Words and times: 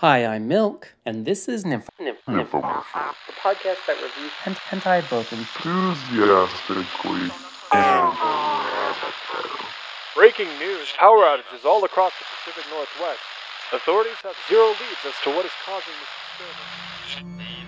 Hi, 0.00 0.24
I'm 0.24 0.48
Milk, 0.48 0.94
and 1.04 1.26
this 1.26 1.46
is 1.48 1.64
Nymph- 1.66 1.88
Nymph- 2.00 2.24
Nymphomercial, 2.26 3.14
the 3.26 3.32
podcast 3.36 3.84
that 3.86 4.00
reviews 4.00 4.32
hent- 4.40 4.58
hentai 4.70 5.04
both 5.10 5.30
enthusiastically 5.32 7.28
and 7.72 8.16
Breaking 10.14 10.48
news 10.58 10.88
power 10.98 11.24
outages 11.24 11.64
all 11.66 11.84
across 11.84 12.12
the 12.18 12.24
Pacific 12.24 12.64
Northwest. 12.72 13.20
Authorities 13.72 14.16
have 14.22 14.36
zero 14.48 14.68
leads 14.68 15.04
as 15.06 15.14
to 15.24 15.30
what 15.36 15.44
is 15.44 15.52
causing 15.64 15.94
this 16.00 16.08
disturbance. 16.24 17.59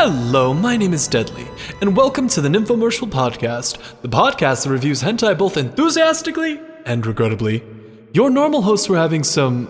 Hello, 0.00 0.54
my 0.54 0.76
name 0.76 0.94
is 0.94 1.08
Deadly, 1.08 1.48
and 1.80 1.96
welcome 1.96 2.28
to 2.28 2.40
the 2.40 2.48
Nymphomercial 2.48 3.10
Podcast, 3.10 3.78
the 4.00 4.08
podcast 4.08 4.62
that 4.62 4.70
reviews 4.70 5.02
hentai 5.02 5.36
both 5.36 5.56
enthusiastically 5.56 6.60
and 6.86 7.04
regrettably. 7.04 7.64
Your 8.12 8.30
normal 8.30 8.62
hosts 8.62 8.88
were 8.88 8.96
having 8.96 9.24
some 9.24 9.66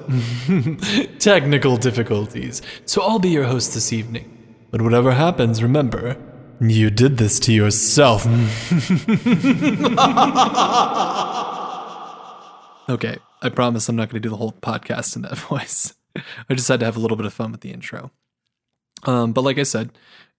technical 1.19 1.78
difficulties, 1.78 2.60
so 2.84 3.00
I'll 3.00 3.19
be 3.19 3.30
your 3.30 3.45
host 3.45 3.72
this 3.72 3.91
evening. 3.91 4.30
But 4.70 4.83
whatever 4.83 5.12
happens, 5.12 5.62
remember, 5.62 6.19
you 6.60 6.91
did 6.91 7.16
this 7.16 7.41
to 7.41 7.52
yourself. 7.55 8.27
okay, 12.91 13.16
I 13.41 13.48
promise 13.48 13.88
I'm 13.88 13.97
not 13.97 14.10
going 14.10 14.20
to 14.20 14.28
do 14.28 14.30
the 14.30 14.36
whole 14.36 14.52
podcast 14.52 15.16
in 15.16 15.22
that 15.22 15.38
voice. 15.38 15.95
I 16.50 16.52
just 16.52 16.69
had 16.69 16.80
to 16.80 16.86
have 16.86 16.98
a 16.98 17.00
little 17.00 17.16
bit 17.16 17.24
of 17.24 17.33
fun 17.33 17.50
with 17.50 17.62
the 17.62 17.72
intro. 17.72 18.10
Um, 19.05 19.33
but 19.33 19.43
like 19.43 19.59
I 19.59 19.62
said, 19.62 19.91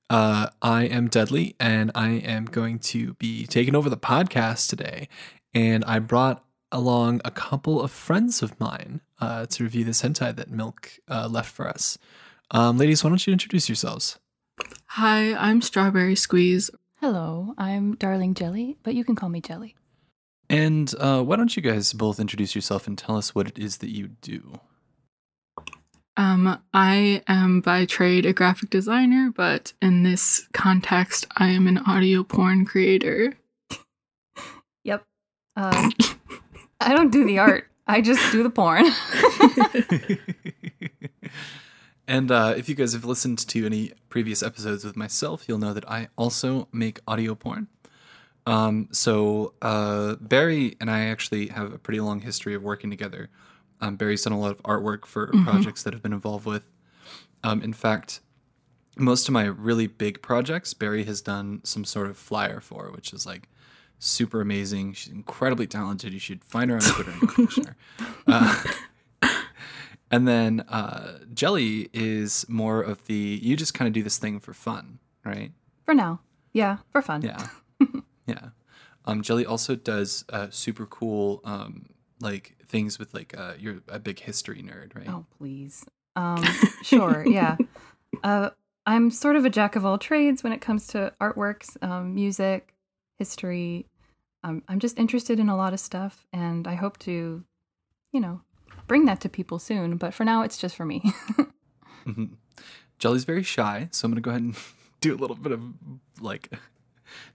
uh, 0.10 0.50
I 0.62 0.84
am 0.86 1.08
Deadly, 1.08 1.56
and 1.60 1.92
I 1.94 2.10
am 2.10 2.46
going 2.46 2.80
to 2.80 3.14
be 3.16 3.46
taking 3.46 3.76
over 3.76 3.90
the 3.90 3.98
podcast 3.98 4.70
today. 4.70 5.08
And 5.54 5.86
I 5.86 6.00
brought 6.00 6.44
along 6.72 7.22
a 7.26 7.32
couple 7.32 7.82
of 7.82 7.92
friends 7.92 8.42
of 8.42 8.60
mine 8.60 9.02
uh, 9.20 9.46
to 9.48 9.64
review 9.64 9.84
this 9.84 10.02
hentai 10.02 10.36
that 10.36 10.50
Milk 10.50 10.92
uh, 11.08 11.28
left 11.28 11.52
for 11.52 11.68
us. 11.68 11.98
Um, 12.52 12.78
ladies, 12.78 13.04
why 13.04 13.10
don't 13.10 13.26
you 13.26 13.34
introduce 13.34 13.70
yourselves? 13.70 14.20
Hi, 14.88 15.34
I'm 15.36 15.62
Strawberry 15.62 16.16
Squeeze. 16.16 16.70
Hello, 17.00 17.54
I'm 17.58 17.96
Darling 17.96 18.34
Jelly, 18.34 18.78
but 18.84 18.94
you 18.94 19.04
can 19.04 19.16
call 19.16 19.30
me 19.30 19.42
Jelly. 19.42 19.76
And 20.50 20.94
uh, 21.00 21.22
why 21.22 21.36
don't 21.36 21.56
you 21.56 21.62
guys 21.62 21.94
both 21.94 22.20
introduce 22.20 22.56
yourself 22.56 22.88
and 22.88 22.98
tell 22.98 23.16
us 23.16 23.36
what 23.36 23.48
it 23.48 23.60
is 23.60 23.78
that 23.78 23.90
you 23.90 24.10
do? 24.22 24.60
Um, 26.20 26.60
I 26.74 27.24
am 27.28 27.62
by 27.62 27.86
trade 27.86 28.26
a 28.26 28.34
graphic 28.34 28.70
designer, 28.70 29.32
but 29.34 29.72
in 29.82 30.04
this 30.04 30.50
context, 30.52 31.26
I 31.38 31.48
am 31.48 31.66
an 31.66 31.78
audio 31.78 32.26
porn 32.26 32.66
creator. 32.66 33.38
Yep. 34.84 35.06
Uh, 35.56 35.90
I 36.82 36.94
don't 36.94 37.10
do 37.10 37.24
the 37.24 37.40
art. 37.40 37.68
I 37.88 38.02
just 38.02 38.34
do 38.34 38.44
the 38.44 38.50
porn. 38.50 38.84
and 42.06 42.30
uh, 42.30 42.54
if 42.58 42.68
you 42.68 42.76
guys 42.76 42.92
have 42.92 43.06
listened 43.06 43.38
to 43.48 43.66
any 43.66 43.94
previous 44.10 44.44
episodes 44.44 44.84
with 44.84 44.98
myself, 44.98 45.46
you'll 45.48 45.58
know 45.58 45.74
that 45.74 45.90
I 45.90 46.10
also 46.18 46.68
make 46.74 47.00
audio 47.08 47.34
porn. 47.34 47.70
Um, 48.46 48.90
so 48.92 49.54
uh, 49.62 50.16
Barry 50.20 50.76
and 50.82 50.92
I 50.92 51.06
actually 51.06 51.48
have 51.48 51.72
a 51.72 51.78
pretty 51.78 52.02
long 52.02 52.20
history 52.20 52.56
of 52.56 52.62
working 52.62 52.90
together. 52.90 53.30
Um, 53.82 53.96
Barry's 53.96 54.24
done 54.24 54.34
a 54.34 54.40
lot 54.40 54.52
of 54.52 54.62
artwork 54.64 55.06
for 55.06 55.28
Mhm. 55.28 55.44
projects 55.46 55.84
that 55.84 55.94
I've 55.96 56.02
been 56.04 56.14
involved 56.14 56.46
with. 56.46 56.64
Um, 57.44 57.62
in 57.62 57.74
fact, 57.74 58.20
most 58.98 59.28
of 59.30 59.34
my 59.34 59.46
really 59.46 59.88
big 59.88 60.22
projects, 60.22 60.74
Barry 60.74 61.06
has 61.06 61.22
done 61.22 61.62
some 61.64 61.86
sort 61.86 62.08
of 62.10 62.18
flyer 62.18 62.60
for, 62.60 62.92
which 62.92 63.14
is 63.14 63.26
like 63.26 63.48
super 63.98 64.42
amazing. 64.42 64.94
She's 64.94 65.14
incredibly 65.14 65.68
talented. 65.68 66.12
You 66.14 66.20
should 66.20 66.44
find 66.44 66.70
her 66.72 66.76
on 66.78 66.82
Twitter 66.82 67.12
and 67.12 67.32
follow 67.32 67.66
her. 67.66 67.76
Uh, 68.28 68.64
and 70.12 70.28
then 70.28 70.62
uh, 70.62 71.20
Jelly 71.34 71.90
is 71.94 72.46
more 72.50 72.82
of 72.82 73.06
the 73.06 73.40
you 73.42 73.56
just 73.56 73.74
kind 73.74 73.88
of 73.88 73.94
do 73.94 74.04
this 74.04 74.18
thing 74.18 74.40
for 74.40 74.54
fun, 74.54 75.00
right? 75.24 75.52
for 75.86 75.94
now. 75.94 76.20
Yeah, 76.54 76.78
for 76.92 77.02
fun. 77.02 77.22
Yeah, 77.22 77.48
yeah. 78.28 78.50
Um, 79.06 79.22
Jelly 79.24 79.46
also 79.46 79.76
does 79.76 80.26
uh, 80.30 80.48
super 80.52 80.86
cool 80.86 81.42
um, 81.44 81.88
like 82.20 82.56
things 82.70 82.98
with 82.98 83.14
like 83.14 83.38
uh, 83.38 83.54
you're 83.60 83.82
a 83.90 84.00
big 84.00 84.20
history 84.20 84.62
nerd, 84.64 84.96
right? 84.96 85.10
Oh, 85.10 85.26
please. 85.38 85.86
Um, 86.16 86.44
sure, 86.84 87.26
yeah. 87.28 87.58
Uh, 88.24 88.50
I'm 88.86 89.12
sort 89.12 89.36
of 89.36 89.46
a 89.46 89.50
jack 89.50 89.76
of 89.76 89.86
all 89.86 89.98
trades 89.98 90.44
when 90.44 90.52
it 90.52 90.60
comes 90.62 90.88
to 90.88 91.14
artworks, 91.22 91.82
um, 91.84 92.16
music, 92.16 92.74
history. 93.18 93.86
Um, 94.44 94.64
I'm 94.68 94.80
just 94.80 94.98
interested 94.98 95.40
in 95.40 95.48
a 95.48 95.56
lot 95.56 95.74
of 95.74 95.80
stuff, 95.80 96.26
and 96.34 96.68
I 96.68 96.74
hope 96.74 96.98
to, 97.00 97.44
you 98.12 98.20
know, 98.20 98.42
bring 98.88 99.06
that 99.06 99.22
to 99.22 99.30
people 99.30 99.60
soon. 99.60 99.96
But 99.98 100.14
for 100.14 100.26
now, 100.26 100.42
it's 100.42 100.58
just 100.58 100.76
for 100.76 100.86
me. 100.86 101.04
Mhm. 102.06 102.32
Jelly's 102.98 103.26
very 103.26 103.44
shy, 103.44 103.90
so 103.92 104.06
I'm 104.06 104.12
gonna 104.12 104.22
go 104.22 104.32
ahead 104.32 104.42
and 104.42 104.56
do 105.02 105.14
a 105.14 105.18
little 105.18 105.36
bit 105.36 105.52
of 105.52 105.62
like 106.20 106.50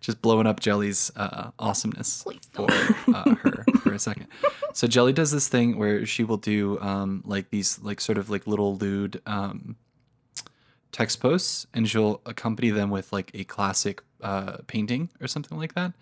just 0.00 0.20
blowing 0.22 0.46
up 0.46 0.60
Jelly's 0.60 1.10
uh, 1.16 1.50
awesomeness 1.58 2.24
for 2.52 2.68
uh, 3.12 3.34
her 3.42 3.66
for 3.82 3.92
a 3.92 3.98
second. 3.98 4.26
So 4.72 4.86
Jelly 4.86 5.12
does 5.12 5.30
this 5.30 5.48
thing 5.48 5.78
where 5.78 6.04
she 6.06 6.24
will 6.24 6.36
do 6.36 6.78
um, 6.80 7.22
like 7.26 7.50
these 7.50 7.78
like 7.80 8.00
sort 8.00 8.18
of 8.18 8.30
like 8.30 8.46
little 8.46 8.76
lewd 8.76 9.20
um, 9.26 9.76
text 10.92 11.20
posts, 11.20 11.66
and 11.74 11.88
she'll 11.88 12.20
accompany 12.26 12.70
them 12.70 12.90
with 12.90 13.12
like 13.12 13.30
a 13.34 13.44
classic 13.44 14.02
uh, 14.22 14.58
painting 14.66 15.10
or 15.20 15.26
something 15.26 15.58
like 15.58 15.74
that. 15.74 15.92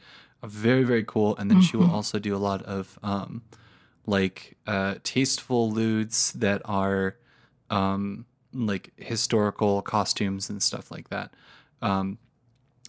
Uh, 0.42 0.46
very 0.46 0.82
very 0.84 1.04
cool. 1.04 1.36
And 1.36 1.50
then 1.50 1.60
she 1.60 1.76
will 1.76 1.86
Mhm. 1.88 1.92
also 1.94 2.18
do 2.18 2.34
a 2.36 2.38
lot 2.38 2.62
of 2.62 2.98
um, 3.02 3.42
like 4.06 4.56
uh, 4.66 4.96
tasteful 5.04 5.70
lewds 5.70 6.32
that 6.32 6.60
are 6.64 7.16
um, 7.70 8.26
like 8.52 8.92
historical 8.96 9.80
costumes 9.82 10.50
and 10.50 10.62
stuff 10.62 10.90
like 10.90 11.08
that. 11.08 11.32
Um, 11.80 12.18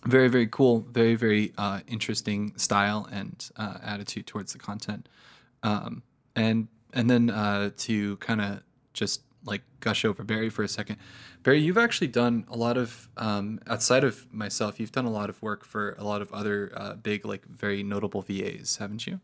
very 0.05 0.27
very 0.27 0.47
cool, 0.47 0.81
very 0.91 1.15
very 1.15 1.53
uh, 1.57 1.81
interesting 1.87 2.53
style 2.57 3.07
and 3.11 3.49
uh, 3.57 3.77
attitude 3.81 4.27
towards 4.27 4.53
the 4.53 4.59
content. 4.59 5.09
Um, 5.63 6.03
and 6.35 6.67
and 6.93 7.09
then 7.09 7.29
uh, 7.29 7.71
to 7.77 8.17
kind 8.17 8.41
of 8.41 8.63
just 8.93 9.21
like 9.45 9.61
gush 9.79 10.05
over 10.05 10.23
Barry 10.23 10.49
for 10.49 10.63
a 10.63 10.67
second. 10.67 10.97
Barry, 11.43 11.59
you've 11.59 11.77
actually 11.77 12.07
done 12.07 12.45
a 12.49 12.55
lot 12.55 12.77
of 12.77 13.09
um, 13.17 13.59
outside 13.67 14.03
of 14.03 14.31
myself. 14.33 14.79
You've 14.79 14.91
done 14.91 15.05
a 15.05 15.11
lot 15.11 15.29
of 15.29 15.41
work 15.41 15.65
for 15.65 15.95
a 15.99 16.03
lot 16.03 16.21
of 16.21 16.31
other 16.31 16.71
uh, 16.75 16.93
big, 16.93 17.25
like 17.25 17.45
very 17.45 17.83
notable 17.83 18.21
VAs, 18.21 18.77
haven't 18.77 19.05
you? 19.05 19.19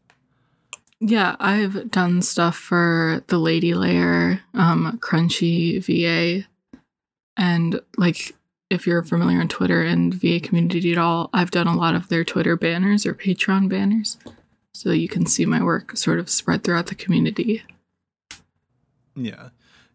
Yeah, 0.99 1.37
I've 1.39 1.91
done 1.91 2.21
stuff 2.21 2.57
for 2.57 3.23
the 3.27 3.37
Lady 3.37 3.73
Layer, 3.73 4.41
um, 4.53 4.99
Crunchy 5.01 5.81
VA, 5.81 6.45
and 7.37 7.79
like 7.97 8.35
if 8.69 8.85
you're 8.87 9.03
familiar 9.03 9.39
on 9.39 9.47
Twitter 9.47 9.81
and 9.81 10.13
VA 10.13 10.39
community 10.39 10.91
at 10.91 10.97
all, 10.97 11.29
I've 11.33 11.51
done 11.51 11.67
a 11.67 11.75
lot 11.75 11.95
of 11.95 12.09
their 12.09 12.23
Twitter 12.23 12.55
banners 12.55 13.05
or 13.05 13.13
Patreon 13.13 13.69
banners, 13.69 14.17
so 14.73 14.91
you 14.91 15.07
can 15.07 15.25
see 15.25 15.45
my 15.45 15.63
work 15.63 15.97
sort 15.97 16.19
of 16.19 16.29
spread 16.29 16.63
throughout 16.63 16.87
the 16.87 16.95
community. 16.95 17.63
Yeah. 19.15 19.49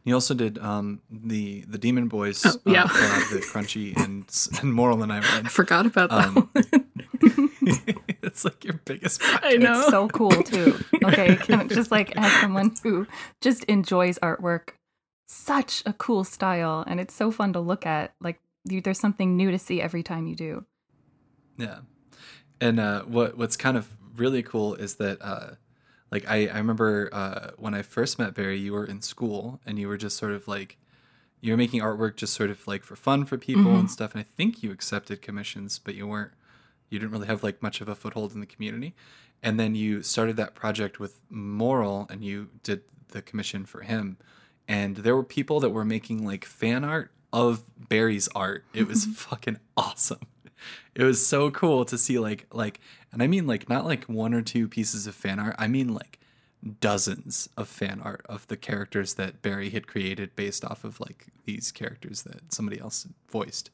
You 0.05 0.13
also 0.15 0.35
did 0.35 0.59
um, 0.59 1.01
the 1.11 1.63
the 1.63 1.79
Demon 1.79 2.09
Boys, 2.09 2.45
Oh, 2.45 2.61
yeah. 2.67 2.85
uh, 2.85 2.89
collab 2.89 3.31
that 3.31 3.43
Crunchy 3.45 3.97
and 3.97 4.25
and 4.61 4.75
Moral 4.75 5.03
and 5.03 5.11
I 5.11 5.19
I 5.23 5.49
forgot 5.49 5.87
about 5.87 6.11
that. 6.11 6.27
Um, 6.29 6.35
one. 6.53 6.89
it's 8.23 8.45
like 8.45 8.63
your 8.65 8.75
biggest. 8.85 9.23
I 9.25 9.55
know. 9.57 9.81
It's 9.81 9.89
so 9.89 10.09
cool 10.09 10.31
too. 10.31 10.79
Okay, 11.03 11.37
can- 11.37 11.71
just 11.71 11.91
like 11.91 12.15
as 12.19 12.31
someone 12.43 12.75
who 12.83 13.07
just 13.41 13.65
enjoys 13.65 14.19
artwork, 14.19 14.71
such 15.27 15.83
a 15.87 15.95
cool 15.95 16.23
style, 16.25 16.85
and 16.87 17.01
it's 17.01 17.15
so 17.15 17.31
fun 17.31 17.55
to 17.55 17.61
look 17.61 17.87
at. 17.87 18.13
Like 18.21 18.39
you, 18.65 18.81
there's 18.81 19.01
something 19.01 19.37
new 19.37 19.51
to 19.51 19.59
see 19.59 19.81
every 19.81 20.03
time 20.03 20.27
you 20.27 20.37
do. 20.37 20.67
Yeah, 21.57 21.81
and 22.61 22.81
uh, 22.81 23.03
what 23.05 23.39
what's 23.39 23.57
kind 23.57 23.77
of 23.79 23.91
really 24.17 24.43
cool 24.45 24.75
is 24.77 24.97
that 24.97 25.19
uh, 25.23 25.53
like 26.13 26.29
I 26.29 26.49
I 26.49 26.59
remember 26.59 27.11
uh, 27.13 27.53
when 27.59 27.75
I 27.75 27.83
first 27.83 28.19
met 28.19 28.35
Barry, 28.35 28.59
you 28.59 28.75
were 28.75 28.87
in 28.87 29.03
school 29.03 29.61
and 29.67 29.79
you 29.79 29.89
were 29.89 29.99
just 29.99 30.19
sort 30.19 30.33
of 30.33 30.49
like 30.49 30.79
you 31.43 31.53
were 31.53 31.59
making 31.59 31.83
artwork 31.83 32.17
just 32.17 32.35
sort 32.35 32.51
of 32.51 32.67
like 32.69 32.85
for 32.85 32.97
fun 32.97 33.27
for 33.27 33.39
people 33.39 33.79
and 33.79 33.89
Mhm. 33.89 33.91
stuff. 33.91 34.13
And 34.15 34.21
I 34.21 34.25
think 34.37 34.63
you 34.65 34.73
accepted 34.73 35.23
commissions, 35.23 35.81
but 35.81 35.97
you 35.97 36.09
weren't 36.09 36.33
you 36.91 37.01
didn't 37.01 37.13
really 37.13 37.29
have 37.29 37.45
like 37.45 37.63
much 37.63 37.83
of 37.83 37.89
a 37.89 37.97
foothold 37.97 38.35
in 38.35 38.41
the 38.41 38.47
community. 38.47 38.95
And 39.43 39.61
then 39.61 39.77
you 39.77 40.03
started 40.03 40.37
that 40.39 40.55
project 40.57 41.01
with 41.01 41.21
Moral 41.31 42.07
and 42.11 42.25
you 42.25 42.51
did 42.65 42.83
the 43.11 43.23
commission 43.23 43.67
for 43.67 43.83
him. 43.83 44.19
And 44.69 44.99
there 44.99 45.17
were 45.17 45.25
people 45.25 45.61
that 45.61 45.71
were 45.71 45.85
making 45.87 46.27
like 46.27 46.45
fan 46.47 46.85
art 46.85 47.13
of 47.35 47.63
Barry's 47.89 48.29
art. 48.35 48.65
It 48.73 48.87
was 48.89 49.05
fucking 49.15 49.59
awesome. 49.77 50.21
It 50.95 51.03
was 51.05 51.27
so 51.27 51.51
cool 51.51 51.85
to 51.85 51.99
see 51.99 52.19
like 52.19 52.47
like 52.53 52.81
and 53.13 53.23
I 53.23 53.27
mean 53.27 53.47
like 53.47 53.69
not 53.69 53.85
like 53.85 54.05
one 54.05 54.33
or 54.33 54.41
two 54.43 54.69
pieces 54.69 55.07
of 55.07 55.15
fan 55.15 55.39
art. 55.39 55.57
I 55.59 55.67
mean 55.67 55.93
like 55.93 56.19
dozens 56.81 57.49
of 57.59 57.69
fan 57.69 58.01
art 58.03 58.25
of 58.29 58.47
the 58.47 58.57
characters 58.57 59.15
that 59.15 59.43
Barry 59.43 59.69
had 59.71 59.87
created 59.87 60.35
based 60.37 60.65
off 60.65 60.85
of 60.85 60.99
like 61.01 61.27
these 61.45 61.71
characters 61.73 62.23
that 62.23 62.55
somebody 62.55 62.81
else 62.81 63.07
voiced. 63.31 63.71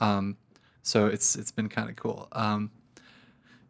Um, 0.00 0.36
so 0.82 1.06
it's 1.06 1.36
it's 1.36 1.50
been 1.50 1.68
kind 1.68 1.90
of 1.90 1.96
cool. 1.96 2.28
Um, 2.32 2.70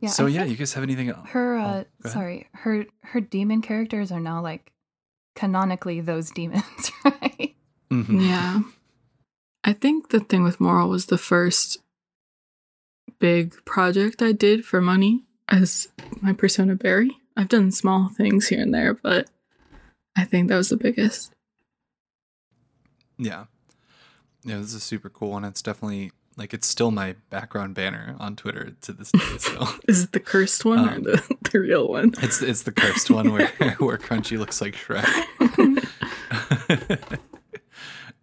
Yeah. 0.01 0.11
so 0.11 0.27
I 0.27 0.29
yeah, 0.29 0.45
you 0.45 0.57
guys 0.57 0.75
have 0.75 0.85
anything 0.85 1.09
else? 1.09 1.29
her 1.31 1.57
Oh, 1.57 1.61
uh 1.63 1.73
go 1.83 1.87
ahead. 2.05 2.13
sorry, 2.13 2.49
her 2.53 2.87
her 3.03 3.21
demon 3.21 3.63
characters 3.63 4.13
are 4.13 4.21
now 4.21 4.41
like 4.43 4.71
canonically 5.35 6.01
those 6.01 6.31
demons, 6.31 6.93
right? 7.05 7.55
Mm-hmm. 7.91 8.21
Yeah. 8.21 8.61
I 9.65 9.73
think 9.73 10.11
the 10.11 10.21
thing 10.21 10.43
with 10.43 10.61
Moral 10.61 10.89
was 10.89 11.07
the 11.07 11.19
first 11.19 11.79
big 13.19 13.55
project 13.65 14.21
I 14.23 14.33
did 14.33 14.65
for 14.65 14.81
money 14.81 15.25
as 15.49 15.89
my 16.21 16.33
persona 16.33 16.75
Barry. 16.75 17.11
I've 17.37 17.49
done 17.49 17.71
small 17.71 18.09
things 18.09 18.49
here 18.49 18.61
and 18.61 18.75
there, 18.75 18.95
but 18.95 19.29
I 20.17 20.25
think 20.25 20.49
that 20.49 20.57
was 20.57 20.69
the 20.71 20.77
biggest. 20.77 21.33
Yeah. 23.19 23.45
Yeah, 24.45 24.57
this 24.59 24.67
is 24.69 24.75
a 24.75 24.81
super 24.81 25.09
cool 25.09 25.31
one. 25.31 25.45
It's 25.45 25.63
definitely 25.63 26.11
like 26.37 26.53
it's 26.53 26.67
still 26.67 26.91
my 26.91 27.15
background 27.31 27.75
banner 27.75 28.17
on 28.19 28.35
Twitter 28.35 28.73
to 28.83 28.93
this 28.93 29.13
day. 29.13 29.21
So 29.39 29.69
Is 29.87 30.03
it 30.05 30.13
the 30.13 30.21
cursed 30.21 30.65
one 30.65 30.81
or 30.89 30.95
Um, 30.95 31.03
the, 31.05 31.37
the 31.53 31.61
real 31.61 31.87
one? 31.89 32.13
it's 32.21 32.43
it's 32.43 32.63
the 32.65 32.73
cursed 32.73 33.11
one 33.11 33.33
where 33.33 33.47
where 33.79 33.99
Crunchy 33.99 34.39
looks 34.39 34.61
like 34.61 34.75
Shrek. 34.75 35.07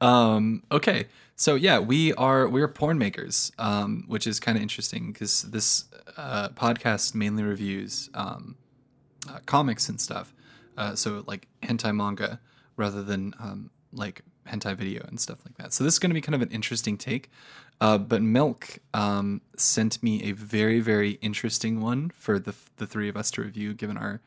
um 0.02 0.64
okay. 0.72 1.08
So 1.40 1.56
yeah, 1.56 1.80
we 1.80 2.14
are 2.16 2.50
we're 2.50 2.68
porn 2.68 2.98
makers, 2.98 3.54
um, 3.58 4.04
which 4.08 4.28
is 4.28 4.42
kind 4.42 4.58
of 4.58 4.62
interesting 4.62 5.14
because 5.14 5.44
this 5.44 5.86
uh, 6.18 6.50
podcast 6.50 7.16
mainly 7.16 7.44
reviews 7.44 8.10
um, 8.14 8.58
uh, 9.26 9.40
comics 9.46 9.88
and 9.88 10.02
stuff. 10.02 10.34
Uh, 10.78 10.96
so 10.96 11.24
like 11.28 11.48
hentai 11.64 11.96
manga 11.96 12.42
rather 12.76 13.04
than 13.04 13.34
um, 13.40 13.72
like 13.94 14.22
hentai 14.50 14.76
video 14.76 15.06
and 15.08 15.18
stuff 15.18 15.40
like 15.46 15.58
that. 15.60 15.72
So 15.72 15.86
this 15.86 15.94
is 15.94 16.00
going 16.00 16.10
to 16.10 16.14
be 16.14 16.20
kind 16.20 16.36
of 16.36 16.42
an 16.42 16.50
interesting 16.50 16.98
take. 16.98 17.32
Uh, 17.80 17.98
but 17.98 18.22
Milk 18.22 18.80
um, 18.94 19.40
sent 19.56 20.04
me 20.04 20.22
a 20.24 20.34
very 20.34 20.82
very 20.82 21.12
interesting 21.22 21.80
one 21.80 22.10
for 22.10 22.38
the 22.38 22.54
the 22.76 22.86
three 22.86 23.08
of 23.08 23.16
us 23.16 23.32
to 23.32 23.44
review, 23.44 23.74
given 23.74 23.96
our 23.96 24.20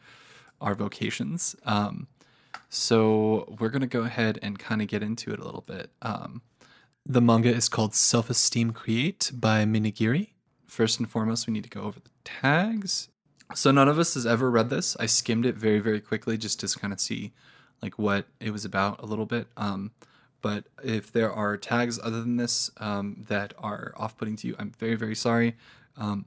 our 0.63 0.75
vocations. 0.75 1.57
Um, 1.67 2.07
so 2.71 3.55
we're 3.61 3.69
gonna 3.69 3.87
go 3.87 4.01
ahead 4.01 4.39
and 4.41 4.59
kind 4.59 4.81
of 4.81 4.89
get 4.89 5.03
into 5.03 5.31
it 5.31 5.41
a 5.41 5.45
little 5.45 5.65
bit. 5.67 5.91
Um, 6.01 6.41
the 7.05 7.21
manga 7.21 7.49
is 7.53 7.69
called 7.69 7.95
Self 7.95 8.31
Esteem 8.31 8.71
Create 8.73 9.31
by 9.35 9.65
Minigiri. 9.65 10.31
First 10.67 10.99
and 10.99 11.11
foremost, 11.11 11.47
we 11.47 11.53
need 11.53 11.65
to 11.65 11.71
go 11.71 11.83
over 11.83 12.01
the 12.01 12.11
tags. 12.25 13.09
So 13.55 13.71
none 13.71 13.89
of 13.89 13.99
us 13.99 14.15
has 14.15 14.25
ever 14.25 14.51
read 14.51 14.71
this. 14.71 14.97
I 14.99 15.07
skimmed 15.07 15.45
it 15.45 15.57
very, 15.57 15.79
very 15.81 16.01
quickly 16.01 16.39
just 16.39 16.61
to 16.61 16.79
kind 16.79 16.93
of 16.93 17.01
see 17.01 17.33
like 17.83 17.99
what 17.99 18.27
it 18.41 18.51
was 18.51 18.65
about 18.65 19.03
a 19.03 19.07
little 19.07 19.27
bit. 19.27 19.49
Um, 19.57 19.91
but 20.41 20.65
if 20.83 21.13
there 21.13 21.33
are 21.33 21.57
tags 21.57 21.99
other 22.03 22.21
than 22.21 22.37
this 22.37 22.71
um, 22.79 23.25
that 23.29 23.53
are 23.59 23.93
off-putting 23.97 24.37
to 24.37 24.49
you, 24.49 24.57
I'm 24.59 24.73
very, 24.79 24.95
very 24.95 25.15
sorry. 25.15 25.57
Um, 25.97 26.27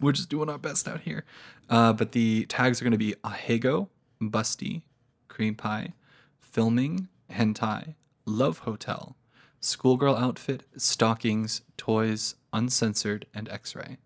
we're 0.00 0.12
just 0.12 0.30
doing 0.30 0.48
our 0.48 0.58
best 0.58 0.88
out 0.88 1.02
here. 1.02 1.24
Uh, 1.68 1.92
but 1.92 2.12
the 2.12 2.46
tags 2.46 2.80
are 2.80 2.84
going 2.84 2.92
to 2.92 2.98
be 2.98 3.14
ahegao, 3.22 3.88
busty, 4.20 4.82
cream 5.28 5.54
pie, 5.54 5.92
filming, 6.40 7.08
hentai, 7.30 7.94
love 8.26 8.60
hotel, 8.60 9.16
schoolgirl 9.60 10.16
outfit, 10.16 10.64
stockings, 10.76 11.62
toys, 11.76 12.34
uncensored, 12.52 13.26
and 13.34 13.48
X-ray. 13.48 13.98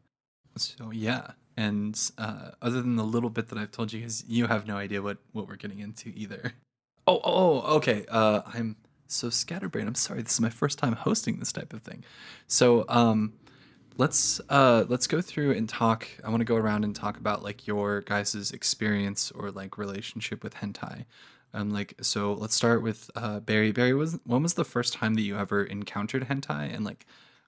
So 0.57 0.91
yeah, 0.93 1.33
and 1.57 1.99
uh, 2.19 2.51
other 2.61 2.83
than 2.83 2.97
the 2.97 3.05
little 3.05 3.31
bit 3.31 3.49
that 3.49 3.59
I've 3.59 3.73
told 3.73 3.93
you 3.93 4.01
guys, 4.03 4.25
you 4.27 4.47
have 4.47 4.67
no 4.67 4.77
idea 4.77 5.03
what 5.03 5.19
what 5.33 5.49
we're 5.49 5.57
getting 5.57 5.81
into 5.81 6.13
either. 6.15 6.53
Oh, 7.07 7.21
oh, 7.23 7.63
oh, 7.67 7.77
okay. 7.77 8.07
Uh, 8.09 8.41
I'm 8.47 8.77
so 9.09 9.29
scatterbrained. 9.29 9.89
I'm 9.89 9.95
sorry. 9.95 10.23
This 10.23 10.33
is 10.33 10.41
my 10.41 10.49
first 10.49 10.79
time 10.79 10.95
hosting 10.95 11.39
this 11.39 11.53
type 11.53 11.75
of 11.75 11.83
thing. 11.83 12.03
So 12.47 12.87
um, 12.89 13.35
let's 13.97 14.41
uh 14.49 14.85
let's 14.89 15.07
go 15.07 15.21
through 15.21 15.53
and 15.53 15.69
talk. 15.69 16.09
I 16.25 16.31
want 16.31 16.41
to 16.41 16.47
go 16.47 16.57
around 16.57 16.85
and 16.85 16.95
talk 16.97 17.17
about 17.17 17.43
like 17.43 17.67
your 17.67 18.01
guys' 18.01 18.51
experience 18.53 19.31
or 19.33 19.51
like 19.51 19.79
relationship 19.79 20.43
with 20.43 20.55
hentai. 20.55 21.05
Um, 21.55 21.71
like 21.71 21.95
so, 22.03 22.35
let's 22.35 22.55
start 22.55 22.83
with 22.83 23.11
uh, 23.15 23.41
Barry. 23.41 23.73
Barry, 23.73 23.95
was 23.95 24.19
when 24.25 24.43
was 24.43 24.55
the 24.55 24.65
first 24.65 24.93
time 24.93 25.15
that 25.15 25.23
you 25.23 25.39
ever 25.39 25.65
encountered 25.65 26.29
hentai? 26.29 26.75
And 26.75 26.85
like, 26.85 27.07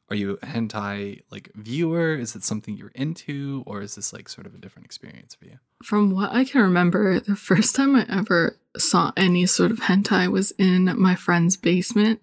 are 0.08 0.16
you 0.16 0.38
a 0.42 0.46
hentai 0.46 1.22
like 1.30 1.50
viewer? 1.54 2.14
Is 2.14 2.36
it 2.36 2.44
something 2.44 2.76
you're 2.76 2.92
into, 2.94 3.64
or 3.66 3.82
is 3.82 3.96
this 3.96 4.12
like 4.12 4.28
sort 4.28 4.46
of 4.46 4.54
a 4.54 4.58
different 4.58 4.86
experience 4.86 5.34
for 5.34 5.46
you? 5.46 5.58
From 5.82 6.12
what 6.12 6.32
I 6.32 6.44
can 6.44 6.62
remember, 6.62 7.18
the 7.18 7.36
first 7.36 7.74
time 7.74 7.96
I 7.96 8.06
ever 8.08 8.56
saw 8.76 9.12
any 9.16 9.44
sort 9.46 9.72
of 9.72 9.80
hentai 9.80 10.30
was 10.30 10.52
in 10.52 10.94
my 11.00 11.16
friend's 11.16 11.56
basement 11.56 12.20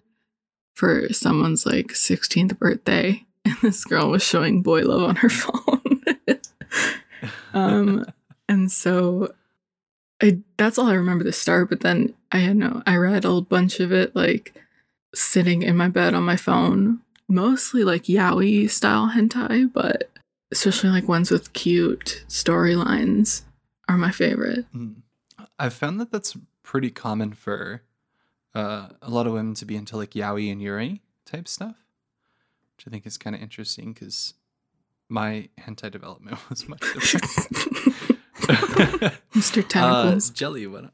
for 0.74 1.12
someone's 1.12 1.66
like 1.66 1.88
16th 1.88 2.58
birthday. 2.58 3.24
And 3.46 3.58
this 3.60 3.84
girl 3.84 4.08
was 4.08 4.22
showing 4.22 4.62
boy 4.62 4.84
love 4.84 5.02
on 5.02 5.16
her 5.16 5.28
phone. 5.28 6.02
um, 7.52 8.06
and 8.48 8.72
so 8.72 9.34
I 10.22 10.38
that's 10.56 10.78
all 10.78 10.86
I 10.86 10.94
remember 10.94 11.24
the 11.24 11.32
start, 11.32 11.68
but 11.68 11.80
then 11.80 12.14
I 12.32 12.38
had 12.38 12.56
no 12.56 12.82
I 12.86 12.96
read 12.96 13.24
a 13.24 13.40
bunch 13.40 13.80
of 13.80 13.92
it 13.92 14.14
like 14.14 14.54
sitting 15.14 15.62
in 15.62 15.76
my 15.76 15.88
bed 15.88 16.14
on 16.14 16.22
my 16.22 16.36
phone, 16.36 17.00
mostly 17.28 17.84
like 17.84 18.04
yaoi 18.04 18.70
style 18.70 19.10
hentai, 19.14 19.72
but 19.72 20.10
especially 20.52 20.90
like 20.90 21.08
ones 21.08 21.30
with 21.30 21.52
cute 21.52 22.24
storylines 22.28 23.42
are 23.88 23.96
my 23.96 24.10
favorite. 24.10 24.66
Mm. 24.72 24.96
I've 25.58 25.74
found 25.74 26.00
that 26.00 26.10
that's 26.10 26.36
pretty 26.62 26.90
common 26.90 27.32
for 27.32 27.82
uh, 28.54 28.88
a 29.02 29.10
lot 29.10 29.26
of 29.26 29.32
women 29.32 29.54
to 29.54 29.64
be 29.64 29.76
into 29.76 29.96
like 29.96 30.10
yaoi 30.10 30.50
and 30.50 30.62
yuri 30.62 31.02
type 31.26 31.48
stuff, 31.48 31.76
which 32.76 32.86
I 32.86 32.90
think 32.90 33.06
is 33.06 33.18
kind 33.18 33.34
of 33.34 33.42
interesting 33.42 33.92
because 33.92 34.34
my 35.08 35.48
hentai 35.58 35.90
development 35.90 36.38
was 36.50 36.68
much 36.68 36.80
different. 36.80 37.93
Mr. 38.46 39.58
uh, 39.64 39.68
Tentacles. 39.68 40.30
Jelly, 40.30 40.66
why 40.66 40.82
don't, 40.82 40.92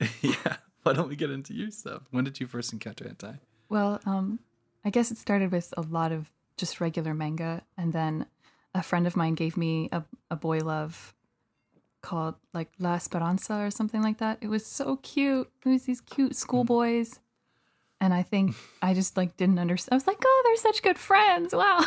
yeah, 0.22 0.56
why 0.82 0.92
don't 0.92 1.08
we 1.08 1.16
get 1.16 1.30
into 1.30 1.54
your 1.54 1.70
stuff? 1.70 2.02
When 2.10 2.24
did 2.24 2.40
you 2.40 2.46
first 2.46 2.72
encounter 2.72 3.04
hentai? 3.04 3.38
Well, 3.68 4.00
um, 4.06 4.40
I 4.84 4.90
guess 4.90 5.10
it 5.10 5.18
started 5.18 5.50
with 5.52 5.72
a 5.76 5.82
lot 5.82 6.12
of 6.12 6.30
just 6.56 6.80
regular 6.80 7.14
manga, 7.14 7.62
and 7.76 7.92
then 7.92 8.26
a 8.74 8.82
friend 8.82 9.06
of 9.06 9.16
mine 9.16 9.34
gave 9.34 9.56
me 9.56 9.88
a, 9.92 10.04
a 10.30 10.36
boy 10.36 10.58
love 10.58 11.14
called 12.02 12.36
like 12.54 12.70
La 12.78 12.94
Esperanza 12.94 13.54
or 13.54 13.70
something 13.70 14.02
like 14.02 14.18
that. 14.18 14.38
It 14.40 14.48
was 14.48 14.64
so 14.64 14.96
cute. 14.96 15.50
It 15.64 15.68
was 15.68 15.84
these 15.84 16.00
cute 16.00 16.36
schoolboys. 16.36 17.18
And 18.00 18.12
I 18.12 18.22
think 18.22 18.54
I 18.82 18.94
just 18.94 19.16
like 19.16 19.36
didn't 19.36 19.58
understand. 19.58 19.94
I 19.94 19.96
was 19.96 20.06
like, 20.06 20.22
oh, 20.24 20.42
they're 20.44 20.72
such 20.72 20.82
good 20.82 20.98
friends. 20.98 21.54
Wow. 21.54 21.80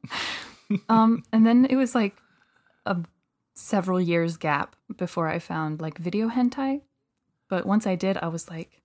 um, 0.88 1.22
and 1.32 1.46
then 1.46 1.66
it 1.66 1.76
was 1.76 1.94
like 1.94 2.16
a 2.86 2.96
several 3.58 4.00
years 4.00 4.36
gap 4.36 4.76
before 4.96 5.28
I 5.28 5.40
found 5.40 5.80
like 5.80 5.98
video 5.98 6.28
hentai. 6.28 6.82
But 7.48 7.66
once 7.66 7.86
I 7.86 7.96
did, 7.96 8.16
I 8.18 8.28
was 8.28 8.48
like, 8.48 8.82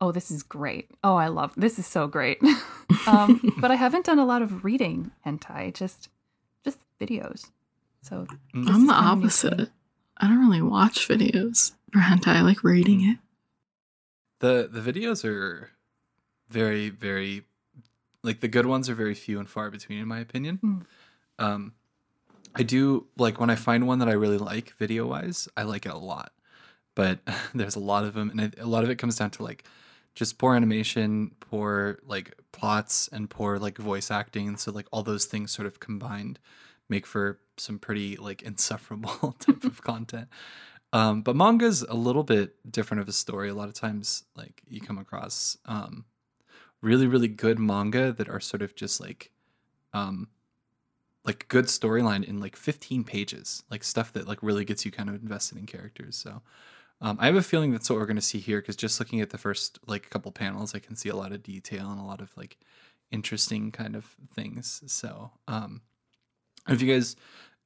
oh, 0.00 0.12
this 0.12 0.30
is 0.30 0.42
great. 0.42 0.90
Oh, 1.04 1.16
I 1.16 1.28
love 1.28 1.52
this 1.56 1.78
is 1.78 1.86
so 1.86 2.06
great. 2.06 2.40
um, 3.06 3.54
but 3.58 3.70
I 3.70 3.74
haven't 3.74 4.06
done 4.06 4.18
a 4.18 4.24
lot 4.24 4.42
of 4.42 4.64
reading 4.64 5.10
hentai, 5.26 5.74
just 5.74 6.08
just 6.64 6.78
videos. 7.00 7.50
So. 8.02 8.26
I'm 8.54 8.64
the 8.64 8.72
kinda 8.72 8.78
new 8.78 8.86
to 8.86 8.92
me. 8.92 9.06
opposite. 9.06 9.70
I 10.16 10.26
don't 10.26 10.40
really 10.40 10.62
watch 10.62 11.06
videos 11.06 11.72
for 11.92 12.00
hentai. 12.00 12.28
I 12.28 12.40
like 12.40 12.64
reading 12.64 13.02
it. 13.02 13.18
The 14.40 14.68
the 14.70 14.80
videos 14.80 15.24
are 15.24 15.70
very 16.48 16.88
very 16.88 17.44
like 18.22 18.40
the 18.40 18.48
good 18.48 18.66
ones 18.66 18.88
are 18.88 18.94
very 18.94 19.14
few 19.14 19.38
and 19.38 19.48
far 19.48 19.70
between 19.70 19.98
in 19.98 20.08
my 20.08 20.20
opinion. 20.20 20.58
Mm. 20.64 21.44
Um 21.44 21.72
I 22.58 22.64
do 22.64 23.06
like 23.16 23.38
when 23.38 23.50
I 23.50 23.54
find 23.54 23.86
one 23.86 24.00
that 24.00 24.08
I 24.08 24.12
really 24.12 24.38
like 24.38 24.74
video 24.78 25.06
wise, 25.06 25.48
I 25.56 25.62
like 25.62 25.86
it 25.86 25.92
a 25.92 25.98
lot. 25.98 26.32
But 26.94 27.20
there's 27.54 27.76
a 27.76 27.80
lot 27.80 28.04
of 28.04 28.14
them 28.14 28.30
and 28.30 28.54
a 28.58 28.66
lot 28.66 28.84
of 28.84 28.90
it 28.90 28.96
comes 28.96 29.16
down 29.16 29.30
to 29.32 29.42
like 29.42 29.64
just 30.14 30.38
poor 30.38 30.56
animation, 30.56 31.30
poor 31.40 32.00
like 32.04 32.34
plots 32.50 33.08
and 33.12 33.30
poor 33.30 33.58
like 33.58 33.78
voice 33.78 34.10
acting 34.10 34.56
so 34.56 34.72
like 34.72 34.86
all 34.90 35.04
those 35.04 35.26
things 35.26 35.52
sort 35.52 35.66
of 35.66 35.78
combined 35.78 36.40
make 36.88 37.06
for 37.06 37.38
some 37.56 37.78
pretty 37.78 38.16
like 38.16 38.42
insufferable 38.42 39.36
type 39.38 39.64
of 39.64 39.82
content. 39.82 40.28
Um, 40.92 41.22
but 41.22 41.36
manga's 41.36 41.82
a 41.82 41.94
little 41.94 42.24
bit 42.24 42.56
different 42.70 43.02
of 43.02 43.08
a 43.08 43.12
story. 43.12 43.50
A 43.50 43.54
lot 43.54 43.68
of 43.68 43.74
times, 43.74 44.24
like 44.34 44.62
you 44.66 44.80
come 44.80 44.98
across 44.98 45.56
um, 45.66 46.06
really, 46.80 47.06
really 47.06 47.28
good 47.28 47.58
manga 47.58 48.12
that 48.12 48.28
are 48.28 48.40
sort 48.40 48.62
of 48.62 48.74
just 48.74 49.00
like, 49.00 49.30
um, 49.92 50.28
like 51.28 51.46
good 51.48 51.66
storyline 51.66 52.24
in 52.24 52.40
like 52.40 52.56
15 52.56 53.04
pages, 53.04 53.62
like 53.70 53.84
stuff 53.84 54.14
that 54.14 54.26
like 54.26 54.42
really 54.42 54.64
gets 54.64 54.86
you 54.86 54.90
kind 54.90 55.10
of 55.10 55.14
invested 55.16 55.58
in 55.58 55.66
characters. 55.66 56.16
So, 56.16 56.40
um, 57.02 57.18
I 57.20 57.26
have 57.26 57.36
a 57.36 57.42
feeling 57.42 57.70
that's 57.70 57.90
what 57.90 57.98
we're 57.98 58.06
going 58.06 58.16
to 58.16 58.22
see 58.22 58.38
here 58.38 58.62
because 58.62 58.76
just 58.76 58.98
looking 58.98 59.20
at 59.20 59.28
the 59.28 59.36
first 59.36 59.78
like 59.86 60.08
couple 60.08 60.32
panels, 60.32 60.74
I 60.74 60.78
can 60.78 60.96
see 60.96 61.10
a 61.10 61.14
lot 61.14 61.32
of 61.32 61.42
detail 61.42 61.90
and 61.90 62.00
a 62.00 62.04
lot 62.04 62.22
of 62.22 62.34
like 62.34 62.56
interesting 63.10 63.70
kind 63.72 63.94
of 63.94 64.06
things. 64.34 64.82
So, 64.86 65.32
um, 65.46 65.82
if 66.66 66.80
you 66.80 66.90
guys 66.90 67.14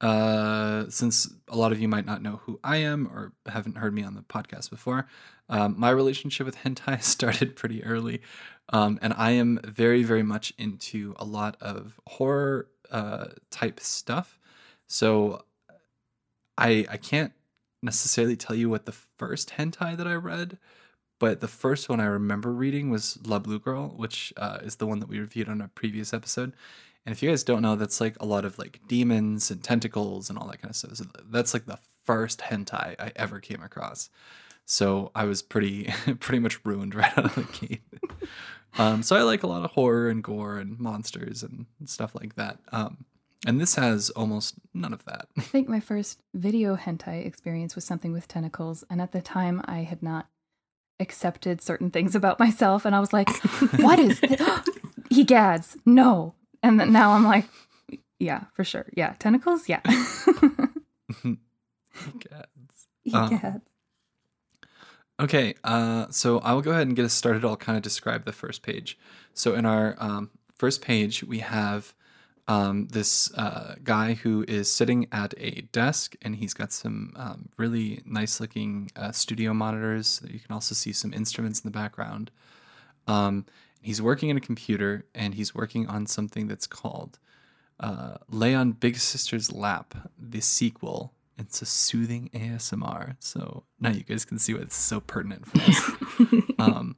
uh, 0.00 0.86
since 0.88 1.32
a 1.46 1.56
lot 1.56 1.70
of 1.70 1.80
you 1.80 1.86
might 1.86 2.04
not 2.04 2.20
know 2.20 2.40
who 2.44 2.58
I 2.64 2.78
am 2.78 3.06
or 3.06 3.32
haven't 3.46 3.78
heard 3.78 3.94
me 3.94 4.02
on 4.02 4.14
the 4.14 4.22
podcast 4.22 4.70
before, 4.70 5.06
um, 5.48 5.76
my 5.78 5.90
relationship 5.90 6.44
with 6.44 6.56
hentai 6.56 7.00
started 7.04 7.54
pretty 7.54 7.84
early. 7.84 8.22
Um, 8.70 8.98
and 9.00 9.14
I 9.16 9.32
am 9.32 9.60
very, 9.64 10.02
very 10.02 10.24
much 10.24 10.52
into 10.58 11.14
a 11.16 11.24
lot 11.24 11.56
of 11.60 12.00
horror 12.08 12.66
uh, 12.92 13.26
type 13.50 13.80
stuff. 13.80 14.38
So 14.86 15.44
I 16.56 16.86
I 16.88 16.96
can't 16.98 17.32
necessarily 17.82 18.36
tell 18.36 18.54
you 18.54 18.70
what 18.70 18.86
the 18.86 18.92
first 18.92 19.54
hentai 19.58 19.96
that 19.96 20.06
I 20.06 20.14
read, 20.14 20.58
but 21.18 21.40
the 21.40 21.48
first 21.48 21.88
one 21.88 22.00
I 22.00 22.04
remember 22.04 22.52
reading 22.52 22.90
was 22.90 23.18
La 23.26 23.38
Blue 23.38 23.58
Girl, 23.58 23.88
which 23.96 24.32
uh, 24.36 24.58
is 24.62 24.76
the 24.76 24.86
one 24.86 25.00
that 25.00 25.08
we 25.08 25.18
reviewed 25.18 25.48
on 25.48 25.60
a 25.60 25.68
previous 25.68 26.14
episode. 26.14 26.52
And 27.04 27.12
if 27.12 27.22
you 27.22 27.30
guys 27.30 27.42
don't 27.42 27.62
know, 27.62 27.74
that's 27.74 28.00
like 28.00 28.16
a 28.20 28.26
lot 28.26 28.44
of 28.44 28.58
like 28.58 28.80
demons 28.86 29.50
and 29.50 29.62
tentacles 29.62 30.30
and 30.30 30.38
all 30.38 30.46
that 30.48 30.62
kind 30.62 30.70
of 30.70 30.76
stuff. 30.76 30.96
So 30.96 31.04
that's 31.30 31.52
like 31.52 31.66
the 31.66 31.78
first 32.04 32.40
hentai 32.40 32.94
I 32.98 33.12
ever 33.16 33.40
came 33.40 33.62
across. 33.62 34.10
So 34.64 35.10
I 35.14 35.24
was 35.24 35.42
pretty 35.42 35.92
pretty 36.20 36.38
much 36.38 36.64
ruined 36.64 36.94
right 36.96 37.16
out 37.18 37.24
of 37.24 37.34
the 37.34 37.66
gate. 37.66 37.82
um, 38.78 39.02
so 39.02 39.16
I 39.16 39.22
like 39.22 39.42
a 39.42 39.46
lot 39.46 39.64
of 39.64 39.72
horror 39.72 40.08
and 40.08 40.22
gore 40.22 40.58
and 40.58 40.78
monsters 40.78 41.42
and 41.42 41.66
stuff 41.84 42.14
like 42.14 42.36
that. 42.36 42.58
Um, 42.70 43.04
and 43.46 43.60
this 43.60 43.74
has 43.74 44.10
almost 44.10 44.54
none 44.72 44.92
of 44.92 45.04
that. 45.04 45.26
I 45.36 45.42
think 45.42 45.68
my 45.68 45.80
first 45.80 46.20
video 46.32 46.76
hentai 46.76 47.26
experience 47.26 47.74
was 47.74 47.84
something 47.84 48.12
with 48.12 48.28
tentacles, 48.28 48.84
and 48.88 49.02
at 49.02 49.12
the 49.12 49.20
time 49.20 49.62
I 49.64 49.78
had 49.78 50.02
not 50.02 50.28
accepted 51.00 51.60
certain 51.60 51.90
things 51.90 52.14
about 52.14 52.38
myself, 52.38 52.84
and 52.84 52.94
I 52.94 53.00
was 53.00 53.12
like, 53.12 53.28
"What 53.78 53.98
is 53.98 54.20
this? 54.20 54.40
he 55.10 55.24
gads. 55.24 55.76
No!" 55.84 56.34
And 56.62 56.78
then 56.78 56.92
now 56.92 57.12
I'm 57.12 57.24
like, 57.24 57.46
"Yeah, 58.20 58.44
for 58.54 58.62
sure. 58.62 58.86
Yeah, 58.96 59.14
tentacles. 59.18 59.68
Yeah." 59.68 59.80
Cats. 62.20 62.86
Egads. 63.06 63.54
Um, 63.54 63.62
Okay, 65.22 65.54
uh, 65.62 66.06
so 66.10 66.40
I 66.40 66.52
will 66.52 66.62
go 66.62 66.72
ahead 66.72 66.88
and 66.88 66.96
get 66.96 67.04
us 67.04 67.12
started. 67.12 67.44
I'll 67.44 67.56
kind 67.56 67.76
of 67.76 67.82
describe 67.82 68.24
the 68.24 68.32
first 68.32 68.64
page. 68.64 68.98
So 69.34 69.54
in 69.54 69.64
our 69.64 69.94
um, 69.98 70.30
first 70.56 70.82
page, 70.82 71.22
we 71.22 71.38
have 71.38 71.94
um, 72.48 72.88
this 72.88 73.32
uh, 73.34 73.76
guy 73.84 74.14
who 74.14 74.44
is 74.48 74.72
sitting 74.72 75.06
at 75.12 75.32
a 75.38 75.60
desk, 75.70 76.16
and 76.22 76.34
he's 76.34 76.54
got 76.54 76.72
some 76.72 77.12
um, 77.14 77.50
really 77.56 78.02
nice 78.04 78.40
looking 78.40 78.90
uh, 78.96 79.12
studio 79.12 79.54
monitors. 79.54 80.20
You 80.28 80.40
can 80.40 80.52
also 80.52 80.74
see 80.74 80.92
some 80.92 81.14
instruments 81.14 81.60
in 81.60 81.70
the 81.70 81.78
background. 81.78 82.32
Um, 83.06 83.46
he's 83.80 84.02
working 84.02 84.28
in 84.28 84.36
a 84.36 84.40
computer, 84.40 85.04
and 85.14 85.34
he's 85.34 85.54
working 85.54 85.86
on 85.86 86.06
something 86.06 86.48
that's 86.48 86.66
called 86.66 87.20
uh, 87.78 88.16
Lay 88.28 88.56
on 88.56 88.72
Big 88.72 88.96
Sister's 88.96 89.52
Lap, 89.52 90.10
the 90.18 90.40
sequel. 90.40 91.12
It's 91.38 91.62
a 91.62 91.66
soothing 91.66 92.30
ASMR. 92.34 93.16
So 93.20 93.64
now 93.80 93.90
you 93.90 94.02
guys 94.02 94.24
can 94.24 94.38
see 94.38 94.54
why 94.54 94.60
it's 94.60 94.76
so 94.76 95.00
pertinent 95.00 95.46
for 95.46 95.58
this. 95.58 95.90
um, 96.58 96.96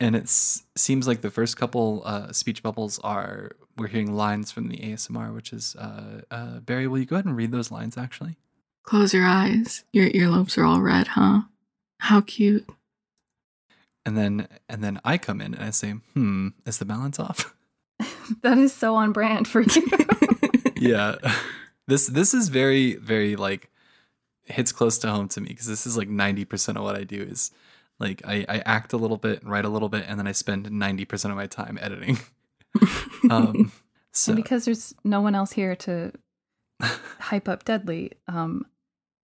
and 0.00 0.16
it 0.16 0.28
seems 0.28 1.06
like 1.06 1.20
the 1.20 1.30
first 1.30 1.56
couple 1.56 2.02
uh, 2.04 2.32
speech 2.32 2.62
bubbles 2.62 2.98
are 3.00 3.52
we're 3.76 3.86
hearing 3.86 4.14
lines 4.14 4.50
from 4.50 4.68
the 4.68 4.78
ASMR, 4.78 5.34
which 5.34 5.52
is 5.52 5.76
uh, 5.76 6.22
uh, 6.30 6.60
Barry. 6.60 6.86
Will 6.86 6.98
you 6.98 7.06
go 7.06 7.16
ahead 7.16 7.24
and 7.26 7.36
read 7.36 7.52
those 7.52 7.70
lines? 7.70 7.96
Actually, 7.96 8.36
Close 8.82 9.14
your 9.14 9.26
eyes. 9.26 9.84
Your 9.92 10.10
earlobes 10.10 10.58
are 10.58 10.64
all 10.64 10.80
red, 10.80 11.08
huh? 11.08 11.42
How 11.98 12.20
cute. 12.20 12.68
and 14.04 14.16
then 14.16 14.48
and 14.68 14.82
then 14.82 15.00
I 15.04 15.18
come 15.18 15.40
in 15.40 15.54
and 15.54 15.62
I 15.62 15.70
say, 15.70 15.92
"Hmm, 16.14 16.48
is 16.66 16.78
the 16.78 16.84
balance 16.84 17.18
off?" 17.20 17.54
that 18.42 18.58
is 18.58 18.72
so 18.72 18.96
on 18.96 19.12
brand 19.12 19.46
for 19.46 19.60
you. 19.60 19.88
yeah, 20.76 21.14
this 21.88 22.06
this 22.08 22.34
is 22.34 22.48
very 22.48 22.94
very 22.94 23.36
like 23.36 23.70
hits 24.44 24.72
close 24.72 24.98
to 24.98 25.10
home 25.10 25.28
to 25.28 25.40
me 25.40 25.48
because 25.48 25.66
this 25.66 25.86
is 25.86 25.96
like 25.96 26.08
ninety 26.08 26.44
percent 26.44 26.78
of 26.78 26.84
what 26.84 26.96
I 26.96 27.04
do 27.04 27.20
is 27.20 27.50
like 27.98 28.22
I, 28.26 28.44
I 28.48 28.58
act 28.66 28.92
a 28.92 28.96
little 28.96 29.16
bit, 29.16 29.42
and 29.42 29.50
write 29.50 29.64
a 29.64 29.68
little 29.68 29.88
bit, 29.88 30.04
and 30.06 30.18
then 30.18 30.26
I 30.26 30.32
spend 30.32 30.70
ninety 30.70 31.04
percent 31.04 31.30
of 31.30 31.36
my 31.36 31.46
time 31.46 31.78
editing. 31.80 32.18
um, 33.30 33.72
so 34.12 34.32
And 34.32 34.36
because 34.36 34.64
there's 34.64 34.94
no 35.04 35.20
one 35.20 35.34
else 35.34 35.52
here 35.52 35.76
to 35.76 36.12
hype 37.20 37.48
up 37.48 37.64
Deadly, 37.64 38.12
um, 38.28 38.66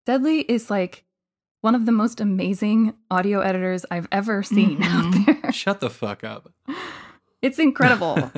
Deadly 0.07 0.41
is 0.41 0.71
like 0.71 1.05
one 1.61 1.75
of 1.75 1.87
the 1.87 1.93
most 1.93 2.21
amazing 2.21 2.95
audio 3.11 3.41
editors 3.41 3.85
I've 3.91 4.09
ever 4.13 4.43
seen 4.43 4.83
out 4.83 5.15
there. 5.27 5.53
shut 5.53 5.81
the 5.81 5.91
fuck 5.91 6.23
up. 6.23 6.53
It's 7.43 7.59
incredible. 7.59 8.31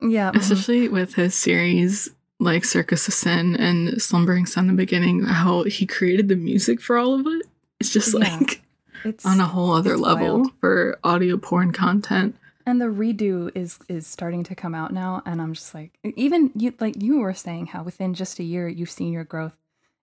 yeah. 0.00 0.30
Especially 0.34 0.88
with 0.88 1.14
his 1.14 1.34
series 1.34 2.10
like 2.40 2.64
Circus 2.64 3.08
of 3.08 3.14
Sin 3.14 3.56
and 3.56 4.00
Slumbering 4.00 4.46
Sun 4.46 4.68
in 4.68 4.76
the 4.76 4.82
beginning, 4.82 5.24
how 5.24 5.64
he 5.64 5.86
created 5.86 6.28
the 6.28 6.36
music 6.36 6.80
for 6.80 6.96
all 6.98 7.14
of 7.18 7.26
it. 7.26 7.46
It's 7.80 7.92
just 7.92 8.12
Yeah. 8.14 8.20
like 8.38 8.62
It's 9.04 9.24
on 9.26 9.40
a 9.40 9.46
whole 9.46 9.72
other 9.72 9.96
level 9.96 10.38
wild. 10.38 10.52
for 10.60 10.98
audio 11.04 11.36
porn 11.36 11.72
content. 11.72 12.36
and 12.66 12.80
the 12.80 12.86
redo 12.86 13.50
is 13.54 13.78
is 13.88 14.06
starting 14.06 14.42
to 14.44 14.54
come 14.54 14.74
out 14.74 14.92
now 14.92 15.22
and 15.24 15.40
i'm 15.40 15.54
just 15.54 15.72
like 15.74 15.96
even 16.04 16.50
you 16.54 16.74
like 16.80 17.02
you 17.02 17.18
were 17.20 17.32
saying 17.32 17.64
how 17.66 17.82
within 17.82 18.12
just 18.12 18.38
a 18.40 18.44
year 18.44 18.68
you've 18.68 18.90
seen 18.90 19.10
your 19.12 19.24
growth 19.24 19.56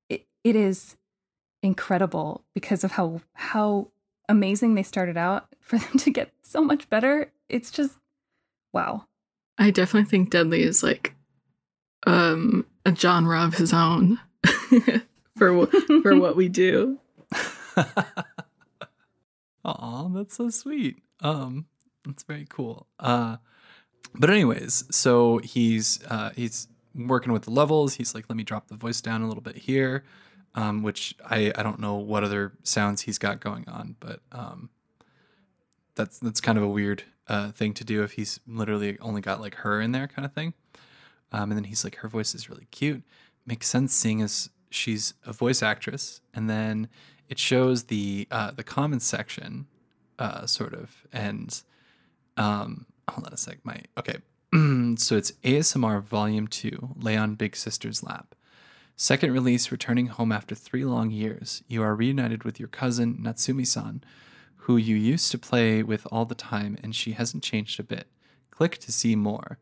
it, 0.10 0.26
it 0.44 0.56
is 0.56 0.96
incredible 1.62 2.44
because 2.54 2.84
of 2.84 2.92
how 2.94 3.22
how 3.34 3.88
amazing 4.30 4.76
they 4.76 4.84
started 4.84 5.18
out 5.18 5.48
for 5.60 5.78
them 5.78 5.98
to 5.98 6.10
get 6.10 6.32
so 6.42 6.62
much 6.64 6.90
better 6.90 7.32
it's 7.50 7.72
just 7.72 7.98
wow 8.74 9.06
I 9.58 9.72
definitely 9.72 10.10
think 10.10 10.32
Deadly 10.32 10.64
is 10.64 10.84
like 10.84 11.15
um 12.06 12.66
a 12.86 12.96
genre 12.96 13.44
of 13.44 13.56
his 13.56 13.74
own 13.74 14.20
for 15.38 15.68
for 15.68 16.16
what 16.18 16.36
we 16.36 16.50
do. 16.50 17.00
Aw, 19.66 20.10
that's 20.10 20.36
so 20.36 20.50
sweet. 20.50 21.02
Um, 21.22 21.66
that's 22.06 22.24
very 22.24 22.46
cool. 22.48 22.88
Uh, 23.00 23.38
but 24.14 24.30
anyways, 24.30 24.84
so 24.92 25.40
he's 25.40 26.04
uh, 26.06 26.30
he's 26.36 26.68
working 26.94 27.34
with 27.34 27.44
the 27.44 27.52
levels. 27.52 27.96
He's 27.96 28.14
like, 28.14 28.26
let 28.30 28.38
me 28.38 28.44
drop 28.44 28.68
the 28.68 28.76
voice 28.76 29.02
down 29.02 29.22
a 29.22 29.28
little 29.28 29.42
bit 29.42 29.58
here, 29.58 30.04
um, 30.54 30.84
which 30.84 31.16
I 31.26 31.52
I 31.56 31.64
don't 31.64 31.80
know 31.80 31.96
what 31.96 32.24
other 32.24 32.54
sounds 32.64 33.02
he's 33.02 33.18
got 33.18 33.40
going 33.40 33.68
on, 33.68 33.96
but 34.00 34.20
um, 34.32 34.70
that's 35.96 36.20
that's 36.20 36.42
kind 36.42 36.58
of 36.58 36.64
a 36.64 36.70
weird 36.70 37.04
uh, 37.28 37.52
thing 37.52 37.74
to 37.74 37.84
do 37.84 38.04
if 38.04 38.14
he's 38.14 38.40
literally 38.48 39.00
only 39.00 39.22
got 39.22 39.42
like 39.42 39.56
her 39.56 39.82
in 39.82 39.92
there 39.92 40.08
kind 40.08 40.26
of 40.26 40.34
thing. 40.34 40.54
Um, 41.36 41.52
and 41.52 41.58
then 41.58 41.66
he's 41.66 41.84
like, 41.84 41.98
her 41.98 42.08
voice 42.08 42.34
is 42.34 42.50
really 42.50 42.68
cute. 42.72 43.04
Makes 43.46 43.68
sense 43.68 43.94
seeing 43.94 44.22
as 44.22 44.50
she's 44.70 45.14
a 45.26 45.34
voice 45.34 45.62
actress. 45.62 46.22
And 46.34 46.50
then 46.50 46.88
it 47.28 47.38
shows 47.38 47.84
the 47.84 48.28
uh, 48.32 48.52
the 48.52 48.64
comments 48.64 49.06
section, 49.06 49.68
uh, 50.18 50.46
sort 50.46 50.74
of, 50.74 51.06
and 51.12 51.62
um, 52.38 52.86
hold 53.10 53.28
on 53.28 53.34
a 53.34 53.38
sec. 53.38 53.60
My 53.64 53.82
okay. 53.98 54.20
so 54.98 55.18
it's 55.18 55.34
ASMR 55.44 56.02
Volume 56.02 56.48
Two, 56.48 56.96
Lay 56.96 57.18
on 57.18 57.36
Big 57.36 57.58
Sister's 57.58 58.02
Lap. 58.02 58.34
Second 58.96 59.34
release, 59.34 59.74
returning 59.74 60.08
home 60.08 60.32
after 60.32 60.56
three 60.56 60.86
long 60.86 61.12
years. 61.12 61.64
You 61.68 61.84
are 61.84 61.96
reunited 61.96 62.46
with 62.46 62.62
your 62.62 62.70
cousin 62.70 63.20
Natsumi-san, 63.22 64.06
who 64.56 64.78
you 64.78 64.96
used 64.96 65.32
to 65.32 65.38
play 65.38 65.84
with 65.84 66.08
all 66.14 66.24
the 66.24 66.34
time, 66.34 66.78
and 66.82 66.96
she 66.96 67.12
hasn't 67.12 67.44
changed 67.44 67.78
a 67.78 67.84
bit. 67.84 68.08
Click 68.52 68.78
to 68.78 68.94
see 68.94 69.18
more. 69.18 69.58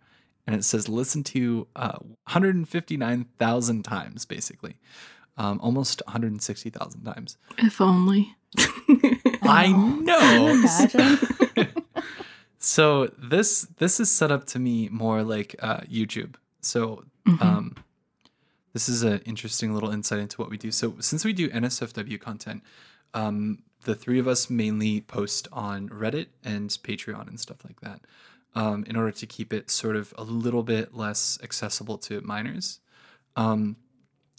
And 0.46 0.56
it 0.56 0.64
says 0.66 0.90
listen 0.90 1.24
to 1.26 1.68
uh, 1.76 1.98
159,000 2.26 3.84
times, 3.84 4.26
basically. 4.26 4.76
Um, 5.38 5.60
almost 5.64 6.02
160,000 6.06 7.04
times. 7.04 7.38
If 7.58 7.80
only. 7.82 8.36
I 9.44 9.72
know. 9.72 11.68
So 12.66 13.10
this 13.18 13.68
this 13.78 14.00
is 14.00 14.10
set 14.10 14.32
up 14.32 14.46
to 14.48 14.60
me 14.60 14.88
more 14.90 15.22
like 15.22 15.54
uh, 15.60 15.82
YouTube. 15.82 16.36
So 16.62 17.04
Mhm. 17.28 17.42
um, 17.42 17.76
this 18.72 18.88
is 18.88 19.04
an 19.04 19.20
interesting 19.26 19.74
little 19.74 19.90
insight 19.92 20.20
into 20.20 20.38
what 20.38 20.50
we 20.50 20.58
do. 20.58 20.72
So 20.72 20.96
since 21.00 21.26
we 21.26 21.34
do 21.34 21.50
NSFW 21.50 22.18
content, 22.22 22.64
um, 23.14 23.64
the 23.84 23.96
three 23.96 24.18
of 24.18 24.30
us 24.30 24.50
mainly 24.50 25.02
post 25.02 25.50
on 25.52 25.90
Reddit 25.90 26.28
and 26.44 26.70
Patreon 26.70 27.28
and 27.28 27.38
stuff 27.38 27.66
like 27.66 27.82
that, 27.82 28.00
um, 28.56 28.84
in 28.88 28.96
order 28.96 29.12
to 29.12 29.26
keep 29.26 29.54
it 29.54 29.70
sort 29.70 29.96
of 29.96 30.14
a 30.18 30.24
little 30.24 30.64
bit 30.64 30.96
less 30.96 31.40
accessible 31.44 31.98
to 32.00 32.22
minors. 32.22 32.80
Um, 33.36 33.78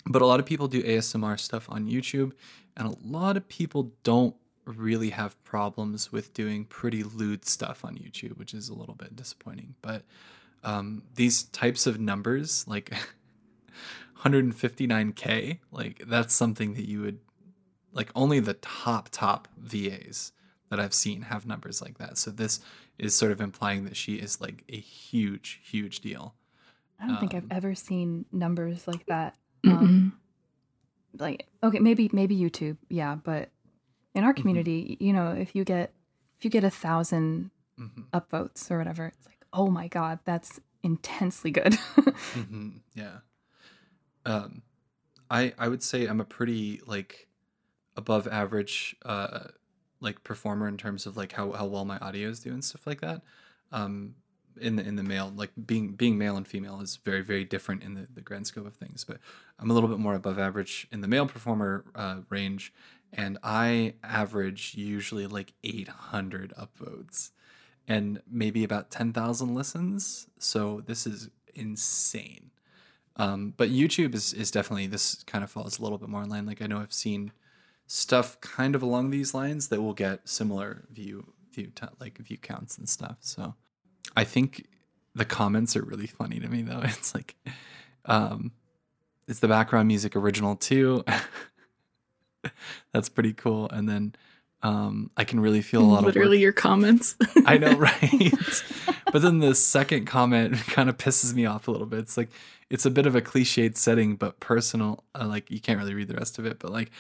but 0.07 0.23
a 0.23 0.27
lot 0.27 0.41
of 0.41 0.47
people 0.47 0.69
do 0.69 0.83
ASMR 0.83 1.39
stuff 1.39 1.67
on 1.71 1.87
YouTube, 1.87 2.33
and 2.77 2.89
a 2.89 2.97
lot 3.07 3.37
of 3.37 3.49
people 3.49 3.93
don't 4.03 4.37
really 4.65 5.11
have 5.11 5.43
problems 5.45 6.13
with 6.13 6.33
doing 6.33 6.65
pretty 6.65 7.03
lewd 7.03 7.45
stuff 7.45 7.85
on 7.85 7.97
YouTube, 7.97 8.37
which 8.39 8.55
is 8.55 8.69
a 8.69 8.75
little 8.75 8.95
bit 8.95 9.17
disappointing. 9.17 9.75
But 9.83 10.03
um, 10.63 11.03
these 11.15 11.45
types 11.45 11.87
of 11.87 12.01
numbers, 12.01 12.67
like 12.67 12.93
159k, 14.25 15.59
like 15.71 16.05
that's 16.07 16.35
something 16.35 16.75
that 16.75 16.89
you 16.89 17.03
would 17.03 17.19
like 17.93 18.11
only 18.15 18.41
the 18.41 18.55
top 18.55 19.09
top 19.11 19.49
VAs 19.57 20.33
that 20.75 20.85
I've 20.85 20.95
seen 20.95 21.23
have 21.23 21.47
numbers 21.47 21.81
like 21.81 21.99
that. 21.99 22.19
So 22.19 22.31
this 22.31 22.61
is 22.99 23.15
sort 23.17 23.33
of 23.33 23.41
implying 23.41 23.85
that 23.85 23.97
she 23.97 24.17
is 24.17 24.41
like 24.41 24.65
a 24.69 24.77
huge, 24.79 25.61
huge 25.65 26.01
deal. 26.01 26.35
I 26.99 27.07
don't 27.07 27.17
think 27.19 27.35
I've 27.35 27.45
Um, 27.45 27.51
ever 27.51 27.75
seen 27.75 28.27
numbers 28.33 28.87
like 28.87 29.07
that. 29.07 29.37
Um, 29.67 30.15
like 31.19 31.47
okay, 31.63 31.79
maybe 31.79 32.11
maybe 32.13 32.37
YouTube, 32.37 32.77
yeah, 32.89 33.15
but 33.15 33.51
in 34.15 34.25
Mm-hmm. 34.25 34.25
our 34.25 34.35
community, 34.35 34.97
you 35.01 35.13
know, 35.13 35.33
if 35.33 35.55
you 35.57 35.65
get 35.65 35.93
if 36.39 36.45
you 36.45 36.51
get 36.51 36.65
a 36.65 36.71
thousand 36.71 37.51
mhm, 37.79 38.05
upvotes 38.15 38.71
or 38.71 38.79
whatever, 38.79 39.07
it's 39.09 39.27
like, 39.27 39.45
oh 39.53 39.71
my 39.71 39.89
god, 39.89 40.21
that's 40.25 40.61
intensely 40.83 41.51
good. 41.53 41.79
mhm, 42.35 42.83
yeah. 42.95 43.21
Um, 44.27 44.63
I 45.31 45.55
I 45.59 45.69
would 45.69 45.83
say 45.83 46.07
I'm 46.07 46.21
a 46.21 46.25
pretty 46.25 46.83
like 46.87 47.29
above 47.97 48.29
average 48.29 48.97
uh 49.05 49.49
like 50.05 50.23
performer 50.23 50.69
in 50.69 50.77
terms 50.77 51.07
of 51.07 51.17
like 51.17 51.33
how 51.33 51.53
how 51.53 51.67
well 51.67 51.85
my 51.85 51.99
audios 51.99 52.43
do 52.43 52.51
and 52.51 52.65
stuff 52.65 52.87
like 52.87 53.01
that. 53.01 53.23
Um, 53.73 54.15
in 54.61 54.77
the 54.77 54.87
in 54.87 54.95
the 54.95 55.03
male 55.03 55.33
like 55.35 55.51
being 55.67 55.93
being 55.93 56.17
male 56.17 56.37
and 56.37 56.47
female 56.47 56.81
is 56.81 56.95
very 57.05 57.23
very 57.23 57.45
different 57.45 57.83
in 57.83 57.95
the 57.95 58.07
the 58.15 58.21
grand 58.21 58.47
scope 58.47 58.67
of 58.67 58.77
things. 58.77 59.05
But 59.05 59.19
I'm 59.59 59.71
a 59.71 59.75
little 59.75 59.89
bit 59.89 59.99
more 59.99 60.15
above 60.15 60.39
average 60.39 60.87
in 60.93 61.01
the 61.01 61.09
male 61.09 61.27
performer 61.27 61.85
uh, 61.97 62.19
range, 62.29 62.73
and 63.13 63.39
I 63.43 63.95
average 64.05 64.75
usually 64.77 65.27
like 65.27 65.55
800 65.65 66.53
upvotes 66.57 67.31
and 67.87 68.23
maybe 68.31 68.65
about 68.65 68.91
10,000 68.91 69.55
listens. 69.55 70.27
So 70.39 70.83
this 70.87 71.07
is 71.07 71.29
insane. 71.55 72.51
Um, 73.17 73.55
but 73.57 73.71
YouTube 73.71 74.15
is, 74.15 74.33
is 74.33 74.51
definitely, 74.51 74.87
this 74.87 75.23
kind 75.25 75.45
of 75.45 75.51
falls 75.51 75.79
a 75.79 75.83
little 75.83 75.99
bit 75.99 76.09
more 76.09 76.23
in 76.23 76.31
line. 76.31 76.47
Like 76.47 76.63
I 76.63 76.67
know 76.67 76.79
I've 76.79 76.93
seen 76.93 77.33
stuff 77.87 78.41
kind 78.41 78.75
of 78.75 78.83
along 78.83 79.11
these 79.11 79.35
lines 79.35 79.69
that 79.69 79.83
will 79.83 79.95
get 79.95 80.29
similar 80.29 80.85
view, 80.91 81.33
view, 81.53 81.71
t- 81.75 81.87
like 82.01 82.19
view 82.19 82.39
counts 82.39 82.79
and 82.79 82.89
stuff. 82.89 83.19
So 83.21 83.55
I 84.17 84.25
think 84.25 84.67
the 85.15 85.25
comments 85.25 85.77
are 85.77 85.83
really 85.83 86.07
funny 86.07 86.41
to 86.41 86.49
me 86.49 86.63
though. 86.63 86.81
It's 86.85 87.15
like, 87.15 87.37
um, 88.07 88.53
it's 89.29 89.41
the 89.41 89.49
background 89.49 89.89
music 89.89 90.17
original 90.17 90.57
too. 90.57 91.05
That's 92.93 93.09
pretty 93.09 93.33
cool. 93.33 93.69
And 93.71 93.89
then, 93.89 94.15
um, 94.65 95.11
I 95.15 95.25
can 95.25 95.41
really 95.41 95.61
feel 95.61 95.83
a 95.83 95.85
lot 95.85 95.99
of 96.01 96.07
Literally 96.07 96.39
your 96.39 96.53
comments. 96.53 97.17
I 97.47 97.59
know, 97.59 97.77
right? 97.77 98.33
but 99.13 99.21
then 99.21 99.41
the 99.41 99.55
second 99.55 100.07
comment 100.07 100.57
kind 100.69 100.89
of 100.89 100.97
pisses 100.97 101.35
me 101.35 101.45
off 101.45 101.69
a 101.69 101.71
little 101.71 101.87
bit. 101.87 101.99
It's 101.99 102.17
like 102.17 102.31
it's 102.71 102.87
a 102.87 102.91
bit 102.91 103.05
of 103.05 103.15
a 103.15 103.21
cliched 103.21 103.77
setting, 103.77 104.17
but 104.17 104.41
personal. 104.41 105.05
Uh, 105.15 105.27
like 105.27 105.51
you 105.51 105.61
can't 105.61 105.79
really 105.79 105.93
read 105.93 106.09
the 106.09 106.15
rest 106.15 106.39
of 106.39 106.47
it, 106.47 106.59
but 106.59 106.73
like 106.73 106.91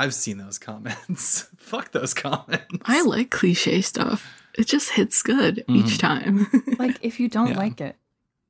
I've 0.00 0.14
seen 0.14 0.38
those 0.38 0.58
comments. 0.58 1.42
Fuck 1.58 1.92
those 1.92 2.14
comments. 2.14 2.64
I 2.84 3.02
like 3.02 3.30
cliche 3.30 3.80
stuff. 3.82 4.26
It 4.58 4.66
just 4.66 4.90
hits 4.90 5.22
good 5.22 5.64
each 5.68 5.98
time. 5.98 6.46
like 6.78 6.98
if 7.02 7.20
you 7.20 7.28
don't 7.28 7.50
Yeah. 7.50 7.56
like 7.58 7.80
it, 7.80 7.96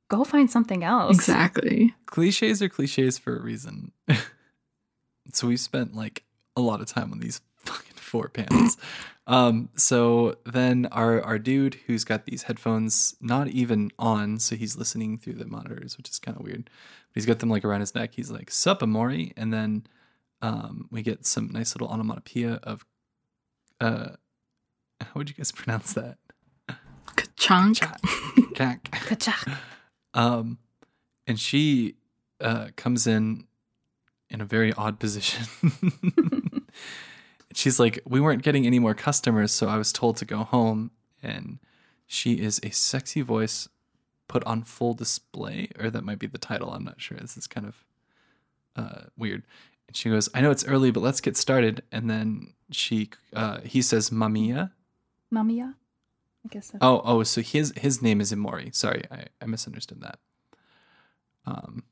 go 0.09 0.23
find 0.23 0.49
something 0.49 0.83
else. 0.83 1.15
exactly. 1.15 1.93
cliches 2.05 2.61
are 2.61 2.69
cliches 2.69 3.17
for 3.17 3.35
a 3.37 3.41
reason. 3.41 3.91
so 5.33 5.47
we 5.47 5.57
spent 5.57 5.95
like 5.95 6.23
a 6.55 6.61
lot 6.61 6.81
of 6.81 6.87
time 6.87 7.11
on 7.11 7.19
these 7.19 7.41
fucking 7.57 7.93
four 7.95 8.29
panels. 8.29 8.77
Um, 9.27 9.69
so 9.75 10.35
then 10.45 10.87
our 10.91 11.21
our 11.21 11.37
dude 11.39 11.75
who's 11.85 12.03
got 12.03 12.25
these 12.25 12.43
headphones 12.43 13.15
not 13.21 13.47
even 13.49 13.91
on, 13.99 14.39
so 14.39 14.55
he's 14.55 14.75
listening 14.77 15.17
through 15.17 15.33
the 15.35 15.45
monitors, 15.45 15.97
which 15.97 16.09
is 16.09 16.19
kind 16.19 16.37
of 16.37 16.43
weird. 16.43 16.65
But 16.65 17.13
he's 17.15 17.25
got 17.25 17.39
them 17.39 17.49
like 17.49 17.63
around 17.63 17.81
his 17.81 17.93
neck. 17.95 18.11
He's 18.15 18.31
like, 18.31 18.49
"Sup, 18.51 18.81
Amori," 18.81 19.31
and 19.37 19.53
then 19.53 19.83
um, 20.41 20.87
we 20.91 21.01
get 21.01 21.25
some 21.25 21.49
nice 21.51 21.75
little 21.75 21.87
onomatopoeia 21.87 22.59
of 22.63 22.85
uh, 23.79 24.09
how 25.01 25.11
would 25.15 25.29
you 25.29 25.35
guys 25.35 25.51
pronounce 25.51 25.93
that? 25.93 26.17
Ka-chunk. 27.15 27.79
Cack. 28.55 28.83
Kachak. 28.91 29.57
Um, 30.13 30.59
and 31.27 31.39
she 31.39 31.95
uh, 32.39 32.67
comes 32.75 33.07
in 33.07 33.45
in 34.29 34.41
a 34.41 34.45
very 34.45 34.73
odd 34.73 34.99
position. 34.99 35.45
She's 37.53 37.79
like, 37.79 37.99
We 38.05 38.21
weren't 38.21 38.43
getting 38.43 38.65
any 38.65 38.79
more 38.79 38.93
customers, 38.93 39.51
so 39.51 39.67
I 39.67 39.77
was 39.77 39.91
told 39.91 40.17
to 40.17 40.25
go 40.25 40.43
home. 40.43 40.91
And 41.21 41.59
she 42.07 42.33
is 42.33 42.59
a 42.63 42.71
sexy 42.71 43.21
voice 43.21 43.67
put 44.27 44.43
on 44.45 44.63
full 44.63 44.93
display, 44.93 45.69
or 45.77 45.89
that 45.89 46.03
might 46.03 46.19
be 46.19 46.27
the 46.27 46.37
title. 46.37 46.71
I'm 46.71 46.85
not 46.85 47.01
sure. 47.01 47.17
This 47.17 47.37
is 47.37 47.47
kind 47.47 47.67
of 47.67 47.85
uh, 48.75 49.01
weird. 49.17 49.43
And 49.91 49.97
she 49.97 50.09
goes, 50.09 50.29
I 50.33 50.39
know 50.39 50.51
it's 50.51 50.65
early, 50.65 50.89
but 50.89 51.03
let's 51.03 51.19
get 51.19 51.35
started. 51.35 51.83
And 51.91 52.09
then 52.09 52.53
she, 52.71 53.09
uh, 53.35 53.59
he 53.59 53.81
says, 53.81 54.09
Mamiya. 54.09 54.71
Mamiya? 55.33 55.73
I 56.45 56.47
guess 56.49 56.69
that's 56.69 56.81
Oh, 56.81 57.01
oh, 57.03 57.23
so 57.23 57.41
his 57.41 57.73
his 57.75 58.01
name 58.01 58.21
is 58.21 58.31
Imori. 58.31 58.73
Sorry, 58.73 59.03
I, 59.11 59.25
I 59.41 59.47
misunderstood 59.47 59.99
that. 59.99 60.19
Um, 61.45 61.83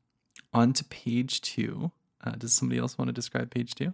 on 0.54 0.72
to 0.72 0.86
page 0.86 1.42
two. 1.42 1.92
Uh, 2.24 2.32
does 2.32 2.54
somebody 2.54 2.80
else 2.80 2.98
want 2.98 3.10
to 3.10 3.14
describe 3.14 3.52
page 3.52 3.76
two? 3.76 3.94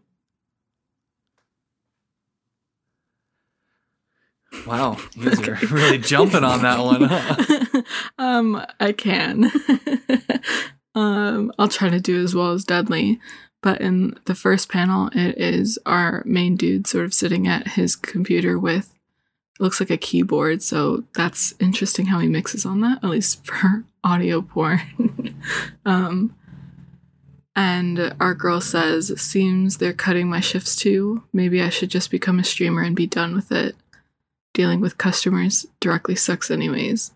Wow, 4.68 5.00
you 5.15 5.32
guys 5.32 5.48
are 5.48 5.58
really 5.72 5.98
jumping 5.98 6.44
on 6.44 6.62
that 6.62 6.80
one. 6.80 7.02
Huh? 7.06 7.82
um, 8.20 8.63
I 8.80 8.91
can. 8.91 9.52
um, 10.96 11.52
I'll 11.58 11.68
try 11.70 11.89
to 11.89 12.00
do 12.00 12.24
as 12.24 12.36
well 12.36 12.52
as 12.52 12.65
Deadly. 12.65 13.20
But 13.65 13.82
in 13.82 14.19
the 14.25 14.36
first 14.36 14.69
panel, 14.69 15.10
it 15.15 15.39
is 15.39 15.80
our 15.88 16.21
main 16.23 16.56
dude 16.56 16.86
sort 16.86 17.04
of 17.04 17.15
sitting 17.15 17.47
at 17.47 17.69
his 17.69 17.95
computer 17.95 18.60
with 18.60 18.93
it 19.60 19.63
looks 19.63 19.80
like 19.80 19.89
a 19.89 19.97
keyboard. 19.97 20.62
So 20.62 21.04
that's 21.15 21.56
interesting 21.60 22.06
how 22.06 22.19
he 22.19 22.28
mixes 22.28 22.63
on 22.63 22.82
that, 22.82 23.04
at 23.04 23.10
least 23.10 23.43
for 23.47 23.84
audio 24.04 24.43
porn. 24.43 25.41
um, 25.86 26.36
and 27.56 28.13
our 28.19 28.36
girl 28.36 28.62
says, 28.62 29.12
Seems 29.19 29.78
they're 29.78 29.93
cutting 29.93 30.30
my 30.30 30.41
shifts 30.41 30.75
too. 30.75 31.23
Maybe 31.34 31.60
I 31.60 31.69
should 31.69 31.89
just 31.89 32.12
become 32.12 32.38
a 32.38 32.43
streamer 32.43 32.84
and 32.84 32.95
be 32.95 33.08
done 33.08 33.34
with 33.34 33.51
it. 33.51 33.75
Dealing 34.54 34.80
with 34.80 34.99
customers 34.99 35.65
directly 35.80 36.13
sucks, 36.13 36.51
anyways 36.51 37.13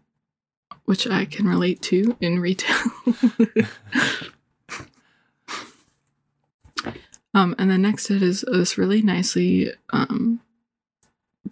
which 0.89 1.05
I 1.05 1.25
can 1.25 1.47
relate 1.47 1.83
to 1.83 2.17
in 2.19 2.39
retail. 2.39 2.75
um, 7.39 7.56
and 7.58 7.71
then 7.71 7.82
next 7.82 8.12
it 8.12 8.21
is 8.21 8.41
this 8.41 8.78
really 8.78 9.02
nicely 9.02 9.71
um, 9.91 10.41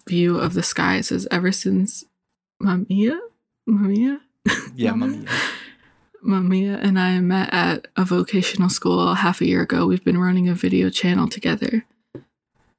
view 0.05 0.37
of 0.37 0.53
the 0.53 0.63
sky. 0.63 0.97
It 0.97 1.03
says, 1.03 1.27
ever 1.31 1.53
since 1.53 2.03
Mamiya, 2.61 3.17
Mamiya, 3.69 4.19
yeah, 4.75 4.91
mummy. 4.91 5.25
Mamiya 6.25 6.83
and 6.83 6.99
I 6.99 7.21
met 7.21 7.53
at 7.53 7.87
a 7.95 8.03
vocational 8.03 8.69
school 8.69 9.13
half 9.13 9.39
a 9.39 9.45
year 9.45 9.61
ago. 9.61 9.87
We've 9.87 10.03
been 10.03 10.17
running 10.17 10.49
a 10.49 10.53
video 10.53 10.89
channel 10.89 11.29
together. 11.29 11.85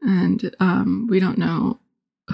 And 0.02 0.54
um, 0.60 1.06
we 1.08 1.18
don't 1.18 1.38
know 1.38 1.78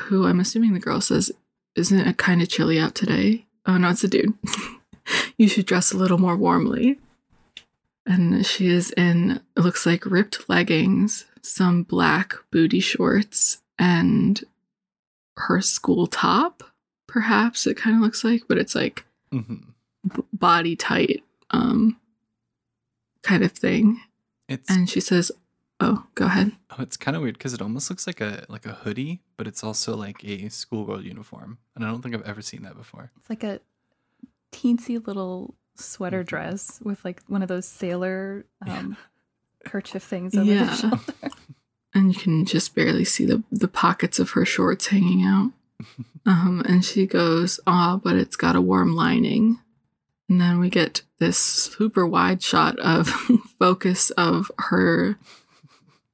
who 0.02 0.26
I'm 0.26 0.40
assuming 0.40 0.72
the 0.72 0.80
girl 0.80 1.00
says, 1.00 1.30
Isn't 1.76 2.00
it 2.00 2.18
kind 2.18 2.42
of 2.42 2.48
chilly 2.48 2.80
out 2.80 2.96
today? 2.96 3.46
Oh, 3.64 3.76
no, 3.76 3.90
it's 3.90 4.02
a 4.02 4.08
dude. 4.08 4.34
you 5.38 5.46
should 5.46 5.66
dress 5.66 5.92
a 5.92 5.96
little 5.96 6.18
more 6.18 6.37
warmly. 6.37 6.98
And 8.06 8.44
she 8.44 8.68
is 8.68 8.90
in, 8.92 9.40
it 9.56 9.60
looks 9.60 9.86
like 9.86 10.04
ripped 10.04 10.48
leggings, 10.48 11.24
some 11.40 11.82
black 11.84 12.34
booty 12.50 12.80
shorts, 12.80 13.62
and 13.78 14.42
her 15.36 15.60
school 15.60 16.06
top, 16.06 16.62
perhaps 17.06 17.66
it 17.66 17.76
kind 17.76 17.96
of 17.96 18.02
looks 18.02 18.22
like, 18.22 18.42
but 18.48 18.58
it's 18.58 18.74
like 18.74 19.04
hmm 19.30 19.54
b- 20.14 20.22
body 20.32 20.76
tight 20.76 21.24
um 21.50 21.98
kind 23.22 23.42
of 23.42 23.52
thing. 23.52 24.00
It's 24.48 24.68
and 24.70 24.88
she 24.88 25.00
says 25.00 25.32
oh 25.80 26.04
go 26.14 26.26
ahead. 26.26 26.52
Oh, 26.70 26.82
it's 26.82 26.96
kind 26.96 27.16
of 27.16 27.22
weird 27.22 27.38
because 27.38 27.54
it 27.54 27.62
almost 27.62 27.88
looks 27.90 28.06
like 28.06 28.20
a 28.20 28.44
like 28.48 28.66
a 28.66 28.72
hoodie, 28.74 29.22
but 29.36 29.46
it's 29.46 29.64
also 29.64 29.96
like 29.96 30.22
a 30.24 30.48
schoolgirl 30.50 31.02
uniform, 31.02 31.58
and 31.74 31.84
I 31.84 31.90
don't 31.90 32.02
think 32.02 32.14
I've 32.14 32.22
ever 32.22 32.42
seen 32.42 32.62
that 32.62 32.76
before. 32.76 33.10
It's 33.16 33.30
like 33.30 33.42
a 33.44 33.60
teensy 34.52 35.04
little 35.04 35.54
sweater 35.76 36.22
Mhm. 36.22 36.26
dress 36.26 36.80
with 36.82 37.04
like 37.04 37.22
one 37.28 37.42
of 37.42 37.48
those 37.48 37.66
sailor 37.66 38.44
um, 38.66 38.96
kerchief 39.64 40.02
things 40.02 40.34
over 40.34 40.44
Yeah. 40.50 40.64
the 40.66 40.74
shoulder. 40.76 41.02
and 41.94 42.14
you 42.14 42.20
can 42.20 42.44
just 42.44 42.74
barely 42.74 43.04
see 43.04 43.24
the 43.24 43.42
the 43.50 43.68
pockets 43.68 44.18
of 44.18 44.30
her 44.30 44.44
shorts 44.44 44.88
hanging 44.88 45.22
out 45.22 45.52
um 46.26 46.62
and 46.68 46.84
she 46.84 47.06
goes 47.06 47.58
ah 47.66 47.98
but 48.02 48.16
it's 48.16 48.37
got 48.37 48.56
a 48.56 48.60
warm 48.60 48.94
lining 48.94 49.58
and 50.28 50.40
then 50.40 50.58
we 50.58 50.68
get 50.70 51.02
this 51.18 51.37
super 51.38 52.06
wide 52.06 52.42
shot 52.42 52.78
of 52.78 53.08
focus 53.58 54.10
of 54.10 54.50
her 54.58 55.18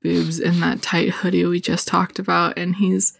boobs 0.03 0.39
in 0.41 0.61
that 0.61 0.81
tight 0.83 1.11
hoodie 1.11 1.45
we 1.45 1.61
just 1.61 1.87
talked 1.87 2.19
about 2.19 2.59
and 2.59 2.77
he's 2.77 3.17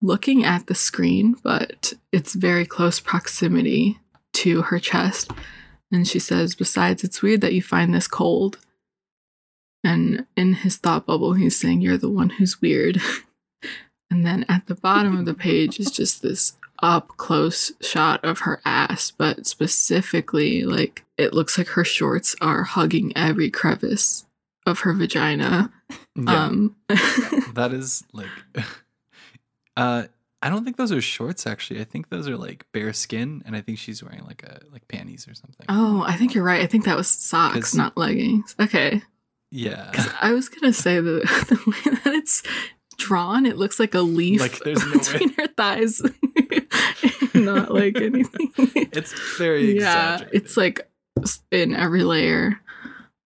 looking 0.00 0.44
at 0.44 0.66
the 0.66 0.74
screen 0.74 1.34
but 1.42 1.92
it's 2.12 2.34
very 2.34 2.64
close 2.66 3.00
proximity 3.00 3.98
to 4.32 4.62
her 4.62 4.78
chest 4.78 5.30
and 5.94 6.06
she 6.06 6.18
says 6.18 6.54
besides 6.54 7.04
it's 7.04 7.22
weird 7.22 7.40
that 7.40 7.54
you 7.54 7.62
find 7.62 7.94
this 7.94 8.08
cold. 8.08 8.58
And 9.82 10.26
in 10.36 10.54
his 10.54 10.76
thought 10.76 11.06
bubble 11.06 11.34
he's 11.34 11.58
saying 11.58 11.80
you're 11.80 11.98
the 11.98 12.10
one 12.10 12.30
who's 12.30 12.60
weird. 12.60 13.00
And 14.10 14.24
then 14.24 14.44
at 14.48 14.66
the 14.66 14.76
bottom 14.76 15.18
of 15.18 15.24
the 15.24 15.34
page 15.34 15.80
is 15.80 15.90
just 15.90 16.22
this 16.22 16.52
up 16.80 17.08
close 17.16 17.72
shot 17.80 18.24
of 18.24 18.40
her 18.40 18.60
ass, 18.64 19.10
but 19.10 19.44
specifically, 19.44 20.62
like, 20.62 21.04
it 21.18 21.32
looks 21.32 21.58
like 21.58 21.68
her 21.68 21.82
shorts 21.82 22.36
are 22.40 22.62
hugging 22.62 23.12
every 23.16 23.50
crevice 23.50 24.24
of 24.66 24.80
her 24.80 24.92
vagina. 24.92 25.72
Yeah, 26.14 26.44
Um, 26.44 26.76
that 27.54 27.70
is 27.72 28.04
like, 28.12 28.28
uh, 29.76 30.04
I 30.44 30.50
don't 30.50 30.62
think 30.62 30.76
those 30.76 30.92
are 30.92 31.00
shorts. 31.00 31.46
Actually, 31.46 31.80
I 31.80 31.84
think 31.84 32.10
those 32.10 32.28
are 32.28 32.36
like 32.36 32.66
bare 32.72 32.92
skin, 32.92 33.42
and 33.46 33.56
I 33.56 33.62
think 33.62 33.78
she's 33.78 34.02
wearing 34.04 34.24
like 34.26 34.42
a 34.42 34.60
like 34.70 34.86
panties 34.88 35.26
or 35.26 35.34
something. 35.34 35.64
oh, 35.70 36.04
I 36.06 36.16
think 36.16 36.34
you're 36.34 36.44
right. 36.44 36.60
I 36.60 36.66
think 36.66 36.84
that 36.84 36.96
was 36.98 37.08
socks, 37.08 37.74
not 37.74 37.96
leggings. 37.96 38.54
Okay. 38.60 39.00
Yeah. 39.50 39.90
I 40.20 40.32
was 40.32 40.50
gonna 40.50 40.74
say 40.74 40.96
the 40.96 41.20
the 41.48 41.70
way 41.70 41.96
that 42.04 42.14
it's 42.14 42.42
drawn, 42.98 43.46
it 43.46 43.56
looks 43.56 43.80
like 43.80 43.94
a 43.94 44.00
leaf 44.02 44.40
Like, 44.40 44.58
there's 44.58 44.84
no 44.86 44.92
between 44.92 45.32
her 45.34 45.46
thighs, 45.56 46.02
not 47.34 47.72
like 47.72 47.96
anything. 47.96 48.52
it's 48.56 49.12
very 49.38 49.78
yeah, 49.78 50.14
exaggerated. 50.16 50.42
it's 50.42 50.56
like 50.58 50.90
in 51.50 51.74
every 51.74 52.04
layer. 52.04 52.60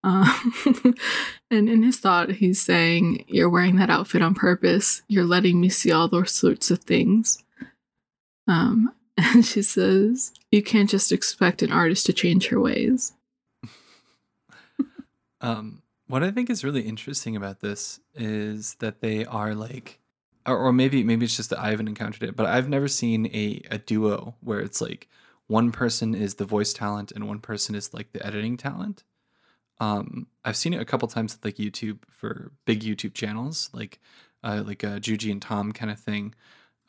Um, 0.05 0.95
and 1.51 1.69
in 1.69 1.83
his 1.83 1.99
thought, 1.99 2.31
he's 2.33 2.61
saying, 2.61 3.25
"You're 3.29 3.51
wearing 3.51 3.77
that 3.77 3.91
outfit 3.91 4.23
on 4.23 4.35
purpose. 4.35 5.03
You're 5.09 5.25
letting 5.25 5.61
me 5.61 5.69
see 5.69 5.93
all 5.93 6.09
those 6.09 6.31
sorts 6.31 6.71
of 6.71 6.81
things." 6.81 7.43
Um, 8.47 8.93
and 9.17 9.45
she 9.45 9.63
says, 9.63 10.33
"You 10.51 10.63
can't 10.63 10.91
just 10.91 11.13
expect 11.13 11.63
an 11.63 11.73
artist 11.73 12.07
to 12.07 12.13
change 12.13 12.49
her 12.49 12.61
ways." 12.61 13.13
Um, 15.41 15.83
what 16.09 16.25
I 16.25 16.33
think 16.33 16.51
is 16.51 16.65
really 16.65 16.81
interesting 16.81 17.37
about 17.37 17.61
this 17.61 18.01
is 18.17 18.75
that 18.81 19.01
they 19.03 19.25
are 19.25 19.55
like, 19.55 20.01
or, 20.45 20.59
or 20.59 20.73
maybe 20.73 21.05
maybe 21.05 21.27
it's 21.27 21.37
just 21.37 21.51
that 21.51 21.61
I 21.61 21.71
haven't 21.71 21.87
encountered 21.87 22.25
it, 22.25 22.35
but 22.35 22.47
I've 22.47 22.69
never 22.69 22.89
seen 22.89 23.27
a 23.27 23.63
a 23.71 23.79
duo 23.79 24.35
where 24.41 24.59
it's 24.59 24.81
like 24.81 25.09
one 25.47 25.71
person 25.71 26.15
is 26.15 26.35
the 26.35 26.45
voice 26.45 26.73
talent 26.73 27.13
and 27.13 27.29
one 27.29 27.39
person 27.39 27.77
is 27.77 27.95
like 27.95 28.13
the 28.13 28.27
editing 28.27 28.57
talent. 28.57 29.05
Um, 29.81 30.27
I've 30.45 30.57
seen 30.57 30.75
it 30.75 30.81
a 30.81 30.85
couple 30.85 31.07
times 31.09 31.35
with 31.37 31.45
like 31.45 31.57
YouTube 31.57 31.99
for 32.11 32.53
big 32.65 32.81
YouTube 32.81 33.15
channels, 33.15 33.71
like 33.73 33.99
uh, 34.43 34.63
like 34.67 34.83
a 34.83 34.99
Juji 35.01 35.31
and 35.31 35.41
Tom 35.43 35.73
kind 35.73 35.91
of 35.91 35.99
thing. 36.01 36.35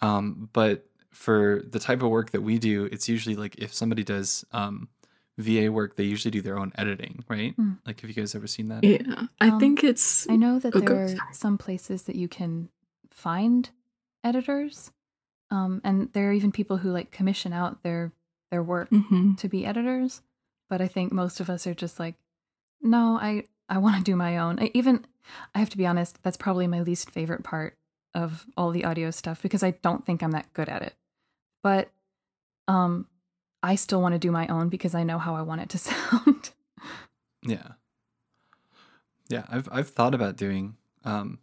Um, 0.01 0.49
but 0.53 0.85
for 1.11 1.63
the 1.69 1.79
type 1.79 2.01
of 2.03 2.09
work 2.09 2.31
that 2.31 2.41
we 2.41 2.57
do, 2.59 2.85
it's 2.85 3.09
usually 3.09 3.35
like 3.35 3.55
if 3.57 3.73
somebody 3.73 4.03
does 4.03 4.45
um, 4.51 4.87
VA 5.37 5.71
work, 5.71 5.95
they 5.95 6.03
usually 6.03 6.31
do 6.31 6.41
their 6.41 6.57
own 6.57 6.71
editing, 6.75 7.23
right? 7.27 7.53
Hmm. 7.55 7.73
Like, 7.85 8.01
have 8.01 8.09
you 8.09 8.15
guys 8.15 8.35
ever 8.35 8.47
seen 8.47 8.67
that? 8.69 8.83
Yeah, 8.83 9.25
I 9.41 9.49
Um, 9.49 9.59
think 9.59 9.83
it's. 9.83 10.29
I 10.29 10.35
know 10.35 10.59
that 10.59 10.73
go- 10.73 10.79
there 10.79 11.05
are 11.05 11.33
some 11.33 11.57
places 11.57 12.03
that 12.03 12.15
you 12.15 12.27
can 12.27 12.69
find 13.11 13.69
editors, 14.23 14.91
um, 15.51 15.81
and 15.83 16.11
there 16.13 16.29
are 16.29 16.33
even 16.33 16.51
people 16.51 16.77
who 16.77 16.91
like 16.91 17.11
commission 17.11 17.53
out 17.53 17.83
their 17.83 18.11
their 18.51 18.63
work 18.63 18.89
Mhm. 18.89 19.37
to 19.37 19.47
be 19.47 19.65
editors. 19.65 20.21
But 20.69 20.81
I 20.81 20.87
think 20.87 21.11
most 21.11 21.39
of 21.39 21.49
us 21.49 21.65
are 21.67 21.73
just 21.75 21.99
like, 21.99 22.15
no, 22.81 23.17
I 23.21 23.43
I 23.67 23.77
want 23.77 23.97
to 23.97 24.03
do 24.03 24.15
my 24.15 24.37
own. 24.37 24.59
I, 24.59 24.71
even 24.73 25.05
I 25.53 25.59
have 25.59 25.69
to 25.71 25.77
be 25.77 25.85
honest, 25.85 26.21
that's 26.23 26.37
probably 26.37 26.67
my 26.67 26.81
least 26.81 27.11
favorite 27.11 27.43
part 27.43 27.77
of 28.15 28.45
all 28.57 28.71
the 28.71 28.85
audio 28.85 29.11
stuff 29.11 29.41
because 29.41 29.63
I 29.63 29.71
don't 29.71 30.05
think 30.05 30.23
I'm 30.23 30.31
that 30.31 30.51
good 30.53 30.69
at 30.69 30.81
it. 30.81 30.93
But 31.61 31.89
um, 32.67 33.07
I 33.61 33.75
still 33.75 34.01
want 34.01 34.13
to 34.15 34.19
do 34.19 34.31
my 34.31 34.47
own 34.47 34.69
because 34.69 34.95
I 34.95 35.03
know 35.03 35.19
how 35.19 35.35
I 35.35 35.41
want 35.41 35.61
it 35.61 35.69
to 35.69 35.77
sound. 35.79 36.49
Yeah. 37.43 37.73
Yeah, 39.29 39.43
I've 39.49 39.69
I've 39.71 39.89
thought 39.89 40.15
about 40.15 40.35
doing 40.37 40.75
um 41.05 41.39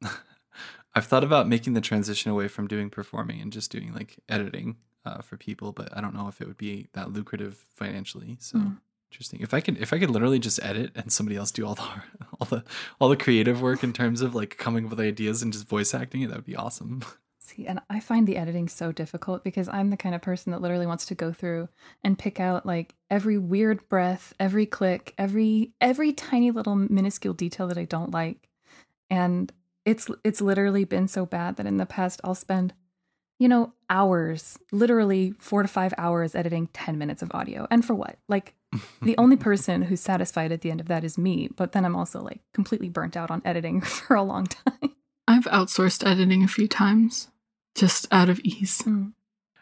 I've 0.94 1.06
thought 1.06 1.24
about 1.24 1.48
making 1.48 1.72
the 1.74 1.80
transition 1.80 2.30
away 2.30 2.46
from 2.46 2.68
doing 2.68 2.88
performing 2.90 3.40
and 3.40 3.52
just 3.52 3.72
doing 3.72 3.92
like 3.92 4.18
editing 4.28 4.76
uh, 5.04 5.20
for 5.20 5.36
people, 5.36 5.72
but 5.72 5.94
I 5.96 6.00
don't 6.00 6.14
know 6.14 6.28
if 6.28 6.40
it 6.40 6.46
would 6.46 6.56
be 6.56 6.86
that 6.92 7.12
lucrative 7.12 7.56
financially. 7.74 8.36
So 8.40 8.58
Mm. 8.58 8.78
Interesting. 9.14 9.40
If 9.40 9.54
I 9.54 9.60
could 9.60 9.78
if 9.78 9.92
I 9.92 9.98
could 9.98 10.10
literally 10.10 10.40
just 10.40 10.62
edit 10.62 10.90
and 10.96 11.12
somebody 11.12 11.36
else 11.36 11.52
do 11.52 11.64
all 11.64 11.76
the 11.76 11.82
all 12.40 12.46
the 12.50 12.64
all 13.00 13.08
the 13.08 13.16
creative 13.16 13.62
work 13.62 13.84
in 13.84 13.92
terms 13.92 14.20
of 14.20 14.34
like 14.34 14.58
coming 14.58 14.84
up 14.84 14.90
with 14.90 15.00
ideas 15.00 15.40
and 15.42 15.52
just 15.52 15.68
voice 15.68 15.94
acting 15.94 16.22
it, 16.22 16.28
that 16.28 16.36
would 16.36 16.44
be 16.44 16.56
awesome. 16.56 17.02
See, 17.38 17.66
and 17.66 17.80
I 17.90 18.00
find 18.00 18.26
the 18.26 18.38
editing 18.38 18.68
so 18.68 18.90
difficult 18.90 19.44
because 19.44 19.68
I'm 19.68 19.90
the 19.90 19.98
kind 19.98 20.14
of 20.14 20.22
person 20.22 20.50
that 20.50 20.62
literally 20.62 20.86
wants 20.86 21.04
to 21.06 21.14
go 21.14 21.30
through 21.30 21.68
and 22.02 22.18
pick 22.18 22.40
out 22.40 22.64
like 22.64 22.94
every 23.10 23.36
weird 23.36 23.86
breath, 23.88 24.32
every 24.40 24.66
click, 24.66 25.14
every 25.18 25.72
every 25.80 26.12
tiny 26.12 26.50
little 26.50 26.74
minuscule 26.74 27.34
detail 27.34 27.68
that 27.68 27.78
I 27.78 27.84
don't 27.84 28.12
like. 28.12 28.48
And 29.10 29.52
it's 29.84 30.08
it's 30.24 30.40
literally 30.40 30.84
been 30.84 31.06
so 31.06 31.24
bad 31.24 31.56
that 31.56 31.66
in 31.66 31.76
the 31.76 31.86
past 31.86 32.20
I'll 32.24 32.34
spend 32.34 32.72
you 33.38 33.48
know 33.48 33.72
hours, 33.90 34.58
literally 34.72 35.34
4 35.38 35.62
to 35.62 35.68
5 35.68 35.94
hours 35.98 36.34
editing 36.34 36.68
10 36.68 36.98
minutes 36.98 37.22
of 37.22 37.30
audio. 37.34 37.66
And 37.70 37.84
for 37.84 37.94
what? 37.94 38.16
Like 38.28 38.54
the 39.02 39.16
only 39.18 39.36
person 39.36 39.82
who's 39.82 40.00
satisfied 40.00 40.52
at 40.52 40.60
the 40.60 40.70
end 40.70 40.80
of 40.80 40.88
that 40.88 41.04
is 41.04 41.18
me, 41.18 41.48
but 41.56 41.72
then 41.72 41.84
I'm 41.84 41.96
also 41.96 42.20
like 42.20 42.40
completely 42.52 42.88
burnt 42.88 43.16
out 43.16 43.30
on 43.30 43.42
editing 43.44 43.80
for 43.82 44.16
a 44.16 44.22
long 44.22 44.46
time. 44.46 44.94
I've 45.26 45.44
outsourced 45.44 46.06
editing 46.06 46.44
a 46.44 46.48
few 46.48 46.68
times, 46.68 47.28
just 47.74 48.06
out 48.10 48.28
of 48.28 48.40
ease. 48.40 48.82
Mm. 48.82 49.12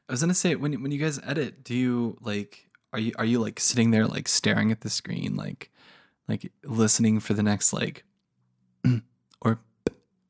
I 0.09 0.13
was 0.13 0.21
gonna 0.21 0.35
say 0.35 0.55
when 0.55 0.83
when 0.83 0.93
you 0.93 0.99
guys 0.99 1.21
edit, 1.25 1.65
do 1.65 1.75
you 1.75 2.17
like 2.21 2.71
are 2.93 2.99
you 2.99 3.13
are 3.17 3.25
you 3.25 3.39
like 3.39 3.59
sitting 3.61 3.91
there 3.91 4.07
like 4.07 4.29
staring 4.29 4.71
at 4.71 4.83
the 4.83 4.91
screen 4.91 5.35
like 5.37 5.71
like 6.29 6.53
listening 6.65 7.21
for 7.21 7.35
the 7.35 7.43
next 7.43 7.73
like 7.73 8.05
or 9.41 9.61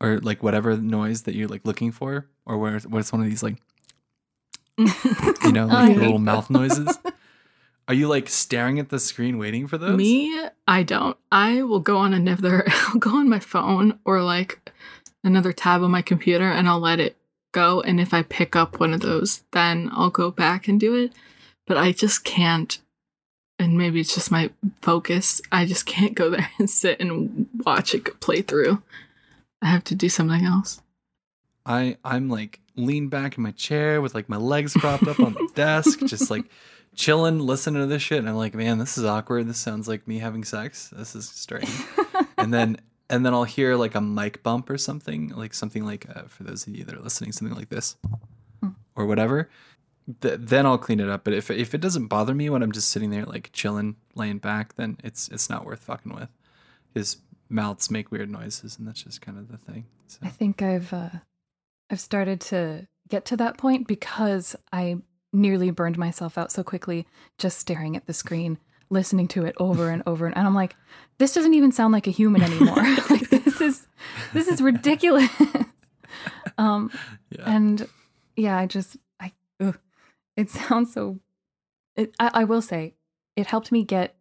or 0.00 0.18
like 0.20 0.42
whatever 0.42 0.76
noise 0.76 1.22
that 1.22 1.34
you're 1.34 1.48
like 1.48 1.64
looking 1.64 1.92
for 1.92 2.28
or 2.46 2.58
where 2.58 2.78
what's 2.80 3.12
one 3.12 3.22
of 3.22 3.28
these 3.28 3.42
like 3.42 3.56
you 4.78 5.52
know 5.52 5.66
like 5.66 5.88
hate 5.88 5.98
little 5.98 6.18
mouth 6.18 6.50
noises? 6.50 6.98
Are 7.92 7.94
you 7.94 8.08
like 8.08 8.30
staring 8.30 8.78
at 8.78 8.88
the 8.88 8.98
screen 8.98 9.36
waiting 9.36 9.66
for 9.66 9.76
those? 9.76 9.98
Me, 9.98 10.48
I 10.66 10.82
don't. 10.82 11.14
I 11.30 11.60
will 11.62 11.78
go 11.78 11.98
on 11.98 12.14
another, 12.14 12.64
I'll 12.88 12.98
go 12.98 13.14
on 13.18 13.28
my 13.28 13.38
phone 13.38 13.98
or 14.06 14.22
like 14.22 14.72
another 15.22 15.52
tab 15.52 15.82
on 15.82 15.90
my 15.90 16.00
computer 16.00 16.46
and 16.48 16.70
I'll 16.70 16.80
let 16.80 17.00
it 17.00 17.18
go. 17.52 17.82
And 17.82 18.00
if 18.00 18.14
I 18.14 18.22
pick 18.22 18.56
up 18.56 18.80
one 18.80 18.94
of 18.94 19.02
those, 19.02 19.44
then 19.52 19.90
I'll 19.92 20.08
go 20.08 20.30
back 20.30 20.68
and 20.68 20.80
do 20.80 20.94
it. 20.94 21.12
But 21.66 21.76
I 21.76 21.92
just 21.92 22.24
can't. 22.24 22.78
And 23.58 23.76
maybe 23.76 24.00
it's 24.00 24.14
just 24.14 24.30
my 24.30 24.48
focus. 24.80 25.42
I 25.52 25.66
just 25.66 25.84
can't 25.84 26.14
go 26.14 26.30
there 26.34 26.48
and 26.58 26.70
sit 26.70 26.98
and 26.98 27.46
watch 27.62 27.94
it 27.94 28.20
play 28.20 28.40
through. 28.40 28.82
I 29.60 29.66
have 29.66 29.84
to 29.84 29.94
do 29.94 30.08
something 30.08 30.46
else. 30.46 30.80
I 31.66 31.98
I'm 32.02 32.30
like 32.30 32.60
leaned 32.74 33.10
back 33.10 33.36
in 33.36 33.42
my 33.42 33.50
chair 33.50 34.00
with 34.00 34.14
like 34.14 34.30
my 34.30 34.38
legs 34.38 34.72
propped 34.72 35.06
up 35.06 35.20
on 35.20 35.34
the 35.34 35.50
desk, 35.54 35.98
just 36.06 36.30
like 36.30 36.46
chilling, 36.94 37.38
listening 37.38 37.80
to 37.82 37.86
this 37.86 38.02
shit, 38.02 38.18
and 38.18 38.28
I'm 38.28 38.36
like, 38.36 38.54
man, 38.54 38.78
this 38.78 38.96
is 38.98 39.04
awkward. 39.04 39.48
This 39.48 39.58
sounds 39.58 39.88
like 39.88 40.06
me 40.06 40.18
having 40.18 40.44
sex. 40.44 40.88
This 40.94 41.14
is 41.14 41.28
strange. 41.28 41.70
and 42.38 42.52
then 42.52 42.76
and 43.10 43.26
then 43.26 43.34
I'll 43.34 43.44
hear 43.44 43.76
like 43.76 43.94
a 43.94 44.00
mic 44.00 44.42
bump 44.42 44.70
or 44.70 44.78
something, 44.78 45.28
like 45.30 45.54
something 45.54 45.84
like 45.84 46.06
uh, 46.14 46.22
for 46.28 46.44
those 46.44 46.66
of 46.66 46.74
you 46.74 46.84
that 46.84 46.94
are 46.94 47.00
listening, 47.00 47.32
something 47.32 47.56
like 47.56 47.68
this 47.68 47.96
Hmm. 48.60 48.70
or 48.96 49.06
whatever. 49.06 49.50
Th- 50.20 50.38
then 50.40 50.66
I'll 50.66 50.78
clean 50.78 50.98
it 51.00 51.08
up. 51.08 51.24
But 51.24 51.34
if 51.34 51.50
if 51.50 51.74
it 51.74 51.80
doesn't 51.80 52.06
bother 52.08 52.34
me 52.34 52.50
when 52.50 52.62
I'm 52.62 52.72
just 52.72 52.88
sitting 52.90 53.10
there 53.10 53.24
like 53.24 53.50
chilling, 53.52 53.96
laying 54.14 54.38
back, 54.38 54.74
then 54.74 54.96
it's 55.04 55.28
it's 55.28 55.48
not 55.50 55.64
worth 55.64 55.84
fucking 55.84 56.14
with. 56.14 56.28
His 56.94 57.18
mouths 57.48 57.90
make 57.90 58.10
weird 58.10 58.30
noises, 58.30 58.78
and 58.78 58.86
that's 58.88 59.02
just 59.02 59.20
kind 59.20 59.38
of 59.38 59.48
the 59.50 59.58
thing. 59.58 59.86
So. 60.08 60.18
I 60.22 60.28
think 60.28 60.60
I've 60.62 60.92
uh, 60.92 61.10
I've 61.90 62.00
started 62.00 62.40
to 62.42 62.86
get 63.08 63.24
to 63.26 63.36
that 63.36 63.58
point 63.58 63.86
because 63.86 64.56
I 64.72 64.98
nearly 65.32 65.70
burned 65.70 65.98
myself 65.98 66.36
out 66.36 66.52
so 66.52 66.62
quickly 66.62 67.06
just 67.38 67.58
staring 67.58 67.96
at 67.96 68.06
the 68.06 68.12
screen, 68.12 68.58
listening 68.90 69.28
to 69.28 69.44
it 69.44 69.54
over 69.58 69.90
and 69.90 70.02
over, 70.06 70.26
and 70.26 70.34
I'm 70.36 70.54
like, 70.54 70.76
this 71.18 71.32
doesn't 71.34 71.54
even 71.54 71.72
sound 71.72 71.92
like 71.92 72.06
a 72.06 72.10
human 72.10 72.42
anymore. 72.42 72.76
like 73.10 73.30
this 73.30 73.60
is 73.60 73.86
this 74.32 74.48
is 74.48 74.60
ridiculous. 74.60 75.30
um, 76.58 76.90
Yeah. 77.30 77.42
and 77.46 77.88
yeah, 78.36 78.58
I 78.58 78.66
just 78.66 78.96
I 79.20 79.32
ugh, 79.60 79.78
it 80.36 80.50
sounds 80.50 80.92
so. 80.92 81.18
It, 81.96 82.14
I, 82.18 82.30
I 82.34 82.44
will 82.44 82.62
say, 82.62 82.94
it 83.36 83.46
helped 83.46 83.70
me 83.70 83.84
get 83.84 84.16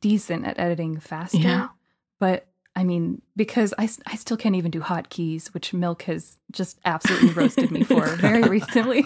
decent 0.00 0.44
at 0.46 0.58
editing 0.58 0.98
faster. 1.00 1.38
Yeah. 1.38 1.68
But 2.18 2.46
I 2.74 2.84
mean, 2.84 3.22
because 3.36 3.72
I, 3.78 3.88
I 4.06 4.16
still 4.16 4.36
can't 4.36 4.54
even 4.56 4.70
do 4.70 4.80
hotkeys, 4.80 5.48
which 5.54 5.72
Milk 5.72 6.02
has 6.02 6.38
just 6.52 6.78
absolutely 6.84 7.30
roasted 7.30 7.70
me 7.70 7.82
for 7.84 8.06
very 8.16 8.42
recently. 8.42 9.04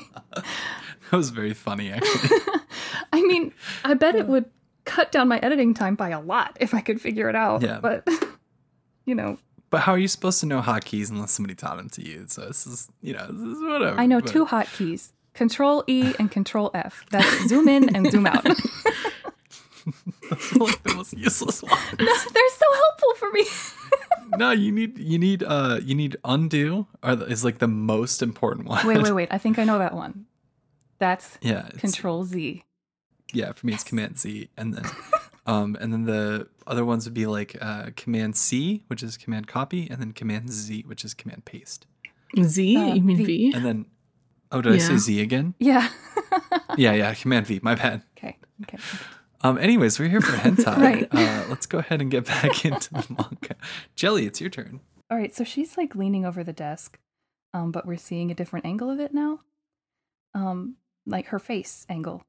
That 1.12 1.18
was 1.18 1.28
very 1.28 1.52
funny, 1.52 1.92
actually. 1.92 2.38
I 3.12 3.20
mean, 3.20 3.52
I 3.84 3.92
bet 3.92 4.14
it 4.14 4.26
would 4.26 4.46
cut 4.86 5.12
down 5.12 5.28
my 5.28 5.38
editing 5.40 5.74
time 5.74 5.94
by 5.94 6.08
a 6.08 6.18
lot 6.18 6.56
if 6.58 6.72
I 6.72 6.80
could 6.80 7.02
figure 7.02 7.28
it 7.28 7.36
out. 7.36 7.60
Yeah. 7.60 7.80
But, 7.82 8.08
you 9.04 9.14
know, 9.14 9.36
But 9.68 9.82
how 9.82 9.92
are 9.92 9.98
you 9.98 10.08
supposed 10.08 10.40
to 10.40 10.46
know 10.46 10.62
hotkeys 10.62 11.10
unless 11.10 11.32
somebody 11.32 11.54
taught 11.54 11.76
them 11.76 11.90
to 11.90 12.02
you? 12.02 12.24
So 12.28 12.46
this 12.46 12.66
is, 12.66 12.88
you 13.02 13.12
know, 13.12 13.26
this 13.30 13.58
is 13.58 13.62
whatever. 13.62 14.00
I 14.00 14.06
know 14.06 14.20
but- 14.22 14.30
two 14.30 14.46
hotkeys 14.46 15.12
Control 15.34 15.84
E 15.86 16.14
and 16.18 16.30
Control 16.30 16.70
F. 16.72 17.04
That's 17.10 17.46
zoom 17.48 17.68
in 17.68 17.94
and 17.94 18.10
zoom 18.10 18.26
out. 18.26 18.46
Like 20.56 20.82
the 20.84 20.94
most 20.94 21.12
useless 21.18 21.62
ones. 21.62 21.74
They're 21.98 22.06
so 22.06 22.66
helpful 22.72 23.14
for 23.16 23.30
me. 23.32 23.44
no, 24.38 24.50
you 24.52 24.70
need 24.72 24.96
you 24.96 25.18
need 25.18 25.42
uh 25.42 25.80
you 25.82 25.94
need 25.94 26.16
undo 26.24 26.86
the- 27.02 27.26
is 27.26 27.44
like 27.44 27.58
the 27.58 27.68
most 27.68 28.22
important 28.22 28.66
one. 28.68 28.86
wait, 28.86 29.02
wait, 29.02 29.12
wait. 29.12 29.28
I 29.30 29.38
think 29.38 29.58
I 29.58 29.64
know 29.64 29.78
that 29.78 29.94
one. 29.94 30.26
That's 31.02 31.36
Yeah. 31.40 31.68
Control 31.78 32.22
Z. 32.22 32.62
Yeah, 33.32 33.50
for 33.50 33.66
me 33.66 33.72
it's 33.72 33.82
Command 33.82 34.20
Z, 34.20 34.50
and 34.56 34.72
then 34.72 34.84
um, 35.46 35.76
and 35.80 35.92
then 35.92 36.04
the 36.04 36.46
other 36.64 36.84
ones 36.84 37.06
would 37.06 37.14
be 37.14 37.26
like 37.26 37.56
uh, 37.60 37.86
Command 37.96 38.36
C, 38.36 38.84
which 38.86 39.02
is 39.02 39.16
Command 39.16 39.48
Copy, 39.48 39.88
and 39.90 40.00
then 40.00 40.12
Command 40.12 40.52
Z, 40.52 40.84
which 40.86 41.04
is 41.04 41.12
Command 41.12 41.44
Paste, 41.44 41.86
Z? 42.40 42.76
Uh, 42.76 42.94
you 42.94 43.02
mean 43.02 43.16
V. 43.16 43.24
V? 43.24 43.52
and 43.52 43.64
then 43.64 43.86
oh, 44.52 44.62
did 44.62 44.74
I 44.74 44.78
say 44.78 44.96
Z 44.96 45.20
again? 45.20 45.54
Yeah. 45.58 45.88
Yeah, 46.76 46.92
yeah, 46.92 47.14
Command 47.14 47.48
V. 47.48 47.58
My 47.64 47.74
bad. 47.74 48.02
okay. 48.16 48.38
Okay. 48.62 48.78
Um, 49.40 49.58
anyways, 49.58 49.98
we're 49.98 50.08
here 50.08 50.20
for 50.20 50.36
hentai. 50.36 50.76
Right. 50.76 51.08
Uh, 51.12 51.44
let's 51.48 51.66
go 51.66 51.78
ahead 51.78 52.00
and 52.00 52.12
get 52.12 52.26
back 52.26 52.64
into 52.64 52.94
the 52.94 53.04
manga. 53.08 53.56
Jelly, 53.96 54.24
it's 54.26 54.40
your 54.40 54.50
turn. 54.50 54.78
All 55.10 55.18
right. 55.18 55.34
So 55.34 55.42
she's 55.42 55.76
like 55.76 55.96
leaning 55.96 56.24
over 56.24 56.44
the 56.44 56.52
desk, 56.52 56.98
um, 57.52 57.72
but 57.72 57.86
we're 57.86 57.96
seeing 57.96 58.30
a 58.30 58.34
different 58.34 58.64
angle 58.66 58.88
of 58.88 59.00
it 59.00 59.12
now. 59.12 59.40
Um, 60.34 60.76
like 61.06 61.26
her 61.26 61.38
face 61.38 61.86
angle, 61.88 62.22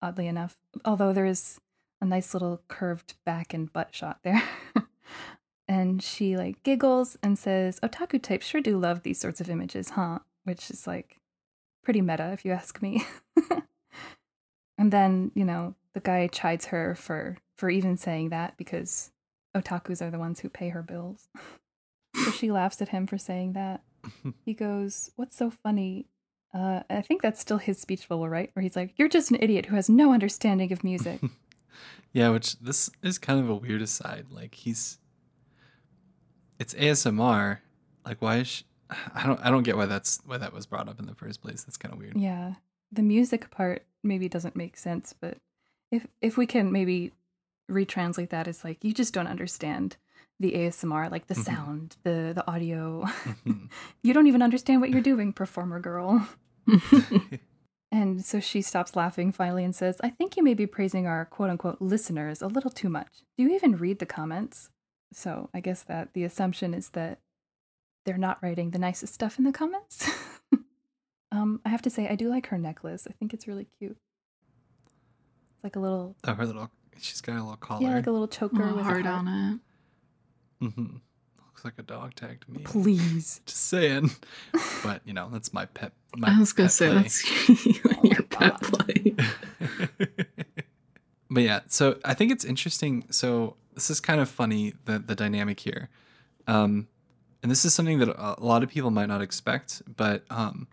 oddly 0.00 0.26
enough. 0.26 0.56
Although 0.84 1.12
there 1.12 1.26
is 1.26 1.60
a 2.00 2.04
nice 2.04 2.34
little 2.34 2.62
curved 2.68 3.14
back 3.24 3.54
and 3.54 3.72
butt 3.72 3.94
shot 3.94 4.20
there. 4.22 4.42
and 5.68 6.02
she 6.02 6.36
like 6.36 6.62
giggles 6.62 7.16
and 7.22 7.38
says, 7.38 7.80
Otaku 7.80 8.20
types 8.20 8.46
sure 8.46 8.60
do 8.60 8.78
love 8.78 9.02
these 9.02 9.18
sorts 9.18 9.40
of 9.40 9.48
images, 9.48 9.90
huh? 9.90 10.20
Which 10.44 10.70
is 10.70 10.86
like 10.86 11.18
pretty 11.84 12.00
meta, 12.00 12.30
if 12.32 12.44
you 12.44 12.52
ask 12.52 12.82
me. 12.82 13.04
and 14.78 14.92
then, 14.92 15.30
you 15.34 15.44
know, 15.44 15.74
the 15.94 16.00
guy 16.00 16.26
chides 16.26 16.66
her 16.66 16.94
for 16.94 17.38
for 17.56 17.70
even 17.70 17.96
saying 17.96 18.30
that 18.30 18.56
because 18.56 19.12
otakus 19.56 20.02
are 20.02 20.10
the 20.10 20.18
ones 20.18 20.40
who 20.40 20.48
pay 20.48 20.70
her 20.70 20.82
bills. 20.82 21.28
so 22.24 22.30
she 22.30 22.50
laughs 22.50 22.82
at 22.82 22.88
him 22.88 23.06
for 23.06 23.18
saying 23.18 23.52
that. 23.52 23.82
He 24.44 24.54
goes, 24.54 25.10
"What's 25.14 25.36
so 25.36 25.50
funny?" 25.50 26.06
Uh, 26.54 26.82
I 26.90 27.00
think 27.00 27.22
that's 27.22 27.40
still 27.40 27.58
his 27.58 27.80
speech 27.80 28.08
bubble, 28.08 28.28
right? 28.28 28.50
Where 28.52 28.62
he's 28.62 28.76
like, 28.76 28.92
"You're 28.96 29.08
just 29.08 29.30
an 29.30 29.38
idiot 29.40 29.66
who 29.66 29.76
has 29.76 29.88
no 29.88 30.12
understanding 30.12 30.72
of 30.72 30.84
music." 30.84 31.20
Yeah, 32.14 32.28
which 32.28 32.58
this 32.58 32.90
is 33.02 33.18
kind 33.18 33.40
of 33.40 33.48
a 33.48 33.54
weird 33.54 33.80
aside. 33.80 34.26
Like 34.30 34.54
he's, 34.54 34.98
it's 36.58 36.74
ASMR. 36.74 37.58
Like 38.04 38.20
why 38.20 38.36
is 38.36 38.48
she, 38.48 38.64
I 39.14 39.26
don't 39.26 39.40
I 39.40 39.50
don't 39.50 39.62
get 39.62 39.78
why 39.78 39.86
that's 39.86 40.20
why 40.26 40.36
that 40.36 40.52
was 40.52 40.66
brought 40.66 40.90
up 40.90 41.00
in 41.00 41.06
the 41.06 41.14
first 41.14 41.40
place. 41.40 41.64
That's 41.64 41.78
kind 41.78 41.94
of 41.94 41.98
weird. 41.98 42.16
yeah, 42.16 42.54
the 42.92 43.02
music 43.02 43.50
part 43.50 43.86
maybe 44.02 44.28
doesn't 44.28 44.56
make 44.56 44.76
sense, 44.76 45.14
but 45.18 45.38
if 45.90 46.06
if 46.20 46.36
we 46.36 46.44
can 46.44 46.70
maybe 46.70 47.12
retranslate 47.70 48.28
that 48.28 48.46
as 48.46 48.62
like 48.62 48.84
you 48.84 48.92
just 48.92 49.14
don't 49.14 49.26
understand 49.26 49.96
the 50.40 50.52
ASMR, 50.54 51.10
like 51.10 51.26
the 51.28 51.34
Mhm. 51.34 51.44
sound, 51.44 51.96
the 52.02 52.32
the 52.34 52.44
audio. 52.50 53.04
Mhm. 53.04 53.68
you 54.02 54.12
don't 54.12 54.26
even 54.26 54.42
understand 54.42 54.80
what 54.80 54.90
you're 54.90 55.00
doing, 55.02 55.32
performer 55.32 55.80
girl. 55.80 56.26
And 57.94 58.24
so 58.24 58.40
she 58.40 58.62
stops 58.62 58.96
laughing 58.96 59.32
finally 59.32 59.64
and 59.64 59.74
says, 59.76 60.00
I 60.02 60.08
think 60.08 60.38
you 60.38 60.42
may 60.42 60.54
be 60.54 60.66
praising 60.66 61.06
our 61.06 61.26
quote 61.26 61.50
unquote 61.50 61.82
listeners 61.82 62.40
a 62.40 62.46
little 62.46 62.70
too 62.70 62.88
much. 62.88 63.08
Do 63.36 63.44
you 63.44 63.54
even 63.54 63.76
read 63.76 63.98
the 63.98 64.06
comments? 64.06 64.70
So 65.12 65.50
I 65.52 65.60
guess 65.60 65.82
that 65.82 66.14
the 66.14 66.24
assumption 66.24 66.72
is 66.72 66.88
that 66.90 67.18
they're 68.06 68.16
not 68.16 68.42
writing 68.42 68.70
the 68.70 68.78
nicest 68.78 69.12
stuff 69.12 69.38
in 69.38 69.44
the 69.44 69.52
comments. 69.52 70.10
um, 71.32 71.60
I 71.66 71.68
have 71.68 71.82
to 71.82 71.90
say, 71.90 72.08
I 72.08 72.14
do 72.14 72.30
like 72.30 72.46
her 72.46 72.56
necklace. 72.56 73.06
I 73.06 73.12
think 73.12 73.34
it's 73.34 73.46
really 73.46 73.66
cute. 73.78 73.98
It's 74.86 75.62
like 75.62 75.76
a 75.76 75.80
little, 75.80 76.16
oh, 76.24 76.32
her 76.32 76.46
little 76.46 76.70
she's 76.98 77.20
got 77.20 77.34
a 77.36 77.42
little 77.42 77.56
collar. 77.56 77.82
yeah, 77.82 77.94
like 77.94 78.06
a 78.06 78.10
little 78.10 78.26
choker 78.26 78.62
Oh, 78.70 78.74
with 78.76 78.84
hard 78.86 79.04
a 79.04 79.10
heart. 79.10 79.26
on 79.26 79.28
it. 79.28 79.60
Hmm 80.70 80.96
Looks 81.48 81.64
like 81.64 81.74
a 81.78 81.82
dog 81.82 82.14
tag 82.14 82.44
to 82.44 82.50
me. 82.50 82.62
Please. 82.64 83.40
Just 83.46 83.66
saying. 83.66 84.10
But 84.82 85.02
you 85.04 85.12
know, 85.12 85.28
that's 85.30 85.52
my 85.52 85.66
pet. 85.66 85.92
My 86.16 86.34
I 86.34 86.38
was 86.38 86.52
gonna 86.52 86.66
pet 86.68 86.72
say 86.72 86.88
play. 86.90 87.02
that's 87.02 87.48
your 87.66 87.92
my 88.02 88.14
pet 88.30 88.60
God. 88.60 88.62
play. 88.62 89.14
but 91.30 91.42
yeah, 91.42 91.60
so 91.68 91.98
I 92.04 92.14
think 92.14 92.32
it's 92.32 92.44
interesting. 92.44 93.04
So 93.10 93.56
this 93.74 93.90
is 93.90 94.00
kind 94.00 94.20
of 94.20 94.28
funny 94.30 94.74
the 94.86 94.98
the 94.98 95.14
dynamic 95.14 95.60
here, 95.60 95.88
um, 96.46 96.88
and 97.42 97.50
this 97.50 97.64
is 97.64 97.74
something 97.74 97.98
that 97.98 98.08
a 98.08 98.40
a 98.40 98.44
lot 98.44 98.62
of 98.62 98.70
people 98.70 98.90
might 98.90 99.06
not 99.08 99.20
expect, 99.22 99.82
but 99.96 100.24
um, 100.30 100.68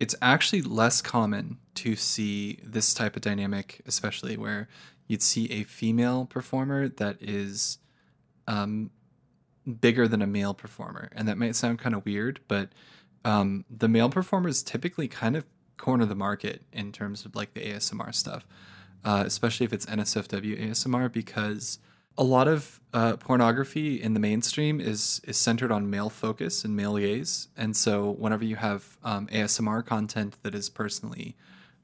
it's 0.00 0.14
actually 0.22 0.62
less 0.62 1.02
common 1.02 1.58
to 1.74 1.96
see 1.96 2.58
this 2.62 2.94
type 2.94 3.16
of 3.16 3.22
dynamic, 3.22 3.80
especially 3.86 4.36
where 4.36 4.68
you'd 5.06 5.22
see 5.22 5.50
a 5.50 5.64
female 5.64 6.24
performer 6.26 6.88
that 6.88 7.16
is 7.20 7.78
um, 8.46 8.90
bigger 9.68 10.08
than 10.08 10.22
a 10.22 10.26
male 10.26 10.54
performer, 10.54 11.10
and 11.14 11.28
that 11.28 11.38
might 11.38 11.56
sound 11.56 11.78
kind 11.78 11.94
of 11.94 12.04
weird, 12.04 12.40
but 12.48 12.70
um, 13.24 13.64
the 13.70 13.88
male 13.88 14.10
performers 14.10 14.62
typically 14.62 15.08
kind 15.08 15.36
of 15.36 15.44
corner 15.76 16.06
the 16.06 16.14
market 16.14 16.62
in 16.72 16.92
terms 16.92 17.24
of 17.24 17.34
like 17.36 17.54
the 17.54 17.60
ASMR 17.60 18.14
stuff, 18.14 18.46
uh, 19.04 19.22
especially 19.26 19.64
if 19.64 19.72
it's 19.72 19.86
NSFW 19.86 20.68
ASMR, 20.68 21.12
because 21.12 21.78
a 22.16 22.24
lot 22.24 22.48
of 22.48 22.80
uh, 22.92 23.16
pornography 23.16 24.02
in 24.02 24.14
the 24.14 24.20
mainstream 24.20 24.80
is 24.80 25.20
is 25.24 25.36
centered 25.36 25.70
on 25.70 25.88
male 25.88 26.10
focus 26.10 26.64
and 26.64 26.76
male 26.76 26.96
gaze, 26.96 27.48
and 27.56 27.76
so 27.76 28.10
whenever 28.10 28.44
you 28.44 28.56
have 28.56 28.98
um, 29.04 29.28
ASMR 29.28 29.84
content 29.86 30.36
that 30.42 30.54
is 30.54 30.68
personally 30.68 31.36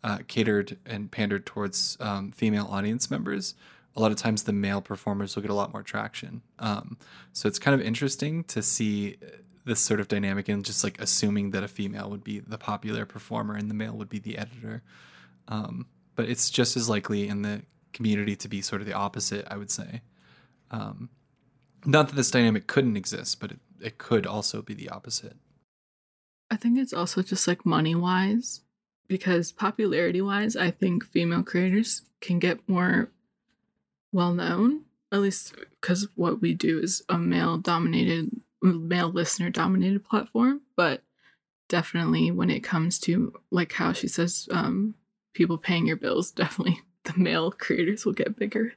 uh, 0.03 0.18
catered 0.27 0.77
and 0.85 1.11
pandered 1.11 1.47
towards 1.47 1.97
um, 2.01 2.33
female 2.33 2.66
audience 2.70 3.11
members, 3.11 3.55
a 3.96 4.00
lot 4.00 4.11
of 4.11 4.16
times 4.16 4.42
the 4.42 4.52
male 4.52 4.80
performers 4.80 5.35
will 5.35 5.42
get 5.42 5.50
a 5.50 5.54
lot 5.54 5.72
more 5.72 5.83
traction. 5.83 6.42
Um, 6.59 6.98
so 7.33 7.46
it's 7.46 7.59
kind 7.59 7.78
of 7.78 7.87
interesting 7.87 8.44
to 8.44 8.62
see 8.62 9.16
this 9.64 9.80
sort 9.80 10.00
of 10.00 10.09
dynamic 10.09 10.48
and 10.48 10.64
just 10.64 10.85
like 10.85 11.00
assuming 11.00 11.50
that 11.52 11.62
a 11.62 11.68
female 11.68 12.11
would 12.11 12.24
be 12.24 12.40
the 12.40 12.59
popular 12.59 13.07
performer 13.07 13.54
and 13.54 13.70
the 13.70 13.74
male 13.74 13.94
would 13.94 14.09
be 14.09 14.18
the 14.18 14.37
editor. 14.37 14.83
Um, 15.48 15.87
but 16.16 16.28
it's 16.28 16.50
just 16.50 16.76
as 16.76 16.88
likely 16.88 17.28
in 17.28 17.42
the 17.42 17.62
community 17.92 18.37
to 18.37 18.48
be 18.48 18.61
sort 18.61 18.80
of 18.83 18.87
the 18.87 18.92
opposite, 18.92 19.46
I 19.50 19.57
would 19.57 19.70
say. 19.70 20.02
Um, 20.70 21.09
not 21.85 22.09
that 22.09 22.16
this 22.16 22.30
dynamic 22.30 22.66
couldn't 22.66 22.96
exist, 22.96 23.40
but 23.40 23.52
it, 23.52 23.61
it 23.80 23.98
could 23.98 24.26
also 24.26 24.61
be 24.61 24.74
the 24.74 24.88
opposite. 24.88 25.37
I 26.50 26.57
think 26.57 26.78
it's 26.78 26.92
also 26.92 27.22
just 27.22 27.46
like 27.46 27.64
money 27.64 27.94
wise, 27.94 28.61
because 29.09 29.52
popularity 29.52 30.20
wise, 30.20 30.57
I 30.57 30.70
think 30.70 31.04
female 31.04 31.42
creators 31.42 32.02
can 32.20 32.38
get 32.38 32.68
more 32.68 33.11
well 34.14 34.33
known, 34.33 34.83
at 35.12 35.20
least 35.20 35.55
because 35.81 36.07
what 36.14 36.40
we 36.40 36.55
do 36.55 36.79
is 36.79 37.03
a 37.09 37.18
male 37.18 37.59
dominated, 37.59 38.31
male 38.62 39.11
listener 39.11 39.50
dominated 39.50 40.05
platform. 40.05 40.62
But 40.77 41.03
definitely 41.68 42.31
when 42.31 42.48
it 42.48 42.61
comes 42.61 42.98
to 43.00 43.35
like 43.50 43.72
how 43.72 43.92
she 43.92 44.07
says, 44.09 44.48
um, 44.53 44.94
people 45.35 45.59
paying 45.59 45.87
your 45.87 45.96
bills, 45.96 46.31
definitely 46.31 46.81
the 47.05 47.14
male 47.16 47.50
creators 47.50 48.07
will 48.07 48.12
get 48.12 48.38
bigger 48.38 48.74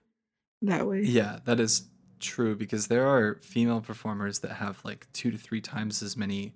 that 0.64 0.88
way. 0.88 1.04
Yeah, 1.04 1.40
that 1.46 1.60
is 1.60 1.88
true 2.20 2.56
because 2.56 2.88
there 2.88 3.08
are 3.08 3.36
female 3.44 3.80
performers 3.80 4.40
that 4.40 4.54
have 4.54 4.84
like 4.84 5.06
two 5.14 5.30
to 5.30 5.38
three 5.38 5.62
times 5.62 6.02
as 6.02 6.18
many 6.18 6.56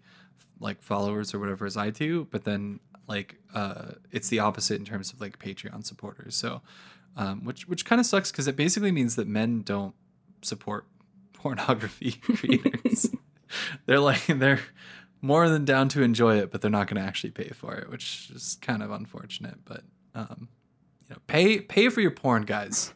like 0.60 0.82
followers 0.82 1.36
or 1.36 1.40
whatever 1.40 1.68
as 1.68 1.78
I 1.78 1.92
do, 1.92 2.28
but 2.32 2.44
then 2.44 2.80
like 3.08 3.36
uh 3.54 3.92
it's 4.12 4.30
the 4.30 4.40
opposite 4.40 4.80
in 4.80 4.86
terms 4.86 5.14
of 5.14 5.22
like 5.22 5.38
Patreon 5.38 5.86
supporters. 5.86 6.36
So 6.36 6.62
um 7.16 7.44
which 7.44 7.68
which 7.68 7.86
kind 7.86 8.00
of 8.00 8.06
sucks 8.06 8.32
because 8.32 8.48
it 8.48 8.56
basically 8.56 8.92
means 8.92 9.16
that 9.16 9.28
men 9.28 9.62
don't 9.62 9.96
support 10.42 10.86
pornography 11.34 12.12
creators. 12.22 13.10
they're 13.86 14.00
like 14.00 14.26
they're 14.28 14.60
more 15.22 15.50
than 15.50 15.66
down 15.66 15.88
to 15.90 16.02
enjoy 16.02 16.38
it, 16.38 16.52
but 16.52 16.62
they're 16.62 16.72
not 16.72 16.88
going 16.88 17.02
to 17.02 17.08
actually 17.08 17.30
pay 17.30 17.50
for 17.50 17.76
it, 17.76 17.90
which 17.90 18.32
is 18.34 18.58
kind 18.62 18.82
of 18.82 18.92
unfortunate. 18.92 19.60
But 19.66 19.84
um, 20.16 20.50
you 21.08 21.16
know, 21.16 21.22
pay 21.28 21.60
pay 21.60 21.90
for 21.90 22.02
your 22.02 22.12
porn, 22.12 22.44
guys. 22.44 22.94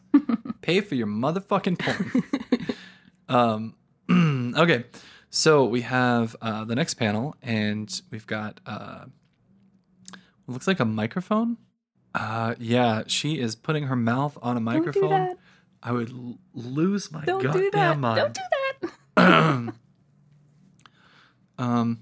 pay 0.62 0.80
for 0.80 0.94
your 0.94 1.06
motherfucking 1.06 1.78
porn. 1.78 2.24
um, 4.08 4.54
okay, 4.56 4.84
so 5.30 5.64
we 5.64 5.82
have 5.82 6.34
uh, 6.40 6.64
the 6.64 6.74
next 6.74 6.94
panel, 6.94 7.36
and 7.42 8.00
we've 8.10 8.26
got 8.26 8.60
uh, 8.66 9.04
what 10.46 10.54
looks 10.54 10.66
like 10.66 10.80
a 10.80 10.84
microphone. 10.84 11.58
Uh, 12.18 12.54
yeah, 12.58 13.02
she 13.06 13.38
is 13.38 13.54
putting 13.54 13.84
her 13.84 13.96
mouth 13.96 14.38
on 14.40 14.56
a 14.56 14.60
Don't 14.60 14.64
do 14.64 14.78
microphone. 14.86 15.10
that. 15.10 15.38
I 15.82 15.92
would 15.92 16.10
l- 16.10 16.38
lose 16.54 17.12
my 17.12 17.24
Don't 17.24 17.42
goddamn 17.42 17.62
do 17.62 17.70
that. 17.72 17.98
mind. 17.98 18.16
Don't 18.18 18.34
do 18.34 18.40
that. 19.16 19.74
um, 21.58 22.00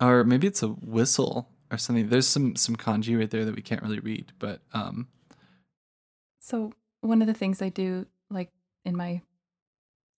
or 0.00 0.24
maybe 0.24 0.46
it's 0.46 0.62
a 0.62 0.68
whistle 0.68 1.48
or 1.70 1.78
something. 1.78 2.08
There's 2.08 2.26
some 2.26 2.56
some 2.56 2.76
kanji 2.76 3.18
right 3.18 3.30
there 3.30 3.44
that 3.44 3.54
we 3.54 3.62
can't 3.62 3.82
really 3.82 4.00
read, 4.00 4.32
but 4.38 4.60
um, 4.72 5.08
So 6.40 6.72
one 7.00 7.20
of 7.22 7.26
the 7.28 7.34
things 7.34 7.62
I 7.62 7.68
do, 7.68 8.06
like 8.30 8.50
in 8.84 8.96
my 8.96 9.22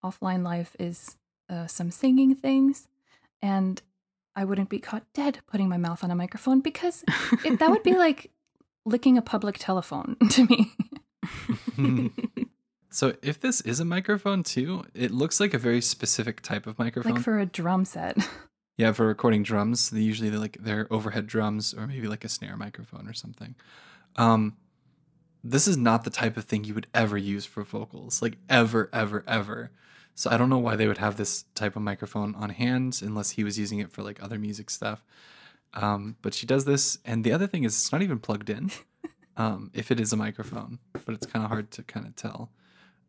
offline 0.05 0.45
life, 0.45 0.75
is 0.79 1.17
uh, 1.49 1.67
some 1.67 1.91
singing 1.91 2.35
things, 2.35 2.89
and 3.43 3.83
I 4.35 4.45
wouldn't 4.45 4.69
be 4.69 4.79
caught 4.79 5.05
dead 5.13 5.41
putting 5.47 5.69
my 5.69 5.77
mouth 5.77 6.03
on 6.05 6.11
a 6.11 6.15
microphone 6.17 6.61
because 6.61 7.05
it, 7.45 7.59
that 7.59 7.71
would 7.71 7.83
be 7.83 7.97
like 7.99 8.31
licking 8.87 9.19
a 9.19 9.23
public 9.23 9.59
telephone 9.59 10.17
to 10.31 10.47
me. 10.47 12.11
so 12.91 13.15
if 13.23 13.39
this 13.41 13.61
is 13.61 13.81
a 13.81 13.85
microphone 13.85 14.43
too, 14.43 14.85
it 14.95 15.11
looks 15.11 15.41
like 15.41 15.53
a 15.53 15.59
very 15.59 15.83
specific 15.83 16.41
type 16.41 16.67
of 16.67 16.79
microphone. 16.79 17.15
like 17.15 17.23
for 17.23 17.39
a 17.39 17.47
drum 17.47 17.85
set. 17.85 18.17
Yeah, 18.79 18.93
for 18.93 19.07
recording 19.07 19.43
drums, 19.43 19.89
they 19.89 20.01
usually 20.01 20.29
they're 20.29 20.39
like 20.39 20.59
they're 20.61 20.87
overhead 20.91 21.27
drums 21.27 21.73
or 21.73 21.87
maybe 21.87 22.09
like 22.09 22.27
a 22.27 22.29
snare 22.29 22.59
microphone 22.59 23.09
or 23.09 23.15
something. 23.15 23.55
Um, 24.17 24.59
this 25.43 25.67
is 25.67 25.79
not 25.79 26.05
the 26.05 26.11
type 26.11 26.37
of 26.37 26.45
thing 26.45 26.65
you 26.65 26.75
would 26.75 26.87
ever 26.93 27.17
use 27.17 27.47
for 27.47 27.63
vocals, 27.63 28.21
like 28.21 28.37
ever, 28.51 28.91
ever, 28.93 29.25
ever. 29.27 29.71
So 30.15 30.31
I 30.31 30.37
don't 30.37 30.51
know 30.51 30.59
why 30.59 30.77
they 30.77 30.87
would 30.87 30.99
have 30.99 31.17
this 31.17 31.45
type 31.55 31.75
of 31.75 31.81
microphone 31.81 32.35
on 32.35 32.51
hand 32.51 33.01
unless 33.03 33.31
he 33.31 33.45
was 33.45 33.59
using 33.59 33.79
it 33.79 33.93
for 33.93 34.03
like 34.03 34.23
other 34.23 34.39
music 34.39 34.69
stuff. 34.69 35.03
Um, 35.77 36.17
but 36.23 36.35
she 36.35 36.47
does 36.47 36.65
this, 36.65 36.99
and 37.05 37.23
the 37.23 37.33
other 37.33 37.47
thing 37.47 37.65
is 37.65 37.75
it's 37.75 37.93
not 37.93 38.03
even 38.03 38.19
plugged 38.19 38.51
in. 38.51 38.71
Um, 39.39 39.71
if 39.75 39.91
it 39.91 40.01
is 40.01 40.15
a 40.15 40.17
microphone, 40.17 40.79
but 41.05 41.15
it's 41.15 41.27
kind 41.27 41.45
of 41.45 41.51
hard 41.51 41.71
to 41.73 41.83
kind 41.83 42.07
of 42.07 42.17
tell. 42.17 42.53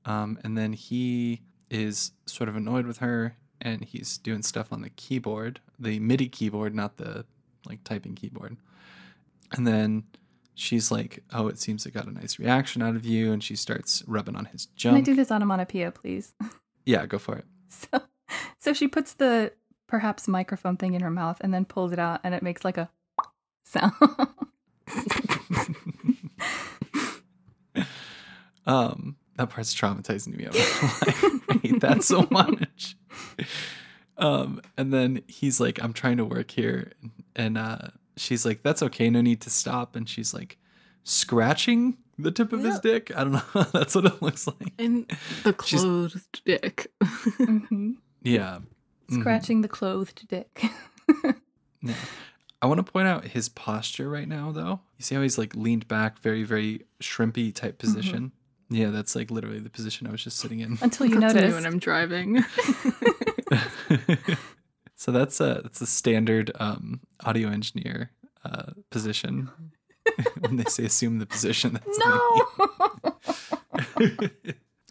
Um, 0.03 0.37
and 0.43 0.57
then 0.57 0.73
he 0.73 1.41
is 1.69 2.11
sort 2.25 2.49
of 2.49 2.57
annoyed 2.57 2.85
with 2.85 2.97
her, 2.97 3.37
and 3.61 3.85
he's 3.85 4.17
doing 4.17 4.41
stuff 4.41 4.73
on 4.73 4.81
the 4.81 4.89
keyboard, 4.89 5.61
the 5.79 6.01
MIDI 6.01 6.27
keyboard, 6.27 6.75
not 6.75 6.97
the 6.97 7.25
like 7.65 7.81
typing 7.85 8.13
keyboard. 8.13 8.57
And 9.53 9.65
then 9.65 10.03
she's 10.53 10.91
like, 10.91 11.23
"Oh, 11.33 11.47
it 11.47 11.59
seems 11.59 11.85
it 11.85 11.93
got 11.93 12.07
a 12.07 12.11
nice 12.11 12.37
reaction 12.37 12.81
out 12.81 12.97
of 12.97 13.05
you," 13.05 13.31
and 13.31 13.41
she 13.41 13.55
starts 13.55 14.03
rubbing 14.05 14.35
on 14.35 14.45
his 14.45 14.67
Can 14.77 14.95
I 14.95 15.01
do 15.01 15.15
this 15.15 15.31
onomatopoeia, 15.31 15.91
please? 15.91 16.35
Yeah, 16.85 17.05
go 17.05 17.19
for 17.19 17.37
it. 17.37 17.45
So, 17.69 18.01
so 18.59 18.73
she 18.73 18.87
puts 18.87 19.13
the 19.13 19.51
perhaps 19.87 20.27
microphone 20.27 20.77
thing 20.77 20.93
in 20.93 21.01
her 21.01 21.09
mouth 21.11 21.37
and 21.41 21.53
then 21.53 21.65
pulls 21.65 21.91
it 21.91 21.99
out, 21.99 22.19
and 22.23 22.33
it 22.35 22.43
makes 22.43 22.63
like 22.65 22.77
a 22.77 22.89
sound. 23.63 23.93
Um, 28.65 29.15
that 29.37 29.49
part's 29.49 29.73
traumatizing 29.73 30.33
to 30.33 30.37
me. 30.37 30.45
I'm 30.45 30.51
not 30.51 30.75
gonna 30.75 31.23
lie. 31.23 31.39
I 31.49 31.57
hate 31.59 31.79
that 31.81 32.03
so 32.03 32.27
much. 32.31 32.97
Um, 34.17 34.61
and 34.77 34.93
then 34.93 35.21
he's 35.27 35.59
like, 35.61 35.81
"I'm 35.81 35.93
trying 35.93 36.17
to 36.17 36.25
work 36.25 36.51
here," 36.51 36.91
and 37.35 37.57
uh, 37.57 37.77
she's 38.17 38.45
like, 38.45 38.63
"That's 38.63 38.83
okay, 38.83 39.09
no 39.09 39.21
need 39.21 39.39
to 39.41 39.49
stop." 39.49 39.95
And 39.95 40.09
she's 40.09 40.33
like, 40.33 40.57
scratching 41.05 41.97
the 42.19 42.31
tip 42.31 42.51
of 42.51 42.61
his 42.63 42.79
dick. 42.81 43.09
I 43.15 43.23
don't 43.23 43.31
know. 43.33 43.63
That's 43.71 43.95
what 43.95 44.05
it 44.05 44.21
looks 44.21 44.47
like. 44.47 44.73
And 44.77 45.05
the 45.43 45.55
She's- 45.63 45.81
clothed 45.81 46.41
dick. 46.43 46.91
Mhm. 47.01 47.95
Yeah. 48.23 48.59
Mhm. 49.09 49.21
Scratching 49.21 49.61
the 49.61 49.67
clothed 49.67 50.27
dick. 50.27 50.63
Yeah. 51.83 51.93
I 52.59 52.65
want 52.65 52.83
to 52.83 52.91
point 52.91 53.07
out 53.07 53.23
his 53.23 53.49
posture 53.49 54.09
right 54.09 54.27
now, 54.27 54.51
though. 54.51 54.79
You 54.97 55.03
see 55.03 55.13
how 55.13 55.21
he's 55.21 55.37
like 55.37 55.55
leaned 55.55 55.87
back, 55.87 56.17
very, 56.19 56.41
very 56.43 56.87
shrimpy 56.99 57.53
type 57.53 57.77
position. 57.77 58.31
Yeah, 58.69 58.89
that's 58.89 59.15
like 59.15 59.29
literally 59.31 59.59
the 59.59 59.69
position 59.69 60.07
I 60.07 60.11
was 60.11 60.23
just 60.23 60.37
sitting 60.39 60.59
in. 60.59 60.77
Until 60.81 61.05
you 61.05 61.19
That's 61.19 61.35
notice. 61.35 61.53
when 61.53 61.65
I'm 61.65 61.79
driving. 61.79 62.43
so 64.95 65.11
that's 65.11 65.39
a 65.39 65.61
that's 65.63 65.81
a 65.81 65.87
standard 65.87 66.51
um, 66.59 67.01
audio 67.23 67.49
engineer 67.49 68.11
uh, 68.43 68.71
position. 68.89 69.49
when 70.39 70.55
they 70.57 70.63
say 70.65 70.85
assume 70.85 71.19
the 71.19 71.25
position, 71.27 71.73
that's 71.73 71.99
no. 71.99 72.47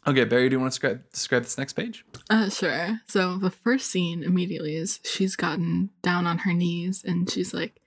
Me. 0.06 0.12
okay, 0.12 0.24
Barry, 0.24 0.48
do 0.48 0.54
you 0.54 0.60
want 0.60 0.72
to 0.72 0.74
describe 0.74 1.10
describe 1.12 1.42
this 1.42 1.58
next 1.58 1.72
page? 1.74 2.04
Uh, 2.30 2.48
sure. 2.48 3.00
So 3.08 3.36
the 3.36 3.50
first 3.50 3.90
scene 3.90 4.22
immediately 4.22 4.76
is 4.76 5.00
she's 5.04 5.36
gotten 5.36 5.90
down 6.02 6.26
on 6.26 6.38
her 6.38 6.52
knees 6.52 7.04
and 7.04 7.30
she's 7.30 7.52
like 7.52 7.80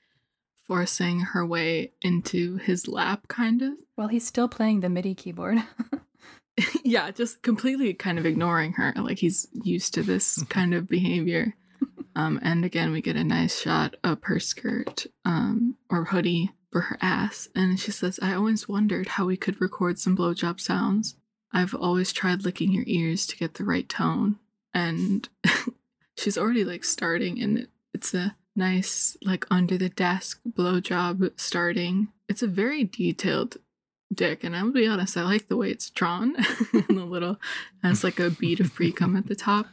forcing 0.67 1.21
her 1.21 1.45
way 1.45 1.93
into 2.03 2.58
his 2.58 2.88
lap, 2.88 3.27
kind 3.27 3.62
of. 3.62 3.73
well, 3.97 4.08
he's 4.08 4.25
still 4.25 4.47
playing 4.47 4.82
the 4.82 4.89
MIDI 4.89 5.15
keyboard. 5.15 5.58
yeah, 6.84 7.12
just 7.12 7.41
completely 7.41 7.93
kind 7.93 8.19
of 8.19 8.25
ignoring 8.25 8.73
her. 8.73 8.93
Like 8.95 9.19
he's 9.19 9.47
used 9.63 9.93
to 9.95 10.03
this 10.03 10.43
kind 10.49 10.73
of 10.73 10.88
behavior. 10.88 11.55
Um, 12.15 12.39
and 12.41 12.65
again, 12.65 12.91
we 12.91 13.01
get 13.01 13.15
a 13.15 13.23
nice 13.23 13.60
shot 13.60 13.95
of 14.03 14.19
her 14.23 14.39
skirt 14.39 15.05
um, 15.25 15.75
or 15.89 16.05
hoodie 16.05 16.51
for 16.71 16.82
her 16.82 16.97
ass. 17.01 17.47
And 17.55 17.79
she 17.79 17.91
says, 17.91 18.19
I 18.21 18.34
always 18.34 18.67
wondered 18.67 19.10
how 19.10 19.25
we 19.25 19.38
could 19.38 19.62
record 19.62 19.99
some 19.99 20.17
blowjob 20.17 20.60
sounds. 20.60 21.15
I've 21.51 21.73
always 21.73 22.12
tried 22.12 22.43
licking 22.43 22.71
your 22.71 22.83
ears 22.88 23.25
to 23.27 23.38
get 23.38 23.55
the 23.55 23.63
right 23.63 23.88
tone. 23.88 24.38
And 24.73 25.27
she's 26.17 26.38
already 26.38 26.63
like 26.63 26.83
starting, 26.83 27.41
and 27.41 27.67
it's 27.93 28.13
a 28.13 28.35
nice, 28.55 29.17
like 29.23 29.45
under 29.49 29.77
the 29.77 29.89
desk 29.89 30.41
blowjob 30.47 31.31
starting. 31.39 32.09
It's 32.27 32.43
a 32.43 32.47
very 32.47 32.83
detailed 32.83 33.57
dick, 34.13 34.43
and 34.43 34.55
I'll 34.55 34.71
be 34.71 34.88
honest, 34.88 35.17
I 35.17 35.23
like 35.23 35.47
the 35.47 35.57
way 35.57 35.71
it's 35.71 35.89
drawn. 35.89 36.35
a 36.73 36.93
little 36.93 37.39
has 37.83 38.03
like 38.03 38.19
a 38.19 38.29
bead 38.29 38.59
of 38.59 38.73
pre 38.73 38.91
cum 38.91 39.15
at 39.15 39.27
the 39.27 39.35
top. 39.35 39.67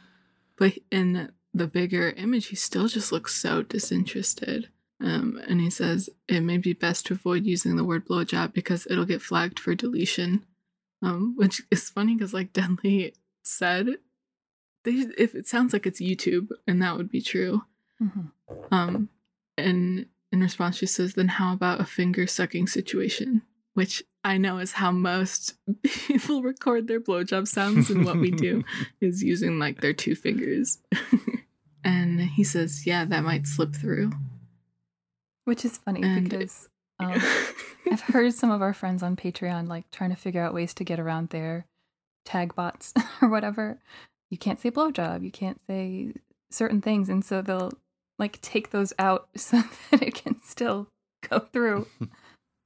But 0.57 0.73
in 0.91 1.31
the 1.53 1.67
bigger 1.67 2.09
image, 2.11 2.47
he 2.47 2.55
still 2.55 2.87
just 2.87 3.11
looks 3.11 3.35
so 3.35 3.61
disinterested. 3.61 4.69
Um, 4.99 5.39
and 5.47 5.61
he 5.61 5.69
says 5.69 6.09
it 6.27 6.41
may 6.41 6.57
be 6.57 6.73
best 6.73 7.05
to 7.05 7.13
avoid 7.13 7.45
using 7.45 7.75
the 7.75 7.83
word 7.83 8.07
blowjob 8.07 8.53
because 8.53 8.87
it'll 8.89 9.05
get 9.05 9.21
flagged 9.21 9.59
for 9.59 9.75
deletion. 9.75 10.43
Um, 11.01 11.33
which 11.37 11.61
is 11.69 11.89
funny 11.89 12.15
because, 12.15 12.33
like 12.33 12.53
Deadly 12.57 13.13
said, 13.43 13.87
they 14.83 14.91
if 15.17 15.35
it 15.35 15.47
sounds 15.47 15.73
like 15.73 15.85
it's 15.85 16.01
YouTube, 16.01 16.49
and 16.67 16.81
that 16.81 16.97
would 16.97 17.09
be 17.09 17.21
true. 17.21 17.63
Mhm. 18.01 18.31
Um, 18.71 19.09
and 19.57 20.07
in 20.31 20.41
response, 20.41 20.77
she 20.77 20.85
says, 20.85 21.13
"Then 21.13 21.27
how 21.29 21.53
about 21.53 21.81
a 21.81 21.85
finger 21.85 22.25
sucking 22.27 22.67
situation?" 22.67 23.41
Which 23.73 24.01
I 24.23 24.37
know 24.37 24.57
is 24.57 24.73
how 24.73 24.91
most 24.91 25.53
people 25.83 26.41
record 26.41 26.87
their 26.87 26.99
blowjob 26.99 27.47
sounds, 27.47 27.89
and 27.91 28.03
what 28.05 28.17
we 28.17 28.31
do 28.31 28.63
is 29.01 29.23
using 29.23 29.59
like 29.59 29.81
their 29.81 29.93
two 29.93 30.15
fingers. 30.15 30.79
and 31.83 32.19
he 32.21 32.43
says, 32.43 32.87
"Yeah, 32.87 33.05
that 33.05 33.23
might 33.23 33.45
slip 33.45 33.75
through." 33.75 34.11
Which 35.45 35.63
is 35.63 35.77
funny 35.77 36.01
And- 36.03 36.29
because 36.29 36.69
um, 36.99 37.21
I've 37.91 38.01
heard 38.01 38.33
some 38.33 38.51
of 38.51 38.61
our 38.61 38.73
friends 38.73 39.03
on 39.03 39.15
Patreon 39.15 39.67
like 39.67 39.89
trying 39.91 40.09
to 40.09 40.15
figure 40.15 40.41
out 40.41 40.53
ways 40.53 40.73
to 40.75 40.83
get 40.83 40.99
around 40.99 41.29
their 41.29 41.65
tag 42.25 42.55
bots 42.55 42.93
or 43.21 43.29
whatever. 43.29 43.79
You 44.29 44.37
can't 44.37 44.59
say 44.59 44.71
blowjob, 44.71 45.23
you 45.23 45.31
can't 45.31 45.61
say 45.67 46.13
certain 46.51 46.81
things, 46.81 47.09
and 47.09 47.23
so 47.23 47.41
they'll 47.41 47.71
like 48.19 48.41
take 48.41 48.71
those 48.71 48.93
out 48.99 49.29
so 49.35 49.61
that 49.91 50.01
it 50.01 50.15
can 50.15 50.41
still 50.43 50.87
go 51.29 51.39
through 51.39 51.87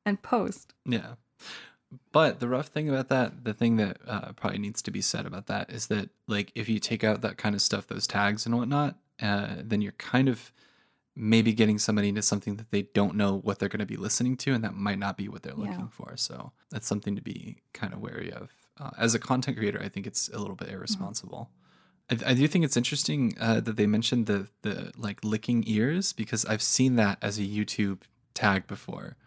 and 0.05 0.21
post. 0.21 0.73
Yeah. 0.85 1.15
But 2.13 2.39
the 2.39 2.47
rough 2.47 2.67
thing 2.67 2.87
about 2.87 3.09
that, 3.09 3.43
the 3.43 3.53
thing 3.53 3.75
that 3.77 3.97
uh, 4.07 4.31
probably 4.33 4.59
needs 4.59 4.81
to 4.83 4.91
be 4.91 5.01
said 5.01 5.25
about 5.25 5.47
that 5.47 5.69
is 5.69 5.87
that, 5.87 6.09
like, 6.25 6.51
if 6.55 6.69
you 6.69 6.79
take 6.79 7.03
out 7.03 7.21
that 7.21 7.37
kind 7.37 7.53
of 7.53 7.61
stuff, 7.61 7.87
those 7.87 8.07
tags 8.07 8.45
and 8.45 8.55
whatnot, 8.57 8.95
uh, 9.21 9.55
then 9.57 9.81
you're 9.81 9.91
kind 9.93 10.29
of 10.29 10.53
maybe 11.15 11.51
getting 11.53 11.77
somebody 11.77 12.09
into 12.09 12.21
something 12.21 12.55
that 12.55 12.71
they 12.71 12.83
don't 12.93 13.15
know 13.15 13.37
what 13.39 13.59
they're 13.59 13.69
going 13.69 13.79
to 13.79 13.85
be 13.85 13.97
listening 13.97 14.37
to, 14.37 14.53
and 14.53 14.63
that 14.63 14.73
might 14.75 14.97
not 14.99 15.17
be 15.17 15.27
what 15.27 15.43
they're 15.43 15.53
Yeah. 15.57 15.69
looking 15.71 15.89
for. 15.89 16.15
So 16.17 16.53
that's 16.69 16.87
something 16.87 17.15
to 17.15 17.21
be 17.21 17.57
kind 17.73 17.93
of 17.93 17.99
wary 17.99 18.31
of. 18.31 18.51
Uh, 18.79 18.91
as 18.97 19.13
a 19.13 19.19
content 19.19 19.57
creator, 19.57 19.81
I 19.83 19.89
think 19.89 20.07
it's 20.07 20.29
a 20.29 20.39
little 20.39 20.55
bit 20.55 20.69
irresponsible. 20.69 21.51
I, 22.09 22.17
I 22.27 22.33
do 22.33 22.47
think 22.47 22.63
it's 22.65 22.77
interesting 22.77 23.35
uh, 23.39 23.59
that 23.59 23.75
they 23.75 23.87
mentioned 23.87 24.25
the 24.27 24.47
the 24.61 24.91
like 24.97 25.23
licking 25.23 25.63
ears 25.67 26.13
because 26.13 26.45
I've 26.45 26.61
seen 26.63 26.95
that 26.95 27.17
as 27.21 27.37
a 27.37 27.43
YouTube 27.43 28.01
tag 28.33 28.65
before, 28.67 29.17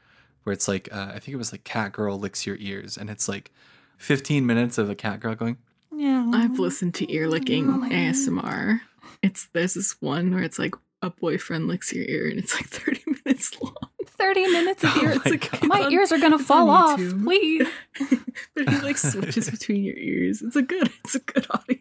where 0.42 0.52
it's 0.54 0.66
like 0.68 0.88
uh, 0.92 1.08
I 1.14 1.18
think 1.18 1.28
it 1.34 1.36
was 1.36 1.52
like 1.52 1.64
cat 1.64 1.92
girl 1.92 2.18
licks 2.18 2.46
your 2.46 2.56
ears, 2.58 2.96
and 2.96 3.10
it's 3.10 3.28
like 3.28 3.52
15 3.98 4.44
minutes 4.46 4.78
of 4.78 4.88
a 4.90 4.94
cat 4.94 5.20
girl 5.20 5.34
going. 5.34 5.58
Yeah, 5.94 6.28
I've 6.34 6.58
listened 6.58 6.94
to 6.94 7.12
ear 7.12 7.28
licking 7.28 7.68
Oh. 7.70 7.88
ASMR. 7.88 8.80
It's 9.22 9.46
there's 9.52 9.74
this 9.74 10.00
one 10.02 10.34
where 10.34 10.42
it's 10.42 10.58
like 10.58 10.74
a 11.04 11.10
boyfriend 11.10 11.68
licks 11.68 11.92
your 11.92 12.04
ear, 12.06 12.28
and 12.28 12.38
it's 12.38 12.54
like 12.54 12.66
30 12.68 13.02
minutes 13.24 13.60
long. 13.60 13.74
30 14.06 14.42
minutes 14.48 14.84
of 14.84 14.90
Oh 14.96 15.02
ear. 15.02 15.08
my 15.08 15.14
It's 15.16 15.26
like, 15.30 15.50
God. 15.50 15.64
my 15.68 15.76
It's 15.78 15.86
on- 15.86 15.92
ears 15.92 16.12
are 16.12 16.18
gonna 16.18 16.38
fall 16.38 16.70
off, 16.70 16.98
YouTube. 16.98 17.24
please. 17.24 17.68
but 18.54 18.68
he 18.68 18.78
like 18.80 18.96
switches 18.98 19.50
between 19.50 19.84
your 19.84 19.96
ears. 19.96 20.42
It's 20.42 20.56
a 20.56 20.62
good, 20.62 20.90
it's 21.04 21.14
a 21.14 21.20
good 21.20 21.46
audio. 21.50 21.78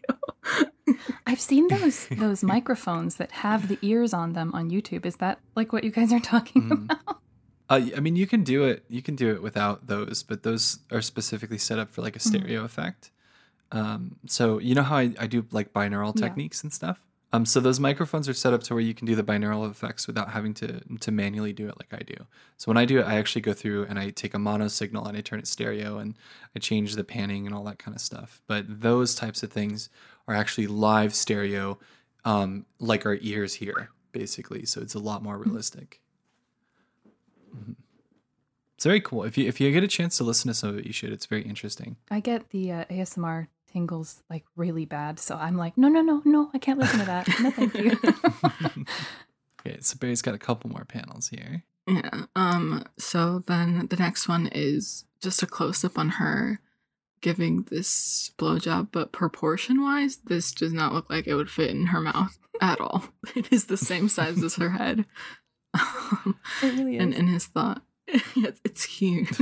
I've 1.26 1.40
seen 1.40 1.68
those 1.68 2.06
those 2.08 2.42
microphones 2.44 3.16
that 3.16 3.32
have 3.32 3.68
the 3.68 3.78
ears 3.82 4.12
on 4.12 4.32
them 4.34 4.52
on 4.54 4.70
YouTube. 4.70 5.06
Is 5.06 5.16
that 5.16 5.38
like 5.56 5.72
what 5.72 5.82
you 5.84 5.90
guys 5.90 6.12
are 6.12 6.20
talking 6.20 6.62
Mhm. 6.62 6.84
about? 6.84 7.18
Uh, 7.70 7.80
I 7.96 8.00
mean, 8.00 8.14
you 8.16 8.26
can 8.26 8.44
do 8.44 8.64
it. 8.64 8.84
You 8.88 9.00
can 9.00 9.16
do 9.16 9.30
it 9.32 9.42
without 9.42 9.86
those, 9.86 10.22
but 10.22 10.42
those 10.42 10.80
are 10.92 11.00
specifically 11.00 11.56
set 11.58 11.78
up 11.78 11.90
for 11.90 12.02
like 12.02 12.14
a 12.14 12.18
Mhm. 12.18 12.28
stereo 12.28 12.64
effect. 12.64 13.10
Um, 13.72 14.16
so 14.26 14.58
you 14.58 14.74
know 14.74 14.82
how 14.82 14.96
I, 14.96 15.14
I 15.18 15.26
do 15.26 15.46
like 15.50 15.72
binaural 15.72 16.12
Yeah. 16.14 16.26
techniques 16.28 16.62
and 16.62 16.72
stuff. 16.72 17.00
Um, 17.34 17.44
so 17.44 17.58
those 17.58 17.80
microphones 17.80 18.28
are 18.28 18.32
set 18.32 18.52
up 18.52 18.62
to 18.62 18.74
where 18.74 18.80
you 18.82 18.94
can 18.94 19.06
do 19.08 19.16
the 19.16 19.24
binaural 19.24 19.68
effects 19.68 20.06
without 20.06 20.30
having 20.30 20.54
to 20.54 20.78
to 21.00 21.10
manually 21.10 21.52
do 21.52 21.68
it 21.68 21.74
like 21.80 21.92
I 21.92 22.04
do. 22.04 22.14
So 22.58 22.70
when 22.70 22.76
I 22.76 22.84
do 22.84 23.00
it, 23.00 23.06
I 23.06 23.16
actually 23.16 23.42
go 23.42 23.52
through 23.52 23.86
and 23.86 23.98
I 23.98 24.10
take 24.10 24.34
a 24.34 24.38
mono 24.38 24.68
signal 24.68 25.04
and 25.06 25.16
I 25.18 25.20
turn 25.20 25.40
it 25.40 25.48
stereo 25.48 25.98
and 25.98 26.14
I 26.54 26.60
change 26.60 26.94
the 26.94 27.02
panning 27.02 27.44
and 27.44 27.52
all 27.52 27.64
that 27.64 27.78
kind 27.80 27.92
of 27.92 28.00
stuff. 28.00 28.40
But 28.46 28.66
those 28.68 29.16
types 29.16 29.42
of 29.42 29.50
things 29.50 29.88
are 30.28 30.34
actually 30.36 30.68
live 30.68 31.12
stereo, 31.12 31.80
um, 32.24 32.66
like 32.78 33.04
our 33.04 33.18
ears 33.20 33.54
here, 33.54 33.90
basically. 34.12 34.64
So 34.64 34.80
it's 34.80 34.94
a 34.94 35.00
lot 35.00 35.20
more 35.20 35.36
realistic. 35.36 36.00
Mhm. 37.52 37.74
It's 38.76 38.84
very 38.84 39.00
cool. 39.00 39.24
If 39.24 39.36
you 39.36 39.48
if 39.48 39.60
you 39.60 39.72
get 39.72 39.82
a 39.82 39.88
chance 39.88 40.16
to 40.18 40.24
listen 40.24 40.46
to 40.46 40.54
some 40.54 40.68
of 40.68 40.78
it, 40.78 40.86
you 40.86 40.92
should. 40.92 41.12
It's 41.12 41.26
very 41.26 41.42
interesting. 41.42 41.96
I 42.12 42.20
get 42.20 42.50
the 42.50 42.70
uh, 42.70 42.84
ASMR 42.88 43.48
tingles 43.74 44.22
like 44.30 44.44
really 44.56 44.86
bad, 44.86 45.18
so 45.18 45.36
I'm 45.36 45.56
like, 45.58 45.76
no, 45.76 45.88
no, 45.88 46.00
no, 46.00 46.22
no, 46.24 46.50
I 46.54 46.58
can't 46.58 46.78
listen 46.78 47.00
to 47.00 47.04
that. 47.06 47.28
No, 47.40 47.50
thank 47.50 47.74
you. 47.74 48.84
Okay, 49.66 49.78
so 49.80 49.96
Barry's 49.98 50.20
got 50.20 50.34
a 50.34 50.38
couple 50.38 50.68
more 50.68 50.84
panels 50.84 51.28
here. 51.28 51.64
Yeah. 51.88 52.24
Um. 52.36 52.84
So 52.98 53.42
then 53.46 53.86
the 53.88 53.96
next 53.96 54.28
one 54.28 54.46
is 54.52 55.06
just 55.22 55.42
a 55.42 55.46
close 55.46 55.82
up 55.84 55.98
on 55.98 56.10
her 56.20 56.60
giving 57.22 57.62
this 57.70 58.30
blowjob, 58.36 58.88
but 58.92 59.10
proportion 59.10 59.80
wise, 59.80 60.18
this 60.26 60.52
does 60.52 60.74
not 60.74 60.92
look 60.92 61.08
like 61.08 61.26
it 61.26 61.34
would 61.34 61.48
fit 61.48 61.70
in 61.70 61.86
her 61.86 62.00
mouth 62.02 62.36
at 62.60 62.78
all. 62.78 63.04
It 63.34 63.50
is 63.50 63.64
the 63.64 63.78
same 63.78 64.10
size 64.10 64.42
as 64.42 64.56
her 64.56 64.70
head. 64.70 65.06
Um, 65.74 66.38
It 66.62 66.74
really 66.74 66.98
and 66.98 67.12
in 67.12 67.26
his 67.26 67.46
thought, 67.46 67.82
it's, 68.06 68.60
it's 68.62 68.84
huge. 68.84 69.40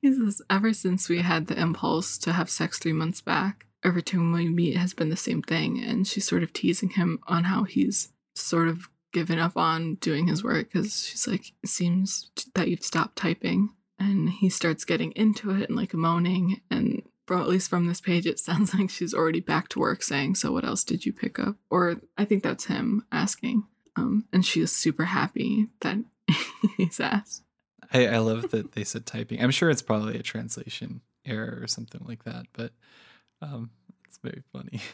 He 0.00 0.12
says, 0.12 0.42
ever 0.48 0.72
since 0.72 1.08
we 1.08 1.20
had 1.20 1.46
the 1.46 1.60
impulse 1.60 2.18
to 2.18 2.32
have 2.32 2.50
sex 2.50 2.78
three 2.78 2.92
months 2.92 3.20
back, 3.20 3.66
every 3.84 4.02
time 4.02 4.32
we 4.32 4.48
meet 4.48 4.76
has 4.76 4.94
been 4.94 5.08
the 5.10 5.16
same 5.16 5.42
thing. 5.42 5.82
And 5.82 6.06
she's 6.06 6.26
sort 6.26 6.42
of 6.42 6.52
teasing 6.52 6.90
him 6.90 7.20
on 7.26 7.44
how 7.44 7.64
he's 7.64 8.12
sort 8.34 8.68
of 8.68 8.88
given 9.12 9.38
up 9.38 9.56
on 9.56 9.96
doing 9.96 10.28
his 10.28 10.44
work 10.44 10.72
because 10.72 11.06
she's 11.06 11.26
like, 11.26 11.52
it 11.62 11.68
seems 11.68 12.30
that 12.54 12.68
you've 12.68 12.84
stopped 12.84 13.16
typing. 13.16 13.70
And 13.98 14.30
he 14.30 14.48
starts 14.48 14.84
getting 14.84 15.12
into 15.12 15.50
it 15.50 15.68
and 15.68 15.76
like 15.76 15.92
moaning. 15.92 16.60
And 16.70 17.02
from, 17.26 17.42
at 17.42 17.48
least 17.48 17.68
from 17.68 17.86
this 17.86 18.00
page, 18.00 18.26
it 18.26 18.38
sounds 18.40 18.74
like 18.74 18.90
she's 18.90 19.14
already 19.14 19.40
back 19.40 19.68
to 19.70 19.78
work 19.78 20.02
saying, 20.02 20.36
So 20.36 20.52
what 20.52 20.64
else 20.64 20.84
did 20.84 21.04
you 21.04 21.12
pick 21.12 21.38
up? 21.38 21.56
Or 21.70 22.00
I 22.16 22.24
think 22.24 22.42
that's 22.42 22.66
him 22.66 23.04
asking. 23.12 23.64
Um, 23.96 24.26
and 24.32 24.46
she 24.46 24.60
is 24.60 24.72
super 24.72 25.04
happy 25.04 25.68
that 25.80 25.98
he's 26.76 27.00
asked. 27.00 27.42
I, 27.92 28.06
I 28.06 28.18
love 28.18 28.50
that 28.50 28.72
they 28.72 28.84
said 28.84 29.06
typing. 29.06 29.42
I'm 29.42 29.50
sure 29.50 29.70
it's 29.70 29.82
probably 29.82 30.18
a 30.18 30.22
translation 30.22 31.00
error 31.24 31.58
or 31.60 31.66
something 31.66 32.02
like 32.06 32.24
that, 32.24 32.46
but 32.52 32.72
um, 33.42 33.70
it's 34.06 34.18
very 34.18 34.42
funny. 34.52 34.80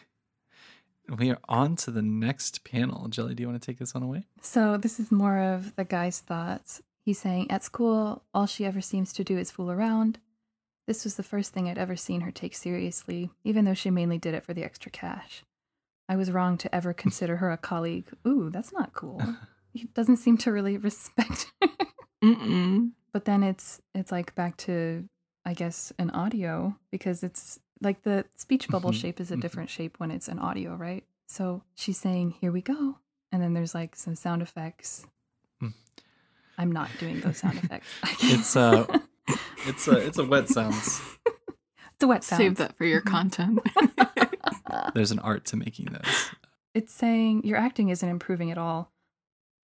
We 1.09 1.31
are 1.31 1.39
on 1.49 1.77
to 1.77 1.93
the 1.93 2.03
next 2.03 2.65
panel. 2.65 3.07
Jelly, 3.07 3.37
do 3.37 3.43
you 3.43 3.49
want 3.49 3.63
to 3.63 3.65
take 3.65 3.79
this 3.79 3.95
one 3.95 4.03
away? 4.03 4.25
So 4.43 4.77
this 4.77 4.99
is 4.99 5.13
more 5.13 5.39
of 5.39 5.77
the 5.77 5.85
guy's 5.85 6.19
thoughts. 6.19 6.83
He's 7.05 7.21
saying, 7.21 7.49
At 7.49 7.63
school, 7.63 8.25
all 8.35 8.47
she 8.47 8.65
ever 8.65 8.81
seems 8.81 9.13
to 9.13 9.23
do 9.23 9.39
is 9.39 9.53
fool 9.53 9.71
around. 9.71 10.19
This 10.89 11.05
was 11.05 11.15
the 11.15 11.23
first 11.23 11.53
thing 11.53 11.69
I'd 11.69 11.79
ever 11.79 11.95
seen 11.95 12.23
her 12.23 12.33
take 12.33 12.57
seriously, 12.57 13.31
even 13.45 13.65
though 13.65 13.75
she 13.75 13.89
mainly 13.91 14.19
did 14.19 14.35
it 14.35 14.43
for 14.43 14.53
the 14.53 14.65
extra 14.65 14.91
cash. 14.91 15.45
I 16.09 16.17
was 16.17 16.33
wrong 16.33 16.59
to 16.59 16.75
ever 16.75 16.93
consider 16.93 17.37
her 17.37 17.53
a 17.53 17.57
colleague. 17.57 18.09
Ooh, 18.27 18.51
that's 18.51 18.73
not 18.73 18.93
cool. 18.93 19.23
He 19.73 19.85
doesn't 19.93 20.17
seem 20.17 20.39
to 20.39 20.53
really 20.53 20.79
respect 20.79 21.53
her. 21.61 21.69
Mm-mm. 22.25 22.91
but 23.13 23.25
then 23.25 23.43
it's 23.43 23.81
it's 23.95 24.11
like 24.13 24.35
back 24.35 24.57
to 24.59 25.05
I 25.45 25.55
guess 25.55 25.93
an 25.99 26.11
audio 26.11 26.77
because 26.91 27.23
it's 27.23 27.61
like 27.81 28.03
the 28.03 28.25
speech 28.37 28.69
bubble 28.69 28.91
Mhm, 28.91 29.01
shape 29.01 29.21
is 29.21 29.31
a 29.31 29.37
mhm. 29.37 29.41
different 29.43 29.71
shape 29.71 30.01
when 30.01 30.11
it's 30.11 30.29
an 30.29 30.39
audio, 30.39 30.75
right? 30.75 31.05
So 31.29 31.63
she's 31.75 31.99
saying, 31.99 32.31
"Here 32.41 32.51
we 32.51 32.63
go," 32.63 32.99
and 33.33 33.43
then 33.43 33.53
there's 33.55 33.75
like 33.75 33.95
some 33.97 34.17
sound 34.17 34.43
effects. 34.43 35.07
Mm. 35.63 35.73
I'm 36.59 36.73
not 36.73 36.89
doing 36.99 37.21
those 37.21 37.37
sound 37.39 37.59
effects. 37.59 37.89
It's, 38.23 38.57
uh, 38.57 38.87
It's 39.67 39.87
a 39.89 39.97
it's 39.99 40.19
a 40.19 40.25
wet 40.25 40.49
sounds. 40.49 41.01
it's 41.27 42.03
a 42.03 42.07
wet 42.07 42.25
sound. 42.25 42.41
Save 42.41 42.57
that 42.57 42.77
for 42.77 42.85
your 42.85 43.03
Mhm. 43.03 43.07
content. 43.07 43.61
There's 44.95 45.11
an 45.11 45.19
art 45.19 45.45
to 45.47 45.57
making 45.57 45.87
those. 45.87 46.31
It's 46.75 46.93
saying 46.93 47.45
your 47.45 47.57
acting 47.59 47.89
isn't 47.91 48.09
improving 48.09 48.51
at 48.51 48.59
all. 48.59 48.91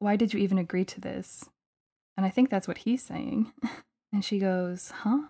Why 0.00 0.16
did 0.16 0.32
you 0.34 0.40
even 0.40 0.59
agree 0.59 0.84
to 0.86 1.00
this? 1.00 1.44
And 2.16 2.26
I 2.26 2.30
think 2.30 2.50
that's 2.50 2.68
what 2.68 2.78
he's 2.78 3.02
saying. 3.02 3.52
And 4.14 4.22
she 4.22 4.38
goes, 4.38 4.90
Huh? 4.90 5.28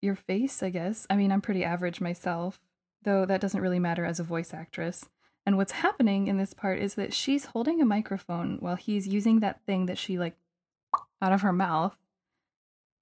Your 0.00 0.16
face, 0.16 0.60
I 0.60 0.70
guess. 0.70 1.06
I 1.08 1.14
mean, 1.14 1.30
I'm 1.30 1.40
pretty 1.40 1.62
average 1.62 2.00
myself, 2.00 2.60
though 3.04 3.24
that 3.26 3.40
doesn't 3.40 3.60
really 3.60 3.78
matter 3.78 4.04
as 4.04 4.18
a 4.18 4.24
voice 4.24 4.52
actress. 4.52 5.08
And 5.46 5.56
what's 5.56 5.70
happening 5.70 6.26
in 6.26 6.36
this 6.36 6.52
part 6.52 6.80
is 6.80 6.96
that 6.96 7.14
she's 7.14 7.44
holding 7.44 7.80
a 7.80 7.84
microphone 7.84 8.56
while 8.58 8.74
he's 8.74 9.06
using 9.06 9.38
that 9.38 9.60
thing 9.66 9.86
that 9.86 9.98
she 9.98 10.18
like 10.18 10.34
out 11.20 11.32
of 11.32 11.42
her 11.42 11.52
mouth 11.52 11.96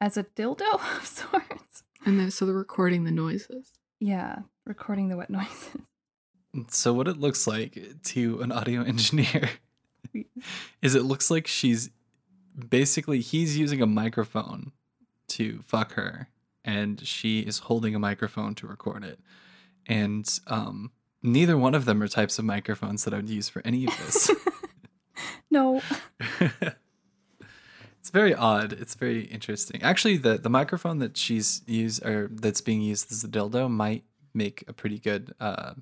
as 0.03 0.19
a 0.19 0.25
dildo 0.25 0.75
of 0.99 1.07
sorts. 1.07 1.83
and 2.05 2.21
then 2.21 2.31
so 2.31 2.45
they're 2.45 2.55
recording 2.55 3.05
the 3.05 3.11
noises. 3.11 3.73
Yeah, 4.01 4.41
recording 4.67 5.09
the 5.09 5.17
wet 5.17 5.31
noises. 5.41 5.81
So 6.69 6.93
what 6.93 7.09
it 7.09 7.17
looks 7.17 7.47
like 7.47 7.79
to 8.03 8.43
an 8.43 8.53
audio 8.53 8.83
engineer 8.83 9.49
is 10.83 10.95
it 10.95 11.05
looks 11.05 11.31
like 11.31 11.47
she's 11.47 11.89
basically 12.69 13.21
he's 13.21 13.57
using 13.57 13.81
a 13.83 13.87
microphone 13.87 14.73
to 15.29 15.61
fuck 15.63 15.93
her 15.93 16.29
and 16.65 17.07
she 17.07 17.41
is 17.41 17.61
holding 17.61 17.95
a 17.95 17.99
microphone 17.99 18.55
to 18.57 18.67
record 18.67 19.05
it. 19.05 19.21
And 19.87 20.29
um 20.47 20.93
neither 21.23 21.57
one 21.57 21.75
of 21.75 21.85
them 21.85 22.03
are 22.03 22.09
types 22.09 22.39
of 22.39 22.45
microphones 22.45 23.05
that 23.05 23.15
I 23.15 23.19
would 23.19 23.29
use 23.29 23.49
for 23.49 23.63
any 23.65 23.87
of 23.87 23.97
this. 23.99 24.31
no. 25.51 25.83
it's 28.01 28.11
very 28.13 28.35
odd. 28.35 28.73
It's 28.73 28.95
very 28.95 29.23
interesting. 29.23 29.83
Actually, 29.83 30.17
the 30.17 30.39
the 30.39 30.51
microphone 30.51 30.99
that 30.99 31.17
she's 31.17 31.63
used 31.67 32.05
or 32.05 32.29
that's 32.33 32.61
being 32.61 32.81
used 32.81 33.11
as 33.13 33.25
a 33.25 33.29
dildo 33.29 33.71
might 33.71 34.05
make 34.35 34.65
a 34.69 34.73
pretty 34.73 34.99
good 34.99 35.35
uh, 35.41 35.75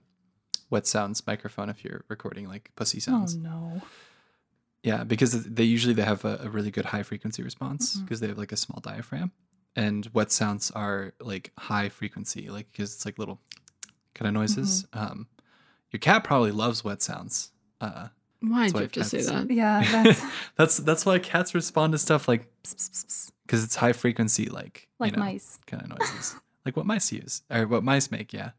wet 0.71 0.87
sounds 0.87 1.27
microphone 1.27 1.69
if 1.69 1.85
you're 1.85 2.05
recording 2.09 2.49
like 2.49 2.71
pussy 2.77 3.01
sounds. 3.01 3.35
Oh 3.35 3.43
sounds. 3.43 3.45
no. 3.45 3.83
Yeah, 4.83 5.05
because 5.05 5.45
they 5.45 5.65
usually 5.65 5.95
they 5.95 6.03
have 6.03 6.25
a, 6.25 6.41
a 6.45 6.49
really 6.49 6.71
good 6.71 6.87
high 6.87 7.03
frequency 7.03 7.43
response 7.43 7.97
because 7.97 8.21
they 8.21 8.29
have 8.29 8.39
like 8.39 8.53
a 8.53 8.57
small 8.57 8.81
diaphragm, 8.81 9.33
and 9.75 10.09
wet 10.13 10.31
sounds 10.31 10.71
are 10.71 11.15
like 11.21 11.53
high 11.59 11.89
frequency, 11.89 12.49
like 12.49 12.71
because 12.71 12.95
it's 12.95 13.05
like 13.05 13.19
little 13.19 13.41
kind 14.15 14.29
of 14.29 14.35
noises. 14.35 14.87
Um, 14.93 15.27
your 15.91 16.01
cat 16.01 16.25
probably 16.25 16.53
loves 16.53 16.85
wet 16.85 17.03
sounds. 17.03 17.51
Uh, 17.81 18.09
Why'd 18.41 18.73
why 18.73 18.81
you 18.81 18.85
have 18.85 18.93
to 18.93 19.05
say 19.05 19.23
that? 19.23 19.51
Yeah, 19.51 19.85
that's 19.91 20.23
that's 20.57 20.77
that's 20.79 21.07
why 21.07 21.19
cats 21.19 21.55
respond 21.55 21.93
to 21.93 21.99
stuff 21.99 22.29
like 22.29 22.47
because 22.63 23.65
it's 23.65 23.75
high 23.75 23.93
frequency, 23.93 24.47
like 24.47 24.89
like 25.01 25.13
you 25.13 25.17
know, 25.17 25.25
mice. 25.25 25.59
kind 25.67 25.83
of 25.83 25.99
noises, 25.99 26.37
like 26.65 26.77
what 26.77 26.87
mice 26.87 27.11
use 27.11 27.43
or 27.51 27.67
what 27.67 27.83
mice 27.83 28.11
make. 28.13 28.33
Yeah, 28.33 28.51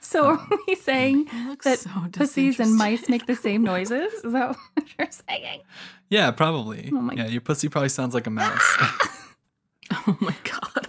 So 0.00 0.30
Um, 0.30 0.46
are 0.50 0.58
we 0.68 0.74
saying 0.76 1.28
that 1.64 1.80
so 1.80 1.90
pussies 2.12 2.60
and 2.60 2.76
mice 2.76 3.08
make 3.08 3.26
the 3.26 3.34
same 3.34 3.62
noises? 3.64 4.12
Is 4.24 4.32
that 4.32 4.50
what 4.74 4.84
you're 4.98 5.08
saying? 5.10 5.60
yeah, 6.10 6.30
probably. 6.30 6.90
Oh 6.92 7.00
my- 7.00 7.14
yeah, 7.14 7.26
your 7.26 7.40
pussy 7.40 7.68
probably 7.68 7.88
sounds 7.88 8.14
like 8.14 8.26
a 8.26 8.30
mouse, 8.30 8.76
Oh 10.06 10.16
my 10.20 10.34
god. 10.44 10.86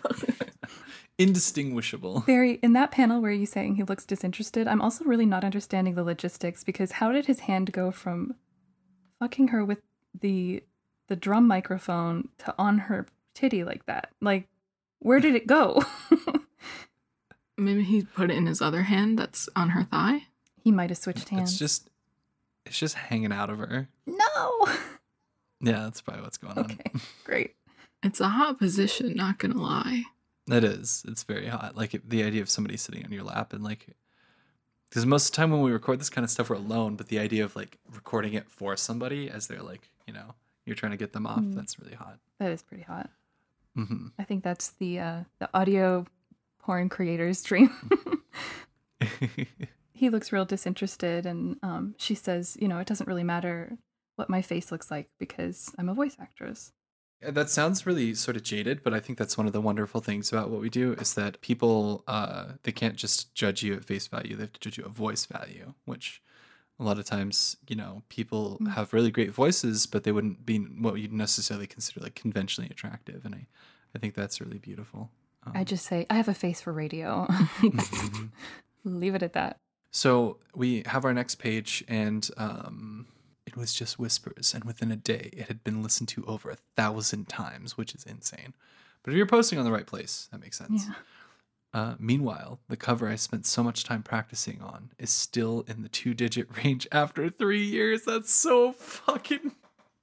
indistinguishable. 1.18 2.24
Barry, 2.28 2.60
in 2.62 2.74
that 2.74 2.92
panel 2.92 3.22
where 3.22 3.32
you're 3.32 3.46
saying 3.48 3.76
he 3.76 3.84
looks 3.84 4.06
disinterested, 4.06 4.68
I'm 4.68 4.82
also 4.82 5.06
really 5.06 5.26
not 5.26 5.44
understanding 5.44 5.96
the 5.96 6.04
logistics 6.04 6.64
because 6.64 6.92
how 6.94 7.12
did 7.12 7.26
his 7.26 7.42
hand 7.42 7.72
go 7.72 7.92
from 7.92 8.36
fucking 9.20 9.48
her 9.50 9.64
with 9.64 9.80
the 10.20 10.64
the 11.08 11.16
drum 11.16 11.48
microphone 11.48 12.30
to 12.40 12.54
on 12.58 12.78
her 12.80 13.08
titty 13.34 13.64
like 13.64 13.86
that? 13.86 14.10
Like, 14.22 14.48
where 15.00 15.20
did 15.20 15.36
it 15.36 15.48
go? 15.48 15.82
Maybe 17.58 17.84
he 17.84 18.04
put 18.04 18.30
it 18.32 18.36
in 18.38 18.46
his 18.46 18.62
other 18.62 18.84
hand 18.84 19.18
that's 19.18 19.48
on 19.56 19.70
her 19.70 19.84
thigh. 19.84 20.24
he 20.64 20.72
might 20.72 20.90
have 20.90 20.98
switched 20.98 21.30
hands. 21.30 21.52
It's 21.52 21.60
just 21.60 21.90
it's 22.66 22.78
just 22.80 22.96
hanging 22.96 23.32
out 23.32 23.50
of 23.50 23.60
her. 23.60 23.90
no. 24.06 24.68
Yeah, 25.62 25.84
that's 25.84 26.02
probably 26.02 26.22
what's 26.24 26.38
going 26.38 26.58
on. 26.58 26.66
Okay, 26.66 26.92
great. 27.24 27.56
It's 28.04 28.20
a 28.20 28.28
hot 28.28 28.60
position, 28.60 29.16
not 29.16 29.40
gonna 29.40 29.60
lie. 29.60 30.04
It 30.48 30.64
is. 30.64 31.04
It's 31.08 31.24
very 31.24 31.48
hot. 31.48 31.76
Like 31.76 32.00
the 32.08 32.22
idea 32.24 32.42
of 32.44 32.50
somebody 32.52 32.78
sitting 32.78 33.04
on 33.04 33.12
your 33.12 33.24
lap 33.24 33.52
and 33.52 33.64
like, 33.64 33.88
because 34.90 35.08
most 35.08 35.26
of 35.28 35.32
the 35.32 35.38
time 35.38 35.50
when 35.50 35.62
we 35.62 35.72
record 35.72 36.00
this 36.00 36.12
kind 36.12 36.24
of 36.24 36.30
stuff, 36.30 36.52
we're 36.52 36.58
alone. 36.58 36.98
But 36.98 37.08
the 37.08 37.18
idea 37.18 37.44
of 37.44 37.56
like 37.56 37.80
recording 37.92 38.34
it 38.34 38.48
for 38.52 38.78
somebody 38.78 39.28
as 39.28 39.48
they're 39.48 39.64
like, 39.64 39.90
you 40.06 40.14
know, 40.14 40.36
you're 40.68 40.76
trying 40.76 40.92
to 40.92 40.98
get 40.98 41.14
them 41.14 41.26
off. 41.26 41.40
Mm. 41.40 41.56
That's 41.56 41.80
really 41.80 41.96
hot. 41.96 42.20
That 42.38 42.52
is 42.52 42.62
pretty 42.62 42.84
hot. 42.84 43.10
hmm 43.76 44.08
I 44.20 44.24
think 44.24 44.44
that's 44.44 44.70
the 44.72 45.00
uh, 45.00 45.20
the 45.40 45.50
audio 45.52 46.06
porn 46.66 46.90
creator's 46.90 47.44
dream. 47.44 47.70
he 49.94 50.10
looks 50.10 50.32
real 50.32 50.46
disinterested 50.46 51.26
and 51.26 51.58
um, 51.64 51.94
she 51.98 52.16
says 52.16 52.58
you 52.60 52.68
know 52.68 52.80
it 52.80 52.88
doesn't 52.88 53.08
really 53.08 53.24
matter 53.24 53.78
what 54.16 54.30
my 54.30 54.42
face 54.42 54.72
looks 54.72 54.90
like 54.90 55.10
because 55.20 55.74
i'm 55.78 55.90
a 55.90 55.94
voice 55.94 56.16
actress 56.20 56.72
that 57.22 57.50
sounds 57.50 57.86
really 57.86 58.14
sort 58.14 58.38
of 58.38 58.44
jaded, 58.44 58.84
but 58.84 58.94
I 58.94 59.00
think 59.00 59.18
that's 59.18 59.38
one 59.38 59.48
of 59.48 59.54
the 59.54 59.62
wonderful 59.62 60.02
things 60.02 60.32
about 60.32 60.52
what 60.52 60.62
we 60.62 60.70
do 60.70 60.94
is 60.94 61.16
that 61.16 61.42
people 61.42 62.04
uh, 62.08 62.50
they 62.64 62.72
can't 62.72 62.98
just 62.98 63.34
judge 63.34 63.64
you 63.64 63.74
at 63.74 63.86
face 63.86 64.06
value; 64.06 64.36
they 64.36 64.44
have 64.44 64.54
to 64.54 64.60
judge 64.60 64.78
you 64.78 64.84
at 64.84 64.92
voice 64.92 65.26
value, 65.26 65.74
which 65.86 66.22
a 66.78 66.84
lot 66.84 67.00
of 67.00 67.06
times, 67.06 67.58
you 67.68 67.76
know, 67.76 68.04
people 68.10 68.60
Mm. 68.62 68.74
have 68.74 68.94
really 68.94 69.10
great 69.12 69.32
voices, 69.32 69.88
but 69.88 70.04
they 70.04 70.12
wouldn't 70.12 70.46
be 70.46 70.60
what 70.60 70.96
you'd 71.00 71.14
necessarily 71.14 71.66
consider 71.68 72.02
like 72.02 72.16
conventionally 72.16 72.70
attractive, 72.70 73.26
and 73.26 73.34
I, 73.34 73.48
I 73.96 73.98
think 73.98 74.14
that's 74.14 74.42
really 74.42 74.60
beautiful. 74.60 75.10
I 75.54 75.60
Um, 75.60 75.66
just 75.66 75.86
say 75.86 76.06
i 76.10 76.16
have 76.16 76.28
a 76.28 76.34
face 76.34 76.62
for 76.62 76.74
radio 76.74 77.28
leave 78.84 79.16
it 79.16 79.24
at 79.24 79.34
that 79.34 79.58
So 79.92 80.38
we 80.54 80.84
have 80.88 81.06
our 81.06 81.14
next 81.14 81.36
page, 81.36 81.82
and 81.88 82.30
um, 82.38 83.08
it 83.46 83.56
was 83.56 83.74
just 83.74 83.98
whispers, 83.98 84.54
and 84.54 84.66
within 84.66 84.92
a 84.92 84.98
day, 84.98 85.30
it 85.32 85.48
had 85.48 85.64
been 85.64 85.82
listened 85.82 86.10
to 86.10 86.26
over 86.26 86.50
a 86.50 86.58
thousand 86.76 87.30
times, 87.30 87.78
which 87.78 87.96
is 87.96 88.04
insane. 88.04 88.54
But 89.04 89.12
if 89.14 89.18
you're 89.18 89.26
posting 89.26 89.58
on 89.58 89.64
the 89.64 89.72
right 89.72 89.88
place, 89.88 90.28
that 90.32 90.42
makes 90.42 90.58
sense. 90.58 90.86
yeah 90.88 90.96
Uh, 91.74 91.96
meanwhile, 91.98 92.60
the 92.68 92.76
cover 92.78 93.08
I 93.08 93.16
spent 93.16 93.46
so 93.46 93.64
much 93.64 93.84
time 93.86 94.04
practicing 94.04 94.62
on 94.62 94.92
is 95.00 95.12
still 95.12 95.64
in 95.68 95.82
the 95.82 95.90
two 95.90 96.14
digit 96.14 96.48
range 96.64 96.88
after 96.92 97.30
three 97.30 97.64
years. 97.64 98.04
That's 98.04 98.34
so 98.34 98.74
fucking. 98.74 99.54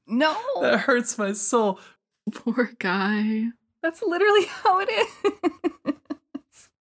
No, 0.07 0.35
That 0.63 0.81
hurts 0.89 1.19
my 1.19 1.33
soul. 1.35 1.79
Poor 2.33 2.73
guy. 2.79 3.49
That's 3.83 4.03
literally 4.03 4.45
how 4.63 4.81
it 4.81 4.89
is. 4.89 5.95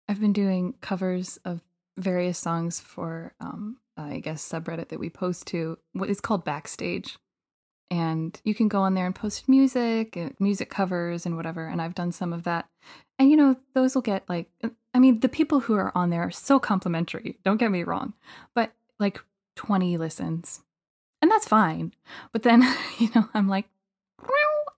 I've 0.08 0.20
been 0.20 0.32
doing 0.32 0.74
covers 0.80 1.38
of 1.44 1.60
various 1.96 2.38
songs 2.38 2.80
for, 2.80 3.34
um, 3.40 3.78
I 3.96 4.20
guess, 4.20 4.46
subreddit 4.46 4.88
that 4.88 5.00
we 5.00 5.10
post 5.10 5.46
to. 5.48 5.78
What 5.92 6.10
is 6.10 6.20
called 6.20 6.44
Backstage, 6.44 7.18
and 7.90 8.38
you 8.44 8.54
can 8.54 8.68
go 8.68 8.80
on 8.80 8.94
there 8.94 9.06
and 9.06 9.14
post 9.14 9.48
music, 9.48 10.16
uh, 10.16 10.30
music 10.38 10.70
covers, 10.70 11.26
and 11.26 11.36
whatever. 11.36 11.66
And 11.66 11.80
I've 11.80 11.94
done 11.94 12.12
some 12.12 12.32
of 12.32 12.44
that, 12.44 12.68
and 13.18 13.30
you 13.30 13.36
know, 13.36 13.56
those 13.74 13.94
will 13.94 14.02
get 14.02 14.28
like, 14.28 14.48
I 14.92 14.98
mean, 14.98 15.20
the 15.20 15.28
people 15.28 15.60
who 15.60 15.74
are 15.74 15.96
on 15.96 16.10
there 16.10 16.22
are 16.22 16.30
so 16.30 16.58
complimentary. 16.58 17.38
Don't 17.44 17.58
get 17.58 17.70
me 17.70 17.82
wrong, 17.82 18.14
but 18.54 18.72
like 18.98 19.20
twenty 19.56 19.96
listens, 19.96 20.62
and 21.22 21.30
that's 21.30 21.48
fine. 21.48 21.92
But 22.32 22.42
then, 22.42 22.62
you 22.98 23.10
know, 23.14 23.28
I'm 23.32 23.48
like, 23.48 23.66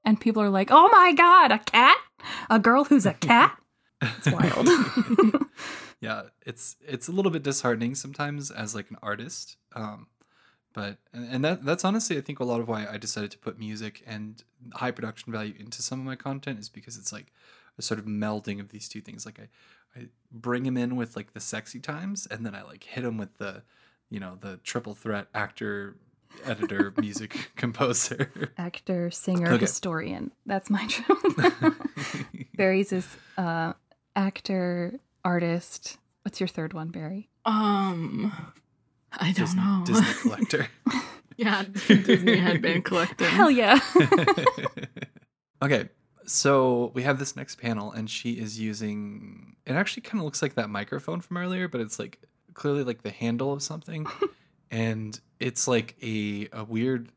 and 0.07 0.19
people 0.19 0.41
are 0.41 0.49
like, 0.49 0.71
"Oh 0.71 0.89
my 0.89 1.13
god, 1.13 1.53
a 1.53 1.59
cat? 1.59 1.99
A 2.49 2.59
girl 2.59 2.85
who's 2.85 3.05
a 3.05 3.15
cat?" 3.15 3.59
It's 4.03 4.31
wild. 4.31 4.69
yeah, 6.01 6.25
it's 6.45 6.77
it's 6.87 7.09
a 7.09 7.13
little 7.13 7.31
bit 7.31 7.43
disheartening 7.43 7.95
sometimes 7.95 8.51
as 8.51 8.75
like 8.75 8.91
an 8.91 8.99
artist. 9.03 9.57
Um, 9.75 10.07
but 10.75 10.99
and 11.15 11.43
that 11.45 11.65
that's 11.65 11.85
honestly 11.85 12.19
I 12.19 12.21
think 12.21 12.39
a 12.39 12.45
lot 12.45 12.61
of 12.61 12.69
why 12.69 12.87
I 12.87 12.99
decided 12.99 13.31
to 13.33 13.39
put 13.39 13.59
music 13.59 14.03
and 14.07 14.43
high 14.75 14.91
production 14.91 15.33
value 15.33 15.55
into 15.59 15.83
some 15.83 15.99
of 15.99 16.05
my 16.05 16.15
content 16.15 16.59
is 16.59 16.69
because 16.69 16.99
it's 16.99 17.13
like 17.13 17.33
a 17.79 17.83
sort 17.83 17.99
of 17.99 18.05
melding 18.07 18.61
of 18.61 18.69
these 18.69 18.89
two 18.89 19.01
things. 19.01 19.25
Like 19.25 19.41
I 19.41 19.99
I 19.99 20.07
bring 20.31 20.67
him 20.67 20.77
in 20.77 20.95
with 20.97 21.17
like 21.17 21.33
the 21.33 21.41
sexy 21.41 21.81
times, 21.81 22.27
and 22.31 22.45
then 22.45 22.55
I 22.55 22.63
like 22.63 22.85
hit 22.85 23.05
him 23.05 23.17
with 23.17 23.39
the 23.39 23.63
you 24.11 24.21
know 24.21 24.37
the 24.39 24.59
triple 24.59 24.95
threat 24.95 25.29
actor, 25.35 25.97
editor, 26.45 26.93
music 26.99 27.53
composer. 27.57 28.53
Actor, 28.59 29.11
singer, 29.11 29.53
Okay. 29.53 29.61
historian. 29.65 30.33
That's 30.47 30.69
my 30.71 30.87
job. 30.89 31.75
Barry's 32.57 32.93
is 32.93 33.07
uh, 33.39 33.73
actor, 34.15 34.99
artist. 35.25 35.99
What's 36.23 36.41
your 36.41 36.49
third 36.49 36.73
one, 36.73 36.89
Barry? 36.89 37.29
Um, 37.45 38.33
I 39.13 39.33
don't 39.33 39.47
Disney, 39.47 39.61
know. 39.63 39.83
Disney 39.87 40.15
collector. 40.23 40.69
yeah, 41.37 41.65
Disney 41.89 42.37
headband 42.37 42.85
collecting. 42.85 43.29
Hell 43.29 43.51
yeah. 43.51 43.79
okay, 45.63 45.89
so 46.27 46.91
we 46.95 47.03
have 47.03 47.19
this 47.19 47.37
next 47.37 47.57
panel, 47.61 47.93
and 47.93 48.09
she 48.11 48.33
is 48.33 48.59
using. 48.59 49.57
It 49.67 49.73
actually 49.73 50.03
kind 50.03 50.21
of 50.21 50.25
looks 50.25 50.43
like 50.43 50.55
that 50.55 50.71
microphone 50.71 51.21
from 51.21 51.37
earlier, 51.37 51.69
but 51.69 51.81
it's 51.81 51.99
like 51.99 52.21
clearly 52.55 52.85
like 52.85 53.03
the 53.03 53.11
handle 53.11 53.53
of 53.53 53.63
something, 53.63 54.07
and 54.71 55.19
it's 55.41 55.69
like 55.69 55.97
a 56.03 56.49
a 56.53 56.65
weird 56.65 57.11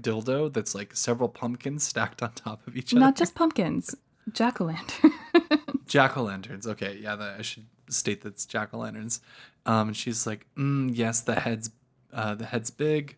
dildo 0.00 0.52
that's 0.52 0.74
like 0.74 0.96
several 0.96 1.28
pumpkins 1.28 1.84
stacked 1.84 2.22
on 2.22 2.32
top 2.32 2.66
of 2.66 2.76
each 2.76 2.92
other. 2.92 3.00
Not 3.00 3.16
just 3.16 3.34
pumpkins, 3.34 3.94
jack 4.32 4.60
o' 4.60 4.64
lanterns. 4.64 5.14
jack 5.86 6.16
o' 6.16 6.22
lanterns. 6.22 6.66
Okay, 6.66 6.98
yeah, 7.00 7.16
that, 7.16 7.38
I 7.38 7.42
should 7.42 7.66
state 7.88 8.22
that's 8.22 8.46
jack 8.46 8.70
o' 8.72 8.78
lanterns. 8.78 9.20
Um, 9.66 9.88
and 9.88 9.96
she's 9.96 10.26
like, 10.26 10.46
mm, 10.56 10.90
yes, 10.94 11.20
the 11.20 11.40
head's 11.40 11.70
uh, 12.12 12.34
the 12.34 12.46
head's 12.46 12.70
big, 12.70 13.16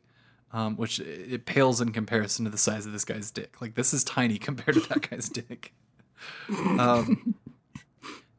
um, 0.53 0.77
which 0.77 1.01
it 1.01 1.33
it 1.33 1.47
pales 1.47 1.81
in 1.81 1.93
comparison 1.93 2.45
to 2.45 2.51
the 2.51 2.59
size 2.59 2.87
of 2.87 2.93
this 2.93 3.05
guy's 3.05 3.31
dick. 3.31 3.61
Like 3.61 3.75
this 3.75 3.95
is 3.95 4.05
tiny 4.05 4.39
compared 4.39 4.75
to 4.75 4.89
that 4.89 5.09
guy's 5.09 5.29
dick. 5.29 5.73
Um, 6.79 7.35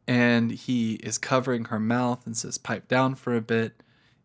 and 0.08 0.52
he 0.52 0.96
is 0.96 1.18
covering 1.18 1.66
her 1.66 1.80
mouth 1.80 2.26
and 2.26 2.36
says, 2.36 2.58
"Pipe 2.58 2.88
down 2.88 3.16
for 3.16 3.36
a 3.36 3.42
bit." 3.42 3.82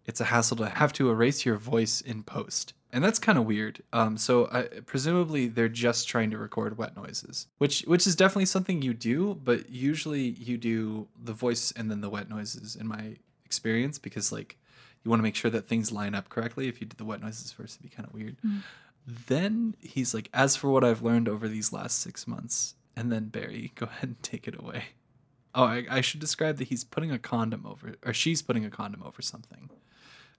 It's 0.08 0.22
a 0.22 0.24
hassle 0.24 0.56
to 0.56 0.70
have 0.70 0.94
to 0.94 1.10
erase 1.10 1.44
your 1.44 1.56
voice 1.56 2.00
in 2.00 2.22
post. 2.22 2.72
And 2.90 3.04
that's 3.04 3.18
kind 3.18 3.36
of 3.36 3.44
weird. 3.44 3.82
Um, 3.92 4.16
so 4.16 4.48
I, 4.50 4.62
presumably 4.86 5.48
they're 5.48 5.68
just 5.68 6.08
trying 6.08 6.30
to 6.30 6.38
record 6.38 6.78
wet 6.78 6.96
noises, 6.96 7.46
which 7.58 7.82
which 7.82 8.06
is 8.06 8.16
definitely 8.16 8.46
something 8.46 8.80
you 8.80 8.94
do, 8.94 9.38
but 9.44 9.68
usually 9.68 10.22
you 10.22 10.56
do 10.56 11.08
the 11.22 11.34
voice 11.34 11.70
and 11.72 11.90
then 11.90 12.00
the 12.00 12.08
wet 12.08 12.30
noises 12.30 12.74
in 12.74 12.88
my 12.88 13.16
experience 13.44 13.98
because 13.98 14.32
like 14.32 14.56
you 15.04 15.10
want 15.10 15.20
to 15.20 15.24
make 15.24 15.36
sure 15.36 15.50
that 15.50 15.68
things 15.68 15.92
line 15.92 16.14
up 16.14 16.30
correctly. 16.30 16.68
If 16.68 16.80
you 16.80 16.86
did 16.86 16.96
the 16.96 17.04
wet 17.04 17.20
noises 17.20 17.52
first, 17.52 17.76
it'd 17.76 17.90
be 17.90 17.94
kind 17.94 18.08
of 18.08 18.14
weird. 18.14 18.38
Then 19.06 19.74
he's 19.78 20.14
like, 20.14 20.30
as 20.32 20.56
for 20.56 20.70
what 20.70 20.84
I've 20.84 21.02
learned 21.02 21.28
over 21.28 21.48
these 21.48 21.70
last 21.70 22.00
six 22.00 22.26
months, 22.26 22.74
and 22.96 23.12
then 23.12 23.28
Barry, 23.28 23.72
go 23.76 23.84
ahead 23.86 24.08
and 24.08 24.22
take 24.22 24.48
it 24.48 24.58
away. 24.58 24.84
Oh, 25.54 25.64
I, 25.64 25.84
I 25.90 26.00
should 26.00 26.20
describe 26.20 26.56
that 26.56 26.68
he's 26.68 26.84
putting 26.84 27.10
a 27.10 27.18
condom 27.18 27.66
over, 27.66 27.96
or 28.06 28.14
she's 28.14 28.40
putting 28.40 28.64
a 28.64 28.70
condom 28.70 29.02
over 29.02 29.20
something 29.20 29.68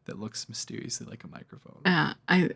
that 0.10 0.20
looks 0.20 0.50
mysteriously 0.50 1.06
like 1.08 1.24
a 1.24 1.28
microphone. 1.28 1.82
Yeah, 1.86 2.14
I 2.28 2.50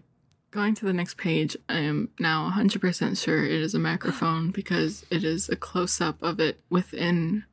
going 0.51 0.76
to 0.76 0.86
the 0.86 0.93
next 0.93 1.18
page. 1.18 1.56
I 1.70 1.80
am 1.80 2.10
now 2.20 2.51
100% 2.56 3.22
sure 3.22 3.43
it 3.43 3.51
is 3.51 3.74
a 3.74 3.80
microphone 3.80 4.51
because 4.60 5.06
it 5.10 5.24
is 5.24 5.49
a 5.49 5.56
close 5.56 6.01
up 6.01 6.22
of 6.22 6.39
it 6.39 6.60
within 6.70 7.45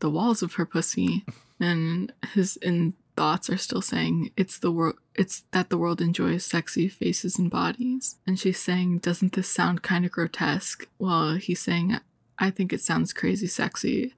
the 0.00 0.10
walls 0.10 0.42
of 0.42 0.54
her 0.54 0.64
pussy, 0.64 1.24
and 1.60 2.12
his 2.34 2.56
in 2.56 2.94
thoughts 3.16 3.50
are 3.50 3.56
still 3.56 3.82
saying 3.82 4.30
it's 4.36 4.58
the 4.58 4.70
world. 4.70 4.96
It's 5.16 5.42
that 5.50 5.70
the 5.70 5.78
world 5.78 6.00
enjoys 6.00 6.44
sexy 6.44 6.88
faces 6.88 7.36
and 7.38 7.50
bodies, 7.50 8.16
and 8.26 8.38
she's 8.38 8.60
saying, 8.60 8.98
"Doesn't 8.98 9.32
this 9.32 9.48
sound 9.48 9.82
kind 9.82 10.04
of 10.04 10.12
grotesque?" 10.12 10.86
Well, 10.98 11.34
he's 11.34 11.60
saying, 11.60 11.98
"I 12.38 12.50
think 12.50 12.72
it 12.72 12.80
sounds 12.80 13.12
crazy 13.12 13.48
sexy." 13.48 14.14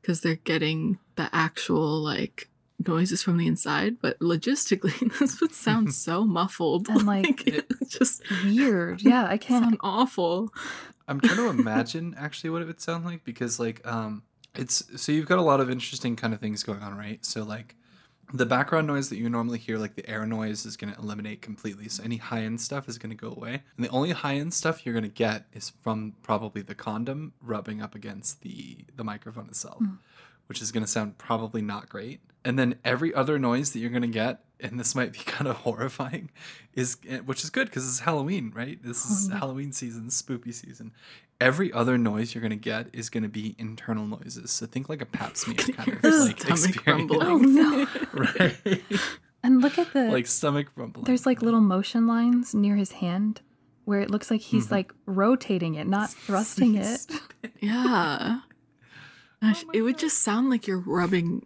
Because 0.00 0.20
they're 0.20 0.34
getting 0.34 0.98
the 1.14 1.30
actual 1.32 2.00
like 2.00 2.48
noises 2.86 3.22
from 3.22 3.36
the 3.36 3.46
inside, 3.46 3.96
but 4.00 4.18
logistically, 4.20 5.18
this 5.18 5.40
would 5.40 5.54
sound 5.54 5.94
so 6.06 6.24
muffled. 6.24 6.88
And, 6.88 7.06
like, 7.06 7.46
it's 7.46 7.98
just 7.98 8.22
Weird. 8.44 9.02
Yeah, 9.02 9.26
I 9.26 9.36
can't. 9.38 9.64
sound 9.64 9.76
awful. 9.80 10.52
I'm 11.08 11.20
trying 11.20 11.36
to 11.36 11.48
imagine 11.48 12.14
actually 12.16 12.50
what 12.50 12.62
it 12.62 12.66
would 12.66 12.80
sound 12.80 13.04
like 13.04 13.24
because 13.24 13.58
like 13.58 13.84
um 13.86 14.22
it's 14.54 14.82
so 15.02 15.12
you've 15.12 15.26
got 15.26 15.38
a 15.38 15.42
lot 15.42 15.60
of 15.60 15.68
interesting 15.70 16.14
kind 16.16 16.32
of 16.32 16.40
things 16.40 16.62
going 16.62 16.80
on, 16.80 16.96
right? 16.96 17.24
So 17.24 17.42
like 17.42 17.74
the 18.32 18.46
background 18.46 18.86
noise 18.86 19.08
that 19.10 19.16
you 19.16 19.28
normally 19.28 19.58
hear, 19.58 19.78
like 19.78 19.94
the 19.94 20.08
air 20.08 20.24
noise, 20.24 20.64
is 20.64 20.76
going 20.76 20.92
to 20.92 20.98
eliminate 20.98 21.42
completely. 21.42 21.88
So 21.88 22.02
any 22.02 22.16
high 22.16 22.42
end 22.42 22.60
stuff 22.60 22.88
is 22.88 22.96
going 22.98 23.10
to 23.10 23.16
go 23.16 23.30
away, 23.30 23.62
and 23.76 23.84
the 23.84 23.90
only 23.90 24.12
high 24.12 24.36
end 24.36 24.54
stuff 24.54 24.86
you're 24.86 24.94
going 24.94 25.02
to 25.04 25.08
get 25.10 25.46
is 25.52 25.72
from 25.82 26.14
probably 26.22 26.62
the 26.62 26.74
condom 26.74 27.34
rubbing 27.42 27.82
up 27.82 27.94
against 27.94 28.40
the 28.42 28.84
the 28.96 29.04
microphone 29.04 29.48
itself, 29.48 29.82
which 30.46 30.60
is 30.62 30.72
going 30.72 30.84
to 30.84 30.90
sound 30.90 31.18
probably 31.18 31.62
not 31.62 31.88
great. 31.88 32.20
And 32.44 32.58
then 32.58 32.76
every 32.84 33.14
other 33.14 33.38
noise 33.38 33.72
that 33.72 33.78
you're 33.78 33.90
going 33.90 34.02
to 34.02 34.08
get, 34.08 34.40
and 34.60 34.78
this 34.80 34.94
might 34.94 35.12
be 35.12 35.18
kind 35.26 35.48
of 35.48 35.56
horrifying, 35.58 36.30
is 36.74 36.96
eh, 37.08 37.18
which 37.18 37.44
is 37.44 37.50
good 37.50 37.68
because 37.68 37.86
it's 37.88 38.00
Halloween, 38.00 38.52
right? 38.54 38.82
This 38.82 39.04
is 39.06 39.30
Halloween 39.30 39.72
season, 39.72 40.08
spoopy 40.08 40.52
season. 40.52 40.92
Every 41.40 41.72
other 41.72 41.98
noise 41.98 42.34
you're 42.34 42.40
going 42.42 42.50
to 42.50 42.56
get 42.56 42.86
is 42.92 43.10
going 43.10 43.24
to 43.24 43.28
be 43.28 43.54
internal 43.58 44.06
noises. 44.06 44.50
So 44.52 44.66
think 44.66 44.88
like 44.88 45.02
a 45.02 45.06
pap 45.06 45.36
smear 45.36 45.56
kind 45.76 45.92
of 45.92 46.04
like 46.04 46.38
Stomach 46.40 46.70
experience. 46.76 47.10
Oh 47.14 47.18
rumbling. 47.18 47.54
no. 47.54 47.86
right? 48.12 48.82
And 49.44 49.60
look 49.60 49.76
at 49.78 49.92
the 49.92 50.04
like 50.04 50.28
stomach 50.28 50.68
rumbling. 50.76 51.04
there's 51.04 51.26
like 51.26 51.42
little 51.42 51.60
motion 51.60 52.06
lines 52.06 52.54
near 52.54 52.76
his 52.76 52.92
hand 52.92 53.40
where 53.86 54.00
it 54.00 54.08
looks 54.08 54.30
like 54.30 54.40
he's 54.40 54.66
Mm-hmm. 54.66 54.74
like 54.74 54.92
rotating 55.06 55.74
it, 55.74 55.88
not 55.88 56.10
thrusting 56.10 56.76
it. 56.76 57.06
Yeah. 57.60 58.38
Gosh, 59.42 59.64
it 59.74 59.82
would 59.82 59.98
just 59.98 60.22
sound 60.22 60.48
like 60.50 60.66
you're 60.66 60.78
rubbing 60.78 61.44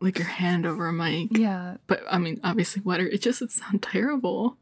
like 0.00 0.18
your 0.18 0.28
hand 0.28 0.64
over 0.64 0.86
a 0.88 0.92
mic. 0.92 1.36
Yeah. 1.36 1.76
But 1.86 2.02
I 2.10 2.18
mean, 2.18 2.40
obviously 2.44 2.82
water. 2.82 3.06
It 3.06 3.20
just 3.20 3.40
would 3.40 3.50
sound 3.50 3.82
terrible. 3.82 4.56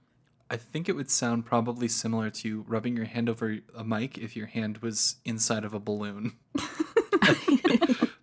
I 0.51 0.57
think 0.57 0.89
it 0.89 0.97
would 0.97 1.11
sound 1.11 1.47
probably 1.47 1.87
similar 1.87 2.29
to 2.31 2.65
rubbing 2.67 2.97
your 2.97 3.07
hand 3.07 3.29
over 3.29 3.59
a 3.77 3.85
mic 3.85 4.19
if 4.19 4.35
your 4.35 4.47
hand 4.47 4.79
was 4.79 5.17
inside 5.25 5.65
of 5.65 5.75
a 5.75 5.79
balloon. 5.79 6.33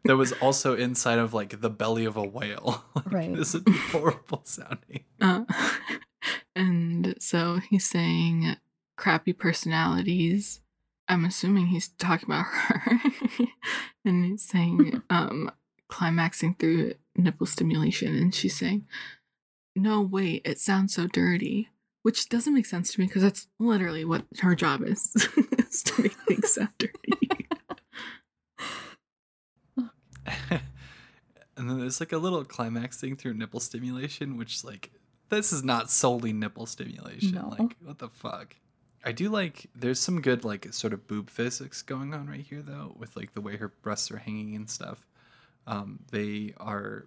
that 0.03 0.17
was 0.17 0.33
also 0.33 0.75
inside 0.75 1.19
of 1.19 1.33
like 1.33 1.61
the 1.61 1.69
belly 1.69 2.03
of 2.03 2.17
a 2.17 2.23
whale. 2.23 2.83
Like, 2.95 3.13
Right. 3.13 3.35
This 3.35 3.53
would 3.53 3.63
be 3.63 3.71
horrible 3.71 4.41
sounding. 4.43 5.05
Uh, 5.21 5.45
and 6.55 7.15
so 7.19 7.61
he's 7.69 7.87
saying 7.87 8.57
crappy 8.97 9.31
personalities. 9.31 10.59
I'm 11.07 11.23
assuming 11.23 11.67
he's 11.67 11.87
talking 11.87 12.27
about 12.29 12.47
her. 12.47 12.99
And 14.07 14.25
he's 14.25 14.43
saying 14.43 15.01
um 15.09 15.51
climaxing 15.89 16.55
through 16.55 16.93
nipple 17.15 17.45
stimulation 17.45 18.15
and 18.15 18.33
she's 18.33 18.57
saying 18.57 18.85
no 19.75 20.01
wait 20.01 20.41
it 20.45 20.59
sounds 20.59 20.93
so 20.93 21.07
dirty 21.07 21.69
which 22.03 22.29
doesn't 22.29 22.53
make 22.53 22.65
sense 22.65 22.93
to 22.93 22.99
me 22.99 23.07
because 23.07 23.21
that's 23.21 23.47
literally 23.59 24.05
what 24.05 24.25
her 24.39 24.55
job 24.55 24.81
is 24.83 25.13
is 25.57 25.83
to 25.83 26.01
make 26.01 26.13
things 26.27 26.53
sound 26.53 26.69
dirty 26.77 27.37
and 31.57 31.69
then 31.69 31.79
there's 31.79 31.99
like 31.99 32.11
a 32.11 32.17
little 32.17 32.43
climaxing 32.43 33.15
through 33.15 33.33
nipple 33.33 33.59
stimulation, 33.59 34.37
which 34.37 34.63
like 34.63 34.91
this 35.29 35.51
is 35.51 35.63
not 35.63 35.89
solely 35.89 36.31
nipple 36.31 36.65
stimulation. 36.65 37.33
No. 37.33 37.55
Like 37.57 37.75
what 37.83 37.97
the 37.97 38.09
fuck? 38.09 38.55
I 39.07 39.13
do 39.13 39.29
like 39.29 39.67
there's 39.73 40.01
some 40.01 40.19
good 40.19 40.43
like 40.43 40.73
sort 40.73 40.91
of 40.91 41.07
boob 41.07 41.29
physics 41.29 41.81
going 41.81 42.13
on 42.13 42.27
right 42.27 42.41
here 42.41 42.61
though, 42.61 42.93
with 42.99 43.15
like 43.15 43.33
the 43.33 43.39
way 43.39 43.55
her 43.55 43.69
breasts 43.69 44.11
are 44.11 44.17
hanging 44.17 44.53
and 44.53 44.69
stuff. 44.69 45.07
Um, 45.65 45.99
they 46.11 46.53
are, 46.57 47.05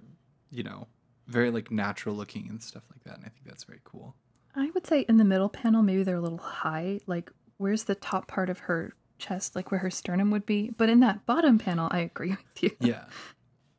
you 0.51 0.63
know, 0.63 0.87
very 1.27 1.51
like 1.51 1.71
natural 1.71 2.15
looking 2.15 2.49
and 2.49 2.63
stuff 2.63 2.85
like 2.91 3.05
that, 3.05 3.17
and 3.19 3.27
I 3.27 3.29
think 3.29 3.45
that's 3.45 3.65
very 3.65 3.83
cool. 3.85 4.15
I 4.57 4.71
would 4.73 4.87
say 4.87 5.05
in 5.11 5.19
the 5.19 5.27
middle 5.27 5.51
panel, 5.51 5.83
maybe 5.83 6.03
they're 6.03 6.17
a 6.17 6.23
little 6.23 6.39
high. 6.39 7.01
Like, 7.07 7.31
where's 7.59 7.85
the 7.85 7.95
top 7.95 8.29
part 8.29 8.49
of 8.49 8.61
her 8.61 8.95
chest, 9.19 9.55
like 9.55 9.71
where 9.71 9.81
her 9.81 9.91
sternum 9.91 10.31
would 10.31 10.47
be? 10.47 10.71
But 10.71 10.89
in 10.89 11.01
that 11.01 11.27
bottom 11.27 11.59
panel, 11.59 11.91
I 11.91 11.99
agree 11.99 12.31
with 12.55 12.63
you. 12.63 12.71
Yeah. 12.81 13.05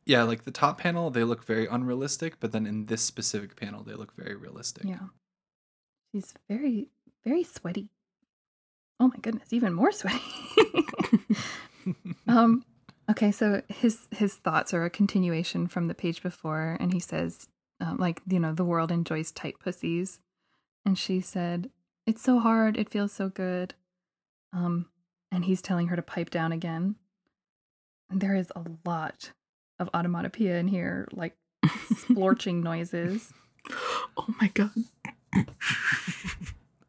Yeah, 0.06 0.22
like 0.22 0.44
the 0.44 0.52
top 0.52 0.78
panel, 0.78 1.10
they 1.10 1.24
look 1.24 1.44
very 1.44 1.66
unrealistic, 1.66 2.38
but 2.38 2.52
then 2.52 2.66
in 2.66 2.84
this 2.84 3.02
specific 3.02 3.56
panel, 3.56 3.82
they 3.82 3.94
look 3.94 4.14
very 4.14 4.36
realistic. 4.36 4.84
Yeah. 4.84 5.08
She's 6.12 6.34
very, 6.48 6.88
very 7.24 7.42
sweaty. 7.42 7.88
Oh 9.00 9.08
my 9.08 9.16
goodness, 9.20 9.52
even 9.52 9.74
more 9.74 9.92
sweaty. 9.92 10.20
um, 12.28 12.64
okay, 13.10 13.32
so 13.32 13.62
his 13.68 14.06
his 14.10 14.34
thoughts 14.34 14.72
are 14.72 14.84
a 14.84 14.90
continuation 14.90 15.66
from 15.66 15.88
the 15.88 15.94
page 15.94 16.22
before, 16.22 16.76
and 16.78 16.92
he 16.92 17.00
says, 17.00 17.48
um, 17.80 17.96
like, 17.96 18.20
you 18.28 18.38
know, 18.38 18.52
the 18.52 18.64
world 18.64 18.92
enjoys 18.92 19.32
tight 19.32 19.58
pussies, 19.58 20.20
and 20.84 20.98
she 20.98 21.20
said, 21.20 21.70
"It's 22.06 22.22
so 22.22 22.38
hard. 22.38 22.76
It 22.76 22.90
feels 22.90 23.12
so 23.12 23.28
good." 23.28 23.74
Um, 24.52 24.86
and 25.32 25.44
he's 25.44 25.62
telling 25.62 25.88
her 25.88 25.96
to 25.96 26.02
pipe 26.02 26.30
down 26.30 26.52
again. 26.52 26.96
And 28.10 28.20
there 28.20 28.34
is 28.34 28.52
a 28.54 28.64
lot 28.84 29.32
of 29.78 29.90
automatopoeia 29.92 30.60
in 30.60 30.68
here, 30.68 31.08
like 31.12 31.34
splorching 31.94 32.62
noises. 32.62 33.32
Oh 34.16 34.26
my 34.40 34.48
god. 34.48 34.70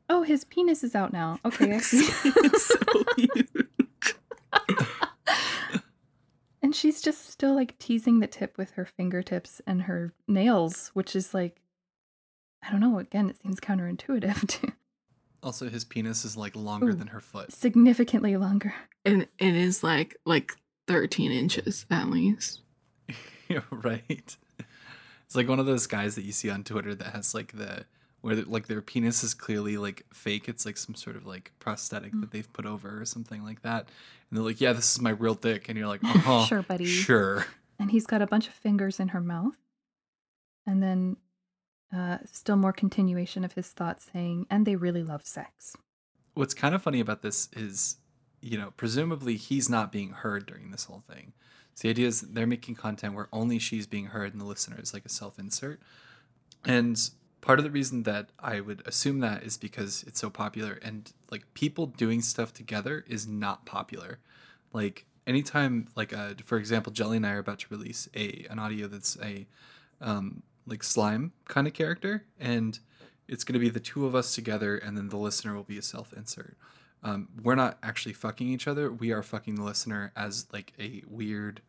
Oh, 0.10 0.24
his 0.24 0.43
penis 0.43 0.84
is 0.84 0.95
out 0.95 1.14
now. 1.14 1.39
Okay, 1.45 1.74
I 1.74 1.78
see. 1.80 2.06
it's 2.26 2.66
so 2.66 3.04
huge. 3.18 3.47
and 6.62 6.76
she's 6.76 7.01
just 7.01 7.30
still 7.30 7.56
like 7.56 7.78
teasing 7.80 8.20
the 8.20 8.28
tip 8.28 8.58
with 8.58 8.72
her 8.72 8.86
fingertips 8.86 9.62
and 9.68 9.84
her 9.84 10.14
nails, 10.28 10.91
which 10.93 11.16
is 11.16 11.34
like, 11.34 11.62
I 12.66 12.72
don't 12.72 12.80
know. 12.82 12.99
Again, 12.99 13.30
it 13.30 13.38
seems 13.41 13.60
counterintuitive 13.60 14.47
to 14.62 14.74
Also, 15.41 15.70
his 15.70 15.84
penis 15.84 16.24
is 16.26 16.38
like 16.38 16.56
longer 16.56 16.89
Ooh. 16.89 16.93
than 16.93 17.08
her 17.08 17.20
foot. 17.22 17.51
significantly 17.51 18.38
longer. 18.38 18.74
And 19.06 19.28
it 19.39 19.56
is 19.56 19.84
like 19.84 20.16
like 20.26 20.54
13 20.88 21.32
inches 21.32 21.86
at 21.89 22.10
least. 22.10 22.62
Yeah, 23.49 23.62
right. 23.72 24.38
It's 25.26 25.36
like 25.36 25.47
one 25.49 25.60
of 25.60 25.66
those 25.66 25.88
guys 25.88 26.16
that 26.16 26.24
you 26.24 26.32
see 26.32 26.49
on 26.49 26.64
Twitter 26.64 26.93
that 26.95 27.14
has 27.14 27.34
like 27.34 27.51
the 27.54 27.86
where 28.24 28.36
like 28.38 28.65
their 28.67 28.82
penis 28.82 29.24
is 29.24 29.34
clearly 29.36 29.78
like 29.78 30.05
fake. 30.13 30.49
It's 30.49 30.65
like 30.65 30.78
some 30.78 30.95
sort 30.95 31.15
of 31.15 31.26
like 31.28 31.51
prosthetic 31.59 32.13
Mm. 32.13 32.21
that 32.21 32.32
they've 32.32 32.51
put 32.51 32.65
over 32.65 32.99
or 32.99 33.05
something 33.05 33.43
like 33.43 33.61
that. 33.61 33.88
And 34.30 34.38
they're 34.38 34.43
like, 34.45 34.59
"Yeah, 34.59 34.74
this 34.74 34.91
is 34.95 34.99
my 35.01 35.11
real 35.11 35.36
dick," 35.36 35.69
and 35.69 35.78
you're 35.78 35.88
like, 35.88 36.01
"Uh-huh, 36.03 36.45
Sure, 36.45 36.63
buddy. 36.63 36.86
sure." 36.86 37.45
And 37.78 37.91
he's 37.91 38.07
got 38.07 38.21
a 38.21 38.28
bunch 38.28 38.47
of 38.47 38.53
fingers 38.53 38.99
in 38.99 39.09
her 39.09 39.21
mouth. 39.21 39.57
And 40.65 40.82
then 40.82 41.17
uh, 41.93 42.19
still 42.32 42.55
more 42.55 42.71
continuation 42.74 43.43
of 43.43 43.53
his 43.53 43.67
thoughts 43.67 44.07
saying, 44.13 44.47
and 44.49 44.65
they 44.65 44.76
really 44.76 45.03
love 45.03 45.26
sex. 45.26 45.76
What's 46.34 46.53
kind 46.55 46.74
of 46.74 46.82
funny 46.82 46.99
about 46.99 47.21
this 47.21 47.49
is, 47.53 47.97
you 48.41 48.57
know, 48.57 48.71
presumably 48.78 49.36
he's 49.36 49.69
not 49.69 49.91
being 49.91 50.09
heard 50.11 50.45
during 50.47 50.71
this 50.71 50.86
whole 50.86 51.03
thing. 51.07 51.34
So 51.76 51.84
the 51.84 51.89
idea 51.89 52.07
is 52.07 52.21
they're 52.21 52.47
making 52.47 52.76
content 52.76 53.13
where 53.15 53.28
only 53.34 53.59
she's 53.59 53.86
being 53.86 54.07
heard 54.07 54.32
and 54.32 54.39
the 54.41 54.45
listener 54.45 54.80
is 54.82 54.93
like 54.93 55.05
a 55.05 55.09
self 55.09 55.38
insert. 55.38 55.82
And 56.65 56.97
part 57.44 57.60
of 57.60 57.66
the 57.66 57.72
reason 57.72 58.04
that 58.04 58.30
I 58.39 58.62
would 58.62 58.82
assume 58.86 59.20
that 59.20 59.44
is 59.44 59.58
because 59.58 60.06
it's 60.08 60.20
so 60.20 60.30
popular 60.30 60.80
and 60.82 61.12
like 61.30 61.54
people 61.54 61.88
doing 61.88 62.22
stuff 62.22 62.54
together 62.54 63.04
is 63.06 63.28
not 63.28 63.66
popular. 63.66 64.20
Like 64.72 65.06
anytime 65.28 65.89
like 65.94 66.14
uh 66.14 66.36
for 66.46 66.58
example 66.58 66.94
Jelly 66.94 67.18
and 67.18 67.28
I 67.28 67.34
are 67.34 67.39
about 67.39 67.60
to 67.60 67.68
release 67.70 68.08
a 68.16 68.46
an 68.50 68.60
audio 68.60 68.88
that's 68.88 69.18
a 69.22 69.46
um 70.00 70.44
like 70.66 70.84
slime 70.84 71.34
kind 71.50 71.68
of 71.68 71.74
character 71.74 72.24
and 72.39 72.80
it's 73.28 73.44
going 73.44 73.54
to 73.54 73.60
be 73.60 73.70
the 73.70 73.80
two 73.82 74.06
of 74.06 74.16
us 74.16 74.34
together 74.34 74.78
and 74.78 74.98
then 74.98 75.10
the 75.10 75.18
listener 75.18 75.54
will 75.54 75.64
be 75.64 75.78
a 75.78 75.82
self 75.82 76.14
insert. 76.14 76.56
Um, 77.04 77.28
we're 77.41 77.56
not 77.56 77.78
actually 77.84 78.14
fucking 78.14 78.48
each 78.48 78.70
other. 78.70 78.89
We 78.89 79.12
are 79.12 79.22
fucking 79.22 79.56
the 79.56 79.64
listener 79.64 80.14
as 80.16 80.48
like 80.54 80.72
a 80.80 81.04
weird 81.10 81.62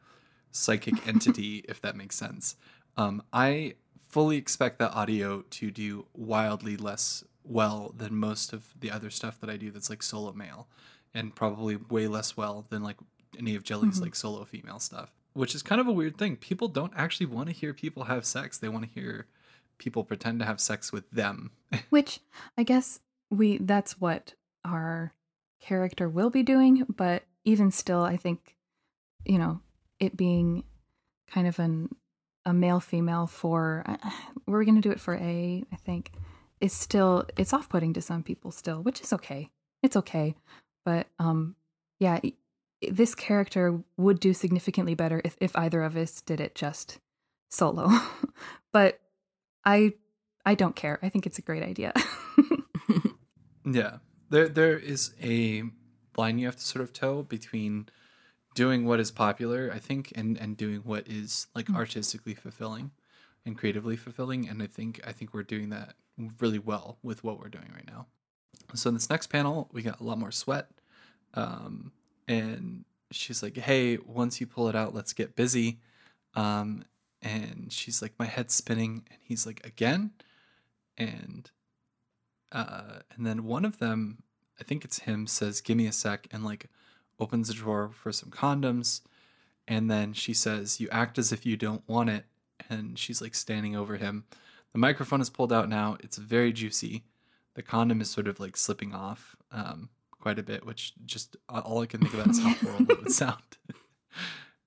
psychic 0.53 1.05
entity, 1.09 1.65
if 1.69 1.81
that 1.81 1.97
makes 1.97 2.15
sense. 2.15 2.55
Um, 2.97 3.25
I 3.33 3.75
fully 4.15 4.37
expect 4.37 4.79
that 4.79 4.93
audio 4.93 5.43
to 5.51 5.71
do 5.73 6.07
wildly 6.15 6.77
less 6.77 7.25
well 7.43 7.93
than 7.97 8.15
most 8.15 8.53
of 8.53 8.73
the 8.79 8.89
other 8.91 9.11
stuff 9.11 9.41
that 9.41 9.51
I 9.51 9.57
do 9.57 9.73
that's 9.73 9.91
like 9.91 10.05
solo 10.05 10.33
male, 10.33 10.69
and 11.13 11.35
probably 11.35 11.75
way 11.77 12.07
less 12.07 12.37
well 12.37 12.65
than 12.71 12.83
like 12.85 12.97
any 13.37 13.57
of 13.57 13.65
Jelly's 13.65 13.99
Mhm. 13.99 14.03
like 14.03 14.15
solo 14.15 14.45
female 14.45 14.79
stuff. 14.79 15.11
Which 15.33 15.53
is 15.57 15.65
kind 15.65 15.81
of 15.81 15.89
a 15.89 15.93
weird 15.93 16.17
thing. 16.17 16.37
People 16.37 16.69
don't 16.69 16.93
actually 16.95 17.27
want 17.27 17.49
to 17.49 17.53
hear 17.53 17.75
people 17.75 18.05
have 18.05 18.25
sex. 18.25 18.57
They 18.57 18.69
want 18.69 18.85
to 18.85 18.91
hear 19.01 19.27
people 19.79 20.05
pretend 20.05 20.39
to 20.39 20.45
have 20.47 20.61
sex 20.61 20.93
with 20.93 21.11
them. 21.11 21.51
Which 21.91 22.21
I 22.57 22.63
guess 22.63 23.01
we 23.31 23.59
that's 23.59 24.01
what 24.01 24.35
our 24.65 25.13
character 25.61 26.09
will 26.09 26.31
be 26.31 26.45
doing, 26.45 26.87
but 26.89 27.25
even 27.45 27.73
still 27.73 28.03
I 28.05 28.17
think 28.17 28.57
you 29.25 29.39
know, 29.39 29.61
it 29.99 30.17
being 30.17 30.63
kind 31.27 31.49
of 31.49 31.59
an 31.59 31.89
a 32.47 32.53
male 32.53 32.81
female 32.81 33.27
for 33.27 33.85
uh, 33.87 34.11
we're 34.47 34.65
going 34.65 34.77
to 34.77 34.81
do 34.81 34.91
it 34.91 35.01
for 35.01 35.15
A, 35.15 35.65
I 35.73 35.77
think. 35.77 36.13
Is 36.61 36.73
still 36.73 37.25
it's 37.37 37.53
off-putting 37.53 37.93
to 37.95 38.01
some 38.01 38.23
people 38.23 38.51
still, 38.51 38.83
which 38.83 39.01
is 39.01 39.13
okay. 39.13 39.51
It's 39.83 39.97
okay. 39.97 40.35
But 40.85 41.09
um 41.19 41.57
yeah, 41.99 42.21
this 42.91 43.15
character 43.15 43.83
would 43.97 44.21
do 44.21 44.33
significantly 44.33 44.95
better 44.95 45.21
if, 45.25 45.37
if 45.41 45.55
either 45.57 45.83
of 45.83 45.97
us 45.97 46.21
did 46.21 46.41
it 46.41 46.55
just 46.55 46.99
solo. 47.51 47.91
but 48.73 49.01
I 49.65 49.95
I 50.47 50.55
don't 50.55 50.77
care. 50.77 50.99
I 51.03 51.09
think 51.09 51.27
it's 51.27 51.39
a 51.39 51.43
great 51.43 51.63
idea. 51.63 51.93
Yeah. 53.65 53.99
There 54.31 54.49
there 54.49 54.79
is 54.79 55.15
a 55.23 55.65
line 56.17 56.39
you 56.39 56.47
have 56.47 56.57
to 56.57 56.63
sort 56.63 56.83
of 56.83 56.93
toe 56.93 57.23
between 57.23 57.89
doing 58.55 58.85
what 58.85 59.01
is 59.01 59.11
popular, 59.11 59.71
I 59.73 59.79
think, 59.79 60.13
and 60.15 60.39
and 60.39 60.57
doing 60.57 60.81
what 60.85 61.09
is 61.09 61.47
like 61.55 61.67
Mm. 61.67 61.77
artistically 61.77 62.35
fulfilling 62.35 62.93
and 63.45 63.59
creatively 63.59 63.97
fulfilling. 63.97 64.49
And 64.49 64.63
I 64.63 64.67
think 64.67 65.01
I 65.07 65.13
think 65.13 65.35
we're 65.35 65.43
doing 65.43 65.71
that 65.71 65.95
really 66.39 66.59
well 66.59 66.99
with 67.03 67.25
what 67.25 67.39
we're 67.39 67.49
doing 67.49 67.71
right 67.75 67.87
now. 67.87 68.07
So 68.75 68.89
in 68.89 68.95
this 68.95 69.11
next 69.11 69.27
panel, 69.29 69.69
we 69.73 69.83
got 69.83 70.01
a 70.01 70.05
lot 70.05 70.19
more 70.19 70.33
sweat. 70.33 70.69
Um 71.35 71.93
and 72.27 72.85
she's 73.11 73.43
like, 73.43 73.57
Hey, 73.57 73.99
once 73.99 74.41
you 74.41 74.47
pull 74.47 74.69
it 74.69 74.77
out, 74.77 74.95
let's 74.95 75.13
get 75.13 75.37
busy. 75.37 75.81
Um 76.35 76.85
and 77.23 77.73
she's 77.73 78.03
like, 78.03 78.15
My 78.19 78.27
head's 78.27 78.55
spinning, 78.55 79.05
and 79.11 79.19
he's 79.23 79.47
like, 79.47 79.67
Again? 79.67 80.13
And 80.97 81.51
uh, 82.53 83.01
and 83.15 83.27
then 83.27 83.45
one 83.45 83.65
of 83.65 83.79
them, 83.79 84.23
I 84.61 84.65
think 84.65 84.85
it's 84.85 85.01
him, 85.01 85.27
says, 85.27 85.61
"Give 85.61 85.77
me 85.77 85.87
a 85.89 85.93
sec," 85.93 86.29
and 86.31 86.45
like 86.45 86.71
opens 87.19 87.49
the 87.49 87.55
drawer 87.55 87.91
for 87.93 88.13
some 88.13 88.31
condoms, 88.31 89.01
and 89.67 89.91
then 89.91 90.13
she 90.13 90.35
says, 90.35 90.81
"You 90.81 90.89
act 90.91 91.19
as 91.19 91.33
if 91.33 91.47
you 91.47 91.57
don't 91.57 91.87
want 91.89 92.11
it," 92.11 92.27
and 92.69 92.99
she's 92.99 93.21
like 93.21 93.35
standing 93.35 93.77
over 93.77 93.97
him. 93.97 94.25
The 94.73 94.79
microphone 94.79 95.21
is 95.21 95.31
pulled 95.31 95.53
out 95.53 95.69
now. 95.69 95.97
It's 96.01 96.17
very 96.17 96.53
juicy. 96.53 97.05
The 97.55 97.63
condom 97.63 98.01
is 98.01 98.11
sort 98.11 98.27
of 98.27 98.41
like 98.41 98.57
slipping 98.57 98.95
off 98.95 99.37
um, 99.53 99.91
quite 100.11 100.39
a 100.39 100.43
bit, 100.43 100.67
which 100.67 100.95
just 101.05 101.37
all 101.49 101.83
I 101.83 101.87
can 101.87 102.01
think 102.01 102.15
about 102.15 102.29
is 102.29 102.43
how 102.43 102.55
horrible 102.63 102.93
it 102.93 103.03
would 103.03 103.13
sound. 103.13 103.43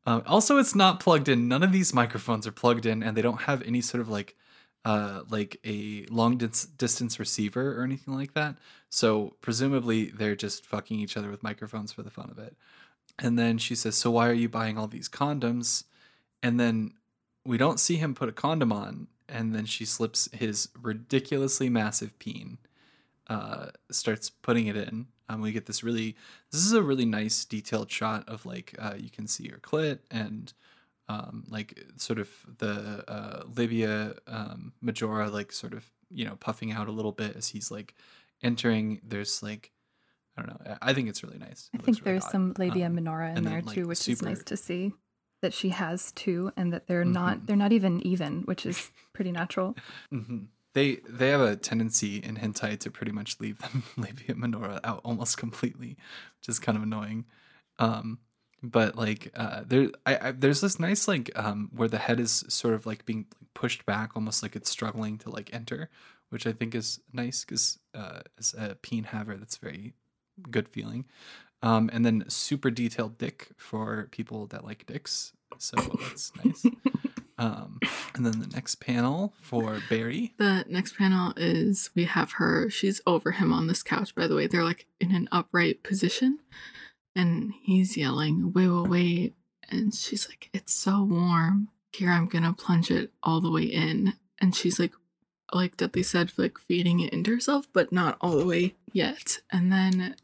Um, 0.06 0.24
also, 0.26 0.58
it's 0.58 0.74
not 0.74 1.02
plugged 1.02 1.28
in. 1.28 1.50
None 1.50 1.64
of 1.64 1.74
these 1.74 1.94
microphones 1.94 2.48
are 2.48 2.52
plugged 2.54 2.86
in, 2.86 3.04
and 3.04 3.18
they 3.18 3.22
don't 3.22 3.42
have 3.42 3.62
any 3.64 3.82
sort 3.82 4.00
of 4.00 4.08
like 4.08 4.38
uh, 4.88 5.24
like 5.30 5.60
a 5.66 6.06
long 6.10 6.38
dis- 6.38 6.66
distance 6.66 7.20
receiver 7.20 7.78
or 7.78 7.84
anything 7.84 8.14
like 8.14 8.34
that. 8.36 8.56
So 8.90 9.36
presumably 9.42 10.06
they're 10.06 10.34
just 10.34 10.66
fucking 10.66 10.98
each 10.98 11.18
other 11.18 11.30
with 11.30 11.44
microphones 11.44 11.92
for 11.92 12.04
the 12.04 12.10
fun 12.10 12.30
of 12.30 12.40
it. 12.40 12.56
And 13.20 13.38
then 13.38 13.58
she 13.58 13.76
says, 13.76 13.98
"So 13.98 14.12
why 14.12 14.30
are 14.30 14.34
you 14.34 14.48
buying 14.48 14.78
all 14.78 14.88
these 14.88 15.10
condoms?" 15.10 15.84
And 16.42 16.58
then 16.58 16.94
we 17.44 17.58
don't 17.58 17.82
see 17.82 17.98
him 17.98 18.16
put 18.16 18.30
a 18.30 18.32
condom 18.32 18.72
on. 18.72 19.08
And 19.28 19.54
then 19.54 19.66
she 19.66 19.84
slips 19.84 20.30
his 20.32 20.70
ridiculously 20.82 21.70
massive 21.70 22.18
peen, 22.18 22.58
uh, 23.30 23.72
starts 23.92 24.30
putting 24.30 24.68
it 24.68 24.78
in. 24.78 25.08
Um, 25.28 25.42
we 25.42 25.52
get 25.52 25.66
this 25.66 25.84
really, 25.84 26.16
this 26.50 26.66
is 26.66 26.72
a 26.72 26.82
really 26.82 27.06
nice 27.06 27.44
detailed 27.44 27.92
shot 27.92 28.24
of 28.30 28.46
like 28.46 28.74
uh, 28.80 28.94
you 28.98 29.10
can 29.10 29.28
see 29.28 29.50
her 29.50 29.58
clit 29.58 30.00
and 30.10 30.54
um, 31.10 31.46
like 31.50 31.80
sort 31.98 32.20
of 32.20 32.30
the 32.58 33.04
uh, 33.08 33.44
labia 33.56 34.16
um, 34.28 34.74
Majora, 34.82 35.30
like 35.30 35.52
sort 35.52 35.74
of 35.74 35.86
you 36.10 36.26
know 36.26 36.36
puffing 36.38 36.72
out 36.72 36.88
a 36.88 36.92
little 36.92 37.12
bit 37.12 37.36
as 37.36 37.50
he's 37.50 37.72
like 37.72 37.96
entering. 38.44 39.00
There's 39.04 39.42
like 39.44 39.72
I 40.38 40.42
don't 40.44 40.50
know. 40.66 40.78
I 40.82 40.94
think 40.94 41.10
it's 41.10 41.24
really 41.24 41.40
nice. 41.40 41.70
I 41.74 41.80
think 41.80 42.00
really 42.00 42.14
there's 42.14 42.26
some 42.26 42.54
labia 42.58 42.86
Um, 42.88 42.96
minora 42.96 43.32
in 43.32 43.44
there 43.44 43.56
then, 43.56 43.66
like, 43.66 43.76
too, 43.76 43.88
which 43.88 44.08
is 44.08 44.22
nice 44.22 44.44
to 44.44 44.58
see 44.58 44.94
that 45.42 45.54
she 45.54 45.70
has 45.70 46.12
too, 46.14 46.52
and 46.58 46.74
that 46.74 46.88
they're 46.88 47.06
not 47.06 47.40
Mhm. 47.40 47.46
they're 47.48 47.56
not 47.56 47.72
even 47.72 48.06
even, 48.06 48.42
which 48.44 48.66
is 48.66 48.92
pretty 49.14 49.32
natural. 49.32 49.76
hmm 50.12 50.46
They 50.74 50.98
they 51.10 51.30
have 51.30 51.42
a 51.42 51.56
tendency 51.56 52.18
in 52.18 52.36
hentai 52.38 52.78
to 52.80 52.92
pretty 52.92 53.12
much 53.12 53.40
leave 53.40 53.58
them 53.60 53.84
labia 53.98 54.36
minora 54.36 54.80
out 54.84 55.02
almost 55.04 55.38
completely, 55.38 55.98
which 56.40 56.50
is 56.50 56.60
kind 56.60 56.78
of 56.78 56.84
annoying. 56.84 57.26
Um, 57.80 58.20
but 58.64 58.96
like 58.96 59.32
uh 59.36 59.62
there 59.66 59.90
I, 60.06 60.30
I 60.30 60.32
there's 60.32 60.62
this 60.62 60.80
nice 60.80 61.08
like 61.08 61.32
um 61.36 61.70
where 61.76 61.88
the 61.88 61.98
head 61.98 62.20
is 62.20 62.44
sort 62.48 62.74
of 62.74 62.86
like 62.86 63.06
being 63.06 63.26
pushed 63.54 63.86
back 63.86 64.12
almost 64.16 64.42
like 64.44 64.56
it's 64.56 64.70
struggling 64.70 65.18
to 65.20 65.30
like 65.30 65.54
enter 65.54 65.90
which 66.30 66.46
i 66.48 66.52
think 66.52 66.76
is 66.76 67.00
nice 67.14 67.46
because 67.46 67.80
uh 67.94 68.20
as 68.38 68.54
a 68.54 68.76
peen 68.82 69.06
haver 69.06 69.36
that's 69.36 69.58
very 69.58 69.94
good 70.50 70.68
feeling 70.68 71.06
um 71.62 71.90
and 71.94 72.06
then 72.06 72.24
super 72.28 72.70
detailed 72.70 73.18
dick 73.18 73.50
for 73.58 74.08
people 74.12 74.48
that 74.48 74.64
like 74.66 74.86
dicks 74.86 75.34
so 75.58 75.76
that's 76.02 76.32
nice 76.44 76.66
um 77.38 77.80
and 78.16 78.26
then 78.26 78.40
the 78.40 78.48
next 78.48 78.76
panel 78.76 79.34
for 79.40 79.80
barry 79.90 80.34
The 80.40 80.66
next 80.68 80.98
panel 80.98 81.34
is 81.38 81.92
we 81.96 82.06
have 82.06 82.34
her. 82.34 82.70
She's 82.70 83.00
over 83.06 83.32
him 83.32 83.54
on 83.54 83.68
this 83.68 83.84
couch, 83.84 84.16
by 84.16 84.26
the 84.28 84.36
way. 84.36 84.48
They're 84.48 84.64
like 84.64 84.88
in 85.00 85.14
an 85.14 85.30
upright 85.32 85.84
position. 85.84 86.40
And 87.18 87.54
he's 87.64 87.98
yelling, 87.98 88.54
wait, 88.54 88.68
wait, 88.68 88.90
wait. 88.90 89.34
And 89.70 89.94
she's 89.94 90.30
like, 90.30 90.50
it's 90.54 90.72
so 90.74 91.04
warm. 91.04 91.70
Here, 91.92 92.12
I'm 92.12 92.28
going 92.28 92.44
to 92.44 92.54
plunge 92.54 92.92
it 92.92 93.12
all 93.24 93.42
the 93.42 93.50
way 93.52 93.64
in. 93.64 94.14
And 94.40 94.56
she's 94.56 94.80
like, 94.80 94.94
like 95.52 95.78
Deadly 95.78 96.04
said, 96.04 96.32
like 96.38 96.60
feeding 96.60 97.00
it 97.00 97.12
into 97.12 97.32
herself, 97.32 97.68
but 97.74 97.92
not 97.92 98.18
all 98.22 98.38
the 98.38 98.46
way 98.46 98.76
yet. 98.94 99.40
And 99.52 99.72
then 99.72 100.16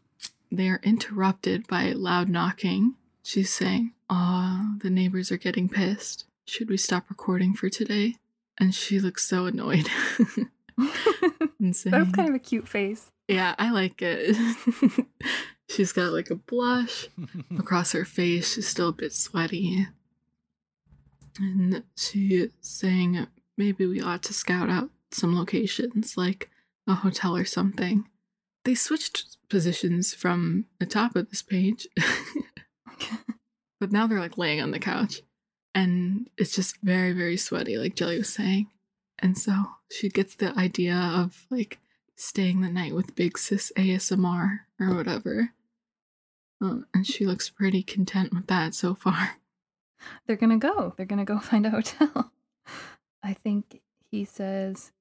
they're 0.52 0.80
interrupted 0.84 1.66
by 1.68 1.92
loud 1.94 2.30
knocking. 2.30 2.94
She's 3.24 3.52
saying, 3.52 3.94
Aw, 4.10 4.76
the 4.84 4.90
neighbors 4.92 5.32
are 5.32 5.38
getting 5.38 5.70
pissed. 5.70 6.26
Should 6.46 6.70
we 6.70 6.78
stop 6.78 7.10
recording 7.10 7.56
for 7.56 7.70
today? 7.70 8.18
And 8.60 8.76
she 8.76 9.00
looks 9.00 9.26
so 9.26 9.46
annoyed. 9.48 9.90
and 10.78 11.76
saying, 11.76 11.92
That's 11.92 12.12
kind 12.12 12.30
of 12.30 12.36
a 12.36 12.40
cute 12.40 12.68
face. 12.68 13.10
yeah, 13.28 13.56
I 13.58 13.72
like 13.72 14.02
it. 14.02 14.38
She's 15.74 15.92
got 15.92 16.14
like 16.14 16.30
a 16.30 16.36
blush 16.36 17.08
across 17.58 17.94
her 17.94 18.06
face. 18.06 18.54
She's 18.54 18.68
still 18.68 18.90
a 18.90 18.94
bit 18.94 19.12
sweaty. 19.12 19.88
And 21.40 21.84
she's 21.96 22.50
saying 22.62 23.26
maybe 23.58 23.88
we 23.88 24.00
ought 24.00 24.22
to 24.24 24.34
scout 24.34 24.70
out 24.70 24.92
some 25.10 25.36
locations, 25.36 26.16
like 26.16 26.52
a 26.88 26.94
hotel 26.94 27.36
or 27.36 27.46
something. 27.46 28.08
They 28.66 28.76
switched 28.76 29.38
positions 29.50 30.14
from 30.14 30.66
the 30.80 30.86
top 30.86 31.16
of 31.16 31.30
this 31.30 31.42
page, 31.42 31.88
but 33.80 33.92
now 33.92 34.06
they're 34.06 34.20
like 34.20 34.38
laying 34.38 34.62
on 34.62 34.72
the 34.72 34.80
couch. 34.80 35.22
And 35.74 36.30
it's 36.38 36.54
just 36.56 36.78
very, 36.84 37.14
very 37.14 37.36
sweaty, 37.36 37.78
like 37.78 37.96
Jelly 37.96 38.20
was 38.20 38.30
saying. 38.30 38.68
And 39.18 39.38
so 39.38 39.54
she 39.92 40.10
gets 40.10 40.36
the 40.36 40.56
idea 40.58 40.96
of 40.96 41.48
like 41.50 41.80
staying 42.16 42.62
the 42.62 42.70
night 42.70 42.94
with 42.94 43.16
Big 43.16 43.40
Sis 43.40 43.72
ASMR 43.76 44.60
or 44.80 44.94
whatever. 44.96 45.50
Um, 46.64 46.86
and 46.94 47.06
she 47.06 47.26
looks 47.26 47.50
pretty 47.50 47.84
content 47.84 48.34
with 48.34 48.48
that 48.48 48.74
so 48.74 48.96
far. 48.96 49.38
They're 50.26 50.38
gonna 50.38 50.58
go. 50.58 50.94
They're 50.96 51.06
gonna 51.06 51.26
go 51.26 51.40
find 51.52 51.66
a 51.66 51.72
hotel. 51.72 52.32
I 53.22 53.34
think 53.34 53.82
he 54.10 54.24
says 54.26 54.92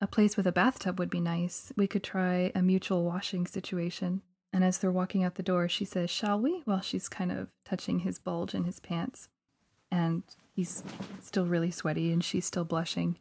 a 0.00 0.06
place 0.06 0.36
with 0.36 0.46
a 0.46 0.52
bathtub 0.52 0.98
would 0.98 1.10
be 1.10 1.20
nice. 1.20 1.72
We 1.76 1.86
could 1.86 2.02
try 2.02 2.52
a 2.54 2.62
mutual 2.62 3.04
washing 3.04 3.46
situation. 3.46 4.22
And 4.52 4.62
as 4.62 4.78
they're 4.78 4.92
walking 4.92 5.24
out 5.24 5.34
the 5.34 5.42
door, 5.42 5.68
she 5.68 5.84
says, 5.84 6.10
Shall 6.10 6.38
we? 6.38 6.62
While 6.64 6.80
she's 6.80 7.08
kind 7.08 7.32
of 7.32 7.48
touching 7.64 8.00
his 8.00 8.18
bulge 8.18 8.54
in 8.54 8.64
his 8.64 8.80
pants. 8.80 9.28
And 9.90 10.22
he's 10.54 10.82
still 11.22 11.46
really 11.46 11.70
sweaty 11.70 12.12
and 12.12 12.22
she's 12.22 12.46
still 12.46 12.64
blushing. 12.64 13.18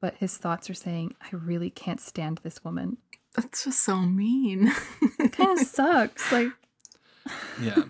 But 0.00 0.16
his 0.16 0.36
thoughts 0.36 0.68
are 0.68 0.74
saying, 0.74 1.14
I 1.20 1.28
really 1.32 1.70
can't 1.70 2.00
stand 2.00 2.40
this 2.42 2.64
woman. 2.64 2.98
That's 3.34 3.64
just 3.64 3.84
so 3.84 4.00
mean. 4.00 4.72
It 5.18 5.32
kind 5.32 5.58
of 5.58 5.66
sucks. 5.66 6.30
Like, 6.30 6.52
yeah. 7.60 7.84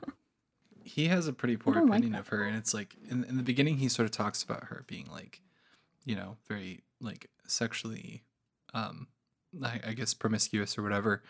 He 0.83 1.09
has 1.09 1.27
a 1.27 1.33
pretty 1.33 1.57
poor 1.59 1.75
don't 1.75 1.89
like 1.89 2.01
opinion 2.01 2.19
of 2.19 2.29
her 2.29 2.45
and 2.45 2.57
it's 2.57 2.75
like 2.75 2.95
in, 3.11 3.25
in 3.25 3.37
the 3.37 3.43
beginning 3.43 3.79
he 3.79 3.89
sort 3.89 4.05
of 4.05 4.13
talks 4.13 4.43
about 4.43 4.65
her 4.65 4.85
being 4.87 5.09
like 5.11 5.41
you 6.05 6.15
know 6.15 6.37
very 6.47 6.83
like 7.01 7.31
sexually 7.47 8.23
um 8.75 9.09
i, 9.63 9.81
I 9.85 9.93
guess 9.95 10.15
promiscuous 10.15 10.77
or 10.79 10.83
whatever 10.83 11.23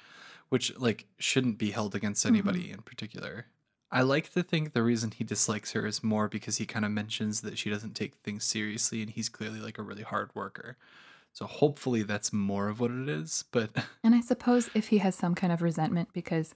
which 0.48 0.76
like 0.78 1.06
shouldn't 1.18 1.58
be 1.58 1.70
held 1.70 1.94
against 1.94 2.24
anybody 2.24 2.70
in 2.70 2.82
particular. 2.82 3.46
I 3.90 4.02
like 4.02 4.32
to 4.32 4.42
think 4.42 4.72
the 4.72 4.82
reason 4.82 5.12
he 5.12 5.24
dislikes 5.24 5.72
her 5.72 5.86
is 5.86 6.02
more 6.02 6.28
because 6.28 6.56
he 6.56 6.66
kind 6.66 6.84
of 6.84 6.90
mentions 6.90 7.40
that 7.42 7.58
she 7.58 7.70
doesn't 7.70 7.94
take 7.94 8.14
things 8.16 8.44
seriously 8.44 9.02
and 9.02 9.10
he's 9.10 9.28
clearly 9.28 9.60
like 9.60 9.78
a 9.78 9.82
really 9.82 10.02
hard 10.02 10.30
worker. 10.34 10.76
So 11.32 11.46
hopefully 11.46 12.02
that's 12.02 12.32
more 12.32 12.68
of 12.68 12.78
what 12.80 12.92
it 12.92 13.08
is 13.08 13.44
but 13.50 13.70
and 14.04 14.14
I 14.14 14.20
suppose 14.20 14.70
if 14.74 14.88
he 14.88 14.98
has 14.98 15.14
some 15.14 15.34
kind 15.34 15.52
of 15.52 15.62
resentment 15.62 16.10
because 16.12 16.54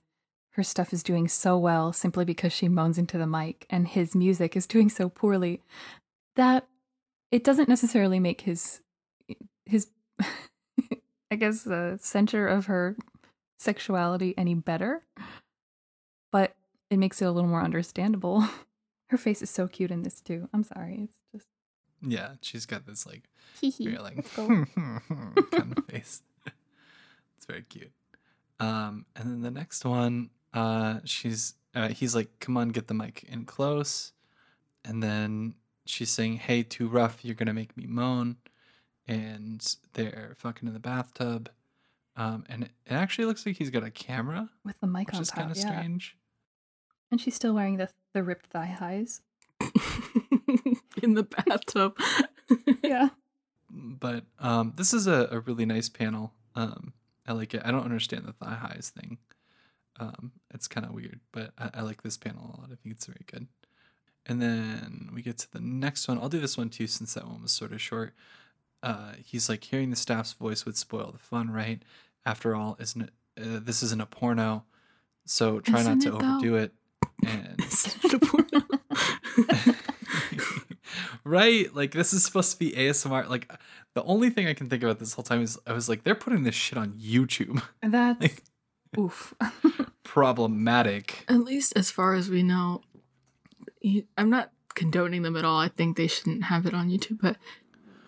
her 0.50 0.62
stuff 0.62 0.92
is 0.92 1.02
doing 1.02 1.28
so 1.28 1.56
well 1.56 1.92
simply 1.92 2.24
because 2.24 2.52
she 2.52 2.68
moans 2.68 2.98
into 2.98 3.18
the 3.18 3.26
mic 3.26 3.66
and 3.70 3.86
his 3.86 4.14
music 4.14 4.56
is 4.56 4.66
doing 4.66 4.88
so 4.88 5.08
poorly, 5.08 5.62
that 6.36 6.66
it 7.30 7.44
doesn't 7.44 7.68
necessarily 7.68 8.18
make 8.18 8.42
his 8.42 8.80
his 9.66 9.88
I 11.30 11.36
guess 11.36 11.62
the 11.62 11.98
center 12.00 12.46
of 12.46 12.66
her 12.66 12.96
sexuality 13.58 14.34
any 14.36 14.54
better, 14.54 15.04
but 16.32 16.56
it 16.90 16.98
makes 16.98 17.20
it 17.20 17.26
a 17.26 17.30
little 17.30 17.50
more 17.50 17.62
understandable. 17.62 18.46
Her 19.08 19.16
face 19.16 19.40
is 19.40 19.48
so 19.48 19.66
cute 19.68 19.90
in 19.90 20.02
this 20.02 20.20
too. 20.20 20.48
I'm 20.52 20.64
sorry, 20.64 21.00
it's 21.04 21.16
just 21.32 21.48
yeah 22.02 22.32
she's 22.40 22.66
got 22.66 22.86
this 22.86 23.06
like 23.06 23.24
hee 23.60 23.70
hee. 23.70 23.86
very 23.86 23.98
like 23.98 24.34
kind 24.36 25.74
of 25.76 25.84
face. 25.86 26.22
It's 27.36 27.46
very 27.46 27.62
cute. 27.62 27.92
Um, 28.60 29.06
and 29.16 29.30
then 29.30 29.42
the 29.42 29.50
next 29.50 29.84
one, 29.84 30.30
uh, 30.52 31.00
she's 31.04 31.54
uh, 31.74 31.88
he's 31.88 32.14
like, 32.14 32.28
"Come 32.40 32.56
on, 32.56 32.70
get 32.70 32.88
the 32.88 32.94
mic 32.94 33.24
in 33.24 33.44
close," 33.44 34.12
and 34.84 35.02
then 35.02 35.54
she's 35.86 36.10
saying, 36.10 36.36
"Hey, 36.36 36.62
too 36.62 36.88
rough. 36.88 37.24
You're 37.24 37.34
gonna 37.34 37.54
make 37.54 37.76
me 37.76 37.86
moan," 37.86 38.36
and 39.06 39.76
they're 39.94 40.34
fucking 40.36 40.66
in 40.66 40.74
the 40.74 40.80
bathtub. 40.80 41.50
Um, 42.16 42.44
and 42.48 42.64
it, 42.64 42.70
it 42.86 42.94
actually 42.94 43.26
looks 43.26 43.46
like 43.46 43.56
he's 43.56 43.70
got 43.70 43.84
a 43.84 43.90
camera, 43.90 44.50
with 44.64 44.78
the 44.80 44.88
mic 44.88 45.08
which 45.08 45.16
on 45.16 45.22
is 45.22 45.30
kind 45.30 45.50
of 45.50 45.56
yeah. 45.56 45.68
strange. 45.68 46.16
And 47.10 47.20
she's 47.20 47.34
still 47.34 47.54
wearing 47.54 47.76
the 47.76 47.88
the 48.12 48.22
ripped 48.22 48.46
thigh 48.46 48.66
highs. 48.66 49.20
In 51.02 51.14
the 51.14 51.24
bathtub. 51.24 51.96
Yeah. 52.82 53.10
But 53.70 54.24
um, 54.38 54.72
this 54.76 54.94
is 54.94 55.06
a, 55.06 55.28
a 55.30 55.40
really 55.40 55.66
nice 55.66 55.90
panel. 55.90 56.32
Um, 56.54 56.94
I 57.26 57.32
like 57.32 57.52
it. 57.52 57.60
I 57.62 57.70
don't 57.70 57.84
understand 57.84 58.24
the 58.24 58.32
thigh 58.32 58.54
highs 58.54 58.90
thing. 58.96 59.18
Um, 60.00 60.32
it's 60.54 60.68
kind 60.68 60.86
of 60.86 60.92
weird, 60.92 61.20
but 61.32 61.50
I, 61.58 61.70
I 61.74 61.82
like 61.82 62.02
this 62.02 62.16
panel 62.16 62.42
a 62.44 62.60
lot. 62.60 62.70
I 62.72 62.76
think 62.76 62.94
it's 62.94 63.06
very 63.06 63.24
good. 63.30 63.46
And 64.26 64.40
then 64.42 65.10
we 65.14 65.22
get 65.22 65.38
to 65.38 65.52
the 65.52 65.60
next 65.60 66.06
one. 66.08 66.18
I'll 66.18 66.28
do 66.28 66.40
this 66.40 66.56
one 66.58 66.68
too, 66.68 66.86
since 66.86 67.14
that 67.14 67.26
one 67.26 67.42
was 67.42 67.52
sort 67.52 67.72
of 67.72 67.80
short. 67.80 68.12
Uh, 68.82 69.12
he's 69.24 69.48
like, 69.48 69.64
hearing 69.64 69.90
the 69.90 69.96
staff's 69.96 70.34
voice 70.34 70.64
would 70.66 70.76
spoil 70.76 71.10
the 71.10 71.18
fun, 71.18 71.50
right? 71.50 71.82
After 72.26 72.54
all, 72.54 72.76
isn't 72.78 73.02
it? 73.02 73.10
Uh, 73.40 73.60
this 73.62 73.82
isn't 73.82 74.00
a 74.00 74.06
porno, 74.06 74.64
so 75.24 75.60
try 75.60 75.82
not 75.82 75.98
Isn't 75.98 76.00
to 76.02 76.16
it, 76.16 76.20
though? 76.20 76.34
overdo 76.36 76.56
it. 76.56 76.72
And 77.26 77.60
Is 77.64 77.96
it 78.04 78.12
a 78.14 78.18
porno? 78.18 79.74
right, 81.24 81.74
like 81.74 81.92
this 81.92 82.12
is 82.12 82.24
supposed 82.24 82.52
to 82.52 82.58
be 82.58 82.72
ASMR. 82.72 83.28
Like 83.28 83.50
the 83.94 84.02
only 84.04 84.30
thing 84.30 84.46
I 84.46 84.54
can 84.54 84.68
think 84.68 84.82
about 84.82 84.98
this 84.98 85.12
whole 85.14 85.22
time 85.22 85.42
is 85.42 85.58
I 85.66 85.72
was 85.72 85.88
like, 85.88 86.04
they're 86.04 86.14
putting 86.14 86.42
this 86.44 86.54
shit 86.54 86.78
on 86.78 86.92
YouTube. 86.94 87.62
That's 87.82 88.20
Like- 88.20 88.42
oof. 88.96 89.34
Problematic. 90.04 91.24
At 91.28 91.40
least 91.40 91.72
as 91.76 91.90
far 91.90 92.14
as 92.14 92.28
we 92.30 92.42
know, 92.42 92.82
I'm 94.16 94.30
not 94.30 94.52
condoning 94.74 95.22
them 95.22 95.36
at 95.36 95.44
all. 95.44 95.58
I 95.58 95.68
think 95.68 95.96
they 95.96 96.06
shouldn't 96.06 96.44
have 96.44 96.66
it 96.66 96.74
on 96.74 96.88
YouTube, 96.88 97.18
but 97.20 97.36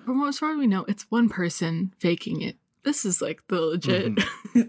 from 0.04 0.22
as 0.26 0.38
far 0.38 0.52
as 0.52 0.58
we 0.58 0.66
know, 0.66 0.84
it's 0.88 1.10
one 1.10 1.28
person 1.28 1.92
faking 1.98 2.40
it. 2.42 2.56
This 2.82 3.04
is 3.04 3.20
like 3.20 3.42
the 3.48 3.60
legit 3.60 4.18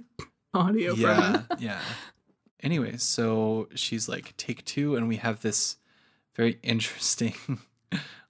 audio 0.54 0.94
yeah 0.96 1.44
yeah 1.60 1.80
anyway 2.60 2.98
so 2.98 3.70
she's 3.74 4.10
like 4.10 4.36
take 4.36 4.66
two 4.66 4.98
and 4.98 5.08
we 5.08 5.16
have 5.16 5.42
this 5.42 5.78
very 6.36 6.60
interesting 6.62 7.34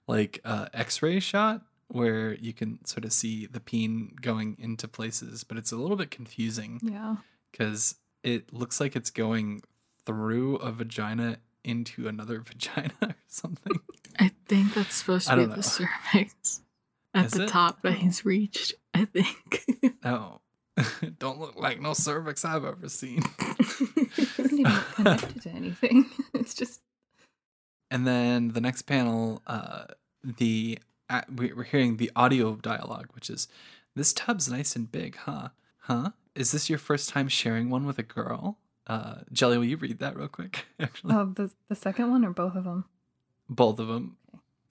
like 0.06 0.40
uh 0.44 0.66
x-ray 0.72 1.18
shot 1.18 1.62
where 1.88 2.34
you 2.34 2.52
can 2.52 2.78
sort 2.84 3.04
of 3.04 3.12
see 3.12 3.46
the 3.46 3.58
peen 3.58 4.14
going 4.20 4.56
into 4.60 4.86
places 4.86 5.42
but 5.42 5.58
it's 5.58 5.72
a 5.72 5.76
little 5.76 5.96
bit 5.96 6.12
confusing 6.12 6.78
Yeah. 6.80 7.16
Because 7.52 7.96
it 8.24 8.52
looks 8.52 8.80
like 8.80 8.96
it's 8.96 9.10
going 9.10 9.62
through 10.04 10.56
a 10.56 10.72
vagina 10.72 11.38
into 11.62 12.08
another 12.08 12.40
vagina 12.44 12.92
or 13.02 13.14
something 13.28 13.80
I 14.18 14.32
think 14.48 14.74
that's 14.74 14.96
supposed 14.96 15.28
to 15.28 15.36
be 15.36 15.46
don't 15.46 15.56
the 15.56 15.62
cervix 15.62 16.62
at 17.14 17.26
Is 17.26 17.32
the 17.32 17.44
it? 17.44 17.48
top 17.48 17.82
that 17.82 17.94
he's 17.94 18.24
reached. 18.24 18.74
I 18.94 19.04
think. 19.04 19.64
no 20.04 20.40
don't 21.18 21.38
look 21.38 21.54
like 21.56 21.80
no 21.82 21.92
cervix 21.92 22.44
i've 22.46 22.64
ever 22.64 22.88
seen 22.88 23.22
It 23.38 24.36
doesn't 24.36 24.58
even 24.58 24.72
connect 24.94 25.42
to 25.42 25.50
anything. 25.50 26.10
It's 26.34 26.54
just 26.54 26.80
And 27.90 28.06
then 28.06 28.48
the 28.52 28.60
next 28.60 28.82
panel, 28.82 29.42
uh, 29.46 29.84
the 30.24 30.78
uh, 31.10 31.22
we're 31.34 31.64
hearing 31.64 31.98
the 31.98 32.10
audio 32.16 32.56
dialogue, 32.56 33.08
which 33.12 33.28
is, 33.28 33.48
"This 33.94 34.14
tub's 34.14 34.50
nice 34.50 34.74
and 34.74 34.90
big, 34.90 35.16
huh? 35.16 35.48
Huh? 35.80 36.10
Is 36.34 36.52
this 36.52 36.68
your 36.70 36.78
first 36.78 37.08
time 37.10 37.28
sharing 37.28 37.70
one 37.70 37.86
with 37.86 37.98
a 37.98 38.02
girl?" 38.02 38.58
Uh, 38.86 39.20
Jelly, 39.32 39.58
will 39.58 39.64
you 39.64 39.76
read 39.76 39.98
that 40.00 40.16
real 40.16 40.28
quick? 40.28 40.66
Actually, 40.80 41.14
Oh, 41.14 41.26
the 41.26 41.50
the 41.68 41.74
second 41.76 42.10
one 42.10 42.24
or 42.24 42.30
both 42.30 42.54
of 42.56 42.64
them? 42.64 42.84
both 43.48 43.78
of 43.78 43.86
them 43.88 44.16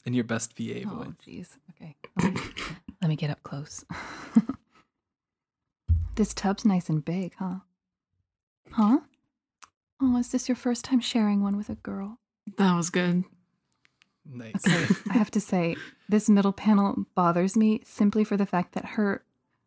in 0.05 0.13
your 0.13 0.23
best 0.23 0.55
VA 0.57 0.83
Oh, 0.85 0.95
voice. 0.95 1.07
jeez. 1.25 1.57
Okay. 1.71 1.95
Let 2.21 2.33
me, 2.33 2.41
let 3.01 3.07
me 3.09 3.15
get 3.15 3.29
up 3.29 3.43
close. 3.43 3.85
this 6.15 6.33
tub's 6.33 6.65
nice 6.65 6.89
and 6.89 7.03
big, 7.03 7.33
huh? 7.37 7.55
Huh? 8.71 8.99
Oh, 10.01 10.17
is 10.17 10.29
this 10.31 10.49
your 10.49 10.55
first 10.55 10.83
time 10.85 10.99
sharing 10.99 11.41
one 11.43 11.57
with 11.57 11.69
a 11.69 11.75
girl? 11.75 12.17
That 12.57 12.75
was 12.75 12.89
good. 12.89 13.23
Nice. 14.25 14.65
Okay, 14.67 14.87
I 15.09 15.13
have 15.13 15.31
to 15.31 15.39
say, 15.41 15.75
this 16.09 16.29
middle 16.29 16.53
panel 16.53 17.05
bothers 17.15 17.55
me 17.55 17.81
simply 17.85 18.23
for 18.23 18.37
the 18.37 18.45
fact 18.45 18.73
that 18.73 18.85
her 18.85 19.23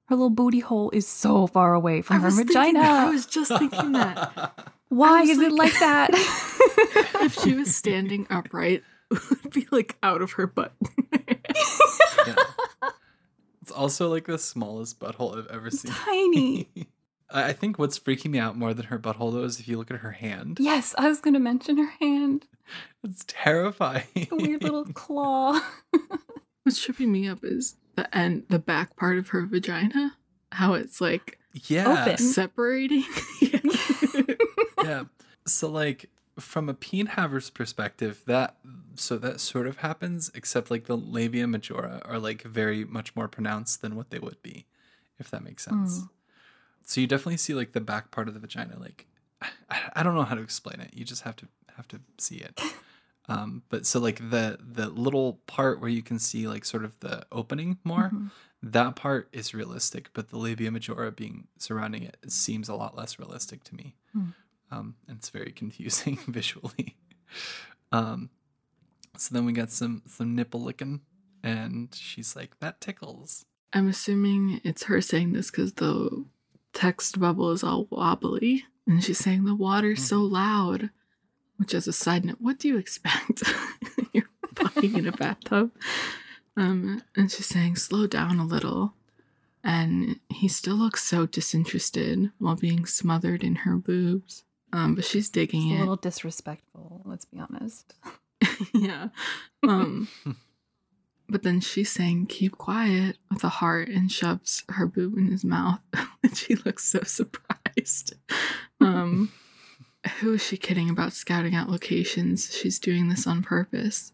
her 0.07 0.17
little 0.17 0.31
booty 0.31 0.61
hole 0.61 0.91
is 0.91 1.07
so 1.07 1.47
far 1.47 1.75
away 1.75 2.03
from 2.03 2.21
her 2.21 2.31
vagina. 2.31 2.81
that. 2.81 3.07
I 3.09 3.11
was 3.11 3.27
just 3.27 3.51
thinking 3.59 3.93
that. 3.93 4.53
Why 4.89 5.23
was 5.23 5.31
is 5.31 5.39
it 5.41 5.53
like- 5.53 5.73
like 5.73 5.73
that? 5.81 6.11
if 7.23 7.39
she 7.41 7.55
was 7.55 7.75
standing 7.75 8.27
upright, 8.31 8.83
it 9.11 9.21
would 9.31 9.53
be 9.53 9.67
like 9.71 9.97
out 10.03 10.23
of 10.23 10.33
her 10.33 10.47
butt. 10.47 10.73
Yeah. 12.27 12.35
It's 13.63 13.73
also 13.73 14.11
like 14.11 14.27
the 14.27 14.39
smallest 14.39 15.01
butthole 15.01 15.39
I've 15.39 15.47
ever 15.47 15.71
seen. 15.71 15.91
Tiny. 15.91 16.69
I 17.31 17.45
I 17.49 17.53
think 17.55 17.79
what's 17.79 17.99
freaking 17.99 18.31
me 18.31 18.39
out 18.39 18.57
more 18.59 18.75
than 18.75 18.87
her 18.87 18.99
butthole 18.99 19.33
though 19.33 19.43
is 19.45 19.59
if 19.59 19.67
you 19.67 19.79
look 19.79 19.91
at 19.91 20.01
her 20.01 20.13
hand. 20.13 20.59
Yes, 20.61 20.95
I 20.99 21.09
was 21.09 21.21
going 21.21 21.35
to 21.35 21.41
mention 21.41 21.79
her 21.79 21.91
hand. 21.99 22.47
It's 23.03 23.25
terrifying. 23.27 24.05
A 24.31 24.37
weird 24.37 24.63
little 24.63 24.85
claw. 24.85 25.59
What's 26.65 26.83
tripping 26.83 27.13
me 27.13 27.29
up 27.29 27.41
is 27.43 27.77
the 27.95 28.15
end, 28.17 28.45
the 28.49 28.59
back 28.59 28.97
part 28.97 29.19
of 29.19 29.29
her 29.29 29.47
vagina. 29.47 30.17
How 30.53 30.75
it's 30.75 31.01
like 31.01 31.39
yeah. 31.53 32.03
Open. 32.03 32.19
separating. 32.19 33.05
yeah. 34.83 35.05
So 35.47 35.69
like 35.69 36.11
from 36.39 36.69
a 36.69 36.75
peen 36.75 37.07
haver's 37.07 37.51
perspective, 37.51 38.23
that 38.27 38.57
so 38.97 39.19
that 39.19 39.41
sort 39.41 39.67
of 39.67 39.79
happens, 39.79 40.31
except 40.35 40.71
like 40.71 40.87
the 40.87 40.97
labia 40.97 41.47
majora 41.47 42.03
are 42.05 42.19
like 42.19 42.43
very 42.43 42.85
much 42.85 43.15
more 43.15 43.29
pronounced 43.29 43.83
than 43.83 43.95
what 43.95 44.11
they 44.11 44.19
would 44.19 44.41
be, 44.43 44.67
if 45.19 45.31
that 45.31 45.45
makes 45.45 45.65
sense. 45.65 46.01
Mm. 46.01 46.09
So 46.85 47.01
you 47.01 47.07
definitely 47.07 47.37
see 47.39 47.55
like 47.55 47.73
the 47.73 47.81
back 47.81 48.11
part 48.11 48.29
of 48.29 48.35
the 48.35 48.41
vagina, 48.41 48.79
like 48.79 49.07
I, 49.43 49.91
I 49.97 50.03
don't 50.03 50.15
know 50.15 50.25
how 50.25 50.35
to 50.35 50.43
explain 50.43 50.81
it. 50.81 50.91
You 50.93 51.05
just 51.05 51.23
have 51.23 51.37
to 51.37 51.49
have 51.77 51.89
to 51.89 52.01
see 52.19 52.37
it. 52.37 52.61
Um, 53.29 53.63
but 53.71 53.87
so 53.87 54.01
like 54.01 54.19
the 54.31 54.59
the 54.61 54.89
little 54.91 55.41
part 55.47 55.81
where 55.81 55.89
you 55.91 56.03
can 56.03 56.19
see 56.19 56.47
like 56.47 56.65
sort 56.65 56.85
of 56.85 56.99
the 57.01 57.27
opening 57.33 57.79
more, 57.85 58.11
Mhm. 58.13 58.31
that 58.63 58.97
part 58.97 59.29
is 59.33 59.55
realistic, 59.55 60.11
but 60.13 60.29
the 60.29 60.37
labia 60.39 60.71
majora 60.71 61.11
being 61.11 61.49
surrounding 61.59 62.03
it, 62.03 62.17
it 62.23 62.33
seems 62.33 62.69
a 62.69 62.75
lot 62.75 62.97
less 62.97 63.19
realistic 63.19 63.65
to 63.65 63.75
me. 63.75 63.97
Hmm. 64.13 64.29
Um, 64.71 64.95
and 65.09 65.19
it's 65.19 65.31
very 65.31 65.53
confusing 65.63 66.19
visually. 66.29 66.97
Um, 67.93 68.31
so 69.17 69.35
then 69.35 69.45
we 69.45 69.53
got 69.53 69.71
some 69.71 70.03
some 70.07 70.35
nipple 70.35 70.63
licking, 70.63 71.01
and 71.43 71.95
she's 71.95 72.35
like, 72.37 72.59
"That 72.61 72.81
tickles." 72.81 73.45
I'm 73.73 73.89
assuming 73.89 74.61
it's 74.65 74.85
her 74.85 75.01
saying 75.01 75.33
this 75.33 75.51
because 75.51 75.75
the 75.75 76.25
text 76.73 77.19
bubble 77.19 77.51
is 77.53 77.63
all 77.65 77.87
wobbly, 77.91 78.65
and 78.87 79.03
she's 79.03 79.19
saying 79.19 79.45
the 79.45 79.55
water's 79.55 80.05
so 80.05 80.21
loud. 80.23 80.91
Which, 81.57 81.75
as 81.75 81.87
a 81.87 81.93
side 81.93 82.25
note, 82.25 82.39
what 82.41 82.59
do 82.59 82.69
you 82.69 82.77
expect? 82.79 83.43
You're 84.13 84.29
fucking 84.57 84.97
in 84.97 85.07
a 85.07 85.13
bathtub, 85.13 85.71
um, 86.57 87.03
and 87.17 87.31
she's 87.31 87.47
saying 87.47 87.77
slow 87.77 88.07
down 88.09 88.39
a 88.41 88.45
little, 88.47 88.95
and 89.63 90.19
he 90.31 90.49
still 90.49 90.75
looks 90.77 91.05
so 91.05 91.27
disinterested 91.27 92.33
while 92.39 92.57
being 92.57 92.87
smothered 92.87 93.45
in 93.45 93.57
her 93.57 93.77
boobs. 93.77 94.45
Um, 94.73 94.97
but 94.97 95.05
she's 95.05 95.31
digging 95.31 95.71
It's 95.71 95.73
a 95.73 95.77
it. 95.77 95.81
little 95.81 95.97
disrespectful, 95.97 97.03
let's 97.05 97.25
be 97.25 97.39
honest. 97.39 97.95
yeah. 98.75 99.09
Um 99.63 100.09
but 101.29 101.43
then 101.45 101.61
she's 101.61 101.91
saying 101.91 102.27
keep 102.27 102.59
quiet 102.59 103.17
with 103.31 103.45
a 103.45 103.49
heart 103.49 103.89
and 103.89 104.11
shoves 104.13 104.65
her 104.71 104.87
boob 104.87 105.17
in 105.17 105.31
his 105.31 105.45
mouth. 105.45 105.81
and 106.25 106.37
she 106.37 106.57
looks 106.57 106.85
so 106.85 107.01
surprised. 107.05 108.15
Um 108.81 109.31
who 110.21 110.35
is 110.35 110.43
she 110.45 110.57
kidding 110.57 110.91
about 110.91 111.13
scouting 111.13 111.55
out 111.55 111.69
locations? 111.71 112.55
She's 112.55 112.79
doing 112.79 113.09
this 113.09 113.27
on 113.27 113.43
purpose. 113.43 114.13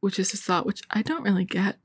Which 0.00 0.18
is 0.18 0.34
a 0.34 0.36
thought 0.36 0.66
which 0.66 0.82
I 0.90 1.02
don't 1.02 1.22
really 1.22 1.44
get. 1.44 1.78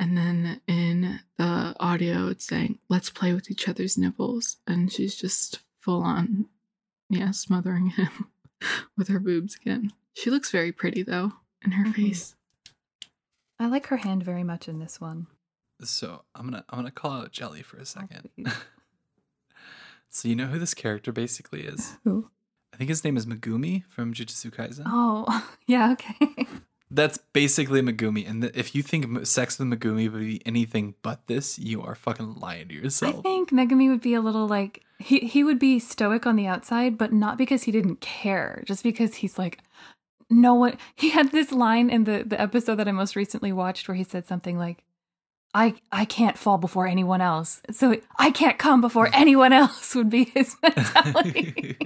And 0.00 0.16
then 0.16 0.60
in 0.66 1.20
the 1.36 1.74
audio 1.80 2.28
it's 2.28 2.46
saying, 2.46 2.78
let's 2.88 3.10
play 3.10 3.34
with 3.34 3.50
each 3.50 3.68
other's 3.68 3.98
nipples. 3.98 4.56
And 4.66 4.90
she's 4.92 5.14
just 5.16 5.60
full 5.80 6.02
on 6.02 6.46
yeah, 7.10 7.30
smothering 7.32 7.86
him 7.96 8.28
with 8.96 9.08
her 9.08 9.18
boobs 9.20 9.56
again. 9.56 9.92
She 10.14 10.30
looks 10.30 10.50
very 10.50 10.72
pretty 10.72 11.02
though 11.02 11.32
in 11.64 11.72
her 11.72 11.84
Mhm. 11.86 11.94
face. 11.94 12.34
I 13.58 13.66
like 13.66 13.86
her 13.88 13.96
hand 13.98 14.22
very 14.22 14.44
much 14.44 14.68
in 14.68 14.78
this 14.78 15.00
one. 15.00 15.26
So 15.82 16.24
I'm 16.34 16.46
gonna 16.46 16.64
I'm 16.70 16.78
gonna 16.78 16.90
call 16.90 17.12
out 17.12 17.32
Jelly 17.32 17.62
for 17.62 17.76
a 17.76 17.84
second. 17.86 18.30
so 20.08 20.28
you 20.28 20.36
know 20.36 20.46
who 20.46 20.58
this 20.58 20.74
character 20.74 21.12
basically 21.12 21.62
is? 21.62 21.96
Who? 22.04 22.30
I 22.78 22.82
think 22.86 22.90
his 22.90 23.02
name 23.02 23.16
is 23.16 23.26
Megumi 23.26 23.82
from 23.88 24.14
Jujutsu 24.14 24.54
Kaisen. 24.54 24.84
Oh, 24.86 25.48
yeah, 25.66 25.90
okay. 25.94 26.46
That's 26.92 27.18
basically 27.32 27.82
Megumi, 27.82 28.28
and 28.28 28.44
if 28.54 28.72
you 28.72 28.84
think 28.84 29.26
Sex 29.26 29.58
with 29.58 29.66
Megumi 29.66 30.10
would 30.10 30.20
be 30.20 30.40
anything 30.46 30.94
but 31.02 31.26
this, 31.26 31.58
you 31.58 31.82
are 31.82 31.96
fucking 31.96 32.36
lying 32.36 32.68
to 32.68 32.74
yourself. 32.74 33.16
I 33.18 33.22
think 33.22 33.50
Megumi 33.50 33.88
would 33.88 34.00
be 34.00 34.14
a 34.14 34.20
little 34.20 34.46
like 34.46 34.84
he 35.00 35.18
he 35.18 35.42
would 35.42 35.58
be 35.58 35.80
stoic 35.80 36.24
on 36.24 36.36
the 36.36 36.46
outside, 36.46 36.96
but 36.96 37.12
not 37.12 37.36
because 37.36 37.64
he 37.64 37.72
didn't 37.72 38.00
care, 38.00 38.62
just 38.64 38.84
because 38.84 39.16
he's 39.16 39.38
like 39.38 39.58
no 40.30 40.54
one 40.54 40.78
he 40.94 41.10
had 41.10 41.32
this 41.32 41.50
line 41.50 41.90
in 41.90 42.04
the 42.04 42.22
the 42.24 42.40
episode 42.40 42.76
that 42.76 42.86
I 42.86 42.92
most 42.92 43.16
recently 43.16 43.52
watched 43.52 43.88
where 43.88 43.96
he 43.96 44.04
said 44.04 44.28
something 44.28 44.56
like 44.56 44.84
I 45.52 45.74
I 45.90 46.04
can't 46.04 46.38
fall 46.38 46.58
before 46.58 46.86
anyone 46.86 47.20
else. 47.20 47.60
So 47.70 47.96
I 48.18 48.30
can't 48.30 48.58
come 48.58 48.80
before 48.80 49.10
anyone 49.12 49.52
else 49.52 49.94
would 49.94 50.10
be 50.10 50.24
his 50.24 50.56
mentality. 50.62 51.76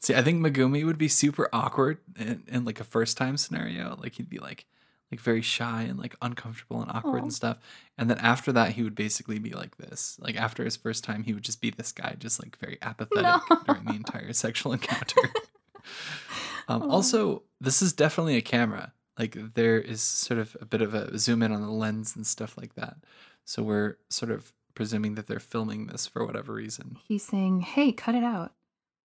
See, 0.00 0.14
I 0.14 0.22
think 0.22 0.44
Megumi 0.44 0.84
would 0.84 0.98
be 0.98 1.08
super 1.08 1.48
awkward 1.52 1.98
in, 2.18 2.42
in 2.48 2.64
like 2.64 2.80
a 2.80 2.84
first 2.84 3.16
time 3.16 3.36
scenario. 3.36 3.96
Like 4.00 4.14
he'd 4.14 4.30
be 4.30 4.38
like 4.38 4.66
like 5.10 5.20
very 5.20 5.42
shy 5.42 5.82
and 5.82 5.98
like 5.98 6.14
uncomfortable 6.22 6.80
and 6.80 6.90
awkward 6.90 7.20
Aw. 7.20 7.24
and 7.24 7.34
stuff. 7.34 7.58
And 7.98 8.08
then 8.08 8.18
after 8.18 8.52
that 8.52 8.72
he 8.72 8.82
would 8.82 8.94
basically 8.94 9.38
be 9.38 9.50
like 9.50 9.76
this. 9.76 10.16
Like 10.20 10.36
after 10.36 10.64
his 10.64 10.76
first 10.76 11.04
time 11.04 11.24
he 11.24 11.34
would 11.34 11.42
just 11.42 11.60
be 11.60 11.70
this 11.70 11.92
guy, 11.92 12.16
just 12.18 12.42
like 12.42 12.56
very 12.58 12.78
apathetic 12.80 13.24
No. 13.24 13.40
during 13.66 13.84
the 13.84 13.94
entire 13.94 14.32
sexual 14.32 14.72
encounter. 14.72 15.20
um, 16.68 16.90
also, 16.90 17.42
this 17.60 17.82
is 17.82 17.92
definitely 17.92 18.36
a 18.36 18.42
camera. 18.42 18.92
Like 19.18 19.36
there 19.54 19.78
is 19.78 20.00
sort 20.00 20.40
of 20.40 20.56
a 20.60 20.64
bit 20.64 20.80
of 20.80 20.94
a 20.94 21.18
zoom 21.18 21.42
in 21.42 21.52
on 21.52 21.60
the 21.60 21.70
lens 21.70 22.16
and 22.16 22.26
stuff 22.26 22.56
like 22.56 22.74
that. 22.76 22.96
So 23.44 23.62
we're 23.62 23.96
sort 24.08 24.30
of 24.30 24.52
presuming 24.74 25.16
that 25.16 25.26
they're 25.26 25.40
filming 25.40 25.88
this 25.88 26.06
for 26.06 26.24
whatever 26.24 26.54
reason. 26.54 26.96
He's 27.06 27.24
saying, 27.24 27.60
"Hey, 27.62 27.92
cut 27.92 28.14
it 28.14 28.22
out." 28.22 28.52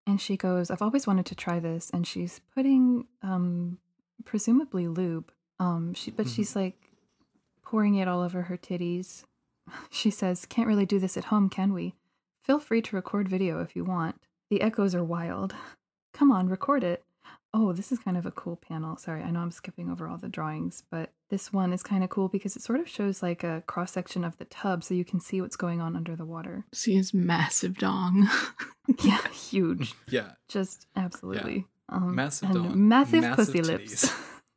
And 0.07 0.20
she 0.20 0.36
goes, 0.36 0.70
"I've 0.70 0.82
always 0.82 1.07
wanted 1.07 1.26
to 1.26 1.34
try 1.34 1.59
this." 1.61 1.90
And 1.90 2.07
she's 2.07 2.40
putting 2.54 3.07
um 3.22 3.78
presumably 4.24 4.88
lube. 4.88 5.30
Um 5.59 5.94
she 5.94 6.11
but 6.11 6.26
Mhm. 6.26 6.34
she's 6.34 6.54
like 6.57 6.80
pouring 7.62 7.94
it 7.96 8.09
all 8.09 8.22
over 8.22 8.42
her 8.42 8.57
titties. 8.57 9.24
She 9.90 10.11
says, 10.11 10.46
"Can't 10.46 10.68
really 10.68 10.86
do 10.86 10.98
this 11.00 11.16
at 11.16 11.24
home, 11.26 11.48
can 11.48 11.72
we? 11.72 11.94
Feel 12.42 12.61
free 12.61 12.82
to 12.82 12.94
record 12.96 13.28
video 13.28 13.61
if 13.61 13.74
you 13.74 13.84
want. 13.84 14.16
The 14.48 14.61
echoes 14.62 14.94
are 14.94 15.02
wild. 15.04 15.54
Come 16.14 16.30
on, 16.30 16.48
record 16.48 16.84
it." 16.84 17.02
Oh, 17.54 17.72
this 17.72 17.90
is 17.90 17.98
kind 18.00 18.18
of 18.18 18.26
a 18.26 18.30
cool 18.30 18.57
panel. 18.57 18.96
Sorry, 18.98 19.22
I 19.22 19.30
know 19.30 19.40
I'm 19.40 19.50
skipping 19.50 19.88
over 19.90 20.07
all 20.07 20.18
the 20.18 20.28
drawings, 20.28 20.82
but 20.90 21.12
this 21.30 21.52
one 21.54 21.72
is 21.72 21.82
kind 21.82 22.04
of 22.04 22.11
cool 22.11 22.28
because 22.28 22.54
it 22.54 22.61
sort 22.62 22.80
of 22.80 22.88
shows 22.88 23.22
like 23.22 23.42
a 23.42 23.62
cross 23.66 23.92
section 23.92 24.24
of 24.24 24.36
the 24.36 24.44
tub 24.44 24.84
so 24.84 24.92
you 24.94 25.07
can 25.07 25.20
see 25.20 25.40
what's 25.40 25.57
going 25.57 25.80
on 25.80 25.96
under 25.96 26.14
the 26.14 26.26
water. 26.26 26.66
See 26.74 26.94
his 26.94 27.12
massive 27.14 27.78
dong. 27.78 28.28
Yeah, 29.02 29.18
huge. 29.57 29.94
Yeah. 30.09 30.32
Just 30.48 30.86
absolutely. 30.96 31.66
Um, 31.88 32.14
Massive 32.14 32.50
and 32.50 32.74
massive, 32.88 33.22
massive 33.22 33.46
pussy 33.46 33.62
lips. 33.62 34.11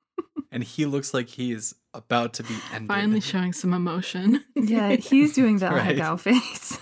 and 0.52 0.64
he 0.64 0.86
looks 0.86 1.14
like 1.14 1.28
he 1.30 1.52
is 1.52 1.76
about 1.94 2.34
to 2.36 2.44
be 2.44 2.56
ended. 2.74 2.88
Finally 2.88 3.22
showing 3.22 3.54
some 3.54 3.74
emotion. 3.74 4.44
yeah, 4.56 4.96
he's 4.96 5.34
doing 5.34 5.58
the 5.60 5.70
Right. 5.72 5.96
ahegao 5.98 6.20
face. 6.20 6.78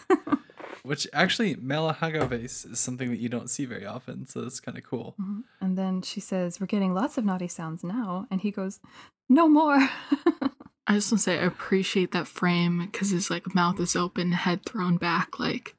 Which 0.83 1.05
actually, 1.11 1.55
male 1.55 1.91
ahegao 1.91 2.29
face 2.29 2.63
is 2.63 2.79
something 2.79 3.09
that 3.09 3.19
you 3.19 3.27
don't 3.27 3.49
see 3.49 3.65
very 3.65 3.85
often, 3.85 4.25
so 4.25 4.39
that's 4.41 4.61
kind 4.61 4.77
of 4.77 4.85
cool. 4.85 5.15
Mhm. 5.19 5.43
and 5.59 5.77
then 5.77 6.01
she 6.01 6.21
says, 6.21 6.61
We're 6.61 6.67
getting 6.67 6.93
lots 6.93 7.17
of 7.17 7.25
naughty 7.25 7.49
sounds 7.49 7.83
now. 7.83 8.25
And 8.31 8.39
he 8.39 8.51
goes, 8.51 8.79
No 9.27 9.49
more. 9.49 9.77
I 10.89 10.93
just 10.93 11.11
want 11.11 11.19
to 11.19 11.23
say 11.23 11.39
I 11.39 11.43
appreciate 11.43 12.13
that 12.13 12.25
frame 12.27 12.79
because 12.79 13.09
his 13.09 13.29
like 13.29 13.53
mouth 13.53 13.77
is 13.81 13.97
open, 13.97 14.31
head 14.31 14.63
thrown 14.63 14.95
back, 14.95 15.37
like 15.39 15.75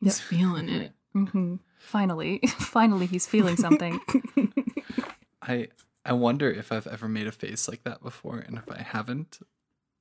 he's 0.00 0.18
Yep. 0.20 0.28
feeling 0.28 0.68
it. 0.68 0.92
hmm 1.14 1.54
Finally, 1.80 2.38
finally, 2.58 3.06
he's 3.06 3.26
feeling 3.26 3.56
something. 3.56 4.00
I 5.42 5.68
I 6.04 6.12
wonder 6.12 6.50
if 6.50 6.70
I've 6.70 6.86
ever 6.86 7.08
made 7.08 7.26
a 7.26 7.32
face 7.32 7.68
like 7.68 7.82
that 7.84 8.02
before, 8.02 8.38
and 8.38 8.58
if 8.58 8.70
I 8.70 8.82
haven't, 8.82 9.38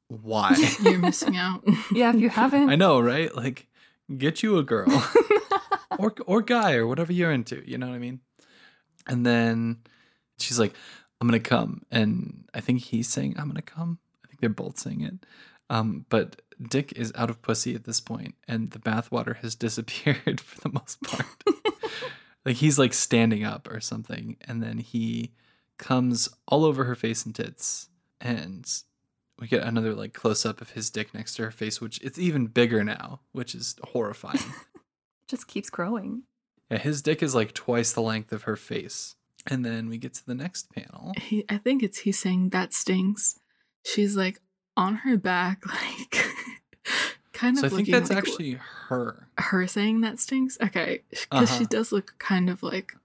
why? 0.08 0.56
You're 0.84 1.00
missing 1.00 1.38
out. 1.38 1.64
yeah, 1.92 2.10
if 2.14 2.20
you 2.20 2.30
haven't. 2.30 2.70
I 2.70 2.76
know, 2.76 3.00
right? 3.00 3.34
Like, 3.36 3.68
get 4.18 4.44
you 4.44 4.58
a 4.58 4.64
girl. 4.64 4.92
or 5.98 6.14
or 6.28 6.42
guy 6.42 6.74
or 6.76 6.86
whatever 6.86 7.14
you're 7.14 7.32
into. 7.32 7.64
You 7.66 7.78
know 7.78 7.88
what 7.88 7.96
I 7.96 8.00
mean? 8.00 8.20
And 9.08 9.26
then 9.26 9.78
she's 10.38 10.60
like, 10.60 10.74
"I'm 11.20 11.28
gonna 11.28 11.40
come," 11.40 11.84
and 11.90 12.46
I 12.54 12.60
think 12.60 12.82
he's 12.82 13.08
saying, 13.08 13.36
"I'm 13.40 13.48
gonna 13.48 13.62
come." 13.62 14.00
I 14.24 14.28
think 14.28 14.42
they're 14.42 14.50
both 14.50 14.78
saying 14.80 15.02
it. 15.02 15.26
Um, 15.70 16.06
but 16.10 16.42
Dick 16.62 16.92
is 16.96 17.12
out 17.16 17.30
of 17.30 17.42
pussy 17.42 17.74
at 17.76 17.86
this 17.86 18.00
point, 18.02 18.36
and 18.48 18.72
the 18.72 18.80
bathwater 18.80 19.38
has 19.38 19.56
disappeared 19.56 20.42
for 20.42 20.60
the 20.62 20.70
most 20.74 21.02
part. 21.02 21.26
like 22.46 22.58
he's 22.58 22.80
like 22.80 22.94
standing 22.94 23.44
up 23.44 23.70
or 23.72 23.80
something, 23.80 24.38
and 24.42 24.62
then 24.62 24.78
he 24.78 25.34
comes 25.78 26.30
all 26.48 26.66
over 26.66 26.84
her 26.86 26.96
face 26.96 27.26
and 27.26 27.34
tits, 27.34 27.90
and 28.20 28.70
we 29.40 29.48
get 29.48 29.64
another 29.64 29.94
like 29.94 30.14
close 30.14 30.46
up 30.46 30.62
of 30.62 30.72
his 30.72 30.90
dick 30.90 31.14
next 31.14 31.36
to 31.36 31.44
her 31.44 31.52
face, 31.52 31.80
which 31.80 32.00
it's 32.02 32.20
even 32.20 32.48
bigger 32.48 32.84
now, 32.84 33.22
which 33.32 33.56
is 33.56 33.76
horrifying. 33.84 34.40
Just 35.28 35.48
keeps 35.48 35.70
growing. 35.70 36.24
yeah, 36.70 36.78
his 36.78 37.02
dick 37.02 37.22
is 37.24 37.36
like 37.36 37.54
twice 37.54 37.94
the 37.94 38.02
length 38.02 38.32
of 38.32 38.44
her 38.44 38.56
face. 38.56 39.16
And 39.48 39.66
then 39.66 39.88
we 39.90 39.98
get 39.98 40.14
to 40.16 40.26
the 40.26 40.36
next 40.36 40.70
panel. 40.74 41.14
He, 41.18 41.46
I 41.48 41.58
think 41.58 41.82
it's 41.82 42.00
he's 42.00 42.20
saying 42.20 42.50
that 42.50 42.74
stings. 42.74 43.40
She's 43.84 44.18
like 44.18 44.42
on 44.76 44.96
her 44.98 45.18
back, 45.18 45.64
like 45.66 46.26
kind 47.40 47.58
of. 47.58 47.62
So 47.62 47.68
I 47.68 47.70
think 47.70 47.90
that's 47.90 48.10
like 48.10 48.18
actually 48.20 48.54
her. 48.90 49.28
her 49.38 49.68
saying 49.68 50.02
that 50.02 50.20
stinks. 50.20 50.58
Okay, 50.62 51.04
because 51.10 51.50
she 51.50 51.56
Uh-huh. 51.64 51.66
does 51.70 51.92
look 51.92 52.16
kind 52.20 52.50
of 52.50 52.62
like 52.64 52.96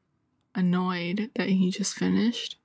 annoyed 0.55 1.30
that 1.35 1.49
he 1.49 1.70
just 1.70 1.95
finished. 1.95 2.59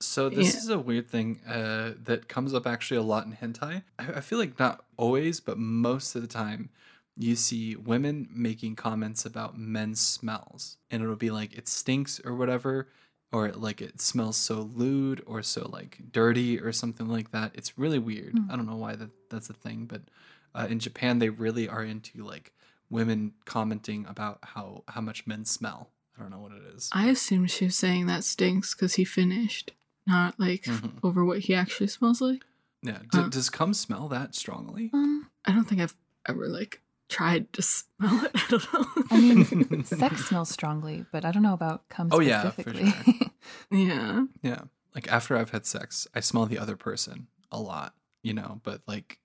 So 0.00 0.28
this 0.28 0.54
Yeah. 0.54 0.60
is 0.60 0.68
a 0.68 0.78
weird 0.78 1.08
thing 1.08 1.40
uh, 1.46 1.94
that 2.04 2.28
comes 2.28 2.52
up 2.52 2.66
actually 2.66 2.98
a 2.98 3.02
lot 3.02 3.26
in 3.26 3.32
hentai. 3.32 3.82
I, 3.98 4.04
I 4.16 4.20
feel 4.20 4.38
like 4.38 4.58
not 4.58 4.84
always, 4.96 5.40
but 5.40 5.58
most 5.58 6.14
of 6.14 6.22
the 6.22 6.28
time, 6.28 6.68
you 7.16 7.34
see 7.34 7.74
women 7.76 8.28
making 8.30 8.76
comments 8.76 9.24
about 9.24 9.58
men's 9.58 10.00
smells, 10.00 10.76
and 10.90 11.02
it'll 11.02 11.16
be 11.16 11.30
like 11.30 11.54
it 11.56 11.66
stinks 11.66 12.20
or 12.24 12.34
whatever, 12.34 12.88
or 13.32 13.50
like 13.52 13.80
it 13.80 14.00
smells 14.02 14.36
so 14.36 14.60
lewd 14.60 15.22
or 15.26 15.42
so 15.42 15.66
like 15.68 15.98
dirty 16.12 16.60
or 16.60 16.72
something 16.72 17.08
like 17.08 17.30
that. 17.32 17.52
It's 17.54 17.78
really 17.78 17.98
weird. 17.98 18.32
Hmm. 18.36 18.50
I 18.50 18.56
don't 18.56 18.66
know 18.66 18.76
why 18.76 18.96
that 18.96 19.10
that's 19.30 19.48
a 19.48 19.54
thing, 19.54 19.86
but 19.86 20.02
uh, 20.56 20.66
in 20.68 20.78
Japan 20.80 21.18
they 21.18 21.28
really 21.28 21.68
are 21.68 21.84
into 21.84 22.24
like 22.24 22.52
women 22.90 23.32
commenting 23.44 24.06
about 24.08 24.38
how 24.42 24.82
how 24.88 25.00
much 25.00 25.26
men 25.26 25.44
smell. 25.44 25.90
I 26.18 26.22
don't 26.22 26.30
know 26.30 26.40
what 26.40 26.52
it 26.52 26.62
is. 26.74 26.88
I 26.92 27.08
assumed 27.08 27.50
she 27.50 27.66
was 27.66 27.76
saying 27.76 28.06
that 28.06 28.24
stinks 28.24 28.74
because 28.74 28.94
he 28.94 29.04
finished, 29.04 29.72
not 30.06 30.40
like 30.40 30.66
f- 30.66 30.80
Mhm. 30.82 30.98
over 31.02 31.24
what 31.24 31.40
he 31.40 31.54
actually 31.54 31.88
smells 31.88 32.20
like. 32.20 32.42
yeah, 32.82 33.00
D- 33.12 33.18
Uh. 33.18 33.28
does 33.28 33.50
cum 33.50 33.74
smell 33.74 34.08
that 34.08 34.34
strongly? 34.34 34.90
Um, 34.94 35.28
I 35.44 35.52
don't 35.52 35.64
think 35.68 35.80
I've 35.80 35.96
ever 36.28 36.48
like 36.48 36.80
tried 37.08 37.52
to 37.54 37.62
smell 37.62 38.24
it. 38.24 38.30
I 38.34 38.44
don't 38.48 38.72
know. 38.72 38.86
I 39.10 39.20
mean, 39.20 39.84
sex 39.84 40.26
smells 40.26 40.48
strongly, 40.50 41.04
but 41.12 41.24
I 41.24 41.32
don't 41.32 41.42
know 41.42 41.52
about 41.54 41.88
cum 41.88 42.08
Oh, 42.12 42.20
yeah, 42.20 42.50
for 42.50 42.62
specifically. 42.62 42.90
sure. 42.90 43.30
yeah. 43.78 44.24
Yeah. 44.42 44.60
Like 44.94 45.08
after 45.12 45.36
I've 45.36 45.50
had 45.50 45.66
sex, 45.66 46.06
I 46.14 46.20
smell 46.20 46.46
the 46.46 46.58
other 46.58 46.76
person 46.76 47.26
a 47.52 47.60
lot, 47.60 47.94
you 48.22 48.32
know, 48.32 48.60
but 48.62 48.80
like 48.86 49.18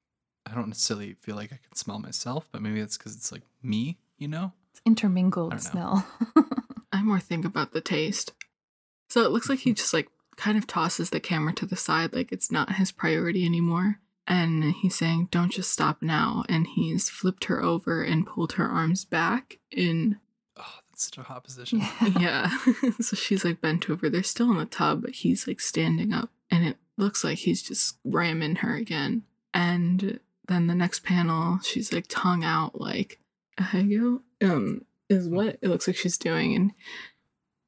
I 0.45 0.53
don't 0.53 0.67
necessarily 0.67 1.13
feel 1.13 1.35
like 1.35 1.53
I 1.53 1.59
can 1.63 1.75
smell 1.75 1.99
myself, 1.99 2.49
but 2.51 2.61
maybe 2.61 2.79
it's 2.79 2.97
because 2.97 3.15
it's 3.15 3.31
like 3.31 3.43
me, 3.61 3.97
you 4.17 4.27
know? 4.27 4.53
it's 4.71 4.81
intermingled 4.85 5.53
I 5.53 5.57
don't 5.57 5.63
smell. 5.63 6.07
I 6.91 7.01
more 7.03 7.19
think 7.19 7.45
about 7.45 7.73
the 7.73 7.81
taste. 7.81 8.33
So 9.09 9.23
it 9.23 9.31
looks 9.31 9.49
like 9.49 9.59
he 9.59 9.71
mm-hmm. 9.71 9.75
just 9.75 9.93
like 9.93 10.09
kind 10.37 10.57
of 10.57 10.67
tosses 10.67 11.09
the 11.09 11.19
camera 11.19 11.53
to 11.53 11.65
the 11.65 11.75
side, 11.75 12.13
like 12.13 12.31
it's 12.31 12.51
not 12.51 12.75
his 12.75 12.91
priority 12.91 13.45
anymore. 13.45 13.99
And 14.27 14.63
he's 14.63 14.95
saying, 14.95 15.29
Don't 15.31 15.51
just 15.51 15.71
stop 15.71 16.01
now. 16.01 16.43
And 16.47 16.67
he's 16.67 17.09
flipped 17.09 17.45
her 17.45 17.61
over 17.61 18.03
and 18.03 18.25
pulled 18.27 18.53
her 18.53 18.67
arms 18.67 19.03
back 19.03 19.59
in 19.71 20.19
Oh, 20.57 20.79
that's 20.89 21.05
such 21.05 21.17
a 21.17 21.23
hot 21.23 21.43
position. 21.43 21.81
yeah. 22.19 22.55
so 23.01 23.15
she's 23.15 23.43
like 23.43 23.61
bent 23.61 23.89
over. 23.89 24.09
They're 24.09 24.23
still 24.23 24.51
in 24.51 24.57
the 24.57 24.65
tub, 24.65 25.01
but 25.01 25.11
he's 25.11 25.47
like 25.47 25.59
standing 25.59 26.13
up. 26.13 26.29
And 26.49 26.65
it 26.65 26.77
looks 26.97 27.23
like 27.23 27.39
he's 27.39 27.61
just 27.61 27.97
ramming 28.03 28.57
her 28.57 28.75
again. 28.75 29.23
And 29.53 30.19
then 30.51 30.67
the 30.67 30.75
next 30.75 31.03
panel, 31.03 31.59
she's 31.63 31.91
like 31.93 32.05
tongue 32.09 32.43
out, 32.43 32.79
like 32.79 33.19
ahegao 33.59 34.21
um 34.41 34.85
is 35.09 35.27
what 35.27 35.57
it 35.61 35.63
looks 35.63 35.87
like 35.87 35.97
she's 35.97 36.17
doing. 36.17 36.55
And 36.55 36.71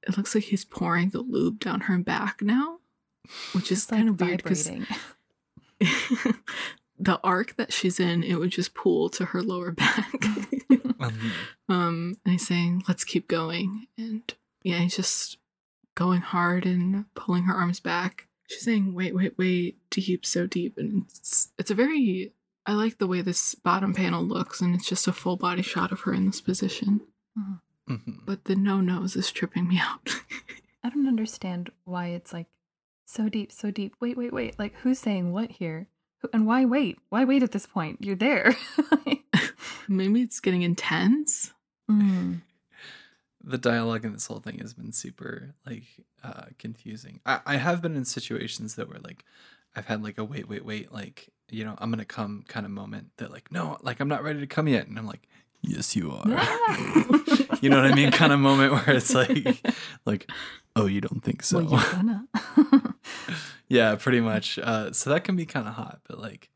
it 0.07 0.17
looks 0.17 0.35
like 0.35 0.45
he's 0.45 0.65
pouring 0.65 1.09
the 1.09 1.21
lube 1.21 1.59
down 1.59 1.81
her 1.81 1.97
back 1.99 2.41
now. 2.41 2.79
Which 3.53 3.71
is 3.71 3.83
It's 3.83 3.91
like 3.91 3.99
kind 3.99 4.09
of 4.09 4.19
weird 4.19 4.43
because 4.43 4.69
the 6.99 7.19
arc 7.23 7.55
that 7.55 7.71
she's 7.73 7.99
in, 7.99 8.23
it 8.23 8.35
would 8.35 8.51
just 8.51 8.73
pool 8.73 9.09
to 9.09 9.25
her 9.25 9.41
lower 9.41 9.71
back. 9.83 10.11
Mhm. 10.11 11.31
Um, 11.69 12.17
and 12.23 12.33
he's 12.33 12.47
saying, 12.47 12.83
let's 12.87 13.03
keep 13.03 13.27
going. 13.27 13.87
And 13.97 14.33
yeah, 14.63 14.79
he's 14.79 14.95
just 14.95 15.37
going 15.95 16.21
hard 16.21 16.65
and 16.65 17.05
pulling 17.15 17.43
her 17.43 17.53
arms 17.53 17.79
back. 17.79 18.27
She's 18.47 18.63
saying, 18.63 18.93
wait, 18.93 19.15
wait, 19.15 19.37
wait, 19.37 19.77
deep, 19.89 20.25
so 20.25 20.47
deep. 20.47 20.77
And 20.77 21.05
it's, 21.09 21.49
it's 21.57 21.71
a 21.71 21.75
very, 21.75 22.33
I 22.65 22.73
like 22.73 22.97
the 22.97 23.07
way 23.07 23.21
this 23.21 23.55
bottom 23.55 23.93
panel 23.93 24.23
looks, 24.23 24.61
and 24.61 24.73
it's 24.73 24.87
just 24.87 25.07
a 25.07 25.13
full 25.13 25.35
body 25.35 25.61
shot 25.61 25.91
of 25.91 26.01
her 26.01 26.13
in 26.13 26.25
this 26.25 26.41
position. 26.41 27.01
Mhm. 27.89 28.25
But 28.25 28.45
the 28.45 28.55
no 28.55 28.79
nose 28.79 29.15
is 29.15 29.31
tripping 29.31 29.67
me 29.67 29.79
out. 29.79 30.21
I 30.83 30.89
don't 30.89 31.07
understand 31.07 31.71
why 31.83 32.07
it's 32.07 32.31
like 32.31 32.47
so 33.05 33.29
deep, 33.29 33.51
so 33.51 33.71
deep. 33.71 33.95
Wait, 33.99 34.17
wait, 34.17 34.33
wait. 34.33 34.57
Like, 34.57 34.75
who's 34.77 34.99
saying 34.99 35.31
what 35.31 35.51
here? 35.51 35.87
And 36.31 36.47
why 36.47 36.63
wait? 36.63 36.99
Why 37.09 37.25
wait 37.25 37.43
at 37.43 37.51
this 37.51 37.65
point? 37.65 37.97
You're 38.01 38.15
there. 38.15 38.55
Maybe 39.89 40.21
it's 40.21 40.39
getting 40.39 40.61
intense. 40.61 41.51
Mm. 41.91 42.41
The 43.43 43.57
dialogue 43.57 44.05
in 44.05 44.13
this 44.13 44.27
whole 44.27 44.39
thing 44.39 44.59
has 44.59 44.73
been 44.73 44.93
super 44.93 45.53
like 45.65 45.83
uh 46.23 46.45
confusing. 46.57 47.19
I, 47.25 47.41
I 47.45 47.55
have 47.57 47.81
been 47.81 47.97
in 47.97 48.05
situations 48.05 48.75
that 48.75 48.87
were 48.87 48.99
like 49.03 49.25
I've 49.75 49.87
had 49.87 50.01
like 50.03 50.17
a 50.17 50.23
wait, 50.23 50.47
wait, 50.47 50.63
wait, 50.63 50.93
like, 50.93 51.29
you 51.53 51.63
know, 51.63 51.75
I'm 51.77 51.89
gonna 51.91 52.05
come 52.05 52.43
kind 52.47 52.65
of 52.65 52.71
moment 52.71 53.11
that 53.17 53.31
like, 53.31 53.51
no, 53.51 53.77
like 53.81 53.99
I'm 53.99 54.07
not 54.07 54.23
ready 54.23 54.39
to 54.39 54.47
come 54.47 54.67
yet. 54.67 54.87
And 54.87 54.97
I'm 54.97 55.05
like, 55.07 55.27
yes 55.61 55.95
you 55.95 56.11
are. 56.11 56.27
you 57.61 57.69
know 57.69 57.81
what 57.81 57.91
I 57.91 57.95
mean? 57.95 58.11
Kind 58.11 58.33
of 58.33 58.39
moment 58.39 58.73
where 58.73 58.95
it's 58.95 59.13
like 59.13 59.61
like, 60.05 60.29
oh 60.75 60.85
you 60.87 61.01
don't 61.01 61.23
think 61.23 61.43
so. 61.43 61.63
Well, 61.63 62.25
yeah, 63.67 63.95
pretty 63.95 64.19
much. 64.21 64.59
Uh, 64.59 64.91
so 64.91 65.09
that 65.09 65.23
can 65.23 65.35
be 65.35 65.45
kind 65.45 65.67
of 65.67 65.73
hot, 65.75 66.01
but 66.07 66.19
like, 66.19 66.49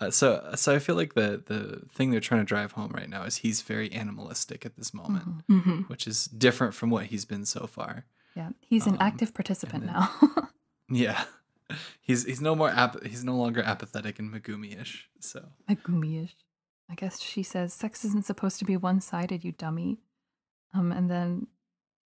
uh, 0.00 0.10
so 0.10 0.50
so 0.54 0.74
I 0.74 0.78
feel 0.78 0.94
like 0.94 1.14
the 1.14 1.42
the 1.46 1.82
thing 1.90 2.10
they're 2.10 2.20
trying 2.20 2.40
to 2.40 2.44
drive 2.46 2.72
home 2.72 2.92
right 2.94 3.08
now 3.08 3.24
is 3.24 3.36
he's 3.38 3.62
very 3.62 3.90
animalistic 3.92 4.64
at 4.66 4.76
this 4.76 4.92
moment, 4.94 5.46
Mhm. 5.48 5.62
hmm 5.62 5.80
which 5.82 6.06
is 6.06 6.26
different 6.26 6.74
from 6.74 6.90
what 6.90 7.06
he's 7.06 7.24
been 7.24 7.44
so 7.44 7.66
far. 7.66 8.04
Yeah, 8.36 8.50
he's 8.60 8.86
an 8.86 8.94
Um, 8.94 8.98
active 9.02 9.34
participant 9.34 9.84
then- 9.86 9.94
now. 9.94 10.10
Yeah, 10.90 11.24
he's 12.00 12.24
he's 12.24 12.40
no 12.40 12.54
more 12.54 12.70
ap- 12.70 13.04
he's 13.04 13.24
no 13.24 13.36
longer 13.36 13.62
apathetic 13.62 14.18
and 14.18 14.32
Megumi-ish. 14.32 15.08
So 15.20 15.48
Megumi-ish. 15.68 16.34
I 16.90 16.94
guess 16.94 17.20
she 17.20 17.42
says 17.42 17.72
sex 17.74 18.04
isn't 18.04 18.24
supposed 18.24 18.58
to 18.60 18.64
be 18.64 18.76
one-sided, 18.76 19.44
you 19.44 19.52
dummy. 19.52 19.98
Um, 20.74 20.90
and 20.90 21.10
then 21.10 21.46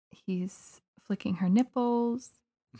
he's 0.10 0.82
flicking 1.06 1.36
her 1.36 1.50
nipples, 1.50 2.32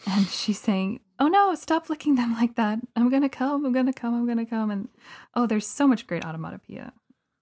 and 0.08 0.28
she's 0.40 0.60
saying, 0.60 1.02
"Oh 1.20 1.28
no, 1.28 1.54
stop 1.56 1.88
flicking 1.88 2.16
them 2.16 2.34
like 2.34 2.56
that! 2.56 2.80
I'm 2.96 3.10
gonna 3.10 3.30
come, 3.30 3.66
I'm 3.66 3.74
gonna 3.74 3.94
come, 3.94 4.16
I'm 4.16 4.28
gonna 4.28 4.46
come!" 4.46 4.72
And 4.72 4.90
oh, 5.36 5.46
there's 5.48 5.68
so 5.68 5.88
much 5.88 6.08
great 6.08 6.24
automatopoeia. 6.24 6.92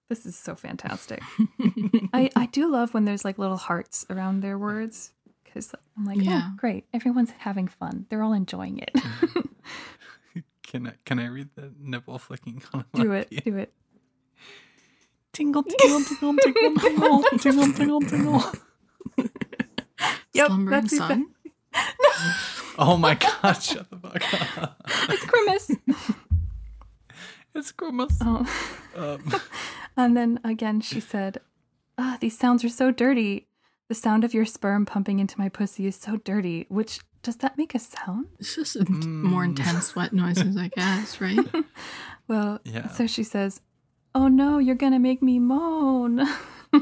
This 0.08 0.26
is 0.26 0.36
so 0.36 0.54
fantastic. 0.56 1.22
I 2.12 2.30
I 2.34 2.46
do 2.46 2.70
love 2.70 2.92
when 2.92 3.04
there's 3.04 3.24
like 3.24 3.38
little 3.38 3.56
hearts 3.56 4.04
around 4.10 4.40
their 4.40 4.58
words 4.58 5.12
because 5.52 5.74
I'm 5.96 6.04
like, 6.04 6.20
Yeah. 6.20 6.42
oh, 6.44 6.54
great, 6.56 6.84
everyone's 6.94 7.32
having 7.38 7.66
fun. 7.68 8.06
They're 8.08 8.22
all 8.22 8.32
enjoying 8.32 8.78
it. 8.78 8.94
can 10.62 10.86
I 10.86 10.92
can 11.04 11.18
I 11.18 11.26
read 11.26 11.48
the 11.56 11.72
nipple 11.80 12.18
flicking? 12.18 12.62
do 12.94 13.12
it, 13.12 13.28
do 13.44 13.56
it. 13.56 13.72
Tingle 15.32 15.62
tingle 15.62 16.02
tingle 16.04 16.36
tingle 16.36 17.22
tingle 17.38 17.38
tingle 17.38 17.72
tingle 17.72 18.00
tingle. 18.00 18.42
Yep, 20.32 20.46
Slumbering 20.46 20.80
that's 20.82 20.96
sun. 20.96 21.26
Oh 22.78 22.96
my 22.96 23.14
god! 23.14 23.60
Shut 23.62 23.90
the 23.90 23.96
fuck 23.96 24.58
up. 24.62 24.80
It's 25.10 25.24
grimace. 25.26 25.70
It's 27.54 27.72
grimace. 27.72 28.16
oh. 28.20 28.46
Um, 28.96 29.34
And 29.96 30.16
then 30.16 30.38
again, 30.44 30.80
she 30.80 31.00
said, 31.00 31.38
ah, 31.98 32.16
These 32.20 32.38
sounds 32.38 32.64
are 32.64 32.68
so 32.70 32.90
dirty. 32.92 33.48
The 33.90 33.94
sound 33.96 34.22
of 34.22 34.32
your 34.32 34.46
sperm 34.46 34.86
pumping 34.86 35.18
into 35.18 35.36
my 35.36 35.48
pussy 35.48 35.84
is 35.84 35.96
so 35.96 36.16
dirty. 36.18 36.64
Which, 36.68 37.00
does 37.24 37.34
that 37.38 37.58
make 37.58 37.74
a 37.74 37.80
sound? 37.80 38.26
It's 38.38 38.54
just 38.54 38.76
a 38.76 38.88
more 38.88 39.42
Mm. 39.42 39.46
intense 39.58 39.86
sweat 39.88 40.12
noises, 40.12 40.56
I 40.56 40.68
guess, 40.68 41.20
right? 41.20 41.40
Well, 42.28 42.60
Yeah. 42.62 42.86
so 42.86 43.08
she 43.08 43.24
says, 43.24 43.60
Oh 44.14 44.28
no, 44.28 44.58
you're 44.58 44.76
going 44.76 44.92
to 44.92 45.00
make 45.00 45.20
me 45.20 45.40
moan. 45.40 46.20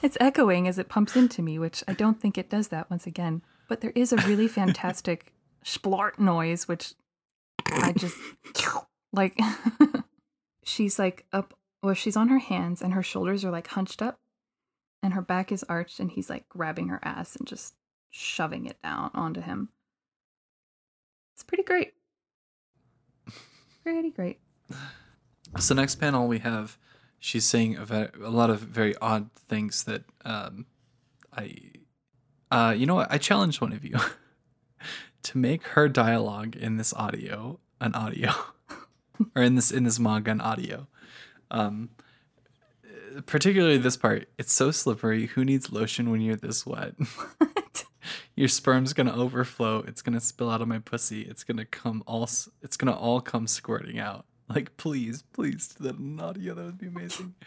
it's 0.00 0.16
echoing 0.20 0.68
as 0.68 0.78
it 0.78 0.88
pumps 0.88 1.16
into 1.16 1.42
me, 1.42 1.58
which 1.58 1.82
I 1.88 1.92
don't 1.94 2.20
think 2.20 2.38
it 2.38 2.48
does 2.48 2.68
that 2.68 2.88
once 2.88 3.04
again. 3.08 3.42
But 3.68 3.80
there 3.80 3.92
is 3.96 4.12
a 4.12 4.16
really 4.28 4.46
fantastic 4.60 5.32
splart 5.64 6.20
noise, 6.20 6.68
which 6.68 6.94
I 7.66 7.90
just 7.92 8.16
like. 9.12 9.36
she's 10.62 11.00
like 11.00 11.26
up, 11.32 11.54
well, 11.82 11.94
she's 11.94 12.16
on 12.16 12.28
her 12.28 12.38
hands 12.38 12.80
and 12.80 12.94
her 12.94 13.02
shoulders 13.02 13.44
are 13.44 13.50
like 13.50 13.66
hunched 13.66 14.00
up. 14.02 14.20
And 15.02 15.14
her 15.14 15.22
back 15.22 15.50
is 15.52 15.64
arched, 15.64 16.00
and 16.00 16.10
he's 16.10 16.30
like 16.30 16.48
grabbing 16.48 16.88
her 16.88 17.00
ass 17.02 17.36
and 17.36 17.46
just 17.46 17.74
shoving 18.10 18.66
it 18.66 18.80
down 18.82 19.10
onto 19.14 19.40
him. 19.40 19.70
It's 21.34 21.44
pretty 21.44 21.62
great. 21.62 21.94
Pretty 23.82 24.10
great. 24.10 24.40
So 25.58 25.74
next 25.74 25.96
panel 25.96 26.28
we 26.28 26.40
have 26.40 26.76
she's 27.20 27.44
saying 27.44 27.76
a, 27.76 28.10
a 28.22 28.30
lot 28.30 28.50
of 28.50 28.60
very 28.60 28.96
odd 28.96 29.30
things 29.32 29.84
that 29.84 30.04
um, 30.24 30.66
I, 31.36 31.56
uh, 32.50 32.74
you 32.76 32.86
know 32.86 32.96
what? 32.96 33.12
I 33.12 33.18
challenge 33.18 33.60
one 33.60 33.72
of 33.72 33.84
you 33.84 33.96
to 35.22 35.38
make 35.38 35.68
her 35.68 35.88
dialogue 35.88 36.56
in 36.56 36.78
this 36.78 36.92
audio 36.94 37.60
an 37.80 37.94
audio, 37.94 38.32
or 39.36 39.42
in 39.42 39.54
this 39.54 39.70
in 39.70 39.84
this 39.84 39.98
manga 39.98 40.30
an 40.30 40.40
audio. 40.40 40.88
Um, 41.50 41.90
particularly 43.26 43.78
this 43.78 43.96
part, 43.96 44.28
it's 44.38 44.52
so 44.52 44.70
slippery. 44.70 45.26
Who 45.26 45.44
needs 45.44 45.72
lotion 45.72 46.10
when 46.10 46.20
you're 46.20 46.36
this 46.36 46.66
wet? 46.66 46.94
What? 47.38 47.84
Your 48.34 48.48
sperm's 48.48 48.92
gonna 48.94 49.14
overflow. 49.14 49.80
It's 49.86 50.00
gonna 50.02 50.20
spill 50.20 50.50
out 50.50 50.62
of 50.62 50.68
my 50.68 50.78
pussy. 50.78 51.22
It's 51.22 51.44
gonna 51.44 51.64
come 51.66 52.02
all. 52.06 52.28
It's 52.62 52.76
gonna 52.76 52.96
all 52.96 53.20
come 53.20 53.46
squirting 53.46 53.98
out. 53.98 54.24
Like 54.48 54.76
please, 54.78 55.22
please, 55.32 55.74
in 55.80 56.18
audio. 56.20 56.54
That 56.54 56.64
would 56.64 56.78
be 56.78 56.86
amazing. 56.86 57.34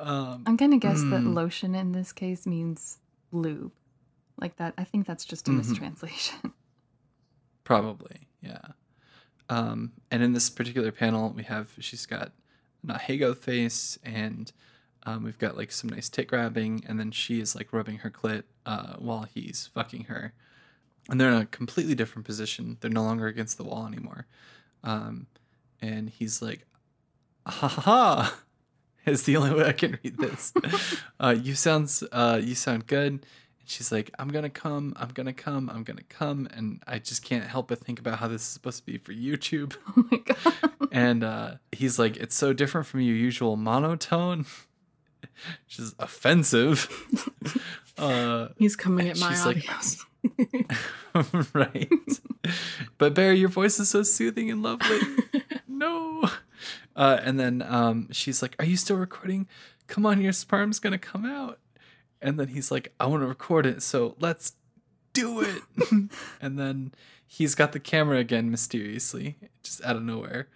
Um, 0.00 0.44
I'm 0.46 0.54
gonna 0.56 0.78
guess 0.78 1.00
that 1.00 1.22
Mm. 1.22 1.34
lotion 1.34 1.74
in 1.74 1.90
this 1.90 2.12
case 2.12 2.46
means 2.46 2.98
lube. 3.32 3.72
Like 4.40 4.56
that. 4.58 4.72
I 4.78 4.84
think 4.84 5.06
that's 5.08 5.24
just 5.24 5.48
a 5.48 5.50
Mhm. 5.50 5.56
mistranslation. 5.56 6.52
Probably, 7.64 8.28
yeah. 8.40 8.60
Um, 9.48 9.92
and 10.10 10.22
in 10.22 10.34
this 10.34 10.50
particular 10.50 10.92
panel, 10.92 11.30
we 11.30 11.42
have 11.44 11.72
she's 11.80 12.06
got 12.06 12.32
an 12.86 12.94
ahegao 12.94 13.36
face, 13.36 13.98
and 14.04 14.52
um, 15.08 15.24
we've 15.24 15.38
got 15.38 15.56
like 15.56 15.72
some 15.72 15.88
nice 15.88 16.08
tit 16.10 16.28
grabbing, 16.28 16.84
and 16.86 17.00
then 17.00 17.10
she 17.10 17.40
is 17.40 17.56
like 17.56 17.72
rubbing 17.72 17.98
her 17.98 18.10
clit 18.10 18.42
uh, 18.66 18.94
while 18.98 19.22
he's 19.22 19.70
fucking 19.72 20.04
her, 20.04 20.34
and 21.08 21.18
they're 21.18 21.30
in 21.30 21.40
a 21.40 21.46
completely 21.46 21.94
different 21.94 22.26
position. 22.26 22.76
They're 22.80 22.90
no 22.90 23.02
longer 23.02 23.26
against 23.26 23.56
the 23.56 23.64
wall 23.64 23.86
anymore, 23.86 24.26
um, 24.84 25.26
and 25.80 26.10
he's 26.10 26.42
like, 26.42 26.66
"Ha 27.46 27.68
ha 27.68 27.80
ha!" 27.80 28.38
Is 29.06 29.22
the 29.22 29.38
only 29.38 29.54
way 29.54 29.64
I 29.66 29.72
can 29.72 29.98
read 30.04 30.18
this. 30.18 30.52
uh, 31.20 31.34
you 31.40 31.54
sounds 31.54 32.04
uh, 32.12 32.38
you 32.42 32.54
sound 32.54 32.86
good. 32.86 33.12
And 33.12 33.22
she's 33.64 33.90
like, 33.90 34.10
I'm 34.18 34.28
gonna 34.28 34.50
come, 34.50 34.92
I'm 34.96 35.08
gonna 35.08 35.32
come, 35.32 35.70
I'm 35.70 35.82
gonna 35.82 36.02
come, 36.10 36.46
and 36.52 36.82
I 36.86 36.98
just 36.98 37.24
can't 37.24 37.44
help 37.44 37.68
but 37.68 37.78
think 37.78 37.98
about 37.98 38.18
how 38.18 38.28
this 38.28 38.42
is 38.42 38.48
supposed 38.48 38.80
to 38.80 38.84
be 38.84 38.98
for 38.98 39.14
YouTube. 39.14 39.74
oh 39.96 40.06
my 40.10 40.18
god. 40.18 40.70
And 40.90 41.22
uh, 41.22 41.56
he's 41.70 41.98
like, 41.98 42.16
it's 42.16 42.34
so 42.34 42.54
different 42.54 42.86
from 42.86 43.00
your 43.00 43.14
usual 43.14 43.56
monotone, 43.56 44.46
which 45.66 45.78
is 45.78 45.94
offensive. 45.98 46.88
uh, 47.98 48.48
He's 48.58 48.76
coming 48.76 49.08
at 49.08 49.18
my 49.18 49.30
She's 49.30 49.46
like- 49.46 49.64
right. 51.54 51.90
But 52.98 53.14
Barry, 53.14 53.38
your 53.38 53.48
voice 53.48 53.78
is 53.78 53.88
so 53.90 54.02
soothing 54.02 54.50
and 54.50 54.62
lovely. 54.62 54.98
no. 55.66 56.24
Uh, 56.96 57.20
and 57.22 57.38
then 57.38 57.62
um, 57.62 58.08
she's 58.10 58.42
like, 58.42 58.56
Are 58.58 58.64
you 58.64 58.76
still 58.76 58.96
recording? 58.96 59.46
Come 59.86 60.04
on, 60.04 60.20
your 60.20 60.32
sperm's 60.32 60.78
gonna 60.80 60.98
come 60.98 61.24
out. 61.24 61.58
And 62.20 62.38
then 62.38 62.48
he's 62.48 62.70
like, 62.70 62.92
I 62.98 63.06
want 63.06 63.22
to 63.22 63.26
record 63.28 63.64
it, 63.64 63.82
so 63.82 64.16
let's 64.18 64.54
do 65.12 65.40
it. 65.40 65.62
and 66.40 66.58
then 66.58 66.92
he's 67.26 67.54
got 67.54 67.70
the 67.72 67.78
camera 67.80 68.18
again 68.18 68.50
mysteriously, 68.50 69.36
just 69.62 69.82
out 69.84 69.94
of 69.96 70.02
nowhere. 70.02 70.48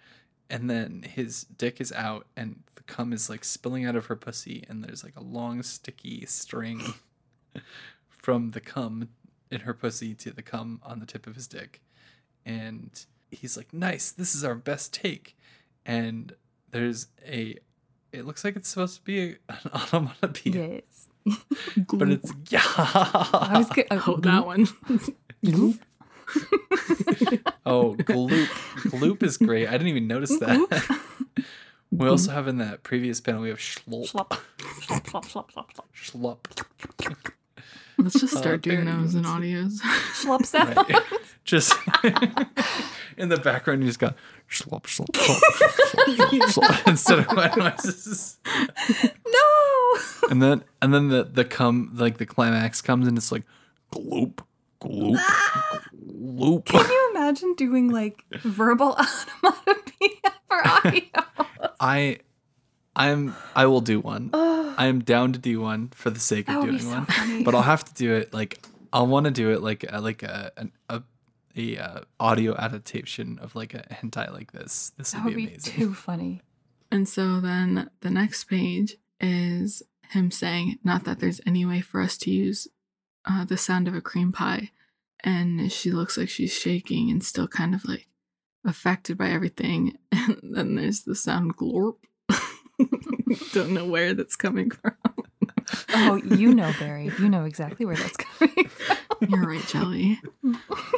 And 0.49 0.69
then 0.69 1.03
his 1.09 1.45
dick 1.45 1.79
is 1.79 1.91
out, 1.93 2.27
and 2.35 2.63
the 2.85 2.93
cum 2.93 3.13
is 3.13 3.29
like 3.29 3.43
spilling 3.43 3.85
out 3.85 3.95
of 3.95 4.07
her 4.07 4.15
pussy, 4.15 4.63
and 4.67 4.83
there's 4.83 5.03
like 5.03 5.15
a 5.15 5.23
long, 5.23 5.63
sticky 5.63 6.25
string 6.25 6.93
from 8.09 8.51
the 8.51 8.61
cum 8.61 9.09
in 9.51 9.61
her 9.61 9.73
pussy 9.73 10.13
to 10.15 10.31
the 10.31 10.41
cum 10.41 10.79
on 10.83 10.99
the 10.99 11.05
tip 11.05 11.27
of 11.27 11.35
his 11.35 11.47
dick. 11.47 11.81
And 12.45 12.89
he's 13.31 13.55
like, 13.57 13.73
Nice, 13.73 14.11
this 14.11 14.35
is 14.35 14.43
our 14.43 14.55
best 14.55 14.93
take. 14.93 15.37
And 15.85 16.33
there's 16.71 17.07
a, 17.25 17.57
it 18.11 18.25
looks 18.25 18.43
like 18.43 18.55
it's 18.55 18.69
supposed 18.69 18.97
to 18.97 19.01
be 19.03 19.19
a, 19.19 19.35
an 19.49 19.71
onomatopoeia, 19.93 20.81
yes. 21.25 21.39
but 21.93 22.09
it's, 22.09 22.31
yeah. 22.49 22.61
I 22.65 23.55
was 23.57 23.69
good. 23.69 23.87
oh, 23.91 24.17
that 24.17 24.45
one. 24.45 24.67
Oh, 27.65 27.95
gloop. 27.95 28.47
Gloop 28.89 29.23
is 29.23 29.37
great. 29.37 29.67
I 29.67 29.71
didn't 29.71 29.87
even 29.87 30.07
notice 30.07 30.37
that. 30.39 30.99
We 31.97 32.07
also 32.07 32.31
have 32.31 32.47
in 32.47 32.57
that 32.57 32.83
previous 32.83 33.21
panel, 33.21 33.41
we 33.41 33.49
have 33.49 33.59
schlop. 33.59 34.07
Slop. 34.07 34.33
Slop, 34.81 35.07
slop, 35.07 35.25
slop, 35.29 35.51
slop, 35.51 35.73
slop. 35.73 35.87
Schlop. 35.95 37.31
Let's 37.97 38.19
just 38.19 38.35
Uh, 38.35 38.39
start 38.39 38.61
doing 38.61 38.85
those 38.85 39.13
in 39.15 39.23
audios. 39.23 39.73
Slop 40.13 40.45
sound. 40.45 40.75
Right. 40.75 41.01
Just 41.45 41.73
in 43.17 43.29
the 43.29 43.37
background, 43.37 43.81
you 43.81 43.87
just 43.87 43.99
got 43.99 44.15
schlop, 44.49 44.83
schlop, 44.83 45.07
schlop, 45.11 45.39
schlop, 45.59 46.15
schlop, 46.15 46.41
schlop, 46.53 46.87
instead 46.87 47.19
of 47.19 47.25
white 47.27 47.55
noises. 47.57 48.37
no! 49.27 50.29
And 50.31 50.41
then, 50.41 50.63
and 50.81 50.93
then 50.93 51.09
the 51.09 51.23
the 51.25 51.45
come 51.45 51.91
like 51.93 52.17
the 52.17 52.25
climax 52.25 52.81
comes 52.81 53.07
and 53.07 53.17
it's 53.17 53.31
like 53.31 53.43
gloop, 53.93 54.39
gloop, 54.83 55.19
gloop. 56.05 56.65
Can 56.65 56.85
you 56.89 57.11
imagine 57.15 57.53
doing 57.55 57.89
like 57.89 58.23
verbal 58.43 58.95
onomatopoeia 59.43 60.33
for 60.47 60.67
audio? 60.67 61.01
I, 61.79 62.19
I'm 62.95 63.35
I 63.55 63.65
will 63.65 63.81
do 63.81 63.99
one. 63.99 64.29
I 64.33 64.87
am 64.87 65.01
down 65.03 65.33
to 65.33 65.39
do 65.39 65.61
one 65.61 65.89
for 65.89 66.09
the 66.09 66.19
sake 66.19 66.49
of 66.49 66.63
doing 66.63 66.79
so 66.79 66.89
one. 66.89 67.05
funny. 67.05 67.43
but 67.43 67.55
I'll 67.55 67.61
have 67.61 67.85
to 67.85 67.93
do 67.93 68.13
it 68.13 68.33
like 68.33 68.63
I'll 68.91 69.07
want 69.07 69.25
to 69.25 69.31
do 69.31 69.51
it 69.51 69.61
like 69.61 69.85
a, 69.87 69.99
like 69.99 70.23
a 70.23 70.51
an, 70.57 70.71
a 70.89 71.01
a 71.55 71.77
uh, 71.77 72.01
audio 72.19 72.55
adaptation 72.57 73.39
of 73.39 73.55
like 73.55 73.73
a 73.73 73.83
hentai 73.91 74.31
like 74.31 74.51
this. 74.51 74.91
This 74.97 75.11
that 75.11 75.23
would 75.23 75.35
would 75.35 75.37
be 75.37 75.45
be 75.45 75.53
amazing. 75.53 75.73
too 75.73 75.93
funny. 75.93 76.41
And 76.91 77.07
so 77.07 77.39
then 77.39 77.89
the 78.01 78.09
next 78.09 78.45
page 78.45 78.95
is 79.19 79.81
him 80.09 80.31
saying, 80.31 80.77
not 80.83 81.05
that 81.05 81.19
there's 81.19 81.41
any 81.45 81.65
way 81.65 81.81
for 81.81 82.01
us 82.01 82.17
to 82.19 82.31
use 82.31 82.67
uh, 83.25 83.45
the 83.45 83.57
sound 83.57 83.87
of 83.87 83.95
a 83.95 84.01
cream 84.01 84.31
pie. 84.31 84.71
And 85.23 85.71
she 85.71 85.91
looks 85.91 86.17
like 86.17 86.29
she's 86.29 86.53
shaking 86.53 87.09
and 87.09 87.23
still 87.23 87.47
kind 87.47 87.73
of 87.73 87.85
like 87.85 88.07
affected 88.65 89.17
by 89.17 89.29
everything. 89.29 89.97
And 90.11 90.55
then 90.55 90.75
there's 90.75 91.01
the 91.01 91.15
sound 91.15 91.57
glorp. 91.57 91.97
Don't 93.53 93.71
know 93.71 93.85
where 93.85 94.13
that's 94.13 94.37
coming 94.37 94.71
from. 94.71 94.95
Oh, 95.93 96.15
you 96.15 96.53
know, 96.53 96.71
Barry. 96.79 97.11
You 97.19 97.29
know 97.29 97.43
exactly 97.45 97.85
where 97.85 97.95
that's 97.95 98.15
coming 98.17 98.67
from. 98.67 98.97
You're 99.29 99.47
right, 99.47 99.65
Jelly. 99.67 100.19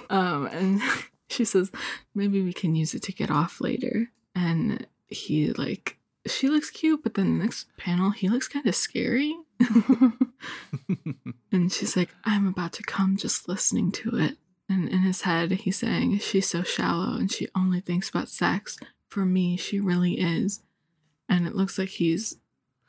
Um, 0.09 0.47
and 0.47 0.81
she 1.29 1.45
says, 1.45 1.71
maybe 2.13 2.41
we 2.41 2.53
can 2.53 2.75
use 2.75 2.93
it 2.93 3.03
to 3.03 3.11
get 3.11 3.31
off 3.31 3.61
later. 3.61 4.11
And 4.35 4.85
he 5.07 5.51
like, 5.53 5.97
she 6.27 6.49
looks 6.49 6.69
cute, 6.69 7.03
but 7.03 7.13
then 7.15 7.37
the 7.37 7.43
next 7.43 7.75
panel, 7.77 8.11
he 8.11 8.29
looks 8.29 8.47
kind 8.47 8.65
of 8.67 8.75
scary. 8.75 9.35
and 11.51 11.71
she's 11.71 11.95
like, 11.95 12.13
I'm 12.23 12.47
about 12.47 12.73
to 12.73 12.83
come 12.83 13.17
just 13.17 13.47
listening 13.47 13.91
to 13.93 14.17
it. 14.17 14.37
And 14.67 14.89
in 14.89 14.99
his 14.99 15.21
head, 15.21 15.51
he's 15.51 15.77
saying, 15.77 16.19
She's 16.19 16.49
so 16.49 16.63
shallow 16.63 17.15
and 17.15 17.31
she 17.31 17.47
only 17.55 17.79
thinks 17.79 18.09
about 18.09 18.29
sex. 18.29 18.77
For 19.09 19.25
me, 19.25 19.57
she 19.57 19.79
really 19.79 20.19
is. 20.19 20.61
And 21.29 21.47
it 21.47 21.55
looks 21.55 21.77
like 21.77 21.89
he's 21.89 22.37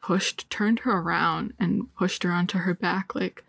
pushed, 0.03 0.49
turned 0.51 0.81
her 0.81 0.99
around 0.99 1.53
and 1.59 1.95
pushed 1.95 2.23
her 2.23 2.31
onto 2.31 2.59
her 2.59 2.75
back 2.75 3.15
like 3.15 3.45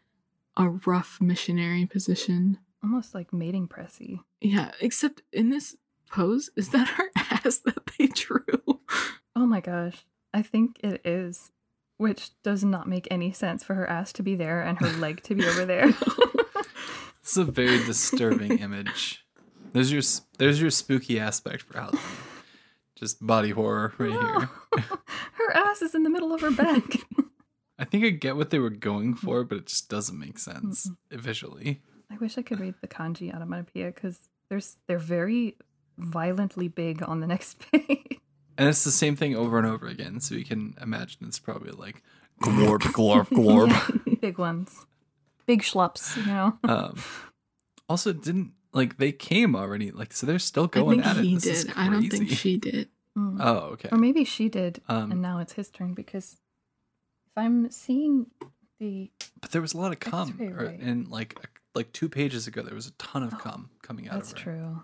a 0.56 0.70
rough 0.70 1.20
missionary 1.22 1.86
position. 1.86 2.58
Almost 2.84 3.14
like 3.14 3.32
mating 3.34 3.68
pressy. 3.68 4.20
Yeah, 4.42 4.72
except 4.82 5.22
in 5.32 5.50
this 5.50 5.76
pose, 6.12 6.50
is 6.56 6.70
that 6.70 6.90
her 6.90 7.10
ass 7.16 7.60
that 7.60 7.86
they 7.98 8.08
drew? 8.08 8.80
Oh 9.36 9.46
my 9.46 9.62
gosh. 9.62 10.06
I 10.34 10.42
think 10.42 10.80
it 10.84 11.02
is. 11.06 11.52
Which 11.98 12.30
does 12.44 12.64
not 12.64 12.88
make 12.88 13.08
any 13.10 13.32
sense 13.32 13.64
for 13.64 13.74
her 13.74 13.90
ass 13.90 14.14
to 14.14 14.24
be 14.24 14.36
there 14.36 14.62
and 14.62 14.78
her 14.80 14.90
leg 15.00 15.24
to 15.24 15.36
be 15.36 15.46
over 15.46 15.66
there. 15.66 15.94
It's 17.28 17.36
a 17.36 17.44
very 17.44 17.84
disturbing 17.84 18.60
image. 18.60 19.26
There's 19.74 19.92
your 19.92 20.02
there's 20.38 20.62
your 20.62 20.70
spooky 20.70 21.20
aspect 21.20 21.64
for 21.64 21.78
Halloween. 21.78 22.02
Just 22.96 23.28
body 23.28 23.50
horror 23.50 23.94
right 23.98 24.12
here. 24.12 24.50
her 25.34 25.52
ass 25.54 25.82
is 25.82 25.94
in 25.94 26.04
the 26.04 26.10
middle 26.10 26.34
of 26.34 26.40
her 26.40 26.52
back. 26.52 26.84
I 27.78 27.84
think 27.84 28.06
I 28.06 28.12
get 28.12 28.38
what 28.38 28.50
they 28.50 28.60
were 28.60 28.70
going 28.70 29.14
for, 29.14 29.44
but 29.44 29.58
it 29.58 29.66
just 29.66 29.90
doesn't 29.90 30.18
make 30.18 30.40
sense 30.40 30.90
visually. 31.12 31.82
I 32.10 32.16
wish 32.16 32.38
I 32.38 32.44
could 32.44 32.62
read 32.62 32.76
the 32.80 32.88
kanji 32.88 33.36
onomatopoeia 33.36 33.88
because 33.88 34.30
there's 34.48 34.78
they're 34.88 34.98
very 34.98 35.58
violently 35.98 36.70
big 36.70 37.04
on 37.04 37.20
the 37.20 37.28
next 37.28 37.60
page. 37.74 38.17
And 38.58 38.68
it's 38.68 38.84
the 38.84 38.92
same 38.92 39.16
thing 39.16 39.36
over 39.36 39.58
and 39.58 39.68
over 39.68 39.88
again, 39.88 40.20
so 40.20 40.36
you 40.36 40.44
can 40.46 40.76
imagine 40.82 41.28
it's 41.28 41.40
probably 41.40 41.72
like 41.72 42.02
glorp, 42.42 42.80
glorp, 42.82 43.28
glorp. 43.30 44.02
Yeah, 44.06 44.14
big 44.22 44.38
ones. 44.40 44.86
Big 45.46 45.62
schlups, 45.62 46.18
you 46.18 46.26
know. 46.26 46.58
Um, 46.64 46.96
also, 47.88 48.14
didn't 48.14 48.52
like 48.74 48.98
they 48.98 49.12
came 49.12 49.56
already, 49.56 49.92
like 49.92 50.12
so 50.14 50.26
they're 50.26 50.40
still 50.40 50.66
I 50.66 50.68
going 50.80 51.02
think 51.02 51.06
at 51.12 51.18
it. 51.18 51.24
he 51.24 51.36
This 51.36 51.46
is 51.46 51.64
did. 51.66 51.74
I 51.78 51.90
don't 51.90 52.10
think 52.10 52.30
she 52.30 52.58
did. 52.58 52.90
Mm. 53.18 53.38
Oh, 53.40 53.70
okay. 53.74 53.90
Or 53.92 53.98
maybe 53.98 54.24
she 54.24 54.48
did, 54.48 54.80
Um, 54.88 55.12
and 55.12 55.24
now 55.24 55.40
it's 55.40 55.54
his 55.54 55.72
turn 55.72 55.96
because 55.96 56.34
if 57.26 57.32
I'm 57.36 57.72
seeing 57.72 58.28
the 58.80 59.10
But 59.42 59.50
there 59.50 59.62
was 59.62 59.74
a 59.74 59.78
lot 59.80 59.92
of 59.92 60.00
cum, 60.00 60.40
or, 60.40 60.66
and 60.66 61.08
like 61.08 61.36
like 61.74 61.92
two 61.94 62.10
pages 62.10 62.46
ago, 62.46 62.62
there 62.62 62.76
was 62.76 62.86
a 62.86 62.92
ton 63.00 63.24
of 63.24 63.40
cum 63.40 63.72
coming 63.82 64.08
out 64.08 64.14
Oh, 64.14 64.18
that's 64.18 64.34
of 64.34 64.38
her. 64.38 64.44
true. 64.44 64.84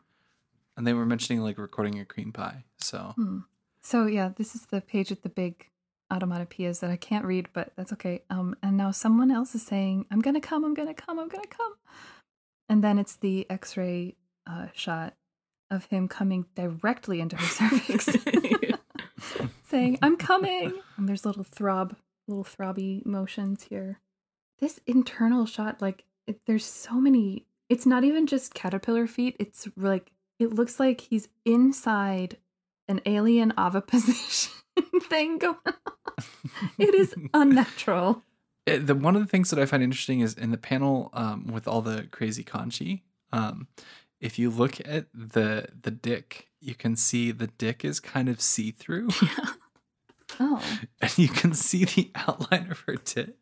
And 0.75 0.87
they 0.87 0.93
were 0.93 1.05
mentioning 1.05 1.43
like 1.43 1.59
recording 1.59 1.99
a 1.99 2.05
cream 2.05 2.31
pie. 2.31 2.63
So 2.79 3.13
Hmm. 3.15 3.39
So 3.83 4.05
yeah, 4.05 4.31
this 4.35 4.55
is 4.55 4.65
the 4.67 4.81
page 4.81 5.09
with 5.09 5.23
the 5.23 5.29
big 5.29 5.67
automatopoeias 6.11 6.79
that 6.79 6.89
I 6.89 6.95
can't 6.95 7.25
read, 7.25 7.49
but 7.53 7.73
that's 7.75 7.91
okay. 7.93 8.23
Um, 8.29 8.55
and 8.63 8.77
now 8.77 8.91
someone 8.91 9.31
else 9.31 9.55
is 9.55 9.63
saying, 9.63 10.05
"I'm 10.09 10.21
gonna 10.21 10.41
come, 10.41 10.63
I'm 10.63 10.73
gonna 10.73 10.93
come, 10.93 11.19
I'm 11.19 11.27
gonna 11.27 11.47
come," 11.47 11.73
and 12.69 12.83
then 12.83 12.97
it's 12.97 13.15
the 13.15 13.49
X-ray 13.49 14.15
uh, 14.47 14.67
shot 14.73 15.15
of 15.69 15.85
him 15.85 16.07
coming 16.07 16.45
directly 16.55 17.19
into 17.19 17.35
her 17.35 17.45
cervix, 17.69 18.09
saying, 19.63 19.99
"I'm 20.01 20.15
coming." 20.15 20.79
And 20.97 21.09
there's 21.09 21.25
little 21.25 21.43
throb, 21.43 21.95
little 22.27 22.45
throbby 22.45 23.05
motions 23.05 23.63
here. 23.63 23.99
This 24.59 24.79
internal 24.87 25.45
shot, 25.45 25.81
like, 25.81 26.05
it, 26.27 26.39
there's 26.45 26.65
so 26.65 26.93
many. 27.01 27.45
It's 27.69 27.85
not 27.85 28.03
even 28.03 28.27
just 28.27 28.53
caterpillar 28.53 29.07
feet. 29.07 29.35
It's 29.39 29.67
like 29.75 30.11
it 30.39 30.53
looks 30.53 30.79
like 30.79 31.01
he's 31.01 31.27
inside 31.45 32.37
an 32.87 33.01
alien 33.05 33.53
oviposition 33.57 34.51
thing 35.09 35.37
going 35.37 35.55
on. 35.65 36.23
It 36.77 36.93
is 36.95 37.13
unnatural. 37.33 38.23
It- 38.65 38.87
the 38.87 38.95
one 38.95 39.15
of 39.15 39.21
the 39.21 39.27
things 39.27 39.49
that 39.49 39.59
I 39.59 39.65
find 39.65 39.83
interesting 39.83 40.21
is 40.21 40.33
in 40.33 40.51
the 40.51 40.57
panel 40.57 41.09
um, 41.13 41.47
with 41.47 41.67
all 41.67 41.81
the 41.81 42.07
crazy 42.11 42.43
kanji. 42.43 43.01
Um, 43.31 43.67
if 44.21 44.39
you 44.39 44.49
look 44.49 44.79
at 44.87 45.07
the 45.13 45.67
the 45.81 45.91
dick, 45.91 46.47
you 46.61 46.75
can 46.75 46.95
see 46.95 47.31
the 47.31 47.47
dick 47.47 47.83
is 47.83 47.99
kind 47.99 48.29
of 48.29 48.39
see 48.41 48.71
through, 48.71 49.09
Yeah. 49.21 49.45
Oh, 50.39 50.63
and 51.01 51.17
you 51.17 51.27
can 51.27 51.53
see 51.53 51.85
the 51.85 52.11
outline 52.15 52.71
of 52.71 52.79
her 52.87 52.95
tit. 52.95 53.35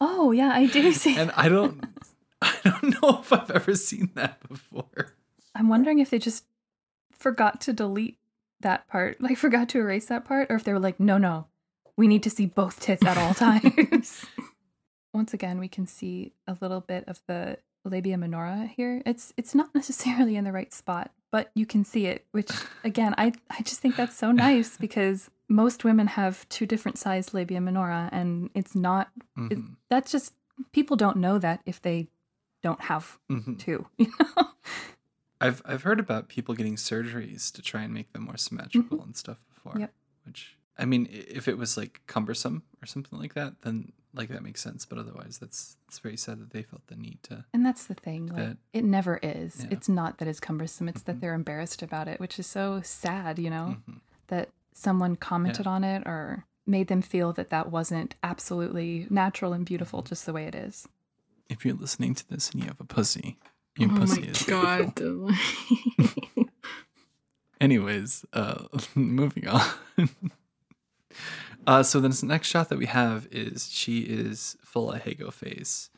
oh 0.00 0.30
yeah, 0.32 0.50
I 0.54 0.66
do 0.66 0.92
see. 0.92 1.16
And 1.16 1.30
I 1.36 1.48
don't, 1.48 1.84
I 2.42 2.54
don't 2.64 3.02
know 3.02 3.20
if 3.20 3.32
I've 3.32 3.50
ever 3.50 3.74
seen 3.76 4.10
that 4.14 4.46
before. 4.48 5.14
I'm 5.54 5.68
wondering 5.68 5.98
if 6.00 6.10
they 6.10 6.18
just 6.18 6.44
forgot 7.12 7.60
to 7.62 7.72
delete 7.72 8.18
that 8.60 8.86
part, 8.88 9.20
like 9.20 9.36
forgot 9.46 9.68
to 9.70 9.78
erase 9.78 10.06
that 10.06 10.24
part, 10.24 10.50
or 10.50 10.56
if 10.56 10.64
they 10.64 10.72
were 10.72 10.78
like, 10.78 11.00
no, 11.00 11.18
no, 11.18 11.46
we 11.96 12.06
need 12.08 12.22
to 12.24 12.30
see 12.30 12.46
both 12.46 12.80
tits 12.80 13.04
at 13.04 13.18
all 13.18 13.34
times. 13.34 14.26
Once 15.14 15.32
again, 15.32 15.58
we 15.58 15.68
can 15.68 15.86
see 15.86 16.32
a 16.46 16.56
little 16.60 16.80
bit 16.80 17.04
of 17.06 17.20
the 17.28 17.56
labia 17.84 18.18
minora 18.18 18.68
here. 18.74 19.02
It's 19.06 19.32
it's 19.36 19.54
not 19.54 19.74
necessarily 19.74 20.36
in 20.36 20.44
the 20.44 20.52
right 20.52 20.72
spot, 20.72 21.12
but 21.30 21.50
you 21.54 21.66
can 21.66 21.84
see 21.84 22.06
it, 22.06 22.24
which 22.32 22.50
again, 22.82 23.14
I 23.18 23.32
I 23.50 23.62
just 23.62 23.80
think 23.80 23.94
that's 23.96 24.16
so 24.16 24.32
nice 24.32 24.76
because 24.80 25.30
most 25.48 25.84
women 25.84 26.06
have 26.08 26.48
two 26.48 26.66
different 26.66 26.98
sized 26.98 27.32
labia 27.34 27.60
minora, 27.60 28.08
and 28.12 28.50
it's 28.54 28.74
not. 28.74 29.10
It, 29.50 29.58
Mhm, 29.58 29.76
that's 29.90 30.10
just 30.10 30.32
people 30.72 30.96
don't 30.96 31.18
know 31.18 31.38
that 31.38 31.60
if 31.66 31.80
they 31.82 32.08
don't 32.62 32.80
have 32.80 33.18
mhm. 33.30 33.58
two. 33.58 33.86
You 33.98 34.06
know. 34.18 34.48
I've 35.44 35.62
I've 35.64 35.82
heard 35.82 36.00
about 36.00 36.28
people 36.28 36.54
getting 36.54 36.76
surgeries 36.76 37.52
to 37.52 37.62
try 37.62 37.82
and 37.82 37.92
make 37.92 38.12
them 38.12 38.22
more 38.24 38.36
symmetrical 38.36 39.02
and 39.02 39.16
stuff 39.16 39.44
before. 39.54 39.72
Mm-hmm. 39.72 39.80
Yep. 39.82 39.92
Which 40.26 40.56
I 40.78 40.84
mean, 40.86 41.08
if 41.10 41.46
it 41.48 41.56
was 41.58 41.76
like 41.76 42.00
cumbersome 42.06 42.62
or 42.82 42.86
something 42.86 43.18
like 43.18 43.34
that, 43.34 43.60
then 43.62 43.92
like 44.12 44.28
that 44.30 44.42
makes 44.42 44.60
sense. 44.60 44.84
But 44.86 44.98
otherwise, 44.98 45.38
that's 45.38 45.76
it's 45.88 45.98
very 45.98 46.16
sad 46.16 46.40
that 46.40 46.50
they 46.50 46.62
felt 46.62 46.86
the 46.86 46.96
need 46.96 47.18
to. 47.24 47.44
And 47.52 47.64
that's 47.64 47.84
the 47.86 47.94
thing. 47.94 48.26
Like, 48.28 48.36
that- 48.36 48.56
it 48.72 48.84
never 48.84 49.18
is. 49.22 49.60
Yeah. 49.60 49.68
It's 49.72 49.88
not 49.88 50.18
that 50.18 50.28
it's 50.28 50.40
cumbersome. 50.40 50.88
It's 50.88 51.02
Mhm. 51.02 51.06
that 51.06 51.20
they're 51.20 51.34
embarrassed 51.34 51.82
about 51.82 52.08
it, 52.08 52.18
which 52.20 52.38
is 52.38 52.46
so 52.46 52.80
sad, 52.82 53.38
you 53.38 53.50
know, 53.50 53.76
Mhm. 53.88 54.00
that 54.28 54.50
someone 54.72 55.14
commented 55.16 55.66
on 55.66 55.84
it 55.84 56.02
or 56.06 56.44
made 56.66 56.88
them 56.88 57.02
feel 57.02 57.32
that 57.34 57.50
that 57.50 57.70
wasn't 57.70 58.14
absolutely 58.22 59.06
natural 59.10 59.52
and 59.52 59.64
beautiful 59.66 60.00
Mm-hmm. 60.00 60.08
just 60.08 60.26
the 60.26 60.32
way 60.32 60.46
it 60.46 60.54
is. 60.54 60.88
If 61.48 61.64
you're 61.64 61.74
listening 61.76 62.14
to 62.14 62.28
this 62.28 62.50
and 62.50 62.62
you 62.62 62.68
have 62.68 62.80
a 62.80 62.84
pussy, 62.84 63.36
your 63.78 63.90
oh 63.92 63.96
pussy 63.96 64.20
my 64.22 64.26
is 64.28 64.42
god. 64.44 64.94
beautiful. 64.94 65.30
Anyways, 67.60 68.24
uh, 68.32 68.64
moving 68.94 69.46
on. 69.48 69.62
uh, 71.66 71.82
so 71.82 72.00
this 72.00 72.22
next 72.22 72.48
shot 72.48 72.68
that 72.68 72.78
we 72.78 72.86
have 72.86 73.26
is 73.30 73.70
she 73.70 74.00
is 74.00 74.56
full 74.62 74.92
of 74.92 75.02
ahegao 75.02 75.32
face, 75.32 75.88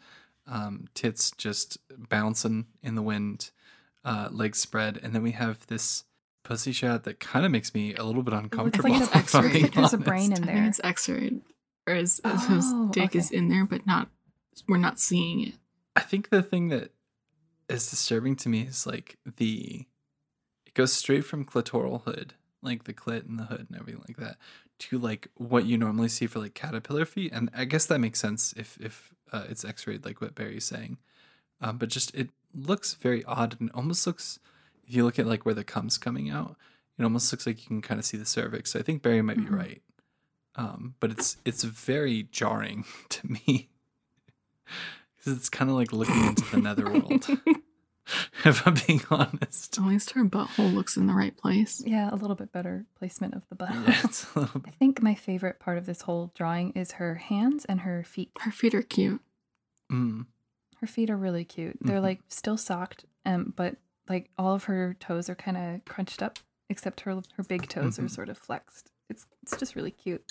um, 0.46 0.86
tits 0.94 1.30
just 1.32 1.78
bouncing 2.08 2.66
in 2.82 2.94
the 2.94 3.02
wind, 3.02 3.50
uh, 4.04 4.28
legs 4.30 4.58
spread, 4.60 4.98
and 5.02 5.14
then 5.14 5.22
we 5.22 5.32
have 5.32 5.66
this 5.66 6.04
pussy 6.44 6.70
shot 6.72 7.02
that 7.04 7.18
kind 7.18 7.44
of 7.44 7.50
makes 7.50 7.74
me 7.74 7.94
a 7.94 8.04
little 8.04 8.22
bit 8.22 8.34
uncomfortable. 8.34 8.94
an 8.94 9.02
if 9.02 9.14
I'm 9.14 9.20
X-ray. 9.46 9.52
being 9.52 9.70
There's 9.74 9.94
a 9.94 9.98
brain 9.98 10.32
honest. 10.32 10.42
in 10.42 10.48
I 10.48 10.52
think 10.52 10.58
there. 10.58 10.68
it's 10.68 10.80
X-rayed, 10.84 11.40
or 11.88 11.94
his, 11.94 12.20
his 12.24 12.64
Oh, 12.72 12.88
dick 12.92 13.16
is 13.16 13.30
in 13.32 13.48
there, 13.48 13.64
but 13.64 13.86
not. 13.86 14.08
We're 14.68 14.76
not 14.78 15.00
seeing 15.00 15.40
it. 15.48 15.54
I 15.96 16.00
think 16.00 16.28
the 16.28 16.42
thing 16.42 16.68
that 16.68 16.90
is 17.68 17.90
disturbing 17.90 18.36
to 18.36 18.48
me 18.48 18.62
is 18.62 18.86
like 18.86 19.16
the 19.36 19.86
it 20.66 20.74
goes 20.74 20.92
straight 20.92 21.24
from 21.24 21.44
clitoral 21.44 22.02
hood, 22.04 22.34
like 22.62 22.84
the 22.84 22.92
clit 22.94 23.28
and 23.28 23.38
the 23.38 23.44
hood 23.44 23.66
and 23.70 23.78
everything 23.78 24.04
like 24.08 24.16
that, 24.18 24.36
to 24.80 24.98
like 24.98 25.28
what 25.36 25.64
you 25.64 25.78
normally 25.78 26.08
see 26.08 26.26
for 26.26 26.38
like 26.40 26.54
caterpillar 26.54 27.04
feet, 27.04 27.32
and 27.32 27.50
I 27.54 27.64
guess 27.64 27.86
that 27.86 28.00
makes 28.00 28.20
sense 28.20 28.52
if 28.56 28.78
if 28.80 29.12
uh, 29.32 29.44
it's 29.48 29.64
X-rayed 29.64 30.04
like 30.04 30.20
what 30.20 30.34
Barry's 30.34 30.64
saying, 30.64 30.98
um, 31.60 31.78
but 31.78 31.88
just 31.88 32.14
it 32.14 32.30
looks 32.54 32.94
very 32.94 33.24
odd 33.24 33.56
and 33.60 33.70
almost 33.72 34.06
looks 34.06 34.38
if 34.86 34.94
you 34.94 35.04
look 35.04 35.18
at 35.18 35.26
like 35.26 35.44
where 35.44 35.54
the 35.54 35.64
cum's 35.64 35.98
coming 35.98 36.30
out, 36.30 36.56
it 36.98 37.04
almost 37.04 37.32
looks 37.32 37.46
like 37.46 37.60
you 37.62 37.66
can 37.68 37.82
kind 37.82 37.98
of 38.00 38.06
see 38.06 38.16
the 38.16 38.24
cervix. 38.26 38.72
So 38.72 38.78
I 38.78 38.82
think 38.82 39.02
Barry 39.02 39.22
might 39.22 39.38
Mhm. 39.38 39.48
be 39.50 39.54
right, 39.54 39.82
um, 40.56 40.94
but 41.00 41.10
it's 41.10 41.36
it's 41.44 41.64
very 41.64 42.24
jarring 42.24 42.84
to 43.10 43.26
me 43.32 43.68
because 45.26 45.38
it's 45.38 45.48
kind 45.48 45.70
of 45.70 45.76
like 45.76 45.92
looking 45.92 46.24
into 46.24 46.44
the 46.52 46.58
netherworld. 46.62 47.26
if 48.44 48.66
I'm 48.66 48.76
being 48.86 49.02
honest, 49.10 49.76
At 49.78 49.84
least 49.84 50.12
her 50.12 50.24
butthole 50.24 50.72
looks 50.72 50.96
in 50.96 51.06
the 51.06 51.14
right 51.14 51.36
place. 51.36 51.82
Yeah, 51.84 52.08
a 52.12 52.14
little 52.14 52.36
bit 52.36 52.52
better 52.52 52.86
placement 52.96 53.34
of 53.34 53.42
the 53.48 53.56
butt. 53.56 53.70
yeah, 53.74 54.00
it's 54.04 54.32
a 54.36 54.40
little 54.40 54.62
I 54.66 54.70
think 54.70 55.02
my 55.02 55.14
favorite 55.14 55.58
part 55.58 55.78
of 55.78 55.86
this 55.86 56.02
whole 56.02 56.30
drawing 56.36 56.70
is 56.72 56.92
her 56.92 57.16
hands 57.16 57.64
and 57.64 57.80
her 57.80 58.04
feet. 58.04 58.30
Her 58.40 58.52
feet 58.52 58.74
are 58.74 58.82
cute. 58.82 59.20
Mm, 59.92 60.26
Her 60.80 60.86
feet 60.86 61.10
are 61.10 61.16
really 61.16 61.44
cute. 61.44 61.78
They're 61.80 61.98
Mhm. 61.98 62.02
like 62.02 62.20
still 62.28 62.56
socked, 62.56 63.04
um, 63.24 63.52
but 63.56 63.76
like 64.08 64.30
all 64.38 64.54
of 64.54 64.64
her 64.64 64.94
toes 65.00 65.28
are 65.28 65.34
kind 65.34 65.56
of 65.56 65.84
crunched 65.84 66.22
up, 66.22 66.38
except 66.70 67.00
her 67.00 67.20
her 67.36 67.42
big 67.42 67.68
toes 67.68 67.98
are 67.98 68.02
Mhm. 68.02 68.10
sort 68.10 68.28
of 68.28 68.38
flexed. 68.38 68.90
It's 69.10 69.26
it's 69.42 69.56
just 69.56 69.74
really 69.74 69.90
cute. 69.90 70.22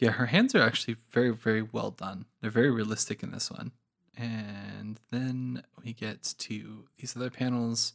yeah, 0.00 0.10
her 0.10 0.26
hands 0.26 0.54
are 0.54 0.60
actually 0.62 0.96
very, 1.10 1.30
very 1.32 1.62
well 1.62 1.90
done. 1.90 2.26
They're 2.40 2.50
very 2.50 2.70
realistic 2.70 3.22
in 3.22 3.30
this 3.30 3.50
one. 3.50 3.72
And 4.16 4.98
then 5.10 5.62
we 5.84 5.92
get 5.92 6.34
to 6.38 6.84
these 6.98 7.16
other 7.16 7.30
panels, 7.30 7.92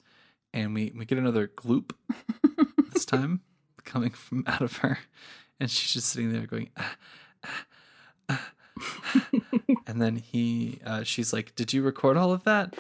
and 0.53 0.73
we 0.73 0.91
we 0.95 1.06
get 1.06 1.18
another 1.18 1.48
gloop 1.48 1.93
this 2.93 3.06
time 3.06 3.41
coming 3.84 4.11
from 4.11 4.43
out 4.48 4.61
of 4.61 4.77
her, 4.77 4.99
and 5.60 5.69
she's 5.69 5.93
just 5.93 6.10
sitting 6.10 6.31
there 6.31 6.45
going. 6.45 6.69
Ah, 6.77 6.95
ah, 7.43 7.65
ah, 8.30 8.52
ah." 8.85 9.31
and 9.88 10.02
then 10.02 10.15
he, 10.18 10.80
uh, 10.85 11.03
she's 11.03 11.34
like, 11.34 11.56
"Did 11.56 11.73
you 11.73 11.81
record 11.81 12.18
all 12.18 12.31
of 12.31 12.43
that?" 12.43 12.76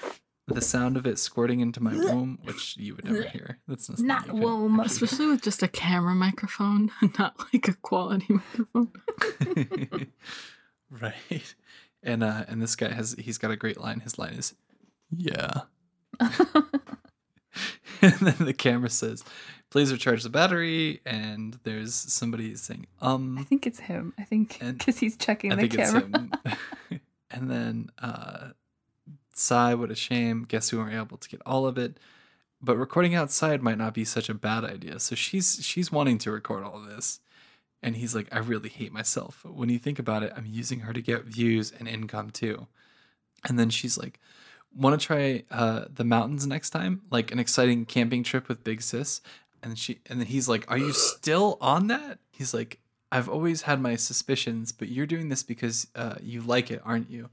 The 0.47 0.61
sound 0.61 0.97
of 0.97 1.05
it 1.07 1.17
squirting 1.17 1.61
into 1.61 1.81
my 1.81 1.93
womb, 1.93 2.39
which 2.43 2.75
you 2.75 2.95
would 2.95 3.05
never 3.05 3.23
hear. 3.23 3.59
That's 3.67 3.89
not, 3.89 4.27
Not 4.27 4.33
womb. 4.33 4.79
Especially 4.81 5.27
with 5.27 5.41
just 5.41 5.63
a 5.63 5.67
camera 5.67 6.13
microphone, 6.13 6.91
not 7.19 7.35
like 7.53 7.67
a 7.69 7.73
quality 7.73 8.33
microphone. 8.33 8.91
right. 10.89 11.55
And 12.03 12.23
uh 12.23 12.45
and 12.47 12.61
this 12.61 12.75
guy 12.75 12.91
has 12.91 13.15
he's 13.19 13.37
got 13.37 13.51
a 13.51 13.55
great 13.55 13.79
line. 13.79 13.99
His 13.99 14.17
line 14.17 14.33
is 14.33 14.53
yeah. 15.15 15.61
and 18.01 18.13
then 18.19 18.35
the 18.39 18.53
camera 18.53 18.89
says, 18.89 19.23
please 19.69 19.91
recharge 19.91 20.23
the 20.23 20.29
battery. 20.29 21.01
And 21.05 21.59
there's 21.63 21.93
somebody 21.93 22.55
saying, 22.55 22.87
"Um." 23.01 23.37
I 23.39 23.43
think 23.43 23.65
it's 23.67 23.79
him. 23.79 24.13
I 24.19 24.23
think 24.23 24.59
because 24.59 24.99
he's 24.99 25.17
checking 25.17 25.51
I 25.51 25.55
the 25.55 25.61
think 25.61 25.75
it's 25.75 25.91
camera. 25.91 26.19
him. 26.19 26.31
and 27.31 27.49
then 27.51 27.89
uh 27.99 28.49
sigh, 29.33 29.73
what 29.73 29.91
a 29.91 29.95
shame. 29.95 30.45
Guess 30.47 30.71
we 30.71 30.77
weren't 30.77 30.93
able 30.93 31.17
to 31.17 31.29
get 31.29 31.41
all 31.45 31.65
of 31.65 31.77
it. 31.77 31.99
But 32.61 32.77
recording 32.77 33.15
outside 33.15 33.63
might 33.63 33.77
not 33.79 33.93
be 33.95 34.05
such 34.05 34.29
a 34.29 34.35
bad 34.35 34.63
idea. 34.63 34.99
So 34.99 35.15
she's 35.15 35.59
she's 35.63 35.91
wanting 35.91 36.19
to 36.19 36.31
record 36.31 36.63
all 36.63 36.77
of 36.77 36.85
this. 36.85 37.19
And 37.83 37.95
he's 37.95 38.13
like, 38.13 38.27
I 38.31 38.39
really 38.39 38.69
hate 38.69 38.93
myself. 38.93 39.43
When 39.43 39.69
you 39.69 39.79
think 39.79 39.97
about 39.97 40.23
it, 40.23 40.33
I'm 40.35 40.45
using 40.45 40.81
her 40.81 40.93
to 40.93 41.01
get 41.01 41.25
views 41.25 41.71
and 41.77 41.87
income 41.87 42.29
too. 42.29 42.67
And 43.47 43.57
then 43.57 43.69
she's 43.71 43.97
like, 43.97 44.19
want 44.75 44.99
to 44.99 45.05
try 45.05 45.43
uh, 45.51 45.85
the 45.93 46.03
mountains 46.03 46.47
next 46.47 46.69
time? 46.69 47.01
Like 47.09 47.31
an 47.31 47.39
exciting 47.39 47.85
camping 47.85 48.23
trip 48.23 48.47
with 48.47 48.63
Big 48.63 48.81
Sis? 48.81 49.21
And 49.63 49.77
she 49.77 49.99
and 50.07 50.19
then 50.19 50.27
he's 50.27 50.49
like, 50.49 50.69
Are 50.69 50.77
you 50.77 50.91
still 50.91 51.57
on 51.61 51.87
that? 51.87 52.19
He's 52.31 52.53
like, 52.53 52.79
I've 53.11 53.29
always 53.29 53.63
had 53.63 53.81
my 53.81 53.95
suspicions, 53.95 54.71
but 54.71 54.87
you're 54.87 55.05
doing 55.05 55.29
this 55.29 55.43
because 55.43 55.87
uh, 55.95 56.15
you 56.21 56.41
like 56.41 56.71
it, 56.71 56.81
aren't 56.83 57.11
you? 57.11 57.29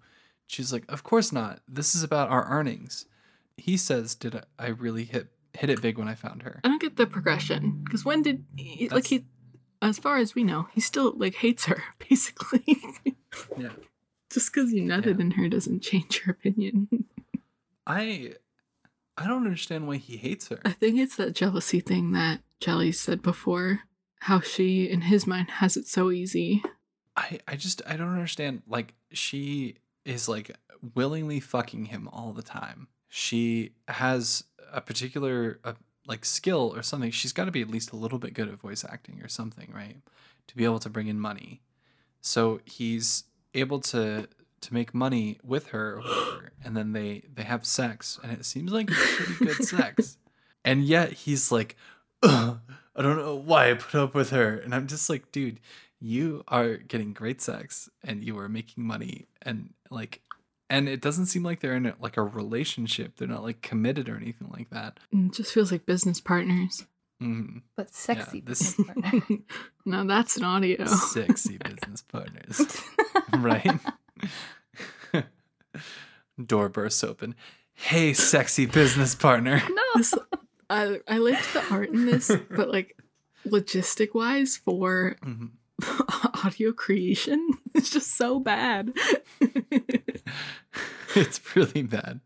She's 0.47 0.73
like, 0.73 0.85
Of 0.91 1.03
course 1.03 1.33
not. 1.33 1.61
This 1.67 1.95
is 1.95 2.03
about 2.03 2.29
our 2.29 2.47
earnings. 2.51 3.07
He 3.57 3.77
says, 3.77 4.15
Did 4.15 4.37
I, 4.37 4.43
I 4.59 4.69
really 4.69 5.05
hit 5.05 5.29
hit 5.55 5.71
it 5.71 5.81
big 5.81 5.97
when 5.99 6.09
I 6.09 6.15
found 6.15 6.43
her? 6.43 6.61
I 6.65 6.69
don't 6.69 6.83
get 6.83 6.97
the 6.97 7.07
progression 7.07 7.81
because 7.85 8.05
when 8.05 8.23
did 8.23 8.45
he, 8.57 8.89
like 8.91 9.07
he, 9.07 9.25
as 9.83 9.99
far 9.99 10.19
as 10.19 10.35
we 10.35 10.45
know, 10.45 10.69
he 10.73 10.81
still 10.81 11.13
like 11.17 11.37
hates 11.37 11.67
her 11.67 11.83
basically. 12.09 12.77
Yeah. 13.57 13.71
Just 14.31 14.53
because 14.53 14.73
you 14.73 14.83
nutted 14.83 15.17
Yeah. 15.19 15.23
in 15.25 15.31
her 15.33 15.49
doesn't 15.49 15.81
change 15.83 16.23
your 16.25 16.33
opinion. 16.35 17.05
I 17.87 18.35
I 19.17 19.27
don't 19.27 19.45
understand 19.47 19.89
why 19.89 19.97
he 19.97 20.17
hates 20.17 20.49
her. 20.49 20.61
I 20.65 20.73
think 20.73 20.99
it's 20.99 21.17
that 21.17 21.35
jealousy 21.35 21.81
thing 21.81 22.13
that 22.13 22.41
Jelly 22.61 22.93
said 22.93 23.23
before. 23.23 23.81
How 24.23 24.41
she, 24.41 24.89
in 24.91 25.03
his 25.03 25.27
mind, 25.29 25.49
has 25.51 25.77
it 25.77 25.87
so 25.87 26.11
easy. 26.11 26.63
I 27.17 27.39
I 27.47 27.57
just 27.57 27.83
I 27.87 27.97
don't 27.97 28.13
understand. 28.13 28.63
Like 28.67 28.95
she 29.13 29.77
is 30.05 30.29
like 30.29 30.57
willingly 30.95 31.41
fucking 31.41 31.87
him 31.87 32.09
all 32.13 32.33
the 32.33 32.43
time. 32.43 32.89
She 33.09 33.73
has 33.87 34.45
a 34.73 34.81
particular 34.81 35.59
uh, 35.65 35.75
like 36.09 36.25
skill 36.25 36.73
or 36.75 36.83
something. 36.83 37.11
She's 37.11 37.33
got 37.33 37.45
to 37.45 37.53
be 37.53 37.63
at 37.63 37.71
least 37.71 37.93
a 37.93 37.97
little 37.97 38.19
bit 38.19 38.35
good 38.35 38.49
at 38.49 38.55
voice 38.55 38.85
acting 38.85 39.21
or 39.23 39.29
something, 39.29 39.71
right? 39.73 39.99
To 40.49 40.57
be 40.57 40.65
able 40.65 40.81
to 40.81 40.89
bring 40.89 41.07
in 41.07 41.21
money. 41.21 41.61
So 42.21 42.61
he's 42.65 43.25
able 43.55 43.81
to 43.81 44.27
to 44.61 44.75
make 44.75 44.93
money 44.93 45.39
with 45.45 45.69
her, 45.69 45.99
whatever, 45.99 46.53
and 46.65 46.77
then 46.77 46.93
they 46.93 47.23
they 47.33 47.45
have 47.45 47.65
sex, 47.65 48.19
and 48.23 48.33
it 48.33 48.45
seems 48.45 48.73
like 48.73 48.91
it's 48.91 49.15
pretty 49.17 49.45
good 49.45 49.65
sex. 49.65 50.17
And 50.65 50.85
yet 50.85 51.13
he's 51.13 51.51
like, 51.51 51.77
Ugh, 52.23 52.59
I 52.95 53.01
don't 53.01 53.17
know 53.17 53.37
why 53.37 53.71
I 53.71 53.75
put 53.75 53.95
up 53.95 54.13
with 54.13 54.31
her, 54.31 54.59
and 54.59 54.75
I'm 54.75 54.87
just 54.87 55.09
like, 55.09 55.31
dude, 55.33 55.61
you 56.01 56.43
are 56.49 56.77
getting 56.77 57.15
great 57.15 57.41
sex, 57.41 57.89
and 58.05 58.25
you 58.25 58.37
are 58.39 58.49
making 58.49 58.85
money, 58.85 59.27
and 59.41 59.73
like, 59.89 60.21
and 60.71 60.89
it 60.89 61.01
doesn't 61.01 61.27
seem 61.27 61.43
like 61.43 61.61
they're 61.61 61.75
in 61.77 61.87
a, 61.87 61.95
like 62.01 62.17
a 62.17 62.23
relationship. 62.23 63.17
They're 63.17 63.29
not 63.29 63.43
like 63.43 63.63
committed 63.63 64.09
or 64.09 64.17
anything 64.17 64.49
like 64.53 64.71
that. 64.71 64.99
It 65.13 65.33
just 65.33 65.53
feels 65.53 65.73
like 65.73 65.87
business 65.87 66.21
partners. 66.21 66.87
Mm, 67.23 67.63
But 67.77 67.93
sexy 67.95 68.41
this- 68.41 68.75
business 68.77 68.87
partner. 68.87 69.39
no, 69.85 70.07
that's 70.07 70.37
an 70.37 70.45
audio. 70.45 70.85
sexy 70.87 71.59
business 71.65 72.03
partners, 72.03 72.61
right? 73.37 73.81
Door 76.45 76.69
bursts 76.69 77.03
open. 77.03 77.35
Hey, 77.75 78.13
sexy 78.13 78.67
business 78.67 79.15
partner. 79.17 79.61
no. 79.69 79.83
This, 79.97 80.15
I, 80.71 81.01
I 81.09 81.19
liked 81.19 81.53
the 81.53 81.65
art 81.73 81.89
in 81.89 82.07
this, 82.07 82.31
but 82.51 82.71
like 82.71 82.97
logistic 83.47 84.15
wise 84.15 84.57
for 84.57 85.17
Mhm. 85.25 85.51
audio 86.45 86.73
creation, 86.73 87.51
it's 87.75 87.91
just 87.91 88.17
so 88.17 88.39
bad. 88.41 88.93
it's 91.15 91.57
really 91.57 91.83
bad. 91.83 92.21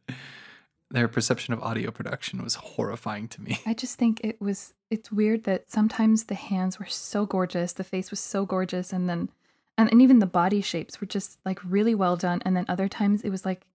Their 0.91 1.09
perception 1.09 1.55
of 1.55 1.62
audio 1.62 1.91
production 1.91 2.43
was 2.43 2.57
horrifying 2.57 3.29
to 3.29 3.41
me. 3.41 3.61
I 3.65 3.73
just 3.73 3.99
think 3.99 4.20
it 4.23 4.41
was 4.41 4.74
it's 4.91 5.11
weird 5.11 5.45
that 5.45 5.70
sometimes 5.70 6.24
the 6.24 6.35
hands 6.35 6.79
were 6.79 6.87
so 6.87 7.24
gorgeous, 7.24 7.73
the 7.73 7.85
face 7.85 8.11
was 8.11 8.20
so 8.20 8.45
gorgeous, 8.45 8.93
and 8.93 9.09
then 9.09 9.31
and, 9.79 9.91
and 9.91 10.03
even 10.03 10.19
the 10.19 10.27
body 10.27 10.61
shapes 10.61 11.01
were 11.01 11.07
just 11.07 11.39
like 11.45 11.59
really 11.65 11.95
well 11.95 12.16
done. 12.16 12.43
And 12.45 12.57
then 12.57 12.66
other 12.69 12.89
times 12.89 13.23
it 13.23 13.31
was 13.31 13.45
like, 13.45 13.66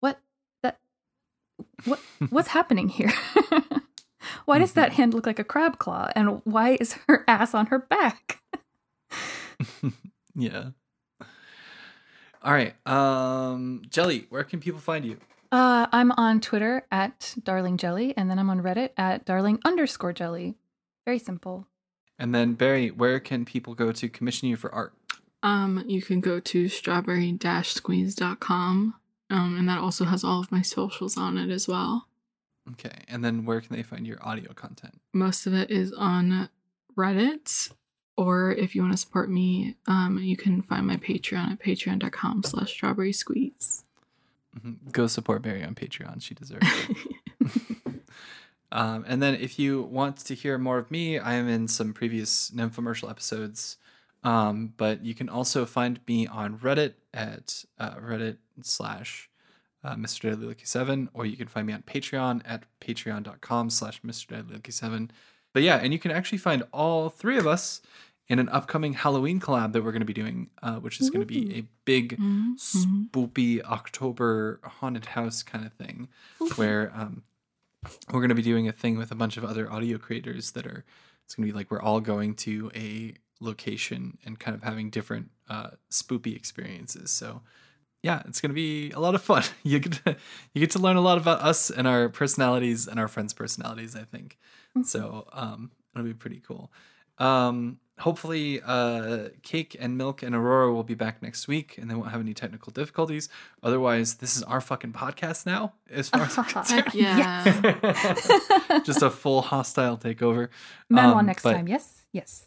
what 0.00 0.20
that 0.62 0.78
what 1.84 2.00
what's 2.28 2.48
happening 2.48 2.88
here? 2.88 3.12
why 4.44 4.58
does 4.58 4.74
that 4.74 4.90
mm-hmm. 4.90 4.96
hand 4.96 5.14
look 5.14 5.26
like 5.26 5.38
a 5.38 5.44
crab 5.44 5.78
claw? 5.78 6.10
And 6.14 6.42
why 6.44 6.76
is 6.80 6.94
her 7.08 7.24
ass 7.26 7.54
on 7.54 7.66
her 7.66 7.78
back? 7.78 8.40
yeah. 10.34 10.70
All 12.42 12.52
right. 12.52 12.74
Um 12.86 13.82
Jelly, 13.88 14.26
where 14.30 14.44
can 14.44 14.60
people 14.60 14.80
find 14.80 15.04
you? 15.04 15.18
Uh, 15.50 15.86
I'm 15.92 16.12
on 16.12 16.42
Twitter 16.42 16.84
at 16.90 17.34
Darling 17.42 17.78
Jelly, 17.78 18.14
and 18.16 18.30
then 18.30 18.38
I'm 18.38 18.50
on 18.50 18.60
Reddit 18.60 18.90
at 18.98 19.24
Darling 19.24 19.58
underscore 19.64 20.12
Jelly. 20.12 20.56
Very 21.06 21.18
simple. 21.18 21.66
And 22.18 22.34
then 22.34 22.52
Barry, 22.54 22.90
where 22.90 23.20
can 23.20 23.46
people 23.46 23.74
go 23.74 23.92
to 23.92 24.08
commission 24.10 24.48
you 24.48 24.56
for 24.56 24.74
art? 24.74 24.92
Um, 25.42 25.82
you 25.86 26.02
can 26.02 26.20
go 26.20 26.38
to 26.40 26.68
strawberry-squeeze.com. 26.68 28.94
Um, 29.30 29.58
and 29.58 29.68
that 29.68 29.78
also 29.78 30.04
has 30.04 30.24
all 30.24 30.40
of 30.40 30.50
my 30.50 30.62
socials 30.62 31.16
on 31.16 31.38
it 31.38 31.50
as 31.50 31.68
well. 31.68 32.08
Okay. 32.72 33.04
And 33.08 33.24
then 33.24 33.44
where 33.44 33.60
can 33.60 33.76
they 33.76 33.82
find 33.82 34.06
your 34.06 34.18
audio 34.26 34.52
content? 34.52 35.00
Most 35.14 35.46
of 35.46 35.54
it 35.54 35.70
is 35.70 35.92
on 35.92 36.48
Reddit. 36.96 37.70
Or 38.18 38.50
if 38.50 38.74
you 38.74 38.82
want 38.82 38.92
to 38.92 38.98
support 38.98 39.30
me, 39.30 39.76
um, 39.86 40.18
you 40.18 40.36
can 40.36 40.60
find 40.60 40.86
my 40.86 40.96
Patreon 40.96 41.52
at 41.52 41.60
patreon.com 41.60 42.42
slash 42.42 42.70
strawberry 42.72 43.12
squeeze. 43.12 43.84
Mhm. 44.58 44.90
Go 44.90 45.06
support 45.06 45.40
Barry 45.40 45.62
on 45.62 45.76
Patreon. 45.76 46.20
She 46.20 46.34
deserves 46.34 46.66
it. 46.66 46.96
Um, 48.70 49.04
and 49.08 49.22
then 49.22 49.34
if 49.34 49.58
you 49.58 49.82
want 49.82 50.18
to 50.18 50.34
hear 50.34 50.58
more 50.58 50.78
of 50.78 50.90
me, 50.90 51.18
I 51.18 51.34
am 51.34 51.48
in 51.48 51.68
some 51.68 51.94
previous 51.94 52.50
Nymphomercial 52.50 53.08
episodes. 53.08 53.78
Um, 54.24 54.74
but 54.76 55.04
you 55.04 55.14
can 55.14 55.28
also 55.28 55.64
find 55.64 56.00
me 56.06 56.26
on 56.26 56.58
Reddit 56.58 56.94
at 57.14 57.64
uh, 57.78 57.94
Reddit 57.94 58.36
slash 58.62 59.30
uh, 59.84 59.94
Mr. 59.94 60.28
Deadly 60.28 60.48
Lucky 60.48 60.66
7, 60.66 61.08
or 61.14 61.24
you 61.24 61.36
can 61.36 61.46
find 61.46 61.66
me 61.66 61.72
on 61.72 61.82
Patreon 61.82 62.42
at 62.44 62.64
patreon.com 62.80 63.70
slash 63.70 64.02
Mr. 64.02 64.28
Deadly 64.28 64.54
Lucky 64.54 64.72
7. 64.72 65.10
But 65.54 65.62
yeah, 65.62 65.76
and 65.76 65.92
you 65.92 65.98
can 65.98 66.10
actually 66.10 66.38
find 66.38 66.64
all 66.72 67.08
three 67.08 67.38
of 67.38 67.46
us 67.46 67.80
in 68.28 68.38
an 68.38 68.48
upcoming 68.50 68.92
Halloween 68.92 69.40
collab 69.40 69.72
that 69.72 69.82
we're 69.82 69.92
going 69.92 70.00
to 70.00 70.06
be 70.06 70.12
doing, 70.12 70.50
uh, 70.62 70.76
which 70.76 71.00
is 71.00 71.08
going 71.10 71.20
to 71.20 71.26
be 71.26 71.54
a 71.58 71.62
big 71.84 72.18
Mhm. 72.18 72.56
spoopy 72.58 73.62
October 73.62 74.60
haunted 74.64 75.06
house 75.06 75.42
kind 75.42 75.64
of 75.64 75.72
thing, 75.72 76.08
where 76.56 76.92
um, 76.94 77.22
we're 78.12 78.20
going 78.20 78.28
to 78.28 78.34
be 78.34 78.42
doing 78.42 78.68
a 78.68 78.72
thing 78.72 78.98
with 78.98 79.10
a 79.10 79.14
bunch 79.14 79.36
of 79.36 79.44
other 79.44 79.70
audio 79.72 79.98
creators 79.98 80.50
that 80.52 80.66
are. 80.66 80.84
It's 81.24 81.34
going 81.34 81.46
to 81.46 81.52
be 81.52 81.56
like 81.56 81.70
we're 81.70 81.80
all 81.82 82.00
going 82.00 82.34
to 82.36 82.70
a 82.74 83.14
location 83.40 84.18
and 84.24 84.38
kind 84.38 84.54
of 84.54 84.62
having 84.62 84.88
different 84.90 85.30
uh, 85.48 85.70
spoopy 85.90 86.34
experiences. 86.34 87.10
So 87.10 87.42
yeah, 88.02 88.22
it's 88.26 88.40
going 88.40 88.50
to 88.50 88.54
be 88.54 88.90
a 88.92 89.00
lot 89.00 89.14
of 89.14 89.22
fun. 89.22 89.42
You 89.62 89.78
get 89.80 89.92
to, 90.04 90.16
you 90.54 90.60
get 90.60 90.70
to 90.72 90.78
learn 90.78 90.96
a 90.96 91.00
lot 91.02 91.18
about 91.18 91.40
us 91.42 91.68
and 91.70 91.86
our 91.86 92.08
personalities 92.08 92.86
and 92.88 92.98
our 92.98 93.08
friends' 93.08 93.34
personalities. 93.34 93.94
I 93.96 94.04
think 94.04 94.38
so. 94.84 95.26
Um, 95.32 95.70
it'll 95.94 96.06
be 96.06 96.14
pretty 96.14 96.40
cool. 96.40 96.70
Um, 97.18 97.78
hopefully, 98.00 98.60
uh, 98.64 99.28
Cake 99.42 99.76
and 99.78 99.96
Milk 99.96 100.22
and 100.22 100.34
Aurora 100.34 100.72
will 100.72 100.82
be 100.84 100.94
back 100.94 101.22
next 101.22 101.48
week, 101.48 101.76
and 101.78 101.90
they 101.90 101.94
won't 101.94 102.10
have 102.10 102.20
any 102.20 102.34
technical 102.34 102.72
difficulties. 102.72 103.28
Otherwise, 103.62 104.14
this 104.16 104.36
is 104.36 104.42
our 104.44 104.60
fucking 104.60 104.92
podcast 104.92 105.46
now, 105.46 105.72
as 105.90 106.08
far 106.08 106.22
as 106.22 106.36
I'm 106.38 106.44
concerned. 106.56 106.84
Yeah. 106.94 107.44
Just 108.84 109.02
a 109.02 109.10
full 109.10 109.42
hostile 109.42 109.96
takeover. 109.98 110.48
Manhwa 110.92 111.18
Um, 111.20 111.26
next 111.26 111.42
but- 111.42 111.54
time. 111.54 111.68
Yes, 111.68 112.02
yes. 112.12 112.46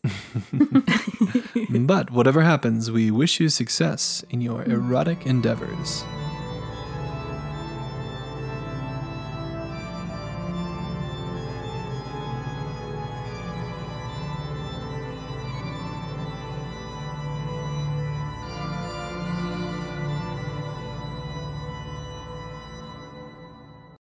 but 1.70 2.12
whatever 2.12 2.42
happens, 2.42 2.90
we 2.92 3.12
wish 3.12 3.40
you 3.40 3.50
success 3.50 4.24
in 4.30 4.42
your 4.42 4.64
erotic 4.64 5.26
endeavors. 5.26 6.04